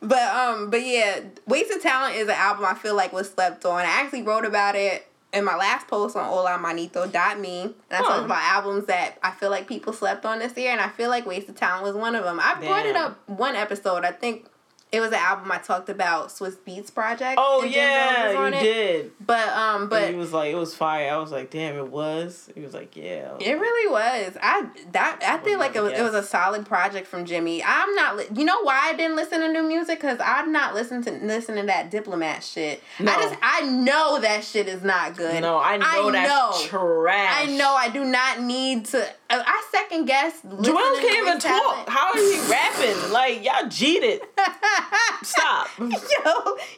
But 0.00 0.22
um, 0.32 0.70
but 0.70 0.86
yeah, 0.86 1.22
Wasted 1.48 1.82
Talent 1.82 2.14
is 2.14 2.28
an 2.28 2.34
album 2.36 2.64
I 2.64 2.74
feel 2.74 2.94
like 2.94 3.12
was 3.12 3.30
slept 3.30 3.64
on. 3.64 3.80
I 3.80 3.84
actually 3.84 4.22
wrote 4.22 4.44
about 4.44 4.76
it 4.76 5.07
in 5.32 5.44
my 5.44 5.56
last 5.56 5.86
post 5.88 6.16
on 6.16 6.24
olamanito.me. 6.30 7.62
And 7.62 7.74
I 7.90 7.96
Huh. 7.96 8.02
talked 8.08 8.24
about 8.24 8.42
albums 8.42 8.86
that 8.86 9.18
I 9.22 9.30
feel 9.32 9.50
like 9.50 9.66
people 9.68 9.92
slept 9.92 10.24
on 10.24 10.38
this 10.38 10.56
year, 10.56 10.72
and 10.72 10.80
I 10.80 10.88
feel 10.88 11.10
like 11.10 11.26
Wasted 11.26 11.56
Talent 11.56 11.84
was 11.84 11.94
one 11.94 12.14
of 12.14 12.24
them. 12.24 12.40
I 12.42 12.54
brought 12.64 12.86
it 12.86 12.96
up 12.96 13.18
one 13.28 13.54
episode. 13.56 14.04
I 14.04 14.12
think 14.12 14.46
it 14.90 15.00
was 15.00 15.08
an 15.10 15.18
album 15.18 15.52
I 15.52 15.58
talked 15.58 15.88
about 15.90 16.28
Swizz 16.28 16.56
Beatz 16.66 16.92
Project. 16.92 17.36
Oh 17.38 17.60
and 17.60 17.66
was 17.68 17.76
yeah, 17.76 18.32
you 18.32 18.54
it. 18.54 18.60
did. 18.60 19.12
But 19.24 19.48
um, 19.48 19.88
But 19.88 20.00
but 20.00 20.10
he 20.10 20.14
was 20.16 20.32
like, 20.32 20.50
it 20.50 20.56
was 20.56 20.74
fire. 20.74 21.12
I 21.12 21.18
was 21.18 21.30
like, 21.30 21.50
damn, 21.50 21.76
it 21.76 21.88
was. 21.88 22.48
He 22.54 22.60
was 22.62 22.72
like, 22.72 22.96
yeah. 22.96 23.36
It 23.38 23.52
really 23.52 23.92
was. 23.92 24.36
I 24.42 24.66
that 24.92 25.20
I 25.22 25.44
feel 25.44 25.58
like 25.58 25.76
it 25.76 25.82
was, 25.82 25.92
it 25.92 26.02
was 26.02 26.14
a 26.14 26.22
solid 26.22 26.64
project 26.64 27.06
from 27.06 27.26
Jimmy. 27.26 27.62
I'm 27.62 27.94
not. 27.94 28.16
Li- 28.16 28.28
you 28.34 28.44
know 28.46 28.62
why 28.62 28.80
I 28.84 28.94
didn't 28.94 29.16
listen 29.16 29.40
to 29.40 29.52
new 29.52 29.62
music? 29.62 30.00
Cause 30.00 30.18
I'm 30.24 30.52
not 30.52 30.74
listening 30.74 31.02
to 31.04 31.10
listening 31.26 31.62
to 31.62 31.66
that 31.66 31.90
diplomat 31.90 32.42
shit. 32.42 32.82
No. 32.98 33.12
I 33.12 33.16
just 33.20 33.36
I 33.42 33.60
know 33.62 34.20
that 34.20 34.42
shit 34.42 34.68
is 34.68 34.82
not 34.82 35.16
good. 35.16 35.42
No, 35.42 35.58
I 35.58 35.76
know 35.76 36.10
that's 36.10 36.28
know. 36.28 36.68
trash. 36.68 37.48
I 37.48 37.56
know. 37.56 37.74
I 37.74 37.90
do 37.90 38.04
not 38.04 38.40
need 38.40 38.86
to. 38.86 39.06
I, 39.30 39.42
I 39.46 39.64
second 39.70 40.06
guess. 40.06 40.40
Joel 40.42 40.96
can't 41.00 41.26
even 41.26 41.38
talk. 41.38 41.88
How 41.88 42.12
is 42.14 42.34
he 42.34 42.50
rapping? 42.50 43.12
Like 43.12 43.44
y'all 43.44 43.68
cheated. 43.68 44.22
Stop. 45.22 45.68
Yo, 45.78 45.86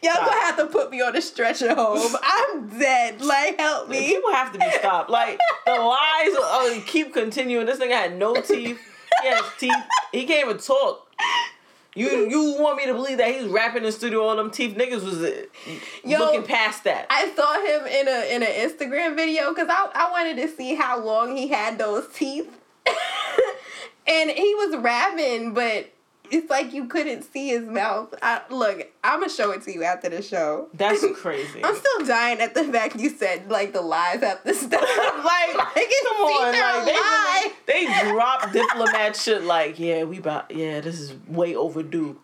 y'all 0.02 0.14
gonna 0.16 0.40
have 0.40 0.56
to 0.56 0.66
put 0.66 0.90
me 0.90 1.01
on 1.01 1.14
a 1.16 1.22
stretcher 1.22 1.74
home. 1.74 2.16
I'm 2.22 2.68
dead. 2.78 3.20
Like, 3.20 3.59
help 3.59 3.89
me. 3.89 4.06
People 4.06 4.32
have 4.32 4.52
to 4.52 4.59
be 4.59 4.70
stopped. 4.78 5.10
Like 5.10 5.39
the 5.66 5.72
lies 5.72 6.36
uh, 6.43 6.81
keep 6.86 7.12
continuing. 7.12 7.66
This 7.66 7.78
nigga 7.78 7.93
had 7.93 8.18
no 8.18 8.35
teeth. 8.35 8.81
He 9.22 9.28
has 9.28 9.44
teeth. 9.59 9.74
He 10.12 10.24
can't 10.27 10.48
even 10.48 10.59
talk. 10.60 11.06
You 11.95 12.31
you 12.31 12.57
want 12.61 12.77
me 12.77 12.87
to 12.87 12.95
believe 12.95 13.19
that 13.19 13.35
he's 13.35 13.49
rapping 13.49 13.79
in 13.79 13.83
the 13.85 13.93
studio? 13.93 14.23
All 14.23 14.37
them 14.37 14.51
teeth 14.51 14.77
niggas 14.77 15.03
was 15.03 15.21
uh, 15.23 15.43
Yo, 16.05 16.19
looking 16.19 16.45
past 16.45 16.85
that. 16.85 17.07
I 17.11 17.31
saw 17.35 17.61
him 17.61 17.87
in 17.87 18.09
a 18.09 18.35
in 18.35 18.43
an 18.43 18.69
Instagram 18.69 19.17
video 19.17 19.53
because 19.53 19.69
I, 19.69 19.89
I 19.95 20.11
wanted 20.11 20.37
to 20.37 20.49
see 20.55 20.75
how 20.75 21.03
long 21.03 21.37
he 21.37 21.49
had 21.49 21.79
those 21.79 22.07
teeth. 22.15 22.49
and 24.07 24.31
he 24.31 24.55
was 24.55 24.77
rapping, 24.77 25.53
but 25.53 25.93
it's 26.31 26.51
like 26.51 26.73
you 26.73 26.86
couldn't 26.86 27.23
see 27.23 27.48
his 27.48 27.66
mouth. 27.66 28.15
I, 28.23 28.43
look, 28.51 28.90
I'm 29.02 29.20
gonna 29.20 29.31
show 29.31 29.51
it 29.52 29.62
to 29.62 29.73
you 29.73 29.85
after 29.85 30.09
the 30.09 30.23
show. 30.23 30.69
That's 30.74 31.05
crazy. 31.15 31.65
I'm 31.65 31.74
still 31.74 32.07
dying 32.07 32.40
at 32.40 32.55
the 32.55 32.65
fact 32.65 32.97
you 32.98 33.11
said 33.11 33.51
like 33.51 33.73
the 33.73 33.82
lies 33.82 34.20
have 34.20 34.43
to 34.44 34.55
stop. 34.55 34.81
like, 34.81 35.57
like 35.57 35.73
it's 35.77 36.09
Come 36.09 36.27
on, 36.27 36.52
like 36.52 36.85
they, 36.85 36.93
lie. 36.93 37.52
really, 37.69 37.86
they 37.86 38.11
drop 38.11 38.52
diplomat 38.52 39.16
shit 39.16 39.43
like, 39.43 39.78
yeah, 39.78 40.05
we 40.05 40.19
about 40.19 40.55
yeah, 40.55 40.81
this 40.81 41.01
is 41.01 41.15
way 41.28 41.55
overdue. 41.55 42.19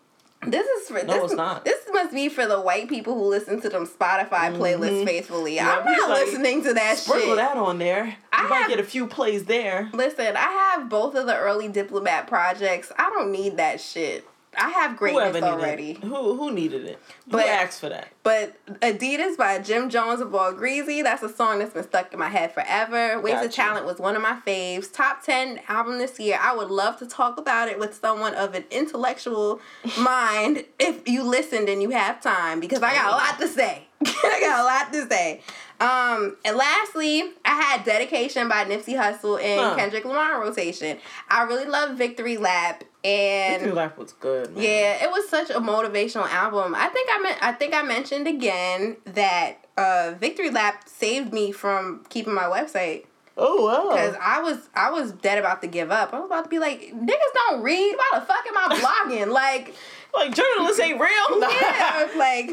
This 0.45 0.67
is 0.67 0.87
for 0.87 1.03
No, 1.03 1.13
this, 1.13 1.23
it's 1.23 1.33
not. 1.33 1.65
This 1.65 1.83
must 1.91 2.13
be 2.13 2.29
for 2.29 2.45
the 2.45 2.61
white 2.61 2.87
people 2.87 3.15
who 3.15 3.25
listen 3.25 3.59
to 3.61 3.69
them 3.69 3.87
Spotify 3.87 4.55
playlists 4.55 4.89
mm-hmm. 4.89 5.05
faithfully. 5.05 5.55
Yeah, 5.55 5.79
I'm 5.79 5.91
not 5.91 6.09
like, 6.09 6.25
listening 6.25 6.63
to 6.63 6.73
that 6.73 6.97
Sprinkle 6.97 7.29
shit. 7.29 7.37
that 7.37 7.57
on 7.57 7.79
there. 7.79 8.15
You 8.37 8.45
I 8.45 8.47
might 8.49 8.55
have- 8.61 8.69
get 8.69 8.79
a 8.79 8.83
few 8.83 9.07
plays 9.07 9.45
there. 9.45 9.89
Listen, 9.93 10.35
I 10.37 10.73
have 10.75 10.89
both 10.89 11.15
of 11.15 11.25
the 11.25 11.35
early 11.37 11.67
diplomat 11.67 12.27
projects. 12.27 12.91
I 12.97 13.09
don't 13.09 13.31
need 13.31 13.57
that 13.57 13.81
shit. 13.81 14.27
I 14.59 14.69
have 14.69 14.97
greatness 14.97 15.35
Whoever 15.37 15.45
already. 15.45 15.91
it. 15.91 15.97
Who 16.03 16.33
who 16.35 16.51
needed 16.51 16.85
it? 16.85 16.99
But- 17.27 17.43
who 17.43 17.47
asked 17.47 17.79
for 17.79 17.89
that? 17.89 18.07
But 18.23 18.55
Adidas 18.81 19.37
by 19.37 19.59
Jim 19.59 19.87
Jones 19.89 20.19
of 20.19 20.33
All 20.33 20.51
Greezy, 20.51 21.03
that's 21.03 21.21
a 21.21 21.29
song 21.29 21.59
that's 21.59 21.73
been 21.73 21.83
stuck 21.83 22.11
in 22.11 22.17
my 22.17 22.29
head 22.29 22.51
forever. 22.53 23.19
Wasted 23.21 23.51
Gotcha. 23.51 23.55
Talent 23.55 23.85
was 23.85 23.99
one 23.99 24.15
of 24.15 24.21
my 24.23 24.39
faves. 24.47 24.91
Top 24.91 25.21
10 25.23 25.59
album 25.67 25.99
this 25.99 26.19
year. 26.19 26.39
I 26.41 26.55
would 26.55 26.71
love 26.71 26.97
to 26.99 27.05
talk 27.05 27.37
about 27.37 27.67
it 27.69 27.77
with 27.77 27.93
someone 27.93 28.33
of 28.33 28.55
an 28.55 28.63
intellectual 28.71 29.61
mind 29.99 30.65
if 30.79 31.07
you 31.07 31.21
listened 31.23 31.69
and 31.69 31.81
you 31.81 31.91
have 31.91 32.19
time 32.19 32.59
because 32.59 32.81
I 32.81 32.93
got 32.95 33.07
a 33.13 33.15
lot 33.15 33.39
to 33.39 33.47
say. 33.47 33.83
I 34.05 34.39
got 34.41 34.59
a 34.59 34.63
lot 34.63 34.93
to 34.93 35.07
say. 35.07 35.41
Um, 35.79 36.37
and 36.43 36.57
lastly, 36.57 37.21
I 37.45 37.61
had 37.61 37.83
Dedication 37.83 38.49
by 38.49 38.65
Nipsey 38.65 38.95
Hussle 38.95 39.41
and 39.41 39.59
Huh. 39.61 39.75
Kendrick 39.75 40.05
Lamar 40.05 40.41
rotation. 40.41 40.97
I 41.29 41.43
really 41.43 41.65
love 41.65 41.97
Victory 41.97 42.37
Lap 42.37 42.83
and 43.03 43.61
Victory 43.61 43.75
Lap 43.75 43.97
was 43.97 44.13
good. 44.13 44.53
Man. 44.55 44.63
yeah, 44.63 45.03
it 45.03 45.11
was 45.11 45.29
such 45.29 45.49
a 45.51 45.59
motivational 45.59 46.27
album. 46.29 46.73
I 46.75 46.87
think 46.89 47.09
I 47.13 47.19
meant 47.21 47.37
I 47.43 47.51
think 47.51 47.73
I 47.75 47.83
mentioned 47.83 48.27
again 48.27 48.97
that 49.05 49.57
uh, 49.77 50.15
Victory 50.19 50.49
Lap 50.49 50.89
saved 50.89 51.31
me 51.31 51.51
from 51.51 52.03
keeping 52.09 52.33
my 52.33 52.45
website 52.45 53.05
Oh 53.39 53.65
wow. 53.67 53.89
because 53.93 54.15
I 54.19 54.41
was 54.41 54.57
I 54.73 54.89
was 54.89 55.11
dead 55.11 55.37
about 55.37 55.61
to 55.61 55.67
give 55.67 55.91
up. 55.91 56.11
I 56.11 56.17
was 56.19 56.25
about 56.25 56.45
to 56.45 56.49
be 56.49 56.57
like, 56.57 56.91
niggas 56.91 57.33
don't 57.35 57.61
read. 57.61 57.95
Why 57.95 58.19
the 58.19 58.25
fuck 58.25 58.43
am 58.47 58.57
I 58.57 58.79
blogging? 58.79 59.31
like, 59.31 59.75
like 60.15 60.33
journalists 60.33 60.79
ain't 60.79 60.99
real. 60.99 61.07
yeah, 61.39 61.91
I 61.93 62.05
was 62.07 62.15
like 62.17 62.49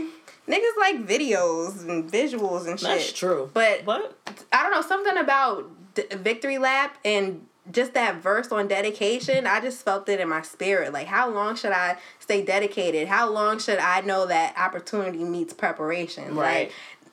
Niggas 0.48 0.76
like 0.78 1.06
videos 1.06 1.88
and 1.88 2.10
visuals 2.10 2.68
and 2.68 2.78
shit. 2.78 2.88
That's 2.88 3.12
true. 3.12 3.50
But 3.54 3.84
What? 3.84 4.16
I 4.52 4.62
don't 4.62 4.72
know 4.72 4.82
something 4.82 5.16
about 5.16 5.70
D- 5.94 6.04
Victory 6.16 6.58
Lap 6.58 6.98
and 7.04 7.46
just 7.72 7.94
that 7.94 8.16
verse 8.16 8.52
on 8.52 8.68
dedication. 8.68 9.46
I 9.46 9.60
just 9.60 9.82
felt 9.84 10.06
it 10.08 10.20
in 10.20 10.28
my 10.28 10.42
spirit. 10.42 10.92
Like, 10.92 11.06
how 11.06 11.30
long 11.30 11.56
should 11.56 11.72
I 11.72 11.96
stay 12.18 12.44
dedicated? 12.44 13.08
How 13.08 13.30
long 13.30 13.58
should 13.58 13.78
I 13.78 14.02
know 14.02 14.26
that 14.26 14.54
opportunity 14.58 15.24
meets 15.24 15.54
preparation? 15.54 16.36
Right. 16.36 16.68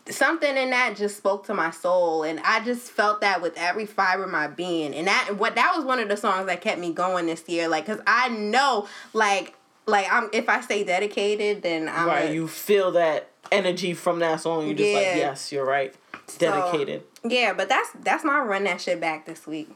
Like, 0.05 0.13
something 0.13 0.57
in 0.57 0.71
that 0.71 0.97
just 0.97 1.15
spoke 1.15 1.45
to 1.45 1.53
my 1.53 1.71
soul, 1.71 2.23
and 2.23 2.41
I 2.41 2.61
just 2.65 2.91
felt 2.91 3.21
that 3.21 3.41
with 3.41 3.53
every 3.55 3.85
fiber 3.85 4.25
of 4.25 4.29
my 4.31 4.47
being. 4.47 4.93
And 4.93 5.07
that 5.07 5.37
what 5.37 5.55
that 5.55 5.73
was 5.75 5.85
one 5.85 5.99
of 5.99 6.09
the 6.09 6.17
songs 6.17 6.47
that 6.47 6.59
kept 6.59 6.81
me 6.81 6.91
going 6.91 7.27
this 7.27 7.47
year. 7.47 7.69
Like, 7.69 7.85
cause 7.85 7.99
I 8.05 8.27
know, 8.29 8.87
like. 9.13 9.55
Like 9.87 10.07
I'm, 10.11 10.29
if 10.33 10.47
I 10.49 10.61
stay 10.61 10.83
dedicated, 10.83 11.63
then 11.63 11.89
I'm 11.89 12.07
right. 12.07 12.29
a- 12.29 12.33
You 12.33 12.47
feel 12.47 12.91
that 12.91 13.29
energy 13.51 13.93
from 13.93 14.19
that 14.19 14.39
song. 14.41 14.67
You're 14.67 14.75
just 14.75 14.93
like, 14.93 15.03
yes, 15.03 15.51
you're 15.51 15.65
right. 15.65 15.93
so- 16.27 16.37
Dedicated. 16.39 17.03
yeah, 17.23 17.53
but 17.53 17.67
that's 17.69 17.89
that's 18.01 18.23
my 18.23 18.39
run 18.39 18.63
that 18.65 18.79
shit 18.81 18.99
back 19.01 19.25
this 19.25 19.45
week. 19.47 19.69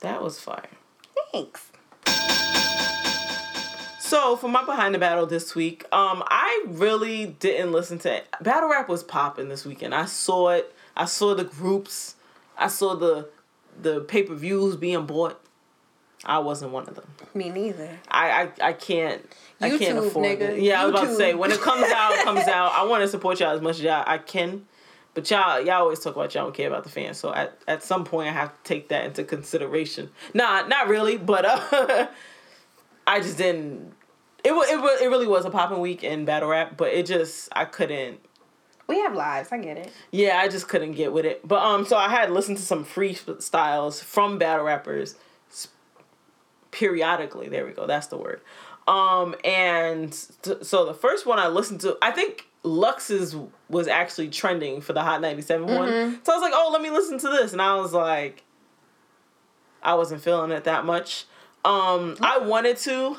that 0.00 0.22
was 0.22 0.40
fire. 0.40 0.68
Thanks. 1.32 1.68
So 4.00 4.36
for 4.36 4.48
my 4.48 4.62
behind 4.64 4.94
the 4.94 4.98
battle 4.98 5.24
this 5.26 5.54
week, 5.54 5.84
um, 5.92 6.22
I 6.26 6.64
really 6.68 7.26
didn't 7.26 7.72
listen 7.72 7.98
to 8.00 8.16
it. 8.16 8.26
Battle 8.42 8.68
rap 8.68 8.86
was 8.88 9.02
popping 9.02 9.48
this 9.48 9.64
weekend. 9.64 9.94
I 9.94 10.04
saw 10.04 10.50
it. 10.50 10.74
I 10.94 11.06
saw 11.06 11.34
the 11.34 11.44
groups. 11.44 12.16
I 12.58 12.68
saw 12.68 12.94
the 12.94 13.28
the 13.80 14.00
pay 14.00 14.22
per 14.24 14.34
views 14.34 14.76
being 14.76 15.06
bought. 15.06 15.40
I 16.24 16.38
wasn't 16.38 16.72
one 16.72 16.88
of 16.88 16.94
them. 16.94 17.06
Me 17.34 17.50
neither. 17.50 17.88
I 18.10 18.42
I, 18.60 18.68
I 18.68 18.72
can't. 18.72 19.22
I 19.60 19.76
can't 19.78 19.98
afford 19.98 20.26
nigga. 20.26 20.40
it. 20.50 20.62
Yeah, 20.62 20.82
I 20.82 20.86
was 20.86 20.94
about 20.94 21.08
to 21.08 21.14
say 21.14 21.34
when 21.34 21.50
it 21.52 21.60
comes 21.60 21.84
out, 21.90 22.12
it 22.12 22.24
comes 22.24 22.40
out. 22.48 22.72
I 22.72 22.84
want 22.84 23.02
to 23.02 23.08
support 23.08 23.40
y'all 23.40 23.54
as 23.54 23.60
much 23.60 23.76
as 23.76 23.82
y'all, 23.82 24.04
I 24.06 24.18
can, 24.18 24.66
but 25.14 25.30
y'all 25.30 25.60
y'all 25.60 25.82
always 25.82 26.00
talk 26.00 26.14
about 26.16 26.34
y'all 26.34 26.44
don't 26.44 26.54
care 26.54 26.68
about 26.68 26.84
the 26.84 26.90
fans. 26.90 27.18
So 27.18 27.32
at 27.34 27.58
at 27.66 27.82
some 27.82 28.04
point, 28.04 28.28
I 28.28 28.32
have 28.32 28.50
to 28.50 28.58
take 28.64 28.88
that 28.88 29.04
into 29.04 29.24
consideration. 29.24 30.10
Nah, 30.34 30.62
not 30.66 30.88
really, 30.88 31.16
but 31.16 31.44
uh, 31.44 32.06
I 33.06 33.20
just 33.20 33.38
didn't. 33.38 33.92
It 34.44 34.52
wa- 34.52 34.64
it 34.66 35.02
it 35.02 35.08
really 35.08 35.26
was 35.26 35.44
a 35.44 35.50
popping 35.50 35.80
week 35.80 36.02
in 36.04 36.24
battle 36.24 36.48
rap, 36.48 36.76
but 36.76 36.92
it 36.92 37.06
just 37.06 37.48
I 37.52 37.64
couldn't. 37.64 38.20
We 38.88 38.98
have 38.98 39.14
lives. 39.14 39.50
I 39.52 39.58
get 39.58 39.78
it. 39.78 39.92
Yeah, 40.10 40.38
I 40.38 40.48
just 40.48 40.68
couldn't 40.68 40.92
get 40.92 41.12
with 41.12 41.24
it. 41.24 41.46
But 41.46 41.62
um, 41.62 41.86
so 41.86 41.96
I 41.96 42.08
had 42.08 42.30
listened 42.30 42.58
to 42.58 42.64
some 42.64 42.84
freestyles 42.84 44.02
from 44.02 44.38
battle 44.38 44.64
rappers 44.64 45.14
periodically. 46.72 47.48
There 47.48 47.64
we 47.64 47.72
go. 47.72 47.86
That's 47.86 48.08
the 48.08 48.16
word. 48.16 48.40
Um, 48.88 49.36
and 49.44 50.12
t- 50.42 50.56
so 50.62 50.84
the 50.84 50.94
first 50.94 51.24
one 51.24 51.38
I 51.38 51.46
listened 51.46 51.80
to, 51.82 51.96
I 52.02 52.10
think 52.10 52.48
Lux's 52.64 53.36
was 53.68 53.86
actually 53.86 54.28
trending 54.28 54.80
for 54.80 54.92
the 54.92 55.02
Hot 55.02 55.20
97 55.20 55.66
one. 55.66 55.88
So 56.24 56.32
I 56.32 56.36
was 56.36 56.42
like, 56.42 56.52
oh, 56.54 56.70
let 56.72 56.82
me 56.82 56.90
listen 56.90 57.18
to 57.18 57.28
this. 57.28 57.52
And 57.52 57.62
I 57.62 57.76
was 57.76 57.92
like, 57.92 58.42
I 59.82 59.94
wasn't 59.94 60.20
feeling 60.22 60.50
it 60.50 60.64
that 60.64 60.84
much. 60.84 61.26
Um, 61.64 62.16
I 62.20 62.38
wanted 62.38 62.76
to. 62.78 63.16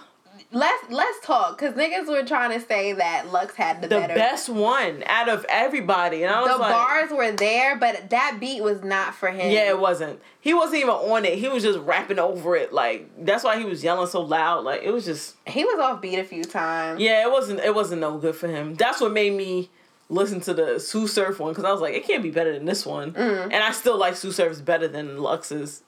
Let's 0.52 0.90
let's 0.92 1.20
talk 1.26 1.58
because 1.58 1.74
niggas 1.76 2.08
were 2.08 2.24
trying 2.24 2.60
to 2.60 2.66
say 2.66 2.94
that 2.94 3.32
Lux 3.32 3.56
had 3.56 3.82
the, 3.82 3.88
The 3.88 4.00
better. 4.00 4.14
best 4.14 4.50
one 4.50 5.04
out 5.08 5.30
of 5.30 5.46
everybody. 5.50 6.24
And 6.24 6.34
I 6.34 6.42
was 6.42 6.52
The 6.52 6.58
like, 6.58 6.72
bars 6.72 7.10
were 7.12 7.32
there, 7.32 7.76
but 7.78 8.10
that 8.12 8.38
beat 8.40 8.62
was 8.62 8.84
not 8.84 9.16
for 9.16 9.30
him. 9.30 9.52
Yeah, 9.52 9.70
it 9.70 9.80
wasn't. 9.80 10.20
He 10.42 10.54
wasn't 10.54 10.78
even 10.78 10.90
on 10.92 11.26
it. 11.26 11.38
He 11.38 11.48
was 11.50 11.64
just 11.64 11.80
rapping 11.80 12.20
over 12.20 12.56
it. 12.56 12.72
Like 12.74 13.10
that's 13.26 13.44
why 13.44 13.58
he 13.58 13.66
was 13.66 13.84
yelling 13.84 14.08
so 14.08 14.22
loud. 14.22 14.64
Like 14.64 14.82
it 14.84 14.92
was 14.92 15.06
just 15.06 15.36
he 15.48 15.64
was 15.66 15.80
off 15.80 16.02
beat 16.02 16.20
a 16.20 16.24
few 16.24 16.44
times. 16.44 17.00
yeah, 17.00 17.24
it 17.26 17.32
wasn't 17.32 17.60
it 17.60 17.74
wasn't 17.74 18.02
no 18.02 18.18
good 18.18 18.36
for 18.36 18.48
him. 18.48 18.76
That's 18.76 19.02
what 19.02 19.12
made 19.12 19.34
me 19.34 19.70
listen 20.10 20.40
to 20.42 20.54
the 20.54 20.78
Tsu 20.78 21.08
Surf 21.08 21.40
one 21.40 21.52
because 21.52 21.64
I 21.64 21.72
was 21.72 21.82
like, 21.82 21.96
it 21.96 22.06
can't 22.06 22.22
be 22.22 22.30
better 22.32 22.54
than 22.54 22.66
this 22.66 22.86
one. 22.86 23.14
Mm. 23.14 23.46
And 23.46 23.56
I 23.56 23.72
still 23.72 23.98
like 23.98 24.14
Tsu 24.16 24.32
Surf's 24.32 24.62
better 24.62 24.88
than 24.88 25.18
Lux's. 25.18 25.82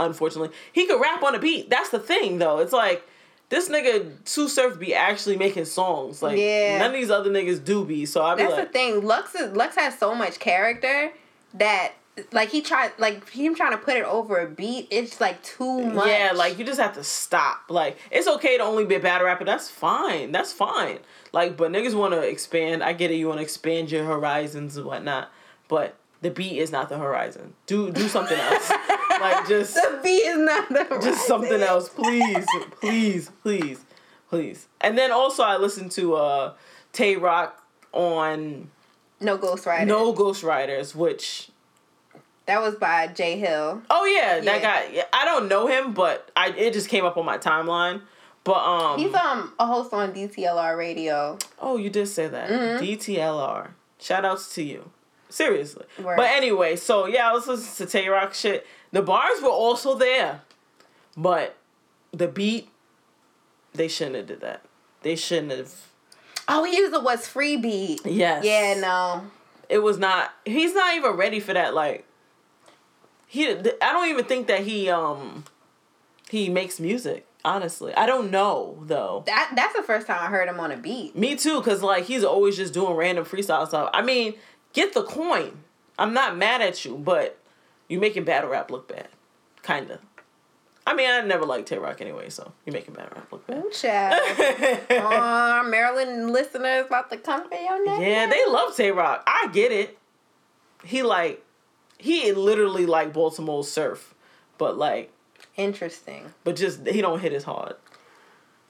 Unfortunately, 0.00 0.50
he 0.72 0.86
could 0.86 1.00
rap 1.00 1.22
on 1.22 1.34
a 1.34 1.38
beat. 1.38 1.70
That's 1.70 1.90
the 1.90 2.00
thing, 2.00 2.38
though. 2.38 2.58
It's 2.58 2.72
like 2.72 3.06
this 3.48 3.68
nigga 3.68 4.10
Tsu 4.24 4.48
Surf 4.48 4.78
be 4.78 4.94
actually 4.94 5.36
making 5.36 5.64
songs. 5.66 6.22
Like 6.22 6.38
Yeah. 6.38 6.78
none 6.78 6.88
of 6.88 6.92
these 6.94 7.10
other 7.10 7.30
niggas 7.30 7.64
do 7.64 7.84
be. 7.84 8.06
So 8.06 8.22
I 8.22 8.34
be 8.34 8.42
That's 8.42 8.54
like, 8.56 8.66
the 8.66 8.72
thing. 8.72 9.04
Lux 9.04 9.34
is 9.34 9.54
Lux 9.54 9.76
has 9.76 9.98
so 9.98 10.14
much 10.14 10.38
character 10.38 11.12
that 11.54 11.92
like 12.32 12.48
he 12.50 12.60
tried 12.60 12.92
like 12.98 13.28
him 13.30 13.54
trying 13.54 13.72
to 13.72 13.78
put 13.78 13.96
it 13.96 14.04
over 14.04 14.38
a 14.38 14.48
beat. 14.48 14.88
It's 14.90 15.20
like 15.20 15.42
too 15.42 15.82
much. 15.82 16.06
Yeah, 16.06 16.32
like 16.34 16.58
you 16.58 16.64
just 16.64 16.80
have 16.80 16.94
to 16.94 17.04
stop. 17.04 17.62
Like 17.68 17.98
it's 18.10 18.28
okay 18.28 18.56
to 18.58 18.62
only 18.62 18.84
be 18.84 18.94
a 18.94 19.00
battle 19.00 19.26
rapper. 19.26 19.44
That's 19.44 19.68
fine. 19.70 20.32
That's 20.32 20.52
fine. 20.52 20.98
Like, 21.32 21.56
but 21.56 21.72
niggas 21.72 21.94
want 21.94 22.14
to 22.14 22.20
expand. 22.20 22.82
I 22.84 22.92
get 22.92 23.10
it. 23.10 23.14
You 23.16 23.26
want 23.28 23.38
to 23.38 23.42
expand 23.42 23.90
your 23.90 24.04
horizons 24.04 24.76
and 24.76 24.86
whatnot. 24.86 25.30
But 25.66 25.96
the 26.24 26.30
beat 26.30 26.58
is 26.58 26.72
not 26.72 26.88
the 26.88 26.96
horizon. 26.96 27.52
Do 27.66 27.90
do 27.92 28.08
something 28.08 28.38
else. 28.38 28.70
like 29.20 29.46
just 29.46 29.74
the 29.84 30.00
beat 30.02 30.08
is 30.24 30.38
not 30.38 30.68
the 30.70 30.84
horizon. 30.84 31.12
just 31.12 31.26
something 31.26 31.60
else, 31.60 31.90
please, 31.90 32.46
please, 32.80 33.30
please, 33.42 33.84
please. 34.30 34.66
And 34.80 34.96
then 34.96 35.12
also 35.12 35.42
I 35.42 35.58
listened 35.58 35.90
to 35.92 36.14
uh 36.14 36.54
Tay 36.94 37.16
Roc 37.16 37.62
on 37.92 38.70
No 39.20 39.36
Ghost 39.36 39.66
Rider. 39.66 39.84
No 39.84 40.12
Ghost 40.14 40.42
Riders, 40.42 40.94
which 40.94 41.50
That 42.46 42.62
was 42.62 42.74
by 42.76 43.08
Jay 43.08 43.38
Hill. 43.38 43.82
oh 43.90 44.04
yeah, 44.06 44.40
that 44.40 44.62
guy. 44.62 44.88
yeah, 44.94 45.04
I 45.12 45.26
don't 45.26 45.48
know 45.48 45.66
him, 45.66 45.92
but 45.92 46.30
I 46.34 46.48
it 46.56 46.72
just 46.72 46.88
came 46.88 47.04
up 47.04 47.18
on 47.18 47.26
my 47.26 47.36
timeline. 47.36 48.00
But 48.44 48.64
um, 48.64 48.98
He's 48.98 49.12
um 49.14 49.52
a 49.58 49.66
host 49.66 49.92
on 49.92 50.14
DTLR 50.14 50.76
radio. 50.78 51.38
Oh, 51.58 51.76
you 51.76 51.90
did 51.90 52.08
say 52.08 52.28
that. 52.28 52.48
Mm-hmm. 52.50 52.82
DTLR. 52.84 53.68
Shout 53.98 54.24
outs 54.24 54.54
to 54.54 54.62
you. 54.62 54.90
Seriously. 55.34 55.84
Word. 56.00 56.16
But 56.16 56.30
anyway, 56.30 56.76
so 56.76 57.06
yeah, 57.06 57.28
I 57.28 57.32
was 57.32 57.48
listening 57.48 57.88
to 57.88 57.92
Tay 57.92 58.08
Roc 58.08 58.34
shit. 58.34 58.64
The 58.92 59.02
bars 59.02 59.42
were 59.42 59.48
also 59.48 59.96
there. 59.96 60.42
But 61.16 61.56
the 62.12 62.28
beat, 62.28 62.68
they 63.72 63.88
shouldn't 63.88 64.14
have 64.14 64.26
did 64.28 64.40
that. 64.42 64.62
They 65.02 65.16
shouldn't 65.16 65.50
have. 65.50 65.74
Oh, 66.46 66.62
he 66.62 66.76
used 66.76 66.92
the 66.92 67.00
what's 67.00 67.26
free 67.26 67.56
beat. 67.56 68.06
Yes. 68.06 68.44
Yeah, 68.44 68.78
no. 68.78 69.26
It 69.68 69.78
was 69.78 69.98
not. 69.98 70.32
He's 70.44 70.72
not 70.72 70.94
even 70.94 71.12
ready 71.12 71.40
for 71.40 71.52
that. 71.52 71.74
Like, 71.74 72.06
he. 73.26 73.50
I 73.50 73.92
don't 73.92 74.08
even 74.08 74.26
think 74.26 74.46
that 74.46 74.60
he 74.60 74.88
um, 74.88 75.42
he 76.30 76.48
makes 76.48 76.78
music. 76.78 77.26
Honestly, 77.46 77.94
I 77.94 78.06
don't 78.06 78.30
know 78.30 78.78
though. 78.86 79.22
That 79.26 79.52
that's 79.54 79.76
the 79.76 79.82
first 79.82 80.06
time 80.06 80.18
I 80.18 80.26
heard 80.28 80.48
him 80.48 80.58
on 80.60 80.72
a 80.72 80.78
beat. 80.78 81.14
Me 81.14 81.36
too, 81.36 81.60
cause 81.60 81.82
like 81.82 82.04
he's 82.04 82.24
always 82.24 82.56
just 82.56 82.72
doing 82.72 82.94
random 82.94 83.26
freestyle 83.26 83.68
stuff. 83.68 83.90
I 83.92 84.00
mean, 84.00 84.34
get 84.74 84.92
the 84.92 85.02
coin. 85.02 85.60
I'm 85.98 86.12
not 86.12 86.36
mad 86.36 86.60
at 86.60 86.84
you, 86.84 86.96
but 86.96 87.38
you're 87.88 88.00
making 88.00 88.24
battle 88.24 88.50
rap 88.50 88.70
look 88.70 88.88
bad, 88.88 89.08
kinda. 89.62 90.00
I 90.86 90.94
mean, 90.94 91.08
I 91.08 91.22
never 91.22 91.46
liked 91.46 91.68
Tay 91.68 91.78
Roc 91.78 92.02
anyway, 92.02 92.28
so 92.28 92.52
you're 92.66 92.74
making 92.74 92.92
battle 92.92 93.12
rap 93.16 93.32
look 93.32 93.46
bad. 93.46 93.64
Ooh, 93.64 93.70
child. 93.70 94.20
Uh, 94.90 94.94
Aw, 95.00 95.62
Maryland 95.66 96.30
listeners 96.30 96.84
about 96.86 97.10
to 97.10 97.16
come 97.16 97.48
for 97.48 97.54
your 97.56 97.82
neck. 97.86 98.00
yeah, 98.00 98.26
they 98.28 98.44
love 98.46 98.76
Tay 98.76 98.90
Roc. 98.90 99.22
I 99.26 99.48
get 99.52 99.72
it. 99.72 99.96
He 100.84 101.02
like, 101.02 101.42
he 101.96 102.32
literally 102.32 102.84
like 102.84 103.14
Baltimore 103.14 103.64
surf, 103.64 104.14
but 104.58 104.76
like, 104.76 105.10
Interesting. 105.56 106.34
but 106.42 106.56
just 106.56 106.86
he 106.86 107.00
don't 107.00 107.20
hit 107.20 107.32
as 107.32 107.44
hard. 107.44 107.76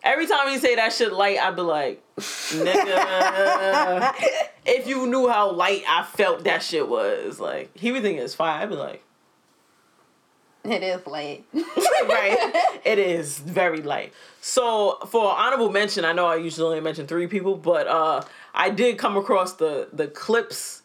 Every 0.04 0.26
time 0.26 0.48
he 0.50 0.58
say 0.58 0.74
that 0.74 0.92
shit 0.92 1.14
light, 1.14 1.38
I 1.38 1.50
be 1.50 1.62
like, 1.62 2.02
nigga. 2.18 4.14
if 4.66 4.86
you 4.86 5.06
knew 5.06 5.28
how 5.28 5.50
light 5.50 5.82
I 5.88 6.04
felt 6.04 6.44
that 6.44 6.62
shit 6.62 6.86
was, 6.88 7.40
like 7.40 7.74
he 7.74 7.90
would 7.90 8.02
think 8.02 8.20
it's 8.20 8.34
fire. 8.34 8.62
I'd 8.62 8.68
be 8.68 8.76
like, 8.76 9.02
It 10.62 10.82
is 10.82 11.06
late. 11.06 11.46
right, 11.54 12.36
it 12.84 12.98
is 12.98 13.38
very 13.38 13.80
light. 13.80 14.12
So 14.42 14.98
for 15.08 15.32
honorable 15.34 15.70
mention, 15.70 16.04
I 16.04 16.12
know 16.12 16.26
I 16.26 16.36
usually 16.36 16.66
only 16.66 16.80
mention 16.80 17.06
three 17.06 17.26
people, 17.26 17.56
but 17.56 17.86
uh, 17.86 18.22
I 18.54 18.68
did 18.68 18.98
come 18.98 19.16
across 19.16 19.54
the 19.54 19.88
the 19.90 20.06
clips, 20.06 20.82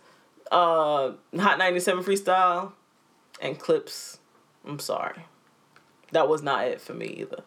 uh, 0.49 1.11
Hot 1.37 1.57
ninety 1.57 1.81
seven 1.81 2.05
freestyle, 2.05 2.71
and 3.41 3.59
clips. 3.59 4.19
I'm 4.65 4.79
sorry, 4.79 5.25
that 6.13 6.29
was 6.29 6.41
not 6.41 6.67
it 6.67 6.79
for 6.79 6.93
me 6.93 7.07
either. 7.07 7.43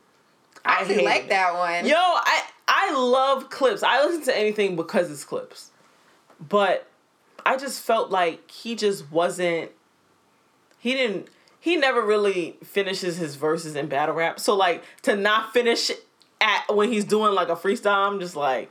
I 0.64 0.80
actually 0.80 1.04
like 1.04 1.24
it. 1.24 1.28
that 1.30 1.54
one. 1.54 1.86
Yo, 1.86 1.96
I 1.96 2.42
I 2.68 2.92
love 2.94 3.50
clips. 3.50 3.82
I 3.82 4.04
listen 4.04 4.22
to 4.24 4.36
anything 4.38 4.76
because 4.76 5.10
it's 5.10 5.24
clips. 5.24 5.70
But 6.40 6.88
I 7.44 7.56
just 7.56 7.82
felt 7.82 8.10
like 8.10 8.50
he 8.50 8.74
just 8.74 9.10
wasn't 9.10 9.70
he 10.78 10.92
didn't 10.92 11.28
he 11.58 11.76
never 11.76 12.02
really 12.02 12.56
finishes 12.64 13.18
his 13.18 13.36
verses 13.36 13.76
in 13.76 13.86
battle 13.86 14.14
rap. 14.14 14.40
So 14.40 14.56
like 14.56 14.82
to 15.02 15.14
not 15.16 15.52
finish 15.52 15.90
at 16.40 16.74
when 16.74 16.90
he's 16.90 17.04
doing 17.04 17.34
like 17.34 17.48
a 17.48 17.56
freestyle, 17.56 18.08
I'm 18.08 18.18
just 18.18 18.34
like, 18.36 18.70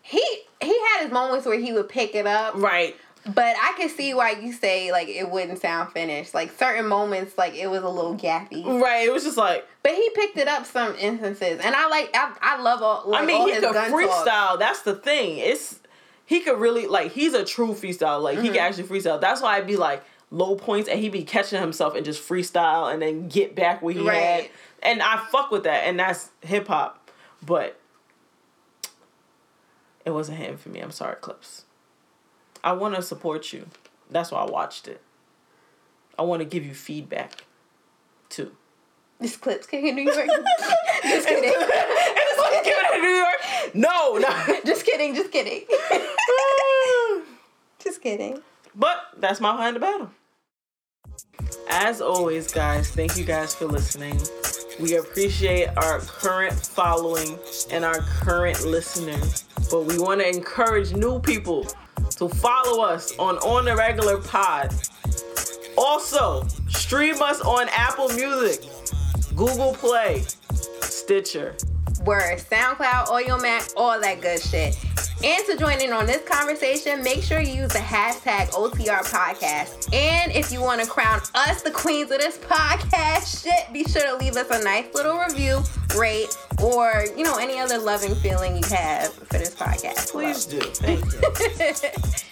He 0.00 0.24
he 0.60 0.78
had 0.88 1.02
his 1.04 1.12
moments 1.12 1.46
where 1.46 1.58
he 1.58 1.72
would 1.72 1.88
pick 1.88 2.14
it 2.14 2.26
up, 2.26 2.54
right. 2.54 2.96
But 3.26 3.54
I 3.60 3.74
can 3.76 3.88
see 3.88 4.14
why 4.14 4.32
you 4.32 4.52
say 4.52 4.90
like 4.92 5.08
it 5.08 5.30
wouldn't 5.30 5.60
sound 5.60 5.92
finished. 5.92 6.34
Like 6.34 6.50
certain 6.58 6.86
moments, 6.86 7.38
like 7.38 7.54
it 7.54 7.68
was 7.68 7.82
a 7.82 7.88
little 7.88 8.16
gappy. 8.16 8.64
Right. 8.82 9.06
It 9.06 9.12
was 9.12 9.24
just 9.24 9.36
like 9.36 9.66
But 9.82 9.92
he 9.94 10.10
picked 10.14 10.36
it 10.38 10.48
up 10.48 10.66
some 10.66 10.94
instances, 10.96 11.60
and 11.62 11.74
I 11.74 11.88
like 11.88 12.10
I, 12.14 12.34
I 12.40 12.60
love 12.62 12.82
all. 12.82 13.04
Like, 13.06 13.22
I 13.22 13.26
mean 13.26 13.40
all 13.40 13.46
he 13.46 13.54
could 13.54 13.64
freestyle. 13.74 14.24
talk. 14.24 14.58
That's 14.58 14.82
the 14.82 14.94
thing. 14.94 15.38
It's 15.38 15.78
he 16.26 16.40
could 16.40 16.58
really 16.58 16.86
like 16.86 17.12
he's 17.12 17.34
a 17.34 17.44
true 17.44 17.68
freestyle. 17.74 18.22
Like 18.22 18.38
he 18.38 18.44
Mm-hmm. 18.46 18.54
can 18.56 18.64
actually 18.64 18.84
freestyle. 18.84 19.20
That's 19.20 19.40
why 19.42 19.56
I'd 19.56 19.66
be 19.66 19.76
like 19.76 20.02
low 20.30 20.56
points 20.56 20.88
and 20.88 20.98
he'd 20.98 21.12
be 21.12 21.24
catching 21.24 21.60
himself 21.60 21.94
and 21.94 22.04
just 22.06 22.26
freestyle 22.26 22.90
and 22.92 23.02
then 23.02 23.28
get 23.28 23.54
back 23.54 23.82
where 23.82 23.92
he 23.94 24.04
had. 24.06 24.48
And 24.82 25.00
I 25.02 25.18
fuck 25.30 25.50
with 25.52 25.64
that, 25.64 25.84
and 25.86 26.00
that's 26.00 26.30
hip 26.40 26.66
hop. 26.68 27.10
But 27.44 27.78
it 30.04 30.10
wasn't 30.10 30.38
him 30.38 30.56
for 30.56 30.70
me. 30.70 30.80
I'm 30.80 30.90
sorry, 30.90 31.16
Clips. 31.20 31.64
I 32.64 32.72
want 32.72 32.94
to 32.94 33.02
support 33.02 33.52
you. 33.52 33.66
That's 34.10 34.30
why 34.30 34.40
I 34.42 34.50
watched 34.50 34.88
it. 34.88 35.00
I 36.18 36.22
want 36.22 36.40
to 36.40 36.44
give 36.44 36.64
you 36.64 36.74
feedback 36.74 37.44
too. 38.28 38.52
This 39.20 39.36
clip's 39.36 39.66
king 39.66 39.86
in 39.86 39.94
New 39.94 40.02
York. 40.02 40.16
just 41.02 41.28
kidding. 41.28 41.52
it's 41.54 42.38
like 42.38 42.64
give 42.64 42.76
it 42.76 42.96
to 42.96 43.00
New 43.00 43.08
York. 43.08 43.74
No, 43.74 44.18
no. 44.18 44.60
Just 44.66 44.84
kidding. 44.84 45.14
Just 45.14 45.30
kidding. 45.30 45.62
just 47.78 48.02
kidding. 48.02 48.42
But 48.74 48.98
that's 49.16 49.40
my 49.40 49.52
behind 49.52 49.76
the 49.76 49.80
battle. 49.80 50.10
As 51.70 52.00
always, 52.00 52.52
guys, 52.52 52.90
thank 52.90 53.16
you 53.16 53.24
guys 53.24 53.54
for 53.54 53.66
listening. 53.66 54.20
We 54.80 54.96
appreciate 54.96 55.68
our 55.76 56.00
current 56.00 56.54
following 56.54 57.38
and 57.70 57.84
our 57.84 58.00
current 58.00 58.64
listeners, 58.64 59.44
but 59.70 59.84
we 59.84 59.98
want 59.98 60.20
to 60.20 60.28
encourage 60.28 60.92
new 60.92 61.20
people 61.20 61.66
to 62.16 62.28
follow 62.28 62.82
us 62.84 63.16
on 63.18 63.38
On 63.38 63.64
the 63.64 63.76
Regular 63.76 64.18
Pod. 64.18 64.74
Also, 65.76 66.46
stream 66.68 67.22
us 67.22 67.40
on 67.40 67.68
Apple 67.70 68.08
Music, 68.10 68.64
Google 69.34 69.74
Play, 69.74 70.24
Stitcher. 70.80 71.56
Word, 72.04 72.38
SoundCloud, 72.38 73.06
Audiomack, 73.06 73.72
all 73.76 74.00
that 74.00 74.20
good 74.20 74.40
shit. 74.40 74.76
And 75.24 75.46
to 75.46 75.56
join 75.56 75.80
in 75.80 75.92
on 75.92 76.06
this 76.06 76.22
conversation, 76.28 77.02
make 77.02 77.22
sure 77.22 77.40
you 77.40 77.62
use 77.62 77.72
the 77.72 77.78
hashtag 77.78 78.50
OTR 78.50 79.04
podcast. 79.04 79.94
And 79.94 80.32
if 80.32 80.50
you 80.50 80.60
want 80.60 80.80
to 80.80 80.86
crown 80.86 81.20
us 81.34 81.62
the 81.62 81.70
queens 81.70 82.10
of 82.10 82.18
this 82.18 82.38
podcast 82.38 83.44
shit, 83.44 83.72
be 83.72 83.84
sure 83.84 84.02
to 84.02 84.16
leave 84.16 84.36
us 84.36 84.50
a 84.50 84.64
nice 84.64 84.92
little 84.94 85.16
review, 85.18 85.60
rate, 85.96 86.36
or 86.60 87.04
you 87.16 87.22
know, 87.22 87.36
any 87.38 87.58
other 87.60 87.78
loving 87.78 88.16
feeling 88.16 88.56
you 88.56 88.64
have 88.70 89.12
for 89.12 89.38
this 89.38 89.54
podcast. 89.54 90.10
Please 90.10 90.44
do. 90.44 90.58
Thank 90.60 91.04
you. 91.12 92.22